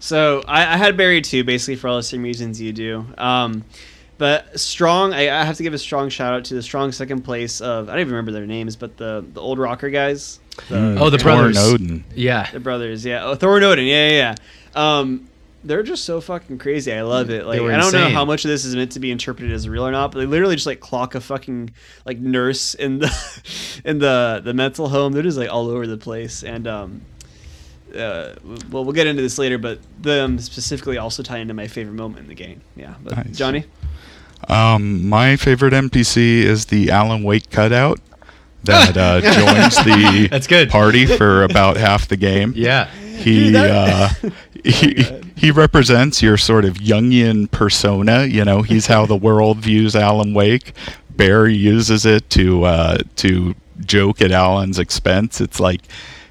So 0.00 0.42
I, 0.46 0.74
I 0.74 0.76
had 0.76 0.96
Barry 0.96 1.20
too, 1.20 1.42
basically 1.42 1.74
for 1.76 1.88
all 1.88 1.96
the 1.96 2.02
same 2.04 2.22
reasons 2.22 2.60
you 2.60 2.72
do. 2.72 3.04
Um, 3.18 3.64
but 4.18 4.58
strong, 4.58 5.14
I, 5.14 5.40
I 5.40 5.44
have 5.44 5.56
to 5.56 5.62
give 5.62 5.72
a 5.74 5.78
strong 5.78 6.08
shout 6.10 6.34
out 6.34 6.44
to 6.46 6.54
the 6.54 6.62
strong 6.62 6.92
second 6.92 7.22
place 7.22 7.60
of 7.60 7.88
I 7.88 7.92
don't 7.92 8.00
even 8.00 8.12
remember 8.12 8.32
their 8.32 8.46
names, 8.46 8.76
but 8.76 8.96
the 8.96 9.24
the 9.32 9.40
old 9.40 9.58
rocker 9.58 9.90
guys, 9.90 10.40
the, 10.68 10.74
Mm. 10.74 11.00
Oh, 11.00 11.08
the 11.10 11.18
brothers. 11.18 11.56
and 11.56 11.74
Odin. 11.74 12.04
Yeah, 12.14 12.50
the 12.50 12.60
brothers, 12.60 13.04
yeah, 13.04 13.24
oh, 13.24 13.34
Thor 13.36 13.56
and 13.56 13.64
Odin, 13.64 13.86
yeah, 13.86 14.08
yeah, 14.10 14.34
yeah. 14.74 14.98
Um, 14.98 15.28
they're 15.64 15.82
just 15.82 16.04
so 16.04 16.20
fucking 16.20 16.58
crazy. 16.58 16.92
I 16.92 17.02
love 17.02 17.30
it. 17.30 17.44
Like 17.44 17.60
I 17.60 17.76
don't 17.76 17.92
know 17.92 18.08
how 18.10 18.24
much 18.24 18.44
of 18.44 18.48
this 18.48 18.64
is 18.64 18.76
meant 18.76 18.92
to 18.92 19.00
be 19.00 19.10
interpreted 19.10 19.52
as 19.52 19.68
real 19.68 19.86
or 19.86 19.90
not, 19.90 20.12
but 20.12 20.20
they 20.20 20.26
literally 20.26 20.54
just 20.54 20.66
like 20.66 20.78
clock 20.80 21.14
a 21.16 21.20
fucking 21.20 21.70
like 22.06 22.18
nurse 22.18 22.74
in 22.74 23.00
the 23.00 23.80
in 23.84 23.98
the 23.98 24.40
the 24.44 24.54
mental 24.54 24.88
home. 24.88 25.12
They're 25.12 25.22
just 25.24 25.36
like 25.38 25.50
all 25.50 25.68
over 25.68 25.86
the 25.86 25.96
place, 25.98 26.44
and 26.44 26.66
um, 26.68 27.00
uh, 27.94 28.34
well, 28.70 28.84
we'll 28.84 28.92
get 28.92 29.06
into 29.08 29.20
this 29.22 29.36
later, 29.38 29.58
but 29.58 29.80
them 30.00 30.38
specifically 30.38 30.96
also 30.96 31.22
tie 31.24 31.38
into 31.38 31.54
my 31.54 31.66
favorite 31.66 31.94
moment 31.94 32.20
in 32.22 32.28
the 32.28 32.34
game. 32.34 32.60
Yeah, 32.76 32.94
but 33.02 33.16
Nice. 33.16 33.36
Johnny, 33.36 33.64
Um, 34.48 35.08
my 35.08 35.36
favorite 35.36 35.72
NPC 35.72 36.42
is 36.42 36.66
the 36.66 36.90
Alan 36.90 37.22
Wake 37.22 37.50
cutout 37.50 38.00
that 38.64 38.96
uh, 38.96 39.20
joins 39.20 39.76
the 39.84 40.28
That's 40.30 40.46
good. 40.46 40.70
party 40.70 41.06
for 41.06 41.42
about 41.44 41.76
half 41.76 42.08
the 42.08 42.16
game. 42.16 42.52
yeah. 42.56 42.88
He 43.18 43.46
Dude, 43.50 43.56
uh, 43.56 44.08
he, 44.64 44.94
God. 45.02 45.24
he 45.36 45.50
represents 45.50 46.22
your 46.22 46.36
sort 46.36 46.64
of 46.64 46.74
Jungian 46.74 47.50
persona. 47.50 48.26
You 48.26 48.44
know, 48.44 48.62
he's 48.62 48.86
how 48.86 49.06
the 49.06 49.16
world 49.16 49.58
views 49.58 49.96
Alan 49.96 50.34
Wake. 50.34 50.72
Barry 51.10 51.56
uses 51.56 52.06
it 52.06 52.30
to 52.30 52.62
uh, 52.62 52.98
to 53.16 53.56
joke 53.80 54.22
at 54.22 54.30
Alan's 54.30 54.78
expense. 54.78 55.40
It's 55.40 55.58
like 55.58 55.80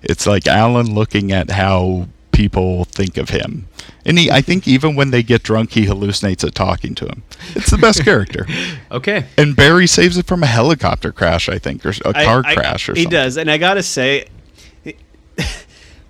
it's 0.01 0.25
like 0.25 0.47
Alan 0.47 0.95
looking 0.95 1.33
at 1.33 1.51
how 1.51 2.07
people 2.37 2.85
think 2.85 3.17
of 3.17 3.29
him. 3.29 3.67
And 4.05 4.19
he, 4.19 4.29
I 4.29 4.41
think 4.41 4.67
even 4.67 4.95
when 4.95 5.09
they 5.09 5.23
get 5.23 5.41
drunk, 5.41 5.71
he 5.71 5.87
hallucinates 5.87 6.43
it 6.43 6.53
talking 6.53 6.93
to 6.95 7.05
him. 7.05 7.23
It's 7.55 7.71
the 7.71 7.79
best 7.79 8.03
character. 8.05 8.45
Okay. 8.89 9.25
And 9.37 9.53
Barry 9.55 9.85
saves 9.85 10.17
it 10.17 10.25
from 10.27 10.43
a 10.43 10.45
helicopter 10.45 11.11
crash, 11.11 11.49
I 11.49 11.57
think, 11.59 11.85
or 11.85 11.89
a 12.05 12.13
car 12.13 12.41
I- 12.45 12.53
crash 12.53 12.87
or 12.87 12.93
he 12.93 13.03
something. 13.03 13.11
He 13.11 13.23
does, 13.23 13.37
and 13.37 13.51
I 13.51 13.57
gotta 13.57 13.83
say. 13.83 14.27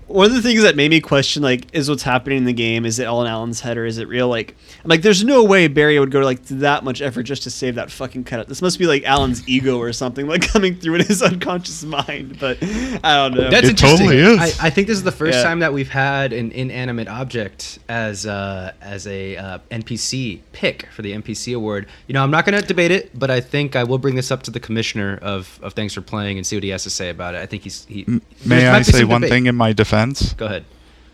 One 0.08 0.26
of 0.28 0.34
the 0.34 0.41
things 0.41 0.62
that 0.64 0.76
made 0.78 0.89
me 0.89 1.01
question, 1.01 1.43
like, 1.43 1.66
is 1.74 1.89
what's 1.89 2.03
happening 2.03 2.38
in 2.38 2.45
the 2.45 2.53
game? 2.53 2.86
Is 2.86 2.97
it 2.97 3.05
all 3.08 3.22
in 3.22 3.28
Alan's 3.28 3.60
head 3.60 3.78
or 3.78 3.86
is 3.86 3.97
it 3.97 4.08
real? 4.08 4.30
Like, 4.30 4.55
I'm 4.84 4.89
like, 4.89 5.01
there's 5.01 5.24
no 5.24 5.43
way 5.43 5.68
Barry 5.68 5.99
would 5.99 6.12
go 6.12 6.22
to 6.22 6.26
like 6.26 6.41
that 6.45 6.86
much 6.86 7.01
effort 7.01 7.24
just 7.24 7.43
to 7.43 7.51
save 7.51 7.76
that 7.76 7.91
fucking 7.91 8.24
cutout. 8.24 8.47
This 8.47 8.62
must 8.62 8.80
be 8.80 8.86
like 8.88 9.03
Alan's 9.03 9.47
ego 9.49 9.78
or 9.78 9.91
something, 9.91 10.26
like 10.26 10.47
coming 10.47 10.76
through 10.76 10.95
in 10.95 11.05
his 11.05 11.22
unconscious 11.24 11.84
mind. 11.84 12.39
But 12.39 12.58
I 12.64 13.16
don't 13.28 13.34
know. 13.36 13.49
That's 13.49 13.68
It 13.68 13.72
interesting. 13.72 14.08
totally 14.08 14.20
is. 14.20 14.39
I, 14.60 14.68
I 14.68 14.70
think 14.70 14.88
this 14.88 14.97
is 14.97 15.03
the 15.03 15.12
first 15.12 15.39
Yeah. 15.39 15.43
time 15.43 15.60
that 15.60 15.74
we've 15.74 15.89
had 15.89 16.32
an 16.32 16.51
inanimate 16.53 17.10
object 17.10 17.80
as 17.89 18.26
uh, 18.26 18.72
as 18.82 19.08
a 19.08 19.36
uh, 19.36 19.60
NPC 19.72 20.39
pick 20.53 20.86
for 20.93 21.01
the 21.01 21.12
NPC 21.12 21.53
award. 21.53 21.86
You 22.08 22.14
know, 22.14 22.24
I'm 22.24 22.32
not 22.32 22.45
going 22.45 22.58
to 22.60 22.66
debate 22.66 22.91
it, 22.91 23.18
but 23.20 23.30
I 23.30 23.41
think 23.41 23.76
I 23.76 23.84
will 23.84 23.97
bring 23.97 24.16
this 24.16 24.32
up 24.32 24.43
to 24.43 24.51
the 24.51 24.60
commissioner 24.62 25.20
of, 25.22 25.60
of 25.62 25.74
Thanks 25.74 25.93
for 25.93 26.01
Playing 26.01 26.38
and 26.38 26.47
see 26.47 26.55
what 26.55 26.64
he 26.64 26.70
has 26.70 26.84
to 26.84 26.89
say 26.89 27.10
about 27.10 27.36
it. 27.36 27.41
I 27.41 27.45
think 27.45 27.64
he's 27.64 27.84
he. 27.86 28.05
M- 28.08 28.22
May 28.45 28.68
I 28.68 28.82
say 28.84 29.03
one 29.03 29.20
debate. 29.20 29.32
thing 29.32 29.45
in 29.47 29.55
my 29.55 29.74
defense? 29.74 29.97
Go 30.38 30.45
ahead. 30.45 30.66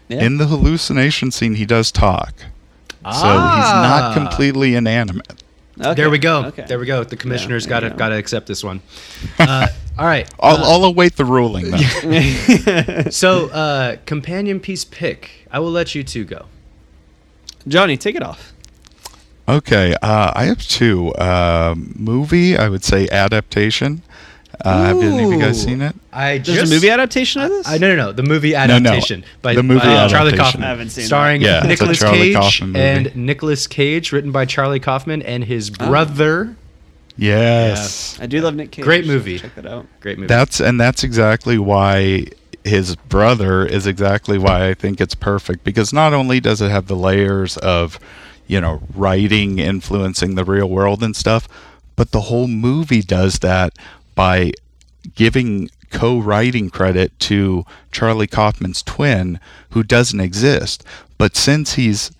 Yeah. 0.09 0.21
In 0.23 0.37
the 0.37 0.47
hallucination 0.47 1.31
scene, 1.31 1.55
he 1.55 1.65
does 1.65 1.91
talk. 1.91 2.33
So 3.03 3.09
he's 3.09 3.13
Ah. 3.23 4.13
not 4.13 4.13
completely 4.13 4.75
inanimate. 4.75 5.43
Okay, 5.79 5.93
There 5.95 6.09
we 6.09 6.19
go. 6.19 6.45
okay. 6.45 6.65
There 6.67 6.77
we 6.79 6.85
go. 6.85 7.03
The 7.03 7.17
commissioner's 7.17 7.65
there 7.65 7.81
got 7.81 7.89
to 7.89 7.95
got 7.95 8.09
to 8.09 8.15
accept 8.17 8.45
this 8.47 8.63
one. 8.63 8.81
Uh, 9.39 9.67
all 9.97 10.05
right. 10.05 10.29
I'll, 10.39 10.57
Uh, 10.57 10.71
I'll 10.71 10.83
await 10.85 11.15
the 11.15 11.25
ruling, 11.25 11.71
though. 11.71 13.09
so, 13.09 13.47
uh, 13.49 13.95
companion 14.05 14.59
piece 14.59 14.85
pick. 14.85 15.47
I 15.51 15.59
will 15.59 15.71
let 15.71 15.95
you 15.95 16.03
two 16.03 16.25
go. 16.25 16.45
Johnny, 17.67 17.97
take 17.97 18.15
it 18.15 18.21
off. 18.23 18.53
okay, 19.49 19.95
uh, 20.01 20.31
I 20.35 20.45
have 20.45 20.61
two. 20.67 21.09
Uh, 21.15 21.75
movie, 21.75 22.55
I 22.57 22.69
would 22.69 22.83
say 22.83 23.07
adaptation. 23.11 24.01
Uh, 24.63 24.83
have 24.85 25.01
any 25.01 25.23
of 25.25 25.31
you 25.31 25.39
guys 25.39 25.61
seen 25.61 25.81
it? 25.81 25.95
I 26.11 26.37
There's 26.37 26.59
just 26.59 26.71
a 26.71 26.75
movie 26.75 26.89
adaptation 26.89 27.41
of 27.41 27.49
this? 27.49 27.67
I, 27.67 27.77
no, 27.77 27.95
no, 27.95 27.95
no. 27.95 28.11
The 28.11 28.23
movie 28.23 28.53
adaptation 28.55 28.83
no. 28.83 28.89
adaptation 28.91 29.23
by, 29.41 29.55
The 29.55 29.63
movie 29.63 29.79
by 29.79 30.07
Charlie 30.07 30.29
adaptation. 30.29 30.37
Kaufman. 30.37 30.63
I 30.63 30.67
haven't 30.69 30.89
seen 30.89 31.01
that. 31.03 31.07
starring 31.07 31.41
Yeah, 31.41 31.57
it's 31.57 31.65
a 31.65 31.67
Nicolas 31.67 32.03
Cage 32.03 32.35
Kaufman 32.35 32.75
and 32.75 33.15
Nicolas 33.15 33.67
Cage, 33.67 34.11
written 34.11 34.31
by 34.31 34.45
Charlie 34.45 34.79
Kaufman 34.79 35.21
and 35.23 35.43
his 35.43 35.71
Oh. 35.79 35.87
brother. 35.89 36.55
Yes. 37.17 38.17
I 38.21 38.25
do 38.25 38.41
love 38.41 38.55
Nick 38.55 38.71
Cage. 38.71 38.83
Great 38.85 39.05
movie. 39.05 39.39
Check 39.39 39.55
that 39.55 39.65
out. 39.65 39.85
Great 39.99 40.17
movie. 40.17 40.27
That's 40.27 40.59
and 40.59 40.79
that's 40.79 41.03
exactly 41.03 41.57
why 41.57 42.27
his 42.63 42.95
brother 42.95 43.65
is 43.65 43.85
exactly 43.87 44.37
why 44.37 44.69
I 44.69 44.73
think 44.73 45.01
it's 45.01 45.15
perfect 45.15 45.63
because 45.63 45.91
not 45.93 46.13
only 46.13 46.39
does 46.39 46.61
it 46.61 46.71
have 46.71 46.87
the 46.87 46.95
layers 46.95 47.57
of, 47.57 47.99
you 48.47 48.61
know, 48.61 48.81
writing 48.95 49.59
influencing 49.59 50.35
the 50.35 50.45
real 50.45 50.69
world 50.69 51.03
and 51.03 51.15
stuff, 51.15 51.47
but 51.95 52.11
the 52.11 52.21
whole 52.21 52.47
movie 52.47 53.01
does 53.01 53.39
that 53.39 53.73
by 54.15 54.51
giving 55.15 55.69
co-writing 55.91 56.69
credit 56.69 57.17
to 57.19 57.65
Charlie 57.91 58.27
Kaufman's 58.27 58.81
twin 58.81 59.39
who 59.71 59.83
doesn't 59.83 60.19
exist. 60.19 60.83
But 61.17 61.35
since 61.35 61.73
he's 61.73 62.11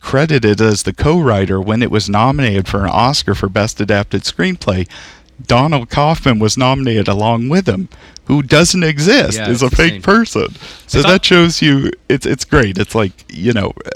credited 0.00 0.60
as 0.60 0.82
the 0.82 0.92
co-writer 0.92 1.60
when 1.60 1.82
it 1.82 1.90
was 1.90 2.08
nominated 2.08 2.66
for 2.68 2.84
an 2.84 2.90
Oscar 2.90 3.34
for 3.34 3.48
Best 3.48 3.80
Adapted 3.80 4.22
Screenplay, 4.22 4.88
Donald 5.46 5.90
Kaufman 5.90 6.38
was 6.38 6.56
nominated 6.56 7.08
along 7.08 7.48
with 7.48 7.68
him, 7.68 7.88
who 8.26 8.42
doesn't 8.42 8.84
exist, 8.84 9.38
Yeah, 9.38 9.48
is 9.50 9.62
a 9.62 9.70
fake 9.70 9.94
insane. 9.94 10.02
person. 10.02 10.48
So 10.86 11.02
thought- 11.02 11.08
that 11.08 11.24
shows 11.24 11.60
you 11.62 11.90
it's 12.08 12.26
it's 12.26 12.44
great. 12.44 12.78
It's 12.78 12.94
like 12.94 13.12
you 13.28 13.52
know, 13.52 13.72
uh, 13.84 13.90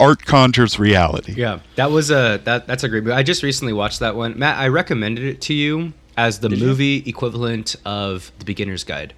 art 0.00 0.24
conjures 0.24 0.78
reality. 0.78 1.34
yeah, 1.36 1.60
that 1.76 1.90
was 1.90 2.10
a 2.10 2.40
that 2.44 2.66
that's 2.66 2.82
a 2.84 2.88
great 2.88 3.04
movie. 3.04 3.14
I 3.16 3.22
just 3.22 3.42
recently 3.42 3.72
watched 3.72 4.00
that 4.00 4.16
one. 4.16 4.38
Matt, 4.38 4.58
I 4.58 4.68
recommended 4.68 5.24
it 5.24 5.40
to 5.42 5.54
you 5.54 5.92
as 6.18 6.40
the 6.40 6.48
Did 6.48 6.58
you? 6.58 6.66
movie 6.66 6.96
equivalent 7.06 7.76
of 7.86 8.32
The 8.40 8.44
Beginner's 8.44 8.82
Guide, 8.82 9.14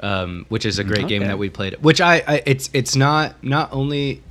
um, 0.00 0.46
which 0.48 0.64
is 0.64 0.78
a 0.78 0.84
great 0.84 1.08
game 1.08 1.24
that 1.24 1.38
we 1.38 1.50
played. 1.50 1.74
Which 1.82 2.00
I, 2.00 2.22
I 2.26 2.42
it's 2.46 2.70
it's 2.72 2.94
not 2.94 3.34
not 3.42 3.70
only 3.72 4.22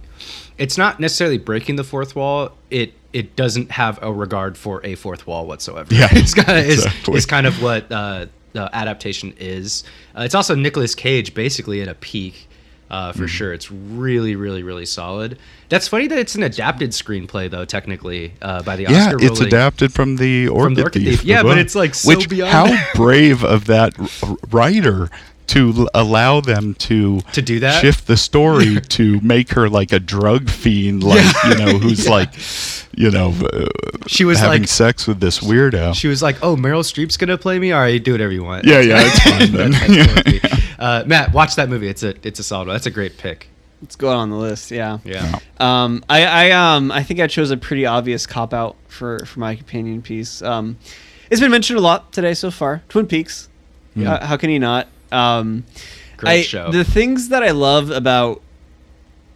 it's 0.58 0.78
not 0.78 1.00
necessarily 1.00 1.38
breaking 1.38 1.76
the 1.76 1.84
fourth 1.84 2.16
wall. 2.16 2.54
It 2.72 2.94
it 3.12 3.36
doesn't 3.36 3.72
have 3.72 4.00
a 4.02 4.12
regard 4.12 4.58
for 4.58 4.84
a 4.86 4.96
fourth 4.96 5.28
wall 5.28 5.46
whatsoever. 5.46 5.94
Yeah, 5.94 6.08
it's 6.12 6.34
kind 6.34 6.58
of 6.58 6.66
exactly. 6.66 7.14
is, 7.16 7.24
is 7.24 7.26
kind 7.26 7.46
of 7.46 7.62
what 7.62 7.92
uh, 7.92 8.28
the 8.54 8.74
adaptation 8.74 9.34
is. 9.38 9.84
Uh, 10.18 10.22
it's 10.22 10.36
also 10.36 10.56
Nicolas 10.56 10.96
Cage 10.96 11.34
basically 11.34 11.82
at 11.82 11.90
a 11.90 11.96
peak. 11.96 12.48
Uh, 12.96 13.12
Mm-hmm. 13.12 13.20
for 13.22 13.28
sure, 13.28 13.52
it's 13.54 13.70
really, 13.72 14.36
really, 14.38 14.64
really 14.64 14.86
solid. 14.86 15.38
That's 15.70 15.88
funny 15.88 16.08
that 16.08 16.18
it's 16.20 16.36
an 16.36 16.44
adapted 16.44 16.92
screenplay, 16.92 17.50
though. 17.50 17.66
Technically, 17.66 18.34
uh, 18.42 18.64
by 18.64 18.76
the 18.78 18.86
Oscar. 18.88 18.96
Yeah, 18.98 19.12
it's 19.28 19.40
ruling. 19.40 19.48
adapted 19.48 19.92
from 19.94 20.16
the 20.16 20.48
Orchid, 20.48 20.78
the 20.78 20.84
Orchid 20.84 21.02
Thief. 21.04 21.20
Thief. 21.20 21.24
Yeah, 21.26 21.44
the 21.44 21.50
but 21.50 21.58
it's, 21.58 21.76
like, 21.76 21.94
so 21.96 22.08
Which, 22.10 22.30
beyond 22.30 22.52
how 22.52 22.92
brave 22.96 23.44
of 23.44 23.66
that 23.66 23.94
writer 24.52 25.10
to 25.48 25.88
allow 25.94 26.42
them 26.42 26.74
to 26.74 27.20
To 27.34 27.42
do 27.42 27.60
that? 27.60 27.82
shift 27.82 28.08
the 28.08 28.18
story 28.18 28.80
to 28.98 29.20
make 29.22 29.50
her 29.52 29.68
like 29.70 29.92
a 29.92 30.00
drug 30.00 30.50
fiend, 30.50 31.04
like 31.04 31.26
you 31.50 31.56
know, 31.58 31.78
who's 31.78 32.08
like, 32.18 32.30
you 32.96 33.12
know, 33.12 33.34
uh, 33.54 33.66
She 34.08 34.24
was 34.26 34.40
having 34.40 34.62
like- 34.64 34.70
sex 34.70 35.06
with 35.06 35.20
this 35.20 35.40
weirdo. 35.42 35.94
She 35.96 36.08
was 36.08 36.22
like, 36.24 36.38
"Oh, 36.42 36.56
Meryl 36.56 36.82
Streep's 36.84 37.18
gonna 37.18 37.38
play 37.38 37.60
me. 37.60 37.72
All 37.74 37.82
right, 37.82 38.02
do 38.04 38.12
whatever 38.14 38.32
you 38.32 38.44
want." 38.44 38.66
yeah, 38.66 38.80
yeah, 38.80 39.02
it's 39.06 39.20
fine 39.20 39.52
then. 39.52 39.72
Uh, 40.80 41.04
Matt, 41.06 41.34
watch 41.34 41.56
that 41.56 41.70
movie. 41.70 41.88
It's 41.88 42.04
a 42.04 42.16
it's 42.26 42.40
a 42.40 42.44
solid 42.44 42.68
one. 42.68 42.76
That's 42.76 42.86
a 42.86 42.92
great 42.92 43.18
pick. 43.18 43.50
It's 43.82 43.96
going 43.96 44.18
on 44.18 44.30
the 44.30 44.38
list. 44.38 44.72
Yeah. 44.72 45.00
Yeah. 45.04 45.40
Um, 45.60 46.04
I, 46.10 46.26
I 46.26 46.52
um 46.52 46.92
I 46.92 47.04
think 47.04 47.20
I 47.20 47.28
chose 47.28 47.52
a 47.52 47.58
pretty 47.58 47.86
obvious 47.86 48.26
cop 48.26 48.54
out 48.54 48.76
for 48.88 49.20
for 49.26 49.40
my 49.40 49.56
companion 49.56 50.02
piece. 50.02 50.42
Um, 50.42 50.78
it's 51.30 51.42
been 51.42 51.52
mentioned 51.52 51.80
a 51.80 51.82
lot 51.82 52.14
today 52.14 52.34
so 52.34 52.52
far. 52.52 52.84
Twin 52.90 53.08
Peaks. 53.08 53.50
Uh, 53.98 54.26
how 54.26 54.36
can 54.36 54.50
you 54.50 54.60
not? 54.60 54.88
Um, 55.12 55.64
Great 56.18 56.30
I, 56.32 56.42
show. 56.42 56.72
The 56.72 56.84
things 56.84 57.30
that 57.30 57.44
I 57.44 57.52
love 57.52 57.92
about 57.92 58.42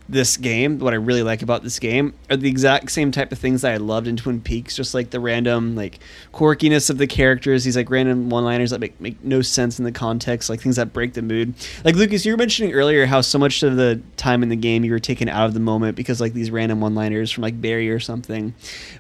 this 0.10 0.38
game, 0.38 0.80
what 0.80 0.94
I 0.94 0.98
really 0.98 1.22
like 1.22 1.42
about 1.42 1.62
this 1.62 1.78
game, 1.78 2.14
are 2.30 2.36
the 2.36 2.50
exact 2.50 2.92
same 2.92 3.12
type 3.12 3.32
of 3.32 3.38
things 3.38 3.62
that 3.62 3.74
I 3.74 3.78
loved 3.78 4.08
in 4.08 4.18
Twin 4.18 4.42
Peaks. 4.42 4.76
Just 4.76 4.94
like 4.94 5.12
the 5.12 5.20
random 5.20 5.76
like 5.76 6.00
quirkiness 6.34 6.90
of 6.90 6.98
the 6.98 7.08
characters, 7.08 7.64
these 7.64 7.78
like 7.78 7.90
random 7.90 8.30
one-liners 8.30 8.72
that 8.72 8.80
make 8.80 9.00
make 9.00 9.24
no 9.24 9.42
sense 9.42 9.78
in 9.78 9.86
the 9.86 9.92
context, 9.92 10.50
like 10.50 10.62
things 10.62 10.78
that 10.78 10.92
break 10.92 11.14
the 11.14 11.22
mood. 11.22 11.54
Like 11.86 11.96
Lucas, 11.96 12.26
you 12.26 12.34
were 12.34 12.38
mentioning 12.38 12.74
earlier 12.74 13.06
how 13.06 13.22
so 13.22 13.38
much 13.38 13.62
of 13.64 13.76
the 13.76 14.02
time 14.18 14.44
in 14.44 14.50
the 14.50 14.56
game 14.56 14.84
you 14.84 14.92
were 14.92 15.00
taken 15.00 15.30
out 15.30 15.46
of 15.46 15.54
the 15.54 15.60
moment 15.60 15.96
because 15.96 16.20
like 16.20 16.34
these 16.34 16.50
random 16.50 16.82
one-liners 16.82 17.32
from 17.32 17.44
like 17.44 17.62
Barry 17.62 17.90
or 17.90 18.00
something. 18.00 18.54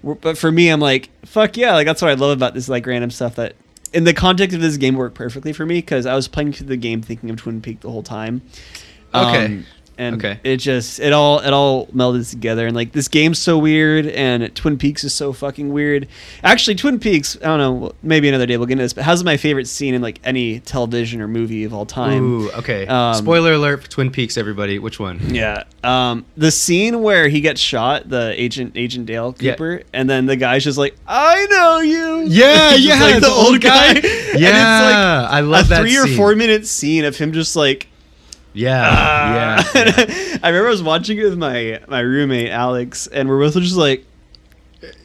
But 0.04 0.38
for 0.38 0.52
me, 0.52 0.70
I'm 0.70 0.80
like, 0.80 1.10
fuck 1.26 1.58
yeah, 1.58 1.74
like 1.74 1.88
that's 1.88 2.02
what 2.02 2.12
I 2.12 2.14
love 2.14 2.38
about 2.38 2.54
this 2.54 2.70
like 2.70 2.86
random 2.86 3.10
stuff 3.10 3.36
that 3.36 3.56
in 3.94 4.04
the 4.04 4.14
context 4.14 4.56
of 4.56 4.62
this 4.62 4.78
game 4.78 4.96
worked 4.96 5.16
perfectly 5.16 5.54
for 5.54 5.66
me 5.66 5.76
because 5.76 6.06
I 6.06 6.14
was 6.14 6.28
playing 6.28 6.54
through 6.54 6.68
the 6.68 6.78
game 6.78 7.02
thinking 7.02 7.30
of 7.30 7.38
Twin 7.38 7.62
Peak 7.62 7.80
the 7.80 7.90
whole 7.90 8.04
time. 8.04 8.44
Okay. 9.14 9.46
Um, 9.46 9.66
and 10.00 10.16
Okay. 10.16 10.40
it 10.44 10.58
just 10.58 11.00
it 11.00 11.14
all 11.14 11.40
it 11.40 11.54
all 11.54 11.86
melded 11.88 12.28
together 12.30 12.66
and 12.66 12.76
like 12.76 12.94
this 12.94 13.08
game's 13.08 13.38
so 13.38 13.58
weird 13.58 14.08
and 14.08 14.56
Twin 14.56 14.78
Peaks 14.78 15.04
is 15.04 15.14
so 15.14 15.34
fucking 15.34 15.72
weird. 15.72 16.08
Actually, 16.44 16.76
Twin 16.76 17.00
Peaks, 17.00 17.38
I 17.44 17.46
don't 17.46 17.60
know, 17.60 17.92
maybe 18.02 18.28
another 18.30 18.46
day 18.48 18.58
we'll 18.58 18.66
get 18.66 18.74
into 18.74 18.86
this, 18.86 18.94
but 18.94 19.04
has 19.04 19.24
my 19.24 19.38
favorite 19.38 19.68
scene 19.68 19.94
in 19.94 20.02
like 20.02 20.20
any 20.24 20.62
television 20.62 21.22
or 21.22 21.28
movie 21.28 21.64
of 21.66 21.74
all 21.74 21.86
time. 21.86 22.24
Ooh, 22.24 22.52
okay. 22.54 22.88
Um, 22.88 23.14
Spoiler 23.14 23.54
alert 23.54 23.84
for 23.84 23.90
Twin 23.90 24.10
Peaks, 24.10 24.38
everybody. 24.38 24.80
Which 24.80 25.00
one? 25.00 25.20
Yeah. 25.36 25.66
Um, 25.84 26.26
the 26.38 26.50
scene 26.52 27.02
where 27.04 27.28
he 27.28 27.42
gets 27.42 27.60
shot, 27.62 28.10
the 28.10 28.34
agent 28.42 28.74
Agent 28.76 29.06
Dale 29.06 29.36
Yeah. 29.40 29.52
Cooper, 29.52 29.84
and 29.94 30.10
then 30.10 30.26
the 30.26 30.36
guy's 30.38 30.64
just 30.64 30.78
like, 30.78 30.96
"I 31.08 31.46
know 31.50 31.80
you." 31.80 32.24
Yeah, 32.30 32.74
yeah, 32.76 33.00
like 33.02 33.14
the, 33.16 33.20
the 33.22 33.28
old 33.30 33.60
guy. 33.62 33.94
guy. 33.94 34.00
And 34.00 34.06
it's 34.06 34.40
Yeah, 34.40 35.22
like 35.24 35.32
I 35.34 35.40
love 35.42 35.66
a 35.66 35.70
that 35.70 35.82
three 35.82 35.98
or 35.98 36.08
four 36.08 36.36
minute 36.36 36.66
scene 36.66 37.04
of 37.04 37.18
him 37.18 37.34
just 37.34 37.56
like. 37.58 37.88
Yeah, 38.60 38.88
"Ah." 38.92 39.34
yeah. 39.36 39.64
yeah. 39.76 40.38
I 40.44 40.50
remember 40.50 40.68
I 40.68 40.72
was 40.72 40.84
watching 40.84 41.18
it 41.18 41.24
with 41.24 41.38
my 41.38 41.80
my 41.88 42.00
roommate 42.02 42.50
Alex, 42.50 43.08
and 43.08 43.28
we're 43.30 43.40
both 43.40 43.54
just 43.56 43.76
like, 43.76 44.06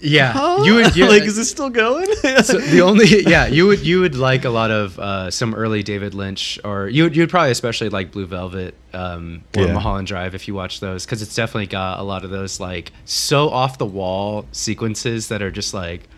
Yeah, 0.01 0.33
huh? 0.33 0.63
you 0.65 0.75
would 0.77 0.95
you, 0.99 1.09
like, 1.09 1.23
is 1.23 1.37
this 1.37 1.51
still 1.51 1.71
going? 1.71 2.07
so 2.43 2.59
the 2.59 2.81
only 2.83 3.23
yeah 3.23 3.47
you 3.47 3.67
would 3.67 3.81
you 3.87 4.01
would 4.01 4.15
like 4.15 4.45
a 4.45 4.51
lot 4.51 4.71
of 4.71 4.99
uh, 4.99 5.31
some 5.31 5.55
early 5.55 5.83
David 5.83 6.15
Lynch 6.15 6.59
or 6.65 6.89
you 6.89 7.05
would 7.05 7.17
you'd 7.17 7.31
probably 7.31 7.51
especially 7.51 7.89
like 7.89 8.13
Blue 8.13 8.27
Velvet 8.27 8.75
um, 8.93 9.43
or 9.57 9.63
Yeah. 9.67 9.73
Mulholland 9.73 10.07
Drive 10.07 10.35
if 10.35 10.47
you 10.49 10.55
watch 10.55 10.81
those 10.81 11.05
because 11.05 11.23
it's 11.23 11.35
definitely 11.35 11.67
got 11.67 11.99
a 11.99 12.03
lot 12.03 12.25
of 12.25 12.31
those 12.31 12.61
like 12.61 12.93
so 13.05 13.49
off 13.51 13.79
the 13.79 13.87
wall 13.87 14.47
sequences 14.53 15.29
that 15.29 15.43
are 15.43 15.51
just 15.51 15.75
like 15.75 16.09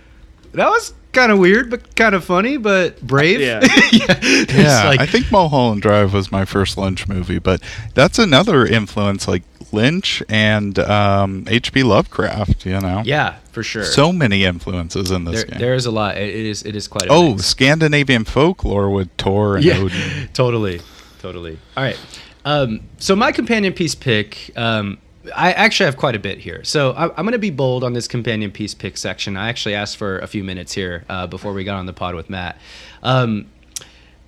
that 0.57 0.69
was 0.69 0.93
kind 1.13 1.33
of 1.33 1.39
weird 1.39 1.71
but 1.71 1.97
kind 1.97 2.15
of 2.15 2.23
funny 2.25 2.57
but 2.59 3.01
brave 3.01 3.41
Yeah. 3.47 3.61
It's 3.63 4.53
Yeah, 4.53 4.85
like- 4.89 5.01
I 5.01 5.07
think 5.07 5.31
Mulholland 5.33 5.81
Drive 5.83 6.13
was 6.13 6.31
my 6.31 6.45
first 6.45 6.77
Lynch 6.77 7.09
movie, 7.09 7.39
but 7.39 7.63
that's 7.95 8.19
another 8.19 8.67
influence 8.67 9.27
like 9.27 9.43
Lynch 9.73 10.23
and 10.29 10.79
um, 10.79 11.45
H.P. 11.49 11.83
Lovecraft. 11.83 12.67
You 12.67 12.81
know, 12.81 13.03
yeah 13.05 13.37
for 13.53 13.63
sure 13.63 13.85
so 13.85 14.13
many 14.13 14.45
influences 14.45 15.11
in 15.11 15.25
this 15.25 15.37
there, 15.37 15.45
game. 15.47 15.59
there 15.59 15.75
is 15.75 15.87
a 15.87 15.91
lot 15.91 16.17
it, 16.19 16.29
it 16.29 16.47
is 16.47 16.63
it 16.65 16.77
is 16.77 16.87
quite 16.89 17.07
oh, 17.09 17.31
mix. 17.33 17.47
Scandinavian 17.47 18.25
folklore 18.25 18.91
with 18.91 19.11
Thor 19.19 19.57
and 19.57 19.65
yeah, 19.65 19.79
Odin. 19.79 20.29
totally, 20.35 20.81
totally. 21.21 21.59
All 21.77 21.83
right. 21.83 21.99
Um, 22.45 22.81
so 22.99 23.17
my 23.17 23.33
companion 23.33 23.73
piece 23.73 23.95
pick, 23.97 24.53
um, 24.57 24.99
I 25.35 25.53
actually 25.53 25.87
have 25.87 25.97
quite 25.97 26.15
a 26.15 26.19
bit 26.19 26.39
here. 26.39 26.63
So 26.65 26.93
I, 26.93 27.05
I'm 27.05 27.25
going 27.25 27.33
to 27.33 27.39
be 27.39 27.51
bold 27.51 27.85
on 27.85 27.93
this 27.93 28.09
companion 28.09 28.51
piece 28.51 28.75
pick 28.75 28.97
section. 28.97 29.37
I 29.37 29.49
actually 29.49 29.75
asked 29.75 29.97
for 29.97 30.19
a 30.19 30.27
few 30.27 30.45
minutes 30.45 30.73
here 30.73 31.05
uh, 31.09 31.27
before 31.27 31.53
we 31.53 31.65
got 31.65 31.77
on 31.77 31.87
the 31.87 31.93
pod 31.93 32.15
with 32.15 32.31
Matt. 32.31 32.59
Um, 33.03 33.47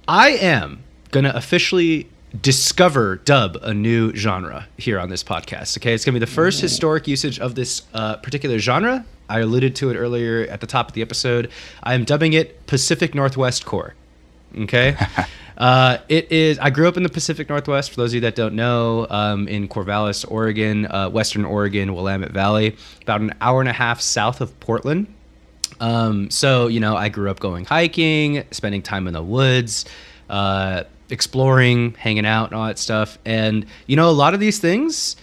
I 0.07 0.31
am 0.31 0.83
going 1.11 1.25
to 1.25 1.37
officially 1.37 2.09
discover, 2.41 3.17
dub 3.17 3.57
a 3.63 3.73
new 3.73 4.15
genre 4.15 4.69
here 4.77 4.99
on 4.99 5.09
this 5.09 5.25
podcast. 5.25 5.79
Okay, 5.79 5.95
it's 5.95 6.05
going 6.05 6.15
to 6.15 6.21
be 6.21 6.25
the 6.25 6.31
first 6.31 6.61
historic 6.61 7.09
usage 7.09 7.39
of 7.39 7.55
this 7.55 7.83
uh, 7.95 8.17
particular 8.17 8.59
genre. 8.59 9.05
I 9.29 9.41
alluded 9.41 9.77
to 9.77 9.91
it 9.91 9.97
earlier 9.97 10.47
at 10.49 10.61
the 10.61 10.67
top 10.67 10.89
of 10.89 10.95
the 10.95 11.03
episode. 11.03 11.51
I 11.83 11.95
am 11.95 12.05
dubbing 12.05 12.33
it 12.33 12.67
Pacific 12.67 13.15
Northwest 13.15 13.65
Core. 13.65 13.95
Okay. 14.57 14.97
Uh, 15.59 15.99
it 16.09 16.31
is. 16.31 16.59
I 16.61 16.71
grew 16.71 16.87
up 16.87 16.97
in 16.97 17.03
the 17.03 17.09
Pacific 17.09 17.49
Northwest. 17.49 17.91
For 17.91 17.97
those 17.97 18.11
of 18.11 18.15
you 18.15 18.21
that 18.23 18.37
don't 18.37 18.55
know, 18.55 19.09
um, 19.11 19.49
in 19.49 19.69
Corvallis, 19.69 20.25
Oregon, 20.31 20.87
uh, 20.87 21.11
Western 21.11 21.45
Oregon, 21.45 21.95
Willamette 21.95 22.31
Valley, 22.31 22.77
about 23.03 23.21
an 23.21 23.35
hour 23.41 23.61
and 23.61 23.69
a 23.69 23.73
half 23.73 24.01
south 24.01 24.41
of 24.41 24.59
Portland. 24.61 25.13
Um, 25.81 26.31
so 26.31 26.69
you 26.69 26.79
know, 26.79 26.97
I 26.97 27.09
grew 27.09 27.29
up 27.29 27.41
going 27.41 27.65
hiking, 27.65 28.45
spending 28.53 28.83
time 28.83 29.09
in 29.09 29.15
the 29.15 29.23
woods, 29.23 29.85
uh, 30.31 30.85
exploring, 31.11 31.95
hanging 31.95 32.27
out, 32.27 32.51
and 32.51 32.55
all 32.59 32.67
that 32.69 32.79
stuff. 32.79 33.19
And 33.25 33.67
you 33.89 33.97
know, 33.97 34.09
a 34.09 34.13
lot 34.13 34.35
of 34.35 34.41
these 34.41 34.61
things, 34.61 35.17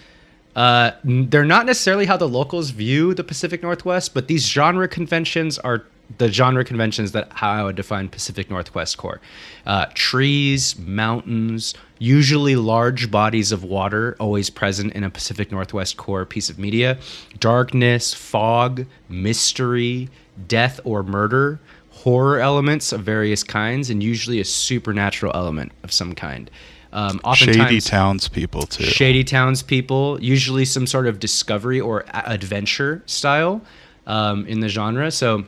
uh, 0.53 0.91
they're 1.05 1.45
not 1.45 1.65
necessarily 1.65 2.05
how 2.05 2.17
the 2.17 2.27
locals 2.27 2.71
view 2.71 3.13
the 3.13 3.23
Pacific 3.23 3.63
Northwest, 3.63 4.13
but 4.13 4.27
these 4.27 4.45
genre 4.45 4.89
conventions 4.89 5.57
are 5.59 5.85
the 6.17 6.31
genre 6.31 6.63
conventions 6.63 7.11
that 7.13 7.29
how 7.33 7.51
I 7.51 7.63
would 7.63 7.75
define 7.75 8.09
Pacific 8.09 8.49
Northwest 8.49 8.97
core. 8.97 9.21
Uh, 9.65 9.87
trees, 9.93 10.77
mountains, 10.77 11.73
usually 11.99 12.55
large 12.55 13.09
bodies 13.09 13.51
of 13.51 13.63
water, 13.63 14.15
always 14.19 14.49
present 14.49 14.93
in 14.93 15.03
a 15.03 15.09
Pacific 15.09 15.51
Northwest 15.51 15.97
core 15.97 16.25
piece 16.25 16.49
of 16.49 16.59
media. 16.59 16.97
Darkness, 17.39 18.13
fog, 18.13 18.85
mystery, 19.09 20.09
death 20.47 20.79
or 20.83 21.03
murder, 21.03 21.59
horror 21.89 22.39
elements 22.39 22.91
of 22.91 23.01
various 23.01 23.43
kinds, 23.43 23.89
and 23.89 24.03
usually 24.03 24.39
a 24.39 24.45
supernatural 24.45 25.31
element 25.35 25.71
of 25.83 25.91
some 25.91 26.13
kind. 26.13 26.51
Um, 26.93 27.19
Shady 27.33 27.81
townspeople 27.81 28.67
too. 28.67 28.85
shady 28.85 29.25
townspeople, 29.25 30.23
usually 30.23 30.63
some 30.63 30.87
sort 30.87 31.07
of 31.07 31.19
discovery 31.19 31.81
or 31.81 32.05
a- 32.07 32.29
adventure 32.29 33.03
style 33.05 33.61
um, 34.07 34.45
in 34.47 34.61
the 34.61 34.69
genre. 34.69 35.11
So, 35.11 35.43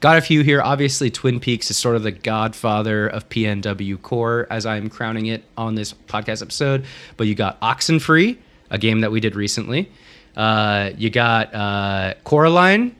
got 0.00 0.16
a 0.16 0.20
few 0.20 0.42
here. 0.42 0.60
Obviously, 0.62 1.10
Twin 1.10 1.40
Peaks 1.40 1.70
is 1.70 1.76
sort 1.76 1.96
of 1.96 2.02
the 2.02 2.10
godfather 2.12 3.06
of 3.08 3.28
PNW 3.28 4.00
core, 4.02 4.46
as 4.50 4.66
I'm 4.66 4.88
crowning 4.88 5.26
it 5.26 5.44
on 5.56 5.74
this 5.74 5.92
podcast 5.92 6.42
episode. 6.42 6.84
But 7.16 7.26
you 7.26 7.34
got 7.34 7.60
Oxenfree, 7.60 8.38
a 8.70 8.78
game 8.78 9.00
that 9.00 9.10
we 9.10 9.20
did 9.20 9.34
recently. 9.36 9.90
Uh, 10.36 10.90
you 10.96 11.10
got 11.10 11.54
uh, 11.54 12.14
Coraline. 12.24 12.94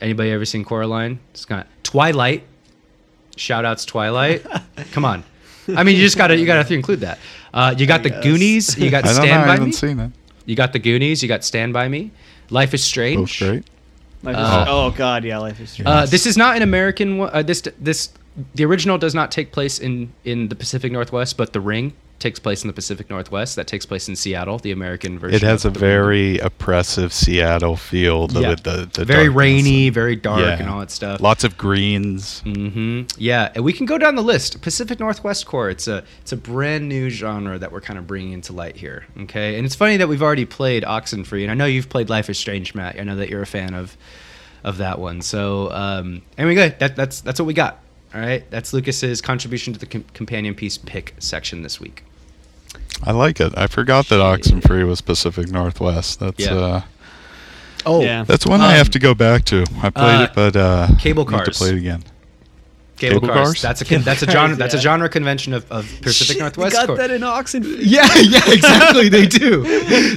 Anybody 0.00 0.30
ever 0.30 0.44
seen 0.46 0.64
Coraline? 0.64 1.18
It's 1.32 1.44
got 1.44 1.66
Twilight. 1.82 2.44
Shout 3.36 3.64
outs 3.64 3.84
Twilight. 3.84 4.46
Come 4.92 5.04
on. 5.04 5.24
I 5.76 5.84
mean, 5.84 5.96
you 5.96 6.02
just 6.02 6.16
gotta 6.16 6.36
you 6.36 6.46
gotta 6.46 6.66
to 6.66 6.74
include 6.74 7.00
that. 7.00 7.18
Uh, 7.52 7.74
you 7.76 7.86
got 7.86 8.02
the 8.02 8.10
guess. 8.10 8.24
Goonies. 8.24 8.78
You 8.78 8.90
got 8.90 9.04
I 9.04 9.08
don't 9.08 9.16
know. 9.16 9.22
Stand 9.24 9.42
I 9.42 9.46
by 9.46 9.52
haven't 9.52 9.66
Me. 9.66 9.72
seen 9.72 10.00
it. 10.00 10.10
You 10.46 10.56
got 10.56 10.72
the 10.72 10.78
Goonies. 10.78 11.22
You 11.22 11.28
got 11.28 11.44
Stand 11.44 11.72
by 11.72 11.88
Me. 11.88 12.10
Life 12.48 12.74
is 12.74 12.82
Strange. 12.82 13.38
Both 13.38 13.48
great. 13.48 13.64
Life 14.22 14.36
is 14.36 14.42
Uh, 14.42 14.64
oh 14.68 14.90
god, 14.90 15.24
yeah, 15.24 15.38
life 15.38 15.60
is 15.60 15.70
strange. 15.70 15.86
Uh, 15.88 16.06
this 16.06 16.26
is 16.26 16.36
not 16.36 16.56
an 16.56 16.62
American 16.62 17.18
one. 17.18 17.30
Uh, 17.32 17.42
this 17.42 17.62
this 17.80 18.10
the 18.54 18.64
original 18.64 18.98
does 18.98 19.14
not 19.14 19.30
take 19.30 19.52
place 19.52 19.78
in 19.78 20.12
in 20.24 20.48
the 20.48 20.54
Pacific 20.54 20.92
Northwest, 20.92 21.36
but 21.36 21.52
The 21.52 21.60
Ring 21.60 21.92
takes 22.20 22.38
place 22.38 22.62
in 22.62 22.68
the 22.68 22.72
Pacific 22.72 23.10
Northwest. 23.10 23.56
That 23.56 23.66
takes 23.66 23.84
place 23.84 24.08
in 24.08 24.14
Seattle, 24.14 24.58
the 24.58 24.70
American 24.70 25.18
version. 25.18 25.34
It 25.36 25.42
has 25.42 25.64
a 25.64 25.68
the 25.70 25.72
movie. 25.72 25.80
very 25.80 26.38
oppressive 26.38 27.12
Seattle 27.12 27.76
feel 27.76 28.28
the, 28.28 28.40
Yeah. 28.40 28.54
the, 28.54 28.88
the 28.92 29.04
very 29.04 29.24
darkness 29.24 29.36
rainy, 29.36 29.88
very 29.88 30.14
dark, 30.16 30.40
Yeah. 30.40 30.58
and 30.60 30.68
all 30.68 30.78
that 30.80 30.90
stuff. 30.92 31.20
Lots 31.20 31.42
of 31.42 31.56
greens. 31.58 32.42
Mm-hmm. 32.46 33.02
Yeah, 33.18 33.50
and 33.54 33.64
we 33.64 33.72
can 33.72 33.86
go 33.86 33.98
down 33.98 34.14
the 34.14 34.22
list. 34.22 34.60
Pacific 34.62 35.00
Northwest 35.00 35.46
core. 35.46 35.70
It's 35.70 35.88
a 35.88 36.04
it's 36.20 36.32
a 36.32 36.36
brand 36.36 36.88
new 36.88 37.10
genre 37.10 37.58
that 37.58 37.72
we're 37.72 37.80
kind 37.80 37.98
of 37.98 38.06
bringing 38.06 38.32
into 38.32 38.52
light 38.52 38.76
here. 38.76 39.06
Okay, 39.22 39.56
and 39.56 39.66
it's 39.66 39.74
funny 39.74 39.96
that 39.96 40.08
we've 40.08 40.22
already 40.22 40.44
played 40.44 40.84
Oxenfree, 40.84 41.42
and 41.42 41.50
I 41.50 41.54
know 41.54 41.64
you've 41.66 41.88
played 41.88 42.08
Life 42.10 42.30
is 42.30 42.38
Strange, 42.38 42.74
Matt. 42.74 43.00
I 43.00 43.02
know 43.04 43.16
that 43.16 43.28
you're 43.30 43.42
a 43.42 43.46
fan 43.46 43.74
of 43.74 43.96
of 44.62 44.76
that 44.76 44.98
one. 44.98 45.22
So, 45.22 45.72
um, 45.72 46.20
anyway, 46.36 46.54
good. 46.54 46.78
That, 46.80 46.94
that's 46.96 47.22
that's 47.22 47.40
what 47.40 47.46
we 47.46 47.54
got. 47.54 47.78
All 48.14 48.20
right, 48.20 48.44
that's 48.50 48.72
Lucas's 48.72 49.20
contribution 49.22 49.72
to 49.72 49.78
the 49.78 49.86
com- 49.86 50.04
companion 50.14 50.54
piece 50.54 50.76
pick 50.76 51.14
section 51.18 51.62
this 51.62 51.80
week. 51.80 52.02
I 53.02 53.12
like 53.12 53.40
it. 53.40 53.52
I 53.56 53.66
forgot 53.66 54.08
that 54.08 54.20
Oxenfree 54.20 54.86
was 54.86 55.00
Pacific 55.00 55.50
Northwest. 55.50 56.20
That's 56.20 56.38
Yeah. 56.44 56.54
uh, 56.54 56.80
Oh, 57.86 58.02
Yeah. 58.02 58.24
that's 58.24 58.44
one 58.46 58.60
I 58.60 58.72
have 58.72 58.88
Um, 58.88 58.90
to 58.92 58.98
go 58.98 59.14
back 59.14 59.44
to. 59.46 59.64
I 59.82 59.88
played 59.90 60.20
uh, 60.20 60.22
it, 60.24 60.30
but 60.34 60.56
uh, 60.56 60.88
Cable 60.98 61.24
need 61.24 61.44
to 61.46 61.50
play 61.50 61.70
it 61.70 61.76
again. 61.76 62.04
Cable, 62.98 63.20
Cable 63.20 63.28
cars. 63.28 63.46
Cars? 63.46 63.62
That's 63.62 63.80
a 63.80 63.84
Cable 63.86 64.04
that's 64.04 64.20
a 64.22 64.26
Cars, 64.26 64.34
genre 64.34 64.56
that's 64.56 64.74
a 64.74 64.78
genre 64.78 65.08
convention 65.08 65.54
of, 65.54 65.64
of 65.72 65.86
Pacific 66.02 66.34
Shit, 66.34 66.38
Northwest. 66.40 66.74
We 66.74 66.78
got 66.78 66.86
core. 66.88 66.96
that 66.98 67.10
in 67.10 67.22
Oxen. 67.22 67.62
Yeah, 67.80 68.06
yeah, 68.18 68.40
exactly. 68.48 69.08
they 69.08 69.24
do. 69.26 69.62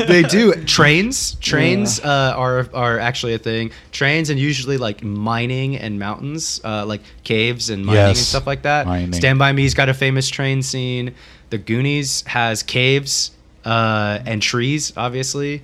They 0.06 0.24
do. 0.24 0.54
Trains, 0.66 1.36
trains 1.36 2.02
uh, 2.02 2.34
are 2.36 2.68
are 2.74 3.00
actually 3.00 3.36
a 3.36 3.38
thing. 3.40 3.72
Trains 3.94 4.30
and 4.30 4.38
usually 4.38 4.76
like 4.78 5.02
mining 5.02 5.78
and 5.78 5.98
mountains, 5.98 6.60
uh, 6.66 6.86
like 6.86 7.00
caves 7.24 7.70
and 7.70 7.86
mining 7.86 8.08
and 8.08 8.18
stuff 8.18 8.46
like 8.46 8.64
that. 8.64 8.86
mining. 8.86 9.14
Stand 9.14 9.40
by 9.40 9.54
Me's 9.54 9.74
got 9.74 9.88
a 9.88 9.94
famous 9.94 10.28
train 10.28 10.62
scene. 10.62 11.14
The 11.54 11.60
Goonies 11.60 12.24
has 12.26 12.64
caves 12.64 13.30
uh, 13.64 14.18
and 14.26 14.42
trees, 14.42 14.92
obviously. 14.98 15.62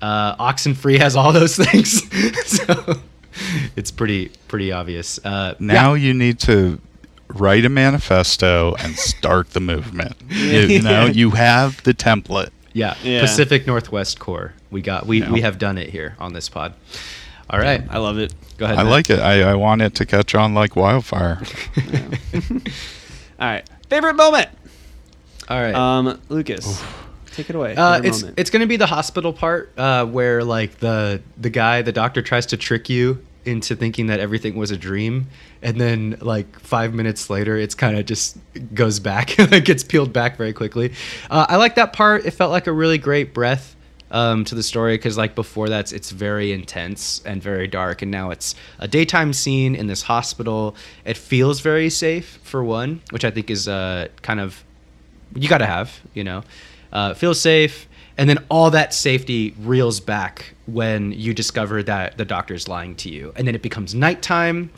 Uh, 0.00 0.34
Oxenfree 0.34 0.98
has 0.98 1.14
all 1.14 1.32
those 1.32 1.54
things, 1.64 2.02
so 2.44 2.94
it's 3.76 3.92
pretty 3.92 4.32
pretty 4.48 4.72
obvious. 4.72 5.24
Uh, 5.24 5.54
Now 5.60 5.94
you 5.94 6.12
need 6.12 6.40
to 6.40 6.80
write 7.28 7.64
a 7.64 7.68
manifesto 7.68 8.74
and 8.80 8.96
start 8.96 9.50
the 9.50 9.60
movement. 9.60 10.16
You, 10.28 10.58
you 10.62 10.82
know, 10.82 11.06
you 11.06 11.30
have 11.30 11.80
the 11.84 11.94
template. 11.94 12.50
Yeah, 12.72 12.96
Yeah. 13.04 13.20
Pacific 13.20 13.64
Northwest 13.64 14.18
Core. 14.18 14.54
We 14.72 14.82
got 14.82 15.06
we, 15.06 15.20
Yeah. 15.20 15.30
we 15.30 15.42
have 15.42 15.60
done 15.60 15.78
it 15.78 15.90
here 15.90 16.16
on 16.18 16.32
this 16.32 16.48
pod. 16.48 16.74
All 17.48 17.60
right, 17.60 17.84
I 17.88 17.98
love 17.98 18.18
it. 18.18 18.34
go 18.58 18.64
ahead. 18.64 18.76
I 18.76 18.82
Matt. 18.82 18.90
like 18.90 19.08
it. 19.08 19.20
I, 19.20 19.42
I 19.52 19.54
want 19.54 19.82
it 19.82 19.94
to 19.94 20.04
catch 20.04 20.34
on 20.34 20.52
like 20.52 20.74
wildfire. 20.74 21.40
All 23.38 23.48
right, 23.48 23.64
favorite 23.88 24.14
moment. 24.16 24.48
All 25.48 25.60
right. 25.60 25.74
Um, 25.74 26.20
Lucas, 26.28 26.82
take 27.32 27.50
it 27.50 27.56
away. 27.56 27.74
uh, 27.74 28.00
it's 28.02 28.22
moment. 28.22 28.38
it's 28.38 28.50
gonna 28.50 28.66
be 28.66 28.76
the 28.76 28.86
hospital 28.86 29.32
part 29.32 29.72
uh, 29.76 30.06
where 30.06 30.44
like 30.44 30.78
the 30.78 31.22
the 31.36 31.50
guy 31.50 31.82
the 31.82 31.92
doctor 31.92 32.22
tries 32.22 32.46
to 32.46 32.56
trick 32.56 32.88
you 32.88 33.24
into 33.44 33.74
thinking 33.74 34.06
that 34.06 34.20
everything 34.20 34.54
was 34.54 34.70
a 34.70 34.76
dream, 34.76 35.26
and 35.62 35.80
then 35.80 36.16
like 36.20 36.60
five 36.60 36.94
minutes 36.94 37.28
later, 37.28 37.56
it's 37.56 37.74
kind 37.74 37.98
of 37.98 38.06
just 38.06 38.38
goes 38.72 39.00
back, 39.00 39.38
it 39.38 39.64
gets 39.64 39.82
peeled 39.82 40.12
back 40.12 40.36
very 40.36 40.52
quickly. 40.52 40.92
Uh, 41.28 41.46
I 41.48 41.56
like 41.56 41.74
that 41.74 41.92
part. 41.92 42.24
It 42.24 42.32
felt 42.32 42.52
like 42.52 42.66
a 42.68 42.72
really 42.72 42.98
great 42.98 43.34
breath 43.34 43.74
um, 44.12 44.44
to 44.44 44.54
the 44.54 44.62
story 44.62 44.94
because 44.94 45.16
like 45.18 45.34
before 45.34 45.68
that's 45.68 45.90
it's 45.90 46.12
very 46.12 46.52
intense 46.52 47.20
and 47.24 47.42
very 47.42 47.66
dark, 47.66 48.02
and 48.02 48.10
now 48.10 48.30
it's 48.30 48.54
a 48.78 48.86
daytime 48.86 49.32
scene 49.32 49.74
in 49.74 49.88
this 49.88 50.02
hospital. 50.02 50.76
It 51.04 51.16
feels 51.16 51.60
very 51.60 51.90
safe 51.90 52.38
for 52.44 52.62
one, 52.62 53.00
which 53.10 53.24
I 53.24 53.32
think 53.32 53.50
is 53.50 53.66
uh, 53.66 54.06
kind 54.22 54.38
of 54.38 54.62
you 55.34 55.48
got 55.48 55.58
to 55.58 55.66
have, 55.66 56.00
you 56.14 56.24
know, 56.24 56.42
uh, 56.92 57.14
feel 57.14 57.34
safe. 57.34 57.88
And 58.18 58.28
then 58.28 58.44
all 58.50 58.70
that 58.70 58.92
safety 58.92 59.54
reels 59.58 60.00
back 60.00 60.54
when 60.66 61.12
you 61.12 61.32
discover 61.32 61.82
that 61.82 62.18
the 62.18 62.24
doctor's 62.24 62.68
lying 62.68 62.94
to 62.96 63.08
you. 63.08 63.32
And 63.36 63.48
then 63.48 63.54
it 63.54 63.62
becomes 63.62 63.94
nighttime. 63.94 64.70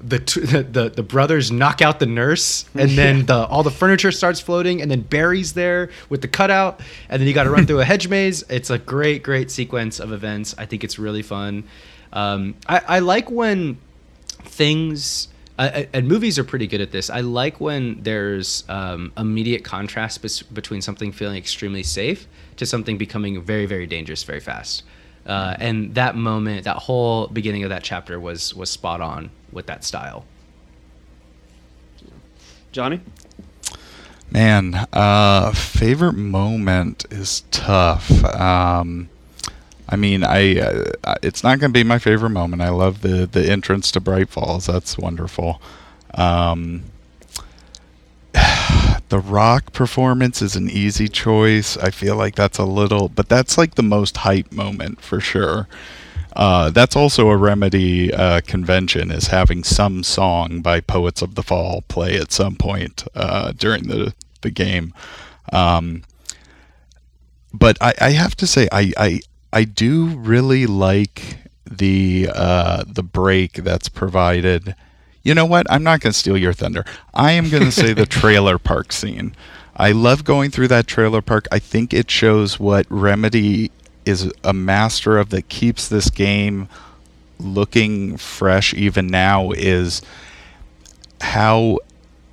The, 0.00 0.18
t- 0.18 0.40
the, 0.44 0.62
the, 0.64 0.88
the 0.90 1.02
brothers 1.02 1.52
knock 1.52 1.80
out 1.80 2.00
the 2.00 2.06
nurse, 2.06 2.64
and 2.74 2.90
then 2.98 3.26
the, 3.26 3.46
all 3.46 3.62
the 3.62 3.70
furniture 3.70 4.10
starts 4.10 4.40
floating, 4.40 4.82
and 4.82 4.90
then 4.90 5.02
Barry's 5.02 5.52
there 5.52 5.90
with 6.08 6.22
the 6.22 6.28
cutout, 6.28 6.80
and 7.08 7.20
then 7.20 7.28
you 7.28 7.34
got 7.34 7.44
to 7.44 7.50
run 7.50 7.66
through 7.66 7.80
a 7.80 7.84
hedge 7.84 8.08
maze. 8.08 8.42
It's 8.48 8.70
a 8.70 8.78
great, 8.78 9.22
great 9.22 9.50
sequence 9.50 10.00
of 10.00 10.12
events. 10.12 10.54
I 10.58 10.66
think 10.66 10.82
it's 10.82 10.98
really 10.98 11.22
fun. 11.22 11.64
Um, 12.12 12.56
I, 12.68 12.82
I 12.88 12.98
like 12.98 13.30
when 13.30 13.78
things 14.40 15.28
uh, 15.68 15.84
and 15.92 16.08
movies 16.08 16.38
are 16.38 16.44
pretty 16.44 16.66
good 16.66 16.80
at 16.80 16.90
this. 16.90 17.10
I 17.10 17.20
like 17.20 17.60
when 17.60 18.02
there's 18.02 18.64
um, 18.68 19.12
immediate 19.16 19.64
contrast 19.64 20.22
bes- 20.22 20.42
between 20.42 20.80
something 20.80 21.12
feeling 21.12 21.36
extremely 21.36 21.82
safe 21.82 22.26
to 22.56 22.66
something 22.66 22.98
becoming 22.98 23.40
very, 23.42 23.66
very 23.66 23.86
dangerous 23.86 24.22
very 24.24 24.40
fast. 24.40 24.82
Uh, 25.26 25.54
and 25.58 25.94
that 25.94 26.16
moment, 26.16 26.64
that 26.64 26.76
whole 26.76 27.28
beginning 27.28 27.62
of 27.62 27.70
that 27.70 27.82
chapter 27.84 28.18
was 28.18 28.54
was 28.54 28.70
spot 28.70 29.00
on 29.00 29.30
with 29.52 29.66
that 29.66 29.84
style. 29.84 30.24
Johnny. 32.72 33.00
Man, 34.30 34.86
uh, 34.92 35.52
favorite 35.52 36.14
moment 36.14 37.04
is 37.10 37.42
tough. 37.50 38.24
Um, 38.24 39.10
I 39.92 39.96
mean, 39.96 40.24
I 40.24 40.58
uh, 40.58 41.16
it's 41.22 41.44
not 41.44 41.60
going 41.60 41.70
to 41.70 41.78
be 41.78 41.84
my 41.84 41.98
favorite 41.98 42.30
moment. 42.30 42.62
I 42.62 42.70
love 42.70 43.02
the 43.02 43.26
the 43.26 43.50
entrance 43.50 43.92
to 43.92 44.00
Bright 44.00 44.30
Falls. 44.30 44.64
That's 44.64 44.96
wonderful. 44.96 45.60
Um, 46.14 46.84
the 49.10 49.18
rock 49.18 49.74
performance 49.74 50.40
is 50.40 50.56
an 50.56 50.70
easy 50.70 51.08
choice. 51.08 51.76
I 51.76 51.90
feel 51.90 52.16
like 52.16 52.36
that's 52.36 52.56
a 52.56 52.64
little, 52.64 53.10
but 53.10 53.28
that's 53.28 53.58
like 53.58 53.74
the 53.74 53.82
most 53.82 54.16
hype 54.16 54.50
moment 54.50 55.02
for 55.02 55.20
sure. 55.20 55.68
Uh, 56.34 56.70
that's 56.70 56.96
also 56.96 57.28
a 57.28 57.36
remedy 57.36 58.14
uh, 58.14 58.40
convention 58.46 59.10
is 59.10 59.26
having 59.26 59.62
some 59.62 60.02
song 60.02 60.62
by 60.62 60.80
Poets 60.80 61.20
of 61.20 61.34
the 61.34 61.42
Fall 61.42 61.82
play 61.88 62.16
at 62.16 62.32
some 62.32 62.56
point 62.56 63.04
uh, 63.14 63.52
during 63.52 63.88
the 63.88 64.14
the 64.40 64.50
game. 64.50 64.94
Um, 65.52 66.02
but 67.52 67.76
I, 67.82 67.92
I 68.00 68.10
have 68.12 68.34
to 68.36 68.46
say 68.46 68.66
I, 68.72 68.94
I 68.96 69.20
I 69.52 69.64
do 69.64 70.06
really 70.06 70.66
like 70.66 71.38
the 71.70 72.28
uh, 72.34 72.84
the 72.86 73.02
break 73.02 73.54
that's 73.54 73.88
provided. 73.88 74.74
You 75.22 75.34
know 75.34 75.46
what? 75.46 75.70
I'm 75.70 75.82
not 75.82 76.00
going 76.00 76.12
to 76.12 76.18
steal 76.18 76.36
your 76.36 76.52
thunder. 76.52 76.84
I 77.14 77.32
am 77.32 77.48
going 77.50 77.64
to 77.64 77.72
say 77.72 77.92
the 77.92 78.06
trailer 78.20 78.58
park 78.58 78.92
scene. 78.92 79.34
I 79.76 79.92
love 79.92 80.24
going 80.24 80.50
through 80.50 80.68
that 80.68 80.86
trailer 80.86 81.22
park. 81.22 81.46
I 81.52 81.58
think 81.58 81.94
it 81.94 82.10
shows 82.10 82.58
what 82.58 82.86
Remedy 82.90 83.70
is 84.04 84.32
a 84.42 84.52
master 84.52 85.18
of 85.18 85.30
that 85.30 85.48
keeps 85.48 85.88
this 85.88 86.10
game 86.10 86.68
looking 87.38 88.16
fresh 88.16 88.74
even 88.74 89.06
now 89.06 89.52
is 89.52 90.02
how 91.20 91.78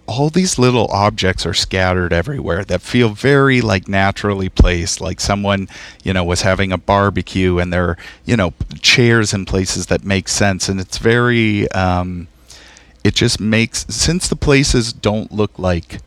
all 0.10 0.30
these 0.32 0.58
little 0.58 0.88
objects 0.88 1.46
are 1.46 1.54
scattered 1.54 2.12
everywhere 2.12 2.66
that 2.66 2.82
feel 2.82 3.10
very 3.10 3.62
like 3.62 3.88
naturally 3.88 4.50
placed 4.50 5.00
like 5.00 5.20
someone 5.20 5.68
you 6.04 6.12
know 6.12 6.24
was 6.24 6.42
having 6.42 6.72
a 6.72 6.78
barbecue 6.78 7.60
and 7.60 7.72
there 7.72 7.90
are 7.90 7.98
you 8.26 8.36
know 8.36 8.52
chairs 8.82 9.34
in 9.34 9.46
places 9.46 9.86
that 9.86 10.04
make 10.04 10.28
sense 10.28 10.68
and 10.68 10.80
it's 10.80 10.98
very 10.98 11.70
um, 11.74 12.28
it 13.04 13.14
just 13.14 13.40
makes 13.40 13.86
since 13.88 14.28
the 14.28 14.36
places 14.36 14.92
don't 14.92 15.32
look 15.32 15.60
like 15.60 16.00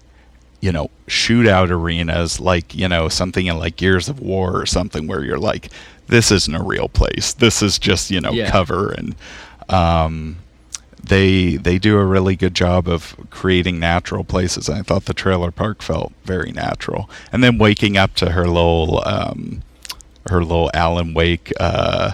you 0.60 0.72
know 0.72 0.90
shootout 1.06 1.70
arenas 1.70 2.40
like 2.40 2.74
you 2.74 2.88
know 2.88 3.08
something 3.08 3.46
in 3.46 3.56
like 3.56 3.76
gears 3.76 4.08
of 4.08 4.18
war 4.18 4.56
or 4.60 4.66
something 4.66 5.06
where 5.06 5.24
you're 5.24 5.38
like 5.38 5.68
this 6.08 6.32
isn't 6.32 6.54
a 6.56 6.62
real 6.62 6.88
place 6.88 7.32
this 7.34 7.62
is 7.62 7.78
just 7.78 8.10
you 8.10 8.20
know 8.20 8.32
Yeah. 8.32 8.50
cover 8.50 8.90
and 8.92 9.14
um, 9.68 10.36
they 11.02 11.56
they 11.56 11.78
do 11.78 11.98
a 11.98 12.04
really 12.04 12.36
good 12.36 12.54
job 12.54 12.88
of 12.88 13.16
creating 13.30 13.78
natural 13.80 14.24
places. 14.24 14.68
I 14.68 14.82
thought 14.82 15.06
the 15.06 15.14
trailer 15.14 15.50
park 15.50 15.82
felt 15.82 16.12
very 16.24 16.52
natural, 16.52 17.10
and 17.32 17.42
then 17.42 17.58
waking 17.58 17.96
up 17.96 18.14
to 18.16 18.30
her 18.32 18.46
little 18.46 19.02
um, 19.06 19.62
her 20.30 20.40
little 20.42 20.70
Alan 20.74 21.14
Wake 21.14 21.52
uh, 21.58 22.12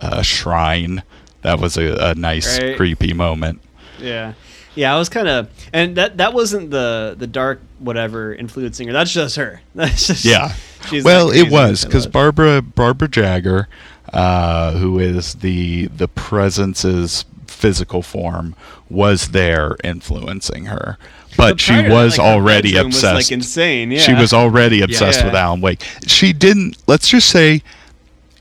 uh, 0.00 0.22
shrine. 0.22 1.02
That 1.42 1.58
was 1.60 1.76
a, 1.76 2.10
a 2.10 2.14
nice 2.14 2.58
Right. 2.60 2.76
creepy 2.76 3.12
moment. 3.14 3.60
Yeah. 3.98 4.34
Yeah, 4.74 4.94
I 4.94 4.98
was 4.98 5.08
kind 5.08 5.26
of, 5.26 5.48
and 5.72 5.96
that 5.96 6.18
that 6.18 6.32
wasn't 6.32 6.70
the 6.70 7.14
the 7.18 7.26
dark 7.26 7.60
whatever 7.80 8.32
influencing 8.34 8.86
her. 8.86 8.92
That's 8.92 9.12
just 9.12 9.36
her. 9.36 9.60
That's 9.74 10.06
just 10.06 10.24
Yeah. 10.24 10.52
she's 10.88 11.02
well, 11.04 11.30
it 11.30 11.50
was 11.50 11.84
because. 11.84 12.06
Barbara 12.06 12.62
Barbara 12.62 13.08
Jagger, 13.08 13.68
uh, 14.12 14.72
who 14.72 14.98
is 15.00 15.34
the 15.36 15.86
the 15.86 16.06
presence's 16.08 17.24
physical 17.60 18.02
form, 18.02 18.54
was 18.88 19.28
there 19.28 19.76
influencing 19.84 20.64
her. 20.66 20.96
But 21.36 21.36
But 21.36 21.60
she 21.60 21.72
prior 21.72 21.82
that, 21.88 21.92
was 21.94 22.18
like, 22.18 22.26
already 22.26 22.72
bedroom 22.72 22.86
was, 22.88 22.96
obsessed. 22.96 23.30
like, 23.30 23.32
insane, 23.32 23.90
Yeah. 23.92 24.00
She 24.00 24.14
was 24.14 24.32
already 24.32 24.80
obsessed 24.82 25.20
Yeah. 25.20 25.26
with 25.26 25.34
Alan 25.34 25.60
Wake. 25.60 25.82
She 26.06 26.32
didn't. 26.32 26.76
Let's 26.86 27.08
just 27.08 27.28
say. 27.28 27.62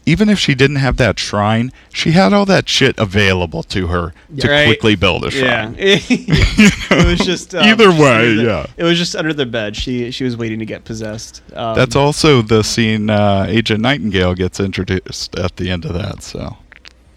even 0.05 0.27
if 0.27 0.39
she 0.39 0.55
didn't 0.55 0.77
have 0.77 0.97
that 0.97 1.19
shrine, 1.19 1.71
she 1.93 2.11
had 2.13 2.33
all 2.33 2.45
that 2.45 2.67
shit 2.67 2.97
available 2.97 3.61
to 3.61 3.87
her 3.87 4.11
to 4.39 4.47
Right. 4.49 4.65
quickly 4.65 4.95
build 4.95 5.23
a 5.23 5.29
shrine. 5.29 5.75
Yeah, 5.77 5.97
shrine. 5.97 6.25
it 7.03 7.05
was 7.05 7.19
just 7.19 7.53
um, 7.59 7.63
Either 7.63 7.83
just 7.91 7.99
way, 8.01 8.15
under 8.15 8.35
the- 8.35 8.43
yeah. 8.43 8.65
It 8.77 8.83
was 8.85 8.97
just 8.97 9.15
under 9.15 9.33
the 9.33 9.45
bed. 9.45 9.75
She 9.75 10.09
she 10.09 10.23
was 10.23 10.35
waiting 10.35 10.57
to 10.59 10.65
get 10.65 10.83
possessed. 10.83 11.43
Um, 11.53 11.75
That's 11.75 11.95
also 11.95 12.41
the 12.41 12.63
scene 12.63 13.11
uh, 13.11 13.45
Agent 13.49 13.81
Nightingale 13.81 14.33
gets 14.33 14.59
introduced 14.59 15.37
at 15.37 15.57
the 15.57 15.69
end 15.69 15.85
of 15.85 15.93
that. 15.93 16.23
So 16.23 16.57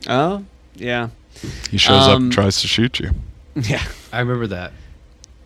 Oh, 0.07 0.45
yeah, 0.77 1.09
he 1.71 1.79
shows 1.79 2.03
Um, 2.07 2.11
up 2.11 2.19
and 2.21 2.33
tries 2.33 2.61
to 2.63 2.69
shoot 2.69 3.01
you. 3.01 3.11
yeah. 3.55 3.83
I 4.13 4.21
remember 4.21 4.47
that. 4.49 4.73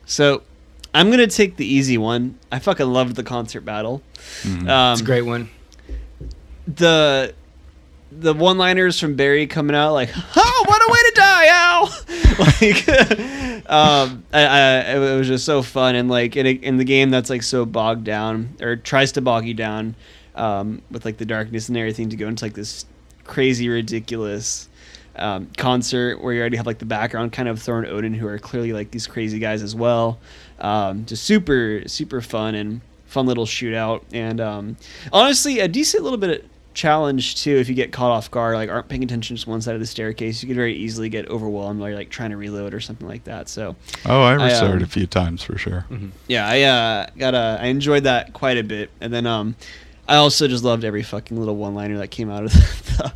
So 0.07 0.43
I'm 0.95 1.11
gonna 1.11 1.27
take 1.27 1.57
the 1.57 1.67
easy 1.67 1.99
one. 1.99 2.37
I 2.53 2.59
fucking 2.59 2.87
loved 2.87 3.17
the 3.17 3.23
concert 3.23 3.63
battle. 3.63 4.03
Mhm. 4.43 4.69
Um, 4.69 4.93
It's 4.93 5.01
a 5.01 5.05
great 5.05 5.23
one. 5.27 5.49
the 6.67 7.35
the 8.19 8.33
one 8.33 8.57
liners 8.57 8.99
from 8.99 9.15
Barry 9.15 9.47
coming 9.47 9.77
out 9.77 9.93
like, 9.93 10.11
"Oh, 10.37 10.65
what 10.67 10.83
a 10.83 10.93
way 10.93 10.99
to 10.99 11.13
die, 11.15 11.47
Al!" 11.49 11.83
like, 12.39 13.69
um, 13.71 14.25
I, 14.33 14.43
I, 14.47 14.79
it 14.95 15.19
was 15.19 15.27
just 15.29 15.45
so 15.45 15.61
fun 15.63 15.95
and 15.97 16.09
like 16.09 16.37
in 16.37 16.47
a, 16.47 16.51
in 16.53 16.77
the 16.77 16.85
game 16.85 17.11
that's 17.11 17.29
like 17.31 17.43
so 17.43 17.67
bogged 17.67 18.05
down 18.05 18.55
or 18.61 18.77
tries 18.77 19.13
to 19.13 19.21
bog 19.21 19.45
you 19.47 19.55
down 19.55 19.97
um, 20.35 20.83
with 20.91 21.05
like 21.05 21.19
the 21.19 21.27
darkness 21.27 21.69
and 21.69 21.77
everything 21.77 22.09
to 22.11 22.17
go 22.17 22.29
into 22.29 22.45
like 22.45 22.55
this 22.55 22.87
crazy 23.25 23.69
ridiculous 23.69 24.69
um, 25.19 25.51
concert 25.57 26.21
where 26.23 26.33
you 26.35 26.41
already 26.41 26.57
have 26.57 26.67
like 26.67 26.79
the 26.79 26.85
background 26.87 27.33
kind 27.33 27.49
of 27.49 27.61
Thor 27.61 27.79
and 27.79 27.87
Odin 27.87 28.15
who 28.15 28.27
are 28.27 28.39
clearly 28.39 28.73
like 28.73 28.91
these 28.91 29.07
crazy 29.07 29.39
guys 29.39 29.63
as 29.63 29.75
well. 29.75 30.19
Um, 30.61 31.05
just 31.07 31.25
super 31.25 31.83
super 31.87 32.21
fun 32.21 32.55
and 32.55 32.81
fun 33.07 33.27
little 33.27 33.47
shootout. 33.47 34.03
And 34.13 34.41
um, 34.41 34.77
honestly 35.13 35.61
a 35.61 35.69
decent 35.69 36.03
little 36.03 36.19
bit 36.19 36.41
of 36.43 36.51
challenge 36.75 37.37
too 37.43 37.57
if 37.57 37.71
you 37.71 37.75
get 37.75 37.91
caught 37.91 38.11
off 38.11 38.31
guard 38.31 38.55
like 38.55 38.69
aren't 38.69 38.87
paying 38.87 39.03
attention 39.03 39.35
to 39.35 39.49
one 39.49 39.63
side 39.63 39.75
of 39.75 39.81
the 39.81 39.87
staircase. 39.87 40.43
You 40.43 40.47
could 40.49 40.57
very 40.57 40.75
easily 40.75 41.09
get 41.09 41.27
overwhelmed 41.29 41.81
while 41.81 41.89
you're 41.89 41.97
like 41.99 42.11
trying 42.11 42.31
to 42.31 42.37
reload 42.37 42.75
or 42.75 42.81
something 42.81 43.09
like 43.09 43.25
that. 43.25 43.49
So 43.49 43.77
Oh, 44.05 44.21
I 44.23 44.33
I, 44.33 44.45
restarted 44.47 44.79
um, 44.79 44.83
a 44.83 44.87
few 44.87 45.07
times 45.07 45.43
for 45.43 45.57
sure. 45.57 45.87
yeah 46.29 46.47
i 46.47 46.63
uh 46.63 47.07
got 47.17 47.35
a 47.35 47.59
i 47.63 47.67
enjoyed 47.67 48.05
that 48.05 48.33
quite 48.35 48.59
a 48.59 48.63
bit. 48.65 48.91
And 49.01 49.13
then 49.13 49.27
um 49.27 49.57
i 50.07 50.17
also 50.17 50.47
just 50.49 50.65
loved 50.65 50.85
every 50.85 51.03
fucking 51.03 51.39
little 51.39 51.57
one 51.57 51.75
liner 51.75 51.97
that 51.99 52.09
came 52.11 52.31
out 52.31 52.45
of 52.45 52.53
the, 52.53 53.13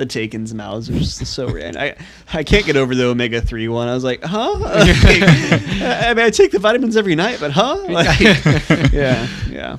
the 0.00 0.06
taken's 0.06 0.54
mouths 0.54 0.88
are 0.88 0.94
just 0.94 1.24
so 1.26 1.46
random 1.52 1.82
i 1.82 1.94
i 2.32 2.42
can't 2.42 2.64
get 2.64 2.74
over 2.74 2.94
the 2.94 3.04
omega 3.04 3.40
3 3.40 3.68
one 3.68 3.86
i 3.86 3.92
was 3.92 4.02
like 4.02 4.24
huh 4.24 4.58
Like, 4.60 5.22
i 5.22 6.14
mean 6.16 6.24
i 6.24 6.30
take 6.30 6.52
the 6.52 6.58
vitamins 6.58 6.96
every 6.96 7.14
night 7.14 7.38
but 7.38 7.50
huh 7.50 7.76
like, 7.88 8.18
yeah 8.92 9.28
yeah 9.50 9.76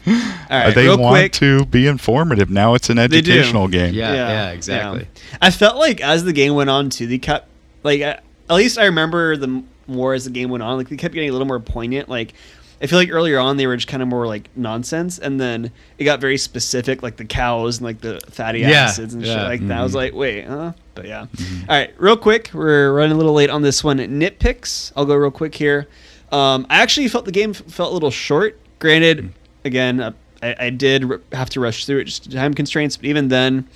all 0.52 0.60
right 0.60 0.76
they 0.76 0.84
real 0.84 0.98
want 1.00 1.14
quick 1.14 1.32
to 1.34 1.66
be 1.66 1.88
informative. 1.88 2.50
Now 2.50 2.74
it's 2.74 2.90
an 2.90 3.00
educational 3.00 3.68
game. 3.68 3.94
Yeah, 3.94 4.14
yeah, 4.14 4.52
exactly. 4.52 5.08
I 5.42 5.50
felt 5.52 5.78
like 5.78 6.02
as 6.02 6.24
the 6.24 6.34
game 6.34 6.56
went 6.56 6.70
on 6.70 6.90
too, 6.90 7.08
they 7.08 7.18
kept 7.18 7.48
like 7.84 8.02
uh, 8.02 8.18
at 8.50 8.56
least 8.56 8.78
I 8.78 8.86
remember 8.86 9.38
the 9.38 9.48
m- 9.48 9.68
more 9.88 10.14
as 10.14 10.26
the 10.26 10.32
game 10.32 10.50
went 10.50 10.64
on, 10.64 10.78
like 10.78 10.90
they 10.90 10.98
kept 10.98 11.14
getting 11.14 11.30
a 11.30 11.32
little 11.32 11.48
more 11.48 11.60
poignant. 11.60 12.10
Like 12.10 12.34
I 12.82 12.88
feel 12.88 12.98
like 12.98 13.12
earlier 13.12 13.38
on 13.40 13.58
they 13.58 13.68
were 13.68 13.76
just 13.76 13.88
kind 13.88 14.02
of 14.02 14.10
more 14.10 14.26
like 14.26 14.50
nonsense, 14.56 15.20
and 15.20 15.40
then 15.40 15.72
it 16.00 16.04
got 16.04 16.20
very 16.20 16.38
specific, 16.38 17.04
like 17.04 17.18
the 17.18 17.26
cows 17.26 17.78
and 17.78 17.86
like 17.86 18.02
the 18.02 18.20
fatty 18.30 18.62
Yeah, 18.62 18.86
acids 18.86 19.14
and 19.14 19.24
shit 19.24 19.36
yeah. 19.36 19.44
like 19.48 19.66
that. 19.68 19.78
I 19.80 19.84
was 19.84 19.92
Mhm. 19.92 19.96
like, 19.96 20.14
wait, 20.16 20.46
huh? 20.48 20.72
But 20.96 21.08
yeah. 21.08 21.20
All 21.22 21.28
right, 21.70 21.94
real 21.98 22.18
quick, 22.18 22.50
we're 22.54 22.92
running 22.94 23.14
a 23.14 23.18
little 23.18 23.34
late 23.34 23.50
on 23.50 23.62
this 23.62 23.84
one. 23.84 24.00
Nitpicks. 24.00 24.92
I'll 24.98 25.06
go 25.06 25.16
real 25.16 25.32
quick 25.32 25.54
here. 25.56 25.88
Um, 26.32 26.66
I 26.70 26.82
actually 26.82 27.08
felt 27.08 27.26
the 27.26 27.32
game 27.32 27.54
felt 27.54 27.92
a 27.92 27.94
little 27.94 28.10
short. 28.12 28.58
Granted, 28.80 29.32
again, 29.64 30.00
uh, 30.00 30.12
I, 30.42 30.56
I 30.60 30.70
did 30.72 31.06
have 31.34 31.50
to 31.52 31.60
rush 31.60 31.86
through 31.86 32.00
it 32.00 32.06
just 32.06 32.32
time 32.32 32.54
constraints, 32.54 32.98
but 32.98 33.06
even 33.06 33.28
then, 33.28 33.68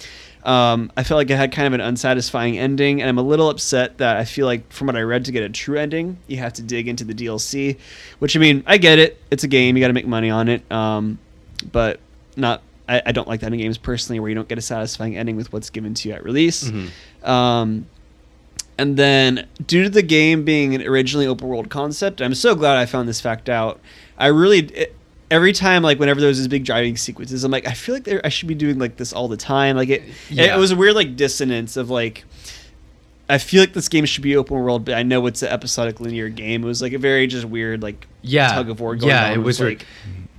um, 0.46 0.92
I 0.96 1.04
felt 1.04 1.18
like 1.18 1.30
it 1.30 1.38
had 1.38 1.52
kind 1.52 1.66
of 1.66 1.74
an 1.74 1.82
unsatisfying 1.82 2.58
ending, 2.58 3.02
and 3.02 3.10
I'm 3.10 3.18
a 3.18 3.24
little 3.24 3.50
upset 3.50 3.98
that 3.98 4.18
I 4.18 4.26
feel 4.26 4.46
like 4.46 4.72
from 4.72 4.88
what 4.88 4.96
I 4.96 5.02
read, 5.02 5.26
to 5.26 5.32
get 5.32 5.44
a 5.44 5.50
true 5.50 5.78
ending, 5.78 6.18
you 6.28 6.38
have 6.38 6.54
to 6.54 6.62
dig 6.62 6.88
into 6.88 7.04
the 7.04 7.14
DLC. 7.14 7.80
Which 8.20 8.38
I 8.38 8.40
mean, 8.40 8.64
I 8.68 8.78
get 8.78 9.00
it; 9.00 9.20
it's 9.32 9.44
a 9.44 9.48
game, 9.48 9.76
you 9.76 9.82
got 9.82 9.88
to 9.88 9.94
make 9.94 10.06
money 10.08 10.30
on 10.30 10.48
it, 10.48 10.72
um, 10.72 11.18
but 11.72 12.00
not. 12.36 12.62
I, 12.88 13.02
I 13.08 13.12
don't 13.14 13.28
like 13.28 13.40
that 13.40 13.52
in 13.52 13.58
games 13.58 13.80
personally, 13.80 14.20
where 14.20 14.30
you 14.30 14.36
don't 14.36 14.48
get 14.48 14.60
a 14.60 14.62
satisfying 14.62 15.18
ending 15.18 15.36
with 15.36 15.52
what's 15.52 15.72
given 15.72 15.96
to 15.96 16.10
you 16.10 16.14
at 16.16 16.24
release. 16.24 16.70
Um, 17.24 17.88
and 18.78 18.98
then, 18.98 19.48
due 19.66 19.84
to 19.84 19.90
the 19.90 20.04
game 20.04 20.44
being 20.44 20.76
an 20.76 20.84
originally 20.84 21.26
open 21.26 21.48
world 21.48 21.70
concept, 21.72 22.22
I'm 22.22 22.36
so 22.36 22.54
glad 22.54 22.78
I 22.78 22.86
found 22.86 23.10
this 23.10 23.22
fact 23.22 23.50
out. 23.50 23.80
I 24.18 24.28
really, 24.28 24.60
it, 24.60 24.96
every 25.32 25.54
time, 25.54 25.84
like 25.84 26.00
whenever 26.00 26.20
there 26.20 26.28
was 26.30 26.38
these 26.38 26.48
big 26.48 26.66
driving 26.66 26.98
sequences, 26.98 27.44
I'm 27.44 27.52
like, 27.52 27.68
I 27.68 27.74
feel 27.74 27.96
like 27.96 28.08
I 28.24 28.30
should 28.30 28.48
be 28.48 28.56
doing 28.56 28.78
like 28.80 28.98
this 28.98 29.14
all 29.14 29.28
the 29.28 29.38
time. 29.38 29.76
Like 29.76 29.90
it, 29.90 30.04
Yeah. 30.30 30.56
it 30.56 30.60
was 30.60 30.72
a 30.72 30.76
weird 30.76 30.96
like 30.96 31.16
dissonance 31.16 31.78
of 31.78 31.90
like, 31.90 32.24
I 33.28 33.40
feel 33.40 33.62
like 33.62 33.74
this 33.74 33.90
game 33.90 34.06
should 34.06 34.22
be 34.24 34.36
open 34.36 34.56
world, 34.58 34.86
but 34.86 34.94
I 34.94 35.02
know 35.04 35.26
it's 35.26 35.42
an 35.42 35.50
episodic 35.50 36.00
linear 36.00 36.30
game. 36.30 36.64
It 36.64 36.68
was 36.68 36.82
like 36.82 36.94
a 36.94 37.00
very 37.00 37.26
just 37.28 37.46
weird 37.46 37.82
like 37.82 38.06
Yeah, 38.22 38.50
tug 38.50 38.70
of 38.70 38.80
war 38.80 38.96
going 38.96 39.10
yeah, 39.10 39.28
on. 39.28 39.34
it 39.34 39.38
was 39.44 39.60
like, 39.60 39.86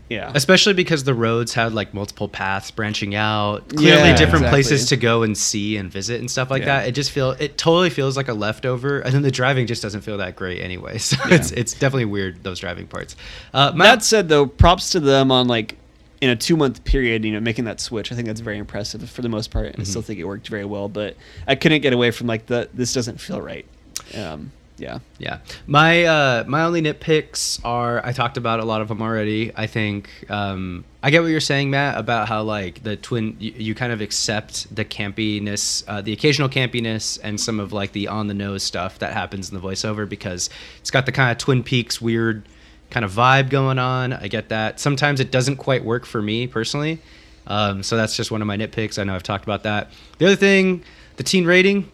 yeah, 0.09 0.31
Especially 0.35 0.73
because 0.73 1.05
the 1.05 1.15
roads 1.15 1.55
had 1.55 1.73
like 1.73 1.93
multiple 1.93 2.28
paths 2.28 2.70
branching 2.70 3.15
out, 3.15 3.69
clearly 3.70 3.91
Yeah, 4.11 4.16
different 4.16 4.45
exactly. 4.45 4.49
places 4.51 4.89
to 4.91 4.97
go 4.97 5.23
and 5.24 5.37
see 5.37 5.77
and 5.77 5.91
visit 5.91 6.20
and 6.20 6.31
stuff 6.31 6.51
like 6.51 6.61
Yeah. 6.62 6.81
that. 6.83 6.89
It 6.89 6.93
just 6.93 7.11
feel 7.11 7.33
it 7.33 7.59
totally 7.59 7.91
feels 7.91 8.16
like 8.16 8.28
a 8.28 8.35
leftover, 8.35 9.01
and 9.01 9.12
then 9.12 9.23
the 9.23 9.31
driving 9.31 9.66
just 9.66 9.83
doesn't 9.83 10.03
feel 10.03 10.19
that 10.19 10.37
great 10.37 10.61
anyway. 10.62 10.99
So 11.07 11.16
it's 11.27 11.51
it's 11.53 11.73
definitely 11.73 12.05
weird 12.07 12.43
those 12.45 12.61
driving 12.61 12.87
parts. 12.87 13.16
Uh, 13.53 13.73
my, 13.74 13.85
that 13.87 14.03
said, 14.05 14.28
though, 14.28 14.47
props 14.47 14.91
to 14.91 15.01
them 15.01 15.31
on 15.33 15.49
like 15.49 15.77
in 16.20 16.31
a 16.31 16.37
two 16.37 16.57
month 16.57 16.85
period, 16.85 17.24
you 17.24 17.33
know, 17.33 17.41
making 17.41 17.65
that 17.66 17.81
switch. 17.81 18.11
I 18.12 18.15
think 18.15 18.27
that's 18.27 18.41
very 18.41 18.59
impressive 18.59 19.09
for 19.11 19.23
the 19.23 19.28
most 19.28 19.51
part. 19.51 19.66
and 19.66 19.81
I 19.81 19.85
still 19.85 20.03
think 20.03 20.19
it 20.20 20.24
worked 20.24 20.49
very 20.49 20.65
well, 20.65 20.89
but 20.89 21.16
I 21.47 21.57
couldn't 21.57 21.83
get 21.83 21.93
away 21.93 22.11
from 22.11 22.27
like 22.27 22.47
the 22.47 22.69
this 22.73 22.93
doesn't 22.93 23.20
feel 23.20 23.41
right. 23.41 23.66
Um, 24.15 24.53
yeah, 24.78 24.98
Yeah, 25.19 25.39
my 25.66 26.05
uh, 26.05 26.44
my 26.47 26.62
only 26.62 26.82
nitpicks 26.82 27.61
are 27.65 28.05
I 28.05 28.12
talked 28.12 28.36
about 28.36 28.61
a 28.61 28.65
lot 28.65 28.82
of 28.82 28.89
them 28.89 29.01
already. 29.01 29.51
I 29.57 29.66
think 29.66 30.11
um, 30.28 30.85
I 31.03 31.11
get 31.11 31.23
what 31.23 31.28
you're 31.28 31.40
saying, 31.40 31.70
Matt, 31.70 31.98
about 31.98 32.28
how 32.28 32.43
like 32.43 32.82
the 32.82 32.97
twin 32.97 33.36
you, 33.39 33.53
you 33.57 33.74
kind 33.74 33.93
of 33.93 34.03
accept 34.03 34.74
the 34.74 34.85
campiness, 34.85 35.82
uh, 35.89 36.03
the 36.03 36.12
occasional 36.12 36.51
campiness, 36.51 37.19
and 37.23 37.40
some 37.40 37.59
of 37.59 37.73
like 37.73 37.93
the 37.93 38.09
on 38.09 38.27
the 38.27 38.35
nose 38.35 38.62
stuff 38.62 38.98
that 38.98 39.15
happens 39.15 39.51
in 39.51 39.59
the 39.59 39.66
voiceover 39.66 40.07
because 40.07 40.51
it's 40.78 40.90
got 40.90 41.07
the 41.07 41.12
kind 41.12 41.31
of 41.31 41.39
Twin 41.39 41.62
Peaks 41.62 42.01
weird 42.01 42.47
kind 42.90 43.05
of 43.05 43.12
vibe 43.12 43.48
going 43.48 43.78
on. 43.78 44.12
I 44.12 44.28
get 44.28 44.51
that. 44.51 44.78
Sometimes 44.78 45.20
it 45.20 45.31
doesn't 45.31 45.57
quite 45.57 45.85
work 45.85 46.05
for 46.05 46.20
me 46.20 46.47
personally. 46.47 47.01
Um, 47.47 47.82
so 47.82 47.97
that's 47.97 48.16
just 48.16 48.31
one 48.31 48.43
of 48.43 48.47
my 48.47 48.57
nitpicks. 48.57 48.98
I 48.98 49.05
know 49.05 49.15
I've 49.15 49.23
talked 49.23 49.44
about 49.44 49.62
that. 49.62 49.90
The 50.19 50.27
other 50.27 50.36
thing, 50.36 50.82
the 51.16 51.23
teen 51.23 51.47
rating 51.47 51.90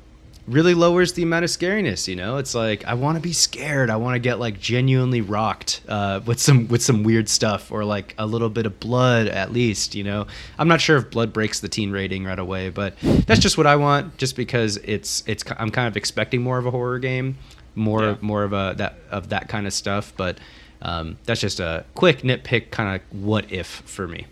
really 0.48 0.74
lowers 0.74 1.12
the 1.12 1.22
amount 1.22 1.44
of 1.44 1.50
scariness. 1.50 2.08
You 2.08 2.16
know, 2.16 2.36
it's 2.38 2.54
like 2.54 2.84
I 2.84 2.94
want 2.94 3.16
to 3.16 3.22
be 3.22 3.32
scared. 3.32 3.90
I 3.90 3.96
want 3.96 4.14
to 4.16 4.18
get 4.18 4.38
like 4.40 4.58
genuinely 4.60 5.20
rocked 5.20 5.82
uh, 5.88 6.20
with 6.26 6.40
some 6.40 6.68
with 6.68 6.82
some 6.82 7.02
weird 7.04 7.28
stuff 7.28 7.70
or 7.70 7.84
like 7.84 8.14
a 8.18 8.26
little 8.26 8.48
bit 8.48 8.66
of 8.66 8.80
blood 8.80 9.28
at 9.28 9.52
least. 9.52 9.94
You 9.94 10.04
know, 10.04 10.26
I'm 10.58 10.68
not 10.68 10.80
sure 10.80 10.96
if 10.96 11.10
blood 11.10 11.32
breaks 11.32 11.60
the 11.60 11.68
teen 11.68 11.90
rating 11.92 12.24
right 12.24 12.38
away, 12.38 12.70
but 12.70 12.96
that's 13.00 13.40
just 13.40 13.56
what 13.56 13.66
I 13.66 13.76
want. 13.76 14.16
Just 14.16 14.36
because 14.36 14.78
it's 14.78 15.22
it's 15.26 15.44
I'm 15.58 15.70
kind 15.70 15.86
of 15.88 15.96
expecting 15.96 16.42
more 16.42 16.58
of 16.58 16.66
a 16.66 16.70
horror 16.70 16.98
game, 16.98 17.38
more 17.74 18.02
Yeah. 18.02 18.16
more 18.20 18.42
of 18.44 18.52
a 18.52 18.74
that 18.78 18.96
of 19.10 19.28
that 19.28 19.48
kind 19.48 19.66
of 19.66 19.72
stuff. 19.72 20.12
But 20.16 20.38
um, 20.82 21.18
that's 21.24 21.40
just 21.40 21.60
a 21.60 21.84
quick 21.94 22.22
nitpick, 22.22 22.70
kind 22.72 23.00
of 23.00 23.16
what 23.22 23.50
if 23.52 23.66
for 23.66 24.08
me. 24.08 24.26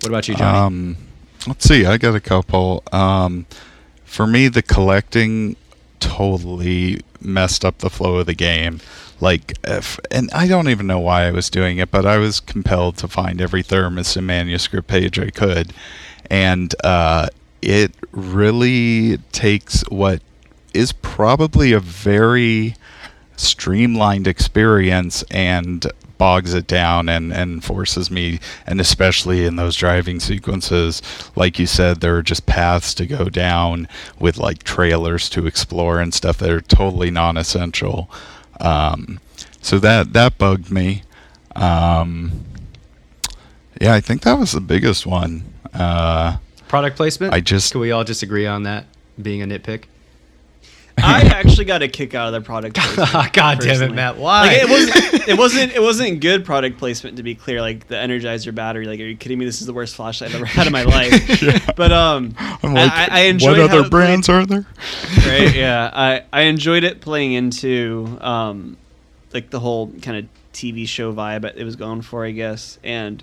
What 0.00 0.08
about 0.10 0.28
you, 0.28 0.34
Johnny? 0.34 0.58
Um, 0.58 0.96
let's 1.46 1.64
see. 1.66 1.86
I 1.86 1.96
got 1.96 2.14
a 2.14 2.20
couple. 2.20 2.82
Um, 2.92 3.46
for 4.04 4.26
me, 4.26 4.48
the 4.48 4.62
collecting 4.62 5.56
totally 6.00 7.00
messed 7.20 7.64
up 7.64 7.78
the 7.78 7.90
flow 7.90 8.16
of 8.16 8.26
the 8.26 8.34
game. 8.34 8.80
Like, 9.20 9.54
if, 9.64 9.98
and 10.10 10.30
I 10.32 10.46
don't 10.46 10.68
even 10.68 10.86
know 10.86 10.98
why 10.98 11.26
I 11.26 11.30
was 11.30 11.48
doing 11.48 11.78
it, 11.78 11.90
but 11.90 12.04
I 12.04 12.18
was 12.18 12.40
compelled 12.40 12.96
to 12.98 13.08
find 13.08 13.40
every 13.40 13.62
thermos 13.62 14.16
and 14.16 14.26
manuscript 14.26 14.88
page 14.88 15.18
I 15.18 15.30
could, 15.30 15.72
and 16.30 16.74
uh, 16.84 17.28
it 17.62 17.92
really 18.12 19.18
takes 19.32 19.82
what 19.88 20.20
is 20.74 20.92
probably 20.92 21.72
a 21.72 21.80
very 21.80 22.74
streamlined 23.36 24.26
experience 24.26 25.22
and 25.30 25.86
bogs 26.18 26.54
it 26.54 26.66
down 26.66 27.08
and, 27.08 27.32
and 27.32 27.64
forces 27.64 28.10
me 28.10 28.38
and 28.66 28.80
especially 28.80 29.44
in 29.44 29.56
those 29.56 29.74
driving 29.76 30.20
sequences 30.20 31.02
like 31.36 31.58
you 31.58 31.66
said 31.66 32.00
there 32.00 32.16
are 32.16 32.22
just 32.22 32.46
paths 32.46 32.94
to 32.94 33.06
go 33.06 33.28
down 33.28 33.88
with 34.18 34.36
like 34.38 34.62
trailers 34.62 35.28
to 35.28 35.46
explore 35.46 36.00
and 36.00 36.14
stuff 36.14 36.38
that 36.38 36.50
are 36.50 36.60
totally 36.60 37.10
non-essential 37.10 38.10
um, 38.60 39.18
so 39.60 39.78
that 39.78 40.12
that 40.12 40.38
bugged 40.38 40.70
me 40.70 41.02
um, 41.56 42.44
yeah 43.80 43.92
i 43.92 44.00
think 44.00 44.22
that 44.22 44.38
was 44.38 44.52
the 44.52 44.60
biggest 44.60 45.06
one 45.06 45.42
uh, 45.74 46.36
Product 46.68 46.96
placement. 46.96 47.32
I 47.32 47.40
just- 47.40 47.72
can 47.72 47.80
we 47.80 47.92
all 47.92 48.04
just 48.04 48.22
agree 48.22 48.46
on 48.46 48.62
that 48.64 48.86
being 49.20 49.42
a 49.42 49.46
nitpick? 49.46 49.84
I 50.98 51.22
actually 51.22 51.64
got 51.64 51.82
a 51.82 51.88
kick 51.88 52.14
out 52.14 52.28
of 52.28 52.32
the 52.32 52.40
product. 52.40 52.76
placement, 52.76 53.32
God 53.32 53.60
damn 53.60 53.82
it. 53.82 53.92
Matt. 53.94 54.16
Why? 54.16 54.46
Like, 54.46 54.62
it 54.62 54.68
wasn't. 54.68 55.28
It 55.28 55.38
wasn't. 55.38 55.72
It 55.72 55.82
wasn't 55.82 56.20
good 56.20 56.44
product 56.44 56.78
placement. 56.78 57.16
To 57.16 57.22
be 57.22 57.34
clear, 57.34 57.60
like 57.60 57.88
the 57.88 57.96
Energizer 57.96 58.54
battery. 58.54 58.86
Like, 58.86 59.00
are 59.00 59.04
you 59.04 59.16
kidding 59.16 59.38
me? 59.38 59.44
This 59.44 59.60
is 59.60 59.66
the 59.66 59.72
worst 59.72 59.96
flashlight 59.96 60.30
I've 60.30 60.36
ever 60.36 60.46
had 60.46 60.66
in 60.66 60.72
my 60.72 60.82
life. 60.84 61.42
Yeah. 61.42 61.58
But 61.76 61.92
um, 61.92 62.34
I'm 62.38 62.74
like, 62.74 62.92
I, 62.92 63.08
I 63.10 63.20
enjoyed 63.22 63.58
what 63.58 63.70
other 63.70 63.88
brands 63.88 64.28
are 64.28 64.46
there? 64.46 64.66
right? 65.26 65.54
Yeah, 65.54 65.90
I 65.92 66.24
I 66.32 66.42
enjoyed 66.42 66.84
it 66.84 67.00
playing 67.00 67.32
into 67.32 68.18
um, 68.20 68.76
like 69.32 69.50
the 69.50 69.60
whole 69.60 69.92
kind 70.02 70.18
of 70.18 70.26
TV 70.52 70.86
show 70.88 71.12
vibe 71.12 71.44
it 71.56 71.64
was 71.64 71.76
going 71.76 72.02
for, 72.02 72.24
I 72.24 72.30
guess. 72.30 72.78
And 72.82 73.22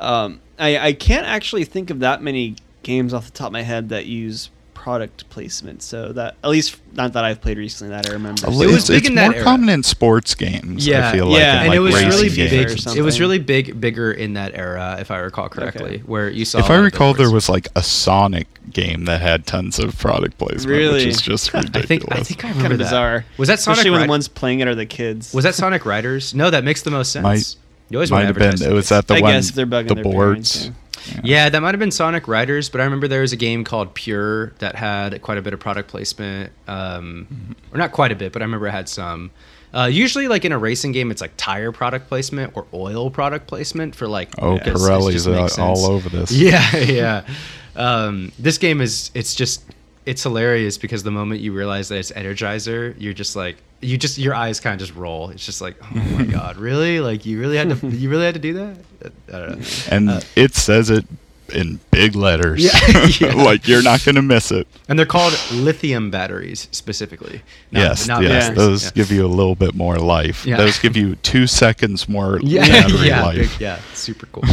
um, 0.00 0.40
I 0.58 0.78
I 0.78 0.92
can't 0.92 1.26
actually 1.26 1.64
think 1.64 1.90
of 1.90 2.00
that 2.00 2.22
many 2.22 2.56
games 2.82 3.14
off 3.14 3.26
the 3.26 3.32
top 3.32 3.46
of 3.48 3.52
my 3.52 3.62
head 3.62 3.88
that 3.88 4.06
use 4.06 4.50
product 4.84 5.26
placement. 5.30 5.82
So 5.82 6.12
that 6.12 6.36
at 6.44 6.50
least 6.50 6.76
not 6.92 7.14
that 7.14 7.24
I've 7.24 7.40
played 7.40 7.56
recently 7.56 7.88
that 7.96 8.06
I 8.10 8.12
remember. 8.12 8.46
It 8.46 8.50
was 8.50 8.74
it's, 8.74 8.88
big 8.88 8.98
it's 8.98 9.08
in 9.08 9.14
that 9.14 9.28
more 9.28 9.34
era. 9.36 9.44
common 9.44 9.70
in 9.70 9.82
sports 9.82 10.34
games. 10.34 10.86
Yeah, 10.86 11.08
I 11.08 11.12
feel 11.12 11.26
like, 11.28 11.40
yeah, 11.40 11.52
in, 11.54 11.58
and 11.60 11.68
like 11.70 11.76
it 11.76 11.80
was 11.80 11.94
really 12.04 12.28
games. 12.28 12.52
FIFA 12.52 12.88
or 12.88 12.90
big. 12.90 12.96
It 12.98 13.02
was 13.02 13.18
really 13.18 13.38
big, 13.38 13.80
bigger 13.80 14.12
in 14.12 14.34
that 14.34 14.54
era, 14.54 14.98
if 15.00 15.10
I 15.10 15.20
recall 15.20 15.48
correctly, 15.48 15.94
Okay. 15.94 15.98
where 16.04 16.28
you 16.28 16.44
saw. 16.44 16.58
If 16.58 16.68
I 16.68 16.76
recall, 16.76 17.14
the 17.14 17.20
there 17.22 17.30
was 17.32 17.48
like 17.48 17.68
a 17.74 17.82
Sonic 17.82 18.46
game 18.72 19.06
that 19.06 19.22
had 19.22 19.46
tons 19.46 19.78
of 19.78 19.98
product 19.98 20.36
placement, 20.36 20.66
Really? 20.68 20.92
which 20.98 21.06
is 21.06 21.22
just 21.22 21.54
I 21.54 21.60
ridiculous. 21.60 21.88
think 21.88 22.12
I 22.12 22.22
think 22.22 22.44
I 22.44 22.48
remember 22.48 22.62
kind 22.62 22.72
of 22.74 22.78
that. 22.80 22.84
bizarre. 22.84 23.24
Was 23.38 23.48
that 23.48 23.60
Sonic? 23.60 23.78
Especially 23.78 23.90
when 23.90 24.00
Rid- 24.00 24.08
the 24.08 24.10
ones 24.10 24.28
playing 24.28 24.60
it 24.60 24.68
are 24.68 24.74
the 24.74 24.84
kids. 24.84 25.32
was 25.32 25.44
that 25.44 25.54
Sonic 25.54 25.86
Riders? 25.86 26.34
No, 26.34 26.50
that 26.50 26.62
makes 26.62 26.82
the 26.82 26.90
most 26.90 27.10
sense. 27.10 27.22
Might- 27.22 27.56
you 27.90 27.98
always 27.98 28.10
might 28.10 28.24
have 28.26 28.34
to 28.34 28.38
been. 28.40 28.48
advertise 28.48 28.66
It 28.66 28.72
was 28.72 28.88
things. 28.88 28.98
at 28.98 29.06
the 29.08 29.14
I 29.16 29.20
one 29.20 29.32
guess 29.32 29.50
they're 29.50 29.66
bugging 29.66 29.88
the 29.88 29.94
their 29.96 30.04
boards. 30.04 30.70
parents, 30.70 31.20
Yeah, 31.22 31.48
that 31.50 31.60
might 31.60 31.74
have 31.74 31.78
been 31.80 31.90
Sonic 31.90 32.26
Riders, 32.28 32.68
but 32.70 32.80
I 32.80 32.84
remember 32.84 33.08
there 33.08 33.20
was 33.20 33.32
a 33.32 33.36
game 33.36 33.62
called 33.64 33.94
Pure 33.94 34.54
that 34.60 34.74
had 34.74 35.20
quite 35.22 35.36
a 35.38 35.42
bit 35.42 35.52
of 35.52 35.60
product 35.60 35.88
placement. 35.90 36.50
Um, 36.66 37.26
Mm-hmm. 37.32 37.74
Or 37.74 37.78
not 37.78 37.92
quite 37.92 38.12
a 38.12 38.16
bit, 38.16 38.32
but 38.32 38.40
I 38.42 38.44
remember 38.44 38.66
it 38.68 38.72
had 38.72 38.88
some. 38.88 39.30
Uh, 39.74 39.86
usually, 39.86 40.28
like 40.28 40.44
in 40.44 40.52
a 40.52 40.58
racing 40.58 40.92
game, 40.92 41.10
it's 41.10 41.20
like 41.20 41.32
tire 41.36 41.72
product 41.72 42.06
placement 42.08 42.56
or 42.56 42.64
oil 42.72 43.10
product 43.10 43.48
placement 43.48 43.94
for 43.96 44.06
like. 44.06 44.28
Oh, 44.38 44.54
it's- 44.56 44.68
it 44.68 44.74
Pirelli's 44.74 45.26
uh, 45.58 45.62
all 45.62 45.86
over 45.86 46.08
this. 46.08 46.30
Yeah, 46.46 46.76
yeah. 46.76 47.26
Um, 47.76 48.30
this 48.38 48.56
game 48.58 48.80
is 48.80 49.10
it's 49.14 49.34
just 49.34 49.64
it's 50.06 50.22
hilarious 50.22 50.78
because 50.78 51.02
the 51.02 51.10
moment 51.10 51.40
you 51.40 51.52
realize 51.52 51.88
that 51.88 51.96
it's 51.98 52.12
Energizer, 52.12 52.94
you're 52.98 53.12
just 53.14 53.34
like 53.34 53.56
you 53.84 53.98
just 53.98 54.18
your 54.18 54.34
eyes 54.34 54.60
kind 54.60 54.74
of 54.74 54.86
just 54.86 54.96
roll. 54.98 55.30
It's 55.30 55.44
just 55.44 55.60
like, 55.60 55.76
oh 55.82 55.94
my 56.16 56.24
god, 56.38 56.56
really? 56.56 57.00
Like 57.00 57.26
you 57.26 57.38
really 57.40 57.56
had 57.56 57.70
to 57.80 57.86
you 57.88 58.08
really 58.10 58.24
had 58.24 58.34
to 58.34 58.40
do 58.40 58.54
that? 58.54 58.76
I 59.32 59.38
don't 59.38 59.58
know. 59.60 59.66
and 59.90 60.10
Uh, 60.10 60.20
it 60.36 60.54
says 60.54 60.90
it 60.90 61.04
in 61.52 61.78
big 61.90 62.16
letters. 62.16 62.64
Yeah, 62.64 63.06
yeah. 63.20 63.34
like 63.34 63.68
you're 63.68 63.82
not 63.82 64.02
gonna 64.04 64.22
miss 64.22 64.50
it. 64.50 64.66
And 64.88 64.98
they're 64.98 65.04
called 65.06 65.38
lithium 65.52 66.10
batteries 66.10 66.68
specifically. 66.72 67.42
Not- 67.70 67.80
yes, 67.80 68.08
not 68.08 68.22
yes. 68.22 68.30
batteries. 68.48 68.56
Those 68.56 68.84
Yeah. 68.84 68.90
give 68.94 69.10
you 69.12 69.26
a 69.26 69.28
little 69.28 69.54
bit 69.54 69.74
more 69.74 69.96
life. 69.98 70.46
Yeah. 70.46 70.56
Those 70.56 70.78
give 70.78 70.96
you 70.96 71.16
two 71.16 71.46
seconds 71.46 72.08
more 72.08 72.40
yeah, 72.42 72.66
battery 72.66 73.08
yeah, 73.08 73.22
life. 73.22 73.36
big- 73.36 73.60
yeah, 73.60 73.78
super 73.92 74.26
cool. 74.32 74.44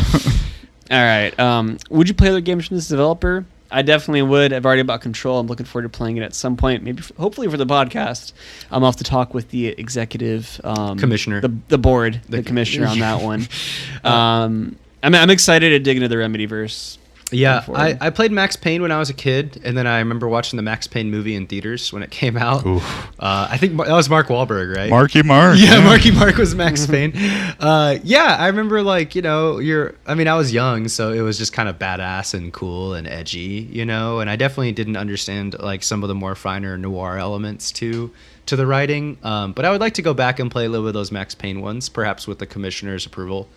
All 0.91 0.98
right. 1.06 1.38
Um, 1.40 1.78
would 1.90 2.10
you 2.10 2.14
play 2.14 2.28
other 2.30 2.41
games 2.41 2.68
from 2.68 2.76
this 2.76 2.90
developer? 2.90 3.45
I 3.72 3.81
definitely 3.81 4.22
would. 4.23 4.52
I've 4.53 4.65
already 4.65 4.84
bought 4.84 5.02
Control. 5.02 5.39
I'm 5.39 5.48
looking 5.48 5.65
forward 5.65 5.91
to 5.91 5.98
playing 5.98 6.18
it 6.18 6.23
at 6.23 6.34
some 6.35 6.57
point. 6.57 6.84
Maybe, 6.84 6.99
f- 6.99 7.11
hopefully, 7.18 7.48
for 7.49 7.57
the 7.57 7.65
podcast. 7.65 8.34
I'm 8.69 8.84
off 8.84 8.98
to 8.98 9.03
talk 9.03 9.34
with 9.34 9.49
the 9.49 9.68
executive 9.68 10.60
um, 10.64 10.98
Commissioner. 10.99 11.41
the 11.41 11.56
the 11.69 11.77
board, 11.77 12.22
The 12.30 12.38
the, 12.38 12.43
commissioner 12.43 12.88
on 12.88 12.99
that 12.99 13.22
one. 13.22 13.48
Um, 14.03 14.76
I'm 15.03 15.15
I'm 15.15 15.30
excited 15.30 15.69
to 15.69 15.80
dig 15.80 15.98
into 15.98 16.07
the 16.07 16.15
Remedyverse. 16.15 16.98
Yeah, 17.32 17.66
I. 17.74 17.98
I 17.99 18.10
played 18.10 18.32
Max 18.32 18.56
Payne 18.56 18.82
when 18.82 18.91
I 18.91 18.99
was 18.99 19.10
a 19.10 19.14
kid, 19.14 19.62
and 19.64 19.78
then 19.78 19.88
I 19.88 19.99
remember 19.99 20.28
watching 20.28 20.58
the 20.58 20.64
Max 20.64 20.88
Payne 20.88 21.10
movie 21.10 21.36
in 21.36 21.48
theaters 21.48 21.91
when 21.94 22.03
it 22.03 22.12
came 22.12 22.38
out. 22.38 22.66
Uh, 22.66 23.48
I 23.49 23.58
think 23.58 23.78
that 23.78 23.90
was 23.90 24.10
Mark 24.10 24.28
Wahlberg, 24.28 24.76
right? 24.76 24.90
Marky 24.90 25.24
Mark. 25.24 25.58
yeah, 25.60 25.84
Marky 25.84 26.12
Mark 26.12 26.38
was 26.38 26.56
Max 26.56 26.86
Payne. 26.88 27.14
Uh, 27.60 27.98
yeah, 28.03 28.38
I 28.40 28.48
remember 28.48 28.82
like 28.82 29.16
you 29.16 29.22
know 29.22 29.60
you're. 29.60 29.95
I 30.06 30.16
mean, 30.16 30.28
I 30.28 30.36
was 30.36 30.52
young, 30.53 30.88
so 30.88 31.12
it 31.12 31.22
was 31.22 31.38
just 31.38 31.53
kind 31.53 31.70
of 31.70 31.78
badass 31.80 32.34
and 32.34 32.52
cool 32.52 32.94
and 32.94 33.08
edgy, 33.08 33.68
you 33.72 33.86
know. 33.86 34.20
And 34.20 34.30
I 34.30 34.36
definitely 34.36 34.72
didn't 34.72 34.98
understand 34.98 35.56
like 35.60 35.84
some 35.84 36.03
of 36.03 36.08
the 36.08 36.16
more 36.16 36.36
finer 36.36 36.78
noir 36.78 37.18
elements 37.18 37.72
to 37.74 38.12
to 38.48 38.56
the 38.56 38.66
writing. 38.66 39.18
Um, 39.24 39.53
but 39.53 39.66
I 39.66 39.72
would 39.72 39.82
like 39.82 39.94
to 39.95 40.02
go 40.02 40.14
back 40.14 40.40
and 40.40 40.52
play 40.52 40.66
a 40.66 40.70
little 40.70 40.86
bit 40.86 40.90
of 40.90 40.94
those 40.95 41.12
Max 41.12 41.36
Payne 41.36 41.62
ones, 41.62 41.90
perhaps 41.90 42.28
with 42.28 42.40
the 42.40 42.45
commissioner's 42.45 43.06
approval. 43.06 43.48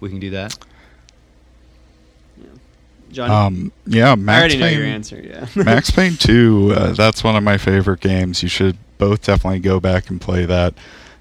We 0.00 0.08
can 0.08 0.20
do 0.20 0.30
that. 0.30 0.56
John, 3.14 3.30
Um, 3.30 3.72
yeah, 3.86 4.12
I 4.12 4.14
Max 4.16 4.40
already 4.40 4.58
know 4.58 4.66
Payne. 4.66 4.78
your 4.78 4.86
answer. 4.86 5.22
Yeah. 5.24 5.46
Max 5.62 5.90
Payne 5.90 6.16
2, 6.16 6.72
uh, 6.76 6.92
that's 6.92 7.24
one 7.24 7.36
of 7.36 7.42
my 7.42 7.56
favorite 7.58 8.00
games. 8.00 8.42
You 8.42 8.48
should 8.48 8.76
both 8.98 9.24
definitely 9.24 9.60
go 9.60 9.80
back 9.80 10.10
and 10.10 10.20
play 10.20 10.44
that. 10.46 10.74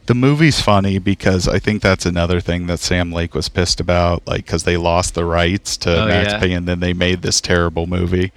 The 0.05 0.13
movie's 0.13 0.59
funny 0.61 0.99
because 0.99 1.47
I 1.47 1.59
think 1.59 1.81
that's 1.81 2.05
another 2.05 2.41
thing 2.41 2.67
that 2.67 2.79
Sam 2.79 3.13
Lake 3.13 3.33
was 3.33 3.47
pissed 3.47 3.79
about, 3.79 4.27
like 4.27 4.45
because 4.45 4.63
they 4.63 4.75
lost 4.75 5.13
the 5.15 5.23
rights 5.23 5.77
to 5.77 6.03
Oh, 6.03 6.07
Max 6.07 6.33
yeah. 6.33 6.39
Payne 6.39 6.51
and 6.57 6.67
then 6.67 6.81
they 6.81 6.91
made 6.93 7.21
this 7.21 7.39
terrible 7.39 7.87
movie. 7.87 8.33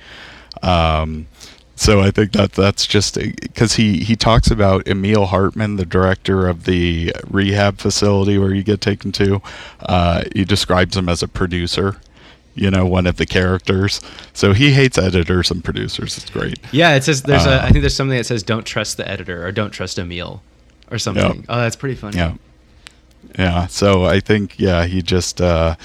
Um, 0.62 1.26
so 1.74 2.00
I 2.00 2.10
think 2.10 2.32
that 2.32 2.52
that's 2.52 2.86
just 2.86 3.16
because 3.16 3.74
he 3.74 3.98
he 3.98 4.16
talks 4.16 4.50
about 4.50 4.86
Emil 4.88 5.26
Hartman, 5.26 5.76
the 5.76 5.84
director 5.84 6.46
of 6.48 6.64
the 6.64 7.12
rehab 7.28 7.78
facility 7.78 8.38
where 8.38 8.54
you 8.54 8.62
get 8.62 8.80
taken 8.80 9.12
to. 9.12 9.42
Uh, 9.80 10.22
he 10.34 10.44
describes 10.44 10.96
him 10.96 11.08
as 11.08 11.22
a 11.22 11.28
producer. 11.28 11.96
You 12.56 12.70
know, 12.70 12.84
one 12.86 13.06
of 13.06 13.16
the 13.18 13.26
characters. 13.26 14.00
So 14.32 14.52
he 14.52 14.72
hates 14.72 14.98
editors 14.98 15.50
and 15.50 15.62
producers. 15.62 16.16
It's 16.18 16.30
great. 16.30 16.58
Yeah, 16.72 16.94
it 16.96 17.04
says 17.04 17.22
there's 17.22 17.46
a. 17.46 17.62
Uh, 17.62 17.66
I 17.66 17.70
think 17.70 17.82
there's 17.82 17.94
something 17.94 18.16
that 18.16 18.24
says 18.24 18.42
"Don't 18.42 18.64
trust 18.64 18.96
the 18.96 19.08
editor" 19.08 19.46
or 19.46 19.52
"Don't 19.52 19.70
trust 19.70 19.98
Emil," 19.98 20.42
or 20.90 20.98
something. 20.98 21.44
Oh, 21.48 21.60
that's 21.60 21.76
pretty 21.76 21.94
funny. 21.96 22.16
Yeah. 22.16 22.34
Yeah. 23.38 23.66
So 23.66 24.04
I 24.06 24.20
think 24.20 24.58
yeah, 24.58 24.86
he 24.86 25.02
just 25.02 25.40
uh 25.40 25.76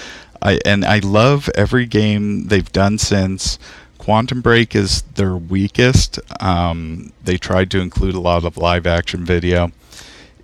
I 0.41 0.59
and 0.65 0.85
I 0.85 0.99
love 0.99 1.49
every 1.55 1.85
game 1.85 2.47
they've 2.47 2.71
done 2.71 2.97
since 2.97 3.59
Quantum 3.97 4.41
Break 4.41 4.73
is 4.75 5.01
their 5.15 5.35
weakest. 5.35 6.19
Um 6.41 7.11
they 7.23 7.37
tried 7.37 7.69
to 7.71 7.81
include 7.81 8.15
a 8.15 8.19
lot 8.21 8.45
of 8.45 8.57
live 8.57 8.87
action 8.87 9.25
video. 9.25 9.71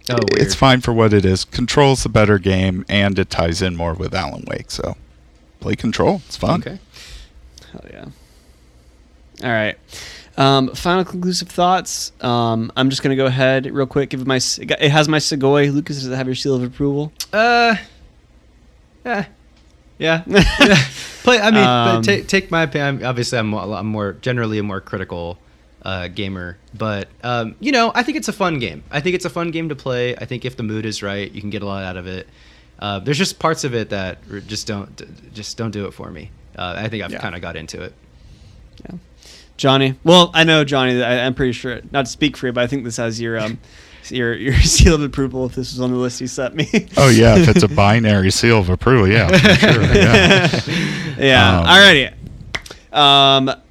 Oh, 0.09 0.17
It's 0.33 0.55
fine 0.55 0.81
for 0.81 0.93
what 0.93 1.13
it 1.13 1.25
is. 1.25 1.45
Control's 1.45 2.03
the 2.03 2.09
better 2.09 2.39
game 2.39 2.85
and 2.89 3.17
it 3.19 3.29
ties 3.29 3.61
in 3.61 3.75
more 3.75 3.93
with 3.93 4.13
Alan 4.13 4.45
Wake, 4.47 4.71
so 4.71 4.95
play 5.59 5.75
Control. 5.75 6.21
It's 6.27 6.37
fun. 6.37 6.59
Okay. 6.61 6.79
Hell 7.71 7.85
yeah. 7.91 8.05
All 9.43 9.49
right. 9.51 9.77
Um, 10.37 10.73
final 10.75 11.03
conclusive 11.03 11.49
thoughts. 11.49 12.11
Um, 12.21 12.71
I'm 12.77 12.89
just 12.89 13.01
gonna 13.03 13.15
go 13.15 13.25
ahead 13.25 13.65
real 13.65 13.87
quick. 13.87 14.09
Give 14.11 14.21
it 14.21 14.27
my. 14.27 14.35
s- 14.37 14.59
It 14.59 14.89
has 14.91 15.07
my 15.07 15.17
Segoy. 15.17 15.73
Lucas, 15.73 15.97
does 15.97 16.07
it 16.07 16.15
have 16.15 16.27
your 16.27 16.35
seal 16.35 16.55
of 16.55 16.63
approval? 16.63 17.11
Uh. 17.33 17.75
Yeah. 19.05 19.25
Yeah. 19.97 20.23
yeah. 20.27 20.83
Play. 21.23 21.39
I 21.39 21.51
mean, 21.51 21.63
Um, 21.63 22.01
take 22.03 22.27
take 22.27 22.51
my 22.51 22.63
opinion. 22.63 22.85
I'm- 23.01 23.09
Obviously, 23.09 23.39
I'm, 23.39 23.47
more- 23.47 23.75
I'm 23.75 23.87
more 23.87 24.13
generally 24.13 24.59
a 24.59 24.63
more 24.63 24.79
critical 24.81 25.39
uh, 25.83 26.07
gamer, 26.07 26.57
but 26.75 27.07
um, 27.23 27.55
you 27.59 27.71
know, 27.71 27.91
I 27.95 28.03
think 28.03 28.17
it's 28.17 28.27
a 28.27 28.33
fun 28.33 28.59
game. 28.59 28.83
I 28.91 28.99
think 28.99 29.15
it's 29.15 29.25
a 29.25 29.29
fun 29.29 29.51
game 29.51 29.69
to 29.69 29.75
play. 29.75 30.15
I 30.15 30.25
think 30.25 30.45
if 30.45 30.55
the 30.57 30.63
mood 30.63 30.85
is 30.85 31.01
right, 31.01 31.31
you 31.31 31.41
can 31.41 31.49
get 31.49 31.61
a 31.61 31.65
lot 31.65 31.83
out 31.83 31.97
of 31.97 32.05
it. 32.07 32.27
Uh, 32.79 32.99
there's 32.99 33.17
just 33.17 33.39
parts 33.39 33.63
of 33.63 33.73
it 33.73 33.89
that 33.89 34.19
just 34.47 34.67
don't 34.67 35.33
just 35.33 35.57
don't 35.57 35.71
do 35.71 35.85
it 35.85 35.91
for 35.93 36.11
me. 36.11 36.31
Uh, 36.55 36.75
I 36.77 36.87
think 36.89 37.03
I've 37.03 37.11
Yeah. 37.11 37.19
kind 37.19 37.35
of 37.35 37.41
got 37.41 37.55
into 37.55 37.81
it. 37.81 37.93
Yeah. 38.85 38.97
Johnny. 39.57 39.95
Well, 40.03 40.29
I 40.33 40.43
know 40.43 40.63
Johnny. 40.63 41.01
I, 41.01 41.25
I'm 41.25 41.33
pretty 41.33 41.53
sure. 41.53 41.81
Not 41.91 42.05
to 42.05 42.11
speak 42.11 42.37
for 42.37 42.45
you, 42.47 42.53
but 42.53 42.63
I 42.63 42.67
think 42.67 42.83
this 42.83 42.97
has 42.97 43.19
your 43.19 43.39
um, 43.39 43.57
your 44.09 44.33
your 44.35 44.53
seal 44.61 44.93
of 44.95 45.01
approval. 45.01 45.45
If 45.47 45.55
this 45.55 45.71
was 45.73 45.81
on 45.81 45.91
the 45.91 45.97
list 45.97 46.21
you 46.21 46.27
sent 46.27 46.55
me. 46.55 46.69
Oh 46.97 47.09
yeah, 47.09 47.35
if 47.37 47.47
it's 47.49 47.63
a 47.63 47.67
binary 47.75 48.29
seal 48.31 48.59
of 48.59 48.69
approval, 48.69 49.07
yeah, 49.07 49.27
for 49.27 49.37
sure. 49.55 49.81
Yeah. 49.95 50.49
yeah. 51.17 51.59
Um, 51.59 51.65
Alrighty. 51.65 52.13
Um, 52.95 53.61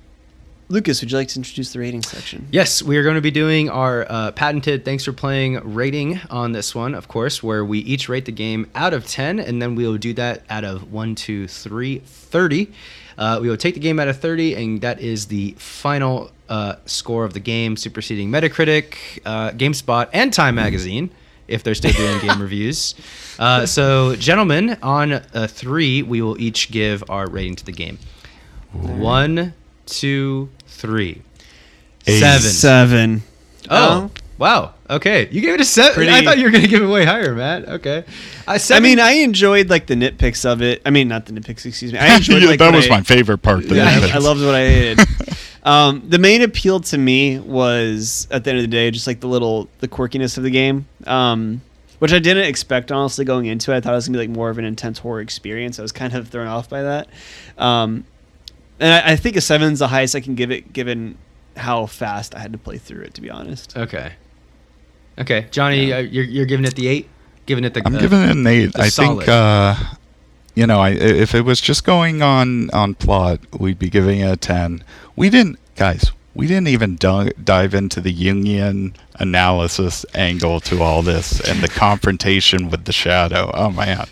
Lucas, 0.68 1.00
would 1.00 1.12
you 1.12 1.16
like 1.16 1.28
to 1.28 1.38
introduce 1.38 1.72
the 1.72 1.78
rating 1.78 2.02
section? 2.02 2.48
Yes, 2.50 2.82
we 2.82 2.96
are 2.96 3.04
going 3.04 3.14
to 3.14 3.20
be 3.20 3.30
doing 3.30 3.70
our 3.70 4.04
uh, 4.08 4.32
patented 4.32 4.84
thanks 4.84 5.04
for 5.04 5.12
playing 5.12 5.60
rating 5.74 6.20
on 6.28 6.50
this 6.50 6.74
one, 6.74 6.92
of 6.92 7.06
course, 7.06 7.40
where 7.40 7.64
we 7.64 7.78
each 7.80 8.08
rate 8.08 8.24
the 8.24 8.32
game 8.32 8.68
out 8.74 8.92
of 8.92 9.06
10, 9.06 9.38
and 9.38 9.62
then 9.62 9.76
we 9.76 9.86
will 9.86 9.96
do 9.96 10.12
that 10.14 10.42
out 10.50 10.64
of 10.64 10.92
1, 10.92 11.14
2, 11.14 11.46
3, 11.46 11.98
30. 12.00 12.72
Uh, 13.16 13.38
we 13.40 13.48
will 13.48 13.56
take 13.56 13.74
the 13.74 13.80
game 13.80 14.00
out 14.00 14.08
of 14.08 14.18
30, 14.18 14.54
and 14.54 14.80
that 14.80 15.00
is 15.00 15.26
the 15.26 15.52
final 15.52 16.32
uh, 16.48 16.74
score 16.84 17.24
of 17.24 17.32
the 17.32 17.40
game, 17.40 17.76
superseding 17.76 18.28
Metacritic, 18.28 19.20
uh, 19.24 19.50
GameSpot, 19.52 20.08
and 20.12 20.32
Time 20.32 20.56
Magazine, 20.56 21.10
if 21.46 21.62
they're 21.62 21.76
still 21.76 21.92
doing 21.92 22.18
game 22.26 22.42
reviews. 22.42 22.96
Uh, 23.38 23.66
so, 23.66 24.16
gentlemen, 24.16 24.76
on 24.82 25.12
a 25.32 25.46
3, 25.46 26.02
we 26.02 26.20
will 26.22 26.40
each 26.40 26.72
give 26.72 27.04
our 27.08 27.30
rating 27.30 27.54
to 27.54 27.64
the 27.64 27.72
game. 27.72 27.98
One, 28.72 29.54
two, 29.86 30.50
three. 30.76 31.22
Eight. 32.06 32.20
Seven. 32.20 32.40
Seven. 32.50 33.22
Oh, 33.68 34.10
wow. 34.38 34.74
Okay, 34.88 35.28
you 35.32 35.40
gave 35.40 35.54
it 35.54 35.60
a 35.60 35.64
seven. 35.64 35.94
Pretty- 35.94 36.12
I 36.12 36.22
thought 36.22 36.38
you 36.38 36.44
were 36.44 36.50
gonna 36.52 36.68
give 36.68 36.80
it 36.82 36.86
way 36.86 37.04
higher, 37.04 37.34
Matt. 37.34 37.66
Okay, 37.68 38.04
I, 38.46 38.60
I 38.70 38.78
mean, 38.78 39.00
I 39.00 39.12
enjoyed 39.14 39.68
like 39.68 39.86
the 39.88 39.94
nitpicks 39.96 40.44
of 40.44 40.62
it. 40.62 40.80
I 40.86 40.90
mean, 40.90 41.08
not 41.08 41.26
the 41.26 41.32
nitpicks. 41.32 41.66
Excuse 41.66 41.92
me. 41.92 41.98
I 41.98 42.14
enjoyed 42.16 42.42
Yeah, 42.42 42.48
like 42.50 42.60
that 42.60 42.72
was 42.72 42.86
I- 42.86 42.90
my 42.90 43.02
favorite 43.02 43.38
part. 43.38 43.68
the 43.68 43.74
Yeah, 43.74 43.98
nitpicks. 43.98 44.12
I, 44.12 44.14
I 44.14 44.18
loved 44.18 44.40
what 44.44 44.54
I 44.54 44.68
hated. 44.68 44.98
Um, 45.66 46.04
the 46.08 46.20
main 46.20 46.42
appeal 46.42 46.78
to 46.78 46.96
me 46.96 47.40
was 47.40 48.28
at 48.30 48.44
the 48.44 48.50
end 48.50 48.60
of 48.60 48.62
the 48.62 48.68
day 48.68 48.88
just 48.92 49.08
like 49.08 49.18
the 49.18 49.26
little 49.26 49.68
the 49.80 49.88
quirkiness 49.88 50.36
of 50.38 50.44
the 50.44 50.50
game, 50.50 50.86
um, 51.08 51.60
which 51.98 52.12
I 52.12 52.20
didn't 52.20 52.44
expect 52.44 52.92
honestly 52.92 53.24
going 53.24 53.46
into 53.46 53.72
it. 53.72 53.78
I 53.78 53.80
thought 53.80 53.90
it 53.90 53.96
was 53.96 54.06
gonna 54.06 54.18
be 54.20 54.28
like 54.28 54.36
more 54.36 54.48
of 54.48 54.58
an 54.58 54.64
intense 54.64 55.00
horror 55.00 55.20
experience. 55.20 55.80
I 55.80 55.82
was 55.82 55.90
kind 55.90 56.14
of 56.14 56.28
thrown 56.28 56.46
off 56.46 56.68
by 56.70 56.82
that, 56.82 57.08
um, 57.58 58.04
and 58.80 58.92
I, 58.92 59.12
I 59.12 59.16
think 59.16 59.36
a 59.36 59.40
seven's 59.40 59.78
the 59.80 59.88
highest 59.88 60.14
I 60.14 60.20
can 60.20 60.34
give 60.34 60.50
it 60.50 60.72
given 60.72 61.16
how 61.56 61.86
fast 61.86 62.34
I 62.34 62.40
had 62.40 62.52
to 62.52 62.58
play 62.58 62.78
through 62.78 63.02
it. 63.02 63.14
To 63.14 63.20
be 63.20 63.30
honest, 63.30 63.76
Okay. 63.76 64.12
Okay, 65.18 65.46
Johnny, 65.50 65.86
Yeah. 65.86 65.96
uh, 65.96 66.00
you're 66.00 66.24
you're 66.24 66.44
giving 66.46 66.66
it 66.66 66.74
the 66.74 66.88
eight. 66.88 67.08
Giving 67.46 67.64
it 67.64 67.72
the. 67.74 67.82
I'm 67.86 67.94
uh, 67.96 68.00
giving 68.00 68.20
it 68.22 68.30
an 68.30 68.46
eight. 68.46 68.78
I 68.78 68.88
solid. 68.88 69.18
think, 69.20 69.28
uh, 69.30 69.74
you 70.54 70.66
know, 70.66 70.80
I 70.80 70.90
if 70.90 71.34
it 71.34 71.42
was 71.42 71.60
just 71.60 71.84
going 71.84 72.20
on 72.20 72.68
on 72.70 72.94
plot, 72.94 73.40
we'd 73.58 73.78
be 73.78 73.88
giving 73.88 74.20
it 74.20 74.30
a 74.30 74.36
ten. 74.36 74.84
We 75.14 75.30
didn't, 75.30 75.58
guys. 75.76 76.10
We 76.36 76.46
didn't 76.46 76.68
even 76.68 76.96
di- 76.96 77.32
dive 77.42 77.72
into 77.74 78.02
the 78.02 78.14
Jungian 78.14 78.94
analysis 79.14 80.04
angle 80.14 80.60
to 80.60 80.82
all 80.82 81.00
this 81.00 81.40
and 81.40 81.62
the 81.62 81.68
confrontation 81.68 82.68
with 82.68 82.84
the 82.84 82.92
shadow. 82.92 83.50
Oh 83.54 83.70
man, 83.70 84.04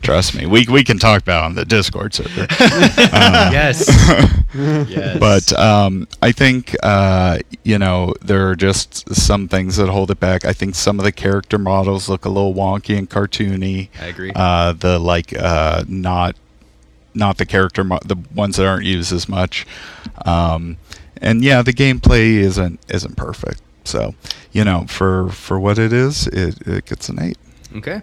trust 0.00 0.36
me, 0.36 0.46
we 0.46 0.64
we 0.70 0.84
can 0.84 1.00
talk 1.00 1.22
about 1.22 1.42
it 1.42 1.46
on 1.46 1.54
the 1.56 1.64
Discord 1.64 2.14
server. 2.14 2.46
Uh, 3.18 3.50
yes. 3.52 3.88
yes. 4.88 5.18
But 5.18 5.52
um, 5.58 6.06
I 6.22 6.30
think 6.30 6.76
uh, 6.82 7.38
you 7.64 7.78
know 7.78 8.14
there 8.22 8.48
are 8.48 8.54
just 8.56 9.12
some 9.14 9.48
things 9.48 9.76
that 9.76 9.88
hold 9.88 10.10
it 10.12 10.20
back. 10.20 10.44
I 10.44 10.52
think 10.52 10.76
some 10.76 11.00
of 11.00 11.04
the 11.04 11.12
character 11.12 11.58
models 11.58 12.08
look 12.08 12.24
a 12.24 12.28
little 12.28 12.54
wonky 12.54 12.96
and 12.96 13.10
cartoony. 13.10 13.88
I 14.00 14.06
agree. 14.06 14.32
Uh, 14.34 14.72
the 14.72 14.98
like 15.00 15.36
uh, 15.36 15.84
not 15.88 16.36
not 17.14 17.38
the 17.38 17.46
character 17.46 17.82
mo- 17.82 17.98
the 18.04 18.16
ones 18.34 18.56
that 18.56 18.66
aren't 18.66 18.84
used 18.84 19.12
as 19.12 19.28
much. 19.28 19.66
Um, 20.24 20.76
and 21.22 21.42
yeah, 21.42 21.62
the 21.62 21.72
gameplay 21.72 22.36
isn't 22.36 22.80
isn't 22.88 23.16
perfect. 23.16 23.62
So 23.84 24.14
you 24.52 24.64
know 24.64 24.86
for 24.88 25.28
for 25.30 25.58
what 25.58 25.78
it 25.78 25.92
is, 25.92 26.26
it, 26.28 26.66
it 26.66 26.86
gets 26.86 27.08
an 27.08 27.20
eight. 27.22 27.38
Okay, 27.74 28.00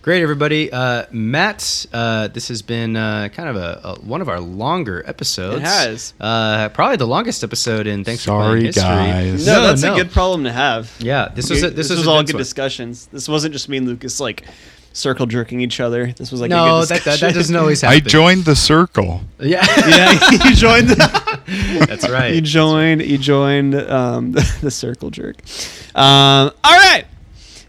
great, 0.00 0.22
everybody. 0.22 0.72
Uh, 0.72 1.04
Matt, 1.12 1.86
uh, 1.92 2.28
this 2.28 2.48
has 2.48 2.60
been 2.60 2.96
uh, 2.96 3.28
kind 3.28 3.48
of 3.48 3.56
a, 3.56 3.80
a 3.84 4.00
one 4.00 4.20
of 4.20 4.28
our 4.28 4.40
longer 4.40 5.04
episodes. 5.06 5.58
It 5.58 5.62
has. 5.62 6.14
uh, 6.18 6.68
probably 6.70 6.96
the 6.96 7.06
longest 7.06 7.44
episode 7.44 7.86
in 7.86 8.04
Thanks 8.04 8.22
for 8.22 8.30
Sorry, 8.30 8.44
Playing 8.60 8.64
History. 8.66 8.82
guys. 8.82 9.46
no, 9.46 9.62
that's 9.62 9.82
no. 9.82 9.94
a 9.94 9.96
good 9.96 10.10
problem 10.10 10.44
to 10.44 10.52
have. 10.52 10.92
Yeah, 10.98 11.28
this 11.28 11.50
was 11.50 11.62
a, 11.62 11.70
this, 11.70 11.88
this, 11.88 11.98
was 11.98 12.06
a 12.06 12.10
all 12.10 12.22
good 12.24 12.34
one. 12.34 12.40
discussions. 12.40 13.06
This 13.12 13.28
wasn't 13.28 13.52
just 13.52 13.68
me 13.68 13.76
and 13.76 13.86
Lucas 13.86 14.18
like 14.18 14.44
circle 14.92 15.26
jerking 15.26 15.60
each 15.60 15.78
other. 15.78 16.12
This 16.12 16.32
was 16.32 16.40
like 16.40 16.50
a 16.50 16.54
no, 16.54 16.80
good 16.80 16.88
that, 16.88 17.04
that 17.04 17.20
that 17.20 17.34
doesn't 17.34 17.54
always 17.54 17.82
happen. 17.82 17.96
I 17.96 18.00
joined 18.00 18.44
the 18.44 18.56
circle. 18.56 19.20
Yeah, 19.38 19.64
yeah, 19.86 20.30
you 20.44 20.54
joined. 20.56 20.88
The, 20.88 20.96
that's 21.86 22.08
right. 22.08 22.34
You 22.34 22.40
joined. 22.40 23.02
You 23.02 23.18
joined 23.18 23.74
um, 23.74 24.32
the, 24.32 24.58
the 24.62 24.70
circle 24.70 25.10
jerk. 25.10 25.36
Um, 25.94 26.50
all 26.64 26.72
right. 26.72 27.04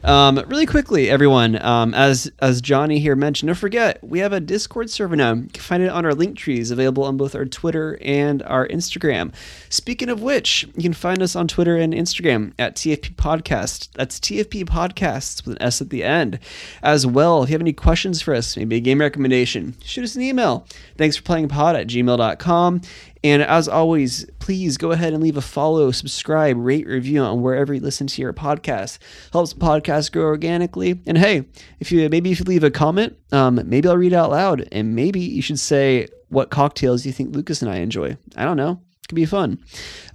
Um, 0.04 0.38
really 0.48 0.66
quickly, 0.66 1.10
everyone. 1.10 1.62
Um, 1.64 1.94
as 1.94 2.30
as 2.40 2.62
Johnny 2.62 3.00
here 3.00 3.16
mentioned, 3.16 3.48
don't 3.48 3.56
forget 3.56 4.04
we 4.04 4.20
have 4.20 4.34
a 4.34 4.42
Discord 4.42 4.90
server 4.90 5.16
now. 5.16 5.34
You 5.34 5.48
can 5.54 5.62
find 5.62 5.82
it 5.82 5.88
on 5.88 6.06
our 6.06 6.14
link 6.14 6.38
trees, 6.38 6.72
available 6.72 7.04
on 7.06 7.16
both 7.16 7.36
our 7.36 7.46
Twitter 7.46 7.98
and 8.02 8.44
our 8.44 8.68
Instagram. 8.68 9.34
Speaking 9.70 10.10
of 10.10 10.22
which, 10.22 10.68
you 10.76 10.84
can 10.84 10.94
find 10.94 11.22
us 11.22 11.38
on 11.38 11.48
Twitter 11.48 11.78
and 11.78 11.94
Instagram 11.94 12.52
at 12.60 12.76
TFP 12.76 13.16
Podcast. 13.16 13.90
That's 13.94 14.20
TFP 14.20 14.66
Podcasts 14.66 15.46
with 15.46 15.56
an 15.56 15.62
S 15.62 15.82
at 15.82 15.90
the 15.90 16.04
end. 16.04 16.38
As 16.82 17.08
well, 17.08 17.44
if 17.44 17.50
you 17.50 17.54
have 17.54 17.62
any 17.62 17.74
questions 17.74 18.22
for 18.22 18.36
us, 18.36 18.58
maybe 18.58 18.76
a 18.76 18.82
game 18.82 19.00
recommendation, 19.00 19.76
shoot 19.84 20.04
us 20.04 20.18
an 20.18 20.22
email. 20.22 20.68
Thanks 20.98 21.16
for 21.16 21.24
playing 21.24 21.48
pod 21.48 21.78
at 21.78 21.88
gmail.com. 21.88 22.82
And 23.24 23.42
as 23.42 23.70
always, 23.70 24.26
please 24.40 24.78
go 24.78 24.92
ahead 24.92 25.14
and 25.14 25.24
leave 25.24 25.38
a 25.38 25.42
follow, 25.42 25.92
subscribe, 25.92 26.58
rate, 26.58 26.86
review 26.86 27.22
on 27.22 27.42
wherever 27.42 27.74
you 27.74 27.80
listen 27.80 28.08
to 28.08 28.22
your 28.22 28.34
podcast. 28.34 29.00
Helps 29.32 29.54
the 29.54 29.60
podcast 29.60 30.12
grow 30.12 30.26
organically. 30.26 31.00
And 31.06 31.18
hey, 31.18 31.46
if 31.80 31.92
you 31.92 32.10
maybe 32.10 32.32
if 32.32 32.40
you 32.40 32.46
leave 32.46 32.64
a 32.64 32.72
comment, 32.72 33.16
um, 33.32 33.62
maybe 33.66 33.88
I'll 33.88 33.98
read 33.98 34.14
it 34.14 34.16
out 34.16 34.32
loud, 34.32 34.68
and 34.72 34.94
maybe 34.96 35.22
you 35.22 35.42
should 35.42 35.60
say 35.60 36.08
what 36.30 36.50
cocktails 36.50 37.06
you 37.06 37.14
think 37.14 37.34
Lucas 37.34 37.62
and 37.62 37.72
I 37.72 37.78
enjoy. 37.78 38.18
I 38.36 38.44
don't 38.44 38.58
know. 38.58 38.82
Could 39.14 39.22
be 39.22 39.26
fun. 39.28 39.60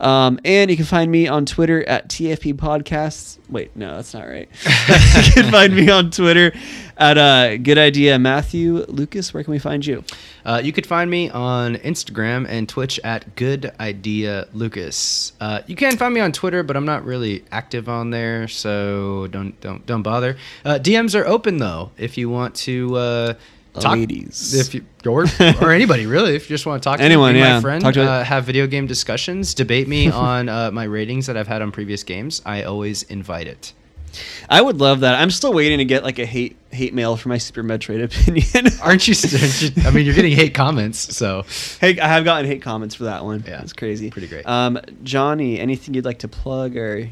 Um, 0.00 0.40
and 0.44 0.72
you 0.72 0.76
can 0.76 0.84
find 0.84 1.08
me 1.08 1.28
on 1.28 1.46
Twitter 1.46 1.88
at 1.88 2.08
TFP 2.08 2.54
Podcasts. 2.54 3.38
Wait, 3.48 3.76
no, 3.76 3.94
that's 3.94 4.12
not 4.12 4.26
right. 4.26 4.48
you 4.64 5.32
can 5.34 5.52
find 5.52 5.72
me 5.72 5.88
on 5.88 6.10
Twitter 6.10 6.52
at 6.96 7.16
uh, 7.16 7.58
Good 7.58 7.78
Idea 7.78 8.18
Matthew. 8.18 8.84
Lucas, 8.88 9.32
where 9.32 9.44
can 9.44 9.52
we 9.52 9.60
find 9.60 9.86
you? 9.86 10.02
Uh, 10.44 10.60
you 10.64 10.72
could 10.72 10.84
find 10.84 11.08
me 11.08 11.30
on 11.30 11.76
Instagram 11.76 12.44
and 12.48 12.68
Twitch 12.68 12.98
at 13.04 13.36
Good 13.36 13.72
Idea 13.78 14.48
Lucas. 14.52 15.32
Uh, 15.40 15.60
you 15.68 15.76
can 15.76 15.96
find 15.96 16.12
me 16.12 16.20
on 16.20 16.32
Twitter, 16.32 16.64
but 16.64 16.76
I'm 16.76 16.84
not 16.84 17.04
really 17.04 17.44
active 17.52 17.88
on 17.88 18.10
there, 18.10 18.48
so 18.48 19.28
don't 19.28 19.60
don't 19.60 19.86
don't 19.86 20.02
bother. 20.02 20.36
Uh, 20.64 20.80
DMs 20.82 21.14
are 21.14 21.24
open 21.24 21.58
though, 21.58 21.92
if 21.98 22.18
you 22.18 22.28
want 22.28 22.56
to 22.56 22.96
uh, 22.96 23.34
talk. 23.78 23.96
Ladies. 23.96 24.54
if 24.54 24.74
you 24.74 24.84
or 25.06 25.24
or 25.60 25.72
anybody 25.72 26.06
really, 26.06 26.34
if 26.36 26.48
you 26.48 26.54
just 26.54 26.66
want 26.66 26.82
to 26.82 26.88
talk 26.88 26.98
to 26.98 27.04
Anyone, 27.04 27.34
me, 27.34 27.40
yeah. 27.40 27.54
my 27.56 27.60
friend, 27.60 27.82
Talk 27.82 27.94
to- 27.94 28.02
uh, 28.10 28.24
have 28.24 28.44
video 28.44 28.66
game 28.66 28.86
discussions, 28.86 29.54
debate 29.54 29.88
me 29.88 30.10
on 30.10 30.48
uh, 30.48 30.70
my 30.70 30.84
ratings 30.84 31.26
that 31.26 31.36
I've 31.36 31.48
had 31.48 31.62
on 31.62 31.72
previous 31.72 32.02
games. 32.02 32.42
I 32.44 32.64
always 32.64 33.02
invite 33.04 33.46
it. 33.46 33.72
I 34.48 34.62
would 34.62 34.78
love 34.78 35.00
that. 35.00 35.20
I'm 35.20 35.30
still 35.30 35.52
waiting 35.52 35.78
to 35.78 35.84
get 35.84 36.02
like 36.02 36.18
a 36.18 36.24
hate 36.24 36.56
hate 36.70 36.94
mail 36.94 37.16
for 37.16 37.28
my 37.28 37.36
Super 37.38 37.62
Metroid 37.62 38.02
opinion. 38.08 38.72
Aren't 38.82 39.06
you? 39.06 39.14
aren't 39.14 39.62
you- 39.76 39.82
I 39.86 39.90
mean, 39.90 40.06
you're 40.06 40.14
getting 40.14 40.32
hate 40.32 40.54
comments, 40.54 41.14
so 41.16 41.44
hey, 41.80 41.98
I 42.00 42.08
have 42.08 42.24
gotten 42.24 42.46
hate 42.46 42.62
comments 42.62 42.94
for 42.94 43.04
that 43.04 43.24
one. 43.24 43.44
Yeah, 43.46 43.60
it's 43.62 43.74
crazy. 43.74 44.10
pretty 44.10 44.28
great. 44.28 44.46
Um, 44.46 44.78
Johnny, 45.02 45.60
anything 45.60 45.94
you'd 45.94 46.04
like 46.06 46.20
to 46.20 46.28
plug 46.28 46.76
or? 46.76 47.10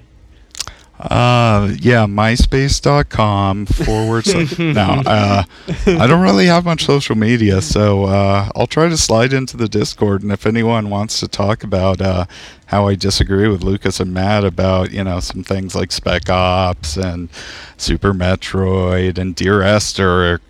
Uh, 0.98 1.74
yeah, 1.78 2.06
myspace.com 2.06 3.66
forward 3.66 4.24
slash. 4.24 4.59
no, 4.59 5.02
uh, 5.05 5.43
I 5.86 6.06
don't 6.06 6.23
really 6.23 6.47
have 6.47 6.64
much 6.64 6.86
social 6.86 7.16
media, 7.16 7.60
so 7.60 8.05
uh, 8.05 8.48
I'll 8.56 8.66
try 8.66 8.89
to 8.89 8.97
slide 8.97 9.35
into 9.35 9.59
the 9.59 9.68
Discord. 9.68 10.23
And 10.23 10.32
if 10.32 10.47
anyone 10.47 10.89
wants 10.89 11.20
to 11.20 11.28
talk 11.28 11.62
about 11.62 12.01
uh, 12.01 12.24
how 12.66 12.89
I 12.89 12.94
disagree 12.94 13.47
with 13.48 13.62
Lucas 13.62 14.01
and 14.01 14.14
Matt 14.14 14.44
about, 14.44 14.90
you 14.90 15.05
know, 15.05 15.20
some 15.20 15.44
things 15.44 15.74
like 15.74 15.93
Spec 15.93 16.31
Ops 16.31 16.97
and 16.97 17.28
Super 17.77 18.14
Metroid 18.14 19.18
and 19.18 19.35
Dear 19.35 19.60
Esther 19.60 20.40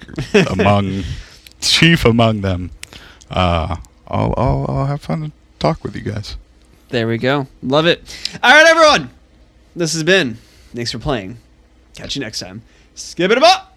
among 0.50 1.02
chief 1.60 2.04
among 2.04 2.42
them, 2.42 2.70
uh, 3.30 3.76
I'll, 4.06 4.32
I'll, 4.36 4.66
I'll 4.68 4.86
have 4.86 5.02
fun 5.02 5.22
and 5.24 5.32
talk 5.58 5.82
with 5.82 5.96
you 5.96 6.02
guys. 6.02 6.36
There 6.90 7.08
we 7.08 7.18
go. 7.18 7.48
Love 7.64 7.86
it. 7.86 8.00
All 8.44 8.50
right, 8.52 8.66
everyone. 8.66 9.10
This 9.76 9.92
has 9.92 10.02
been. 10.02 10.38
Thanks 10.74 10.90
for 10.90 10.98
playing. 10.98 11.36
Catch 11.94 12.16
you 12.16 12.20
next 12.22 12.40
time. 12.40 12.62
Skip 12.94 13.30
it 13.30 13.42
up. 13.42 13.74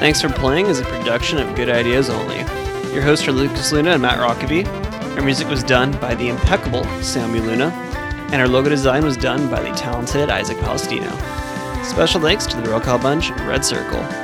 Thanks 0.00 0.20
for 0.20 0.28
Playing 0.28 0.66
is 0.66 0.80
a 0.80 0.84
production 0.84 1.38
of 1.38 1.54
Good 1.54 1.70
Ideas 1.70 2.10
Only. 2.10 2.38
Your 2.92 3.00
hosts 3.00 3.26
are 3.28 3.32
Lucas 3.32 3.70
Luna 3.70 3.92
and 3.92 4.02
Matt 4.02 4.18
Rockaby. 4.18 4.66
Our 5.16 5.22
music 5.22 5.48
was 5.48 5.62
done 5.62 5.92
by 5.98 6.16
the 6.16 6.28
impeccable 6.28 6.84
Sammy 7.00 7.40
Luna, 7.40 7.70
and 8.32 8.36
our 8.36 8.48
logo 8.48 8.68
design 8.68 9.04
was 9.04 9.16
done 9.16 9.50
by 9.50 9.62
the 9.62 9.70
talented 9.76 10.30
Isaac 10.30 10.58
Palestino. 10.58 11.10
Special 11.84 12.20
thanks 12.20 12.46
to 12.46 12.60
the 12.60 12.68
Roll 12.68 12.80
Call 12.80 12.98
Bunch 12.98 13.30
and 13.30 13.40
Red 13.42 13.64
Circle. 13.64 14.23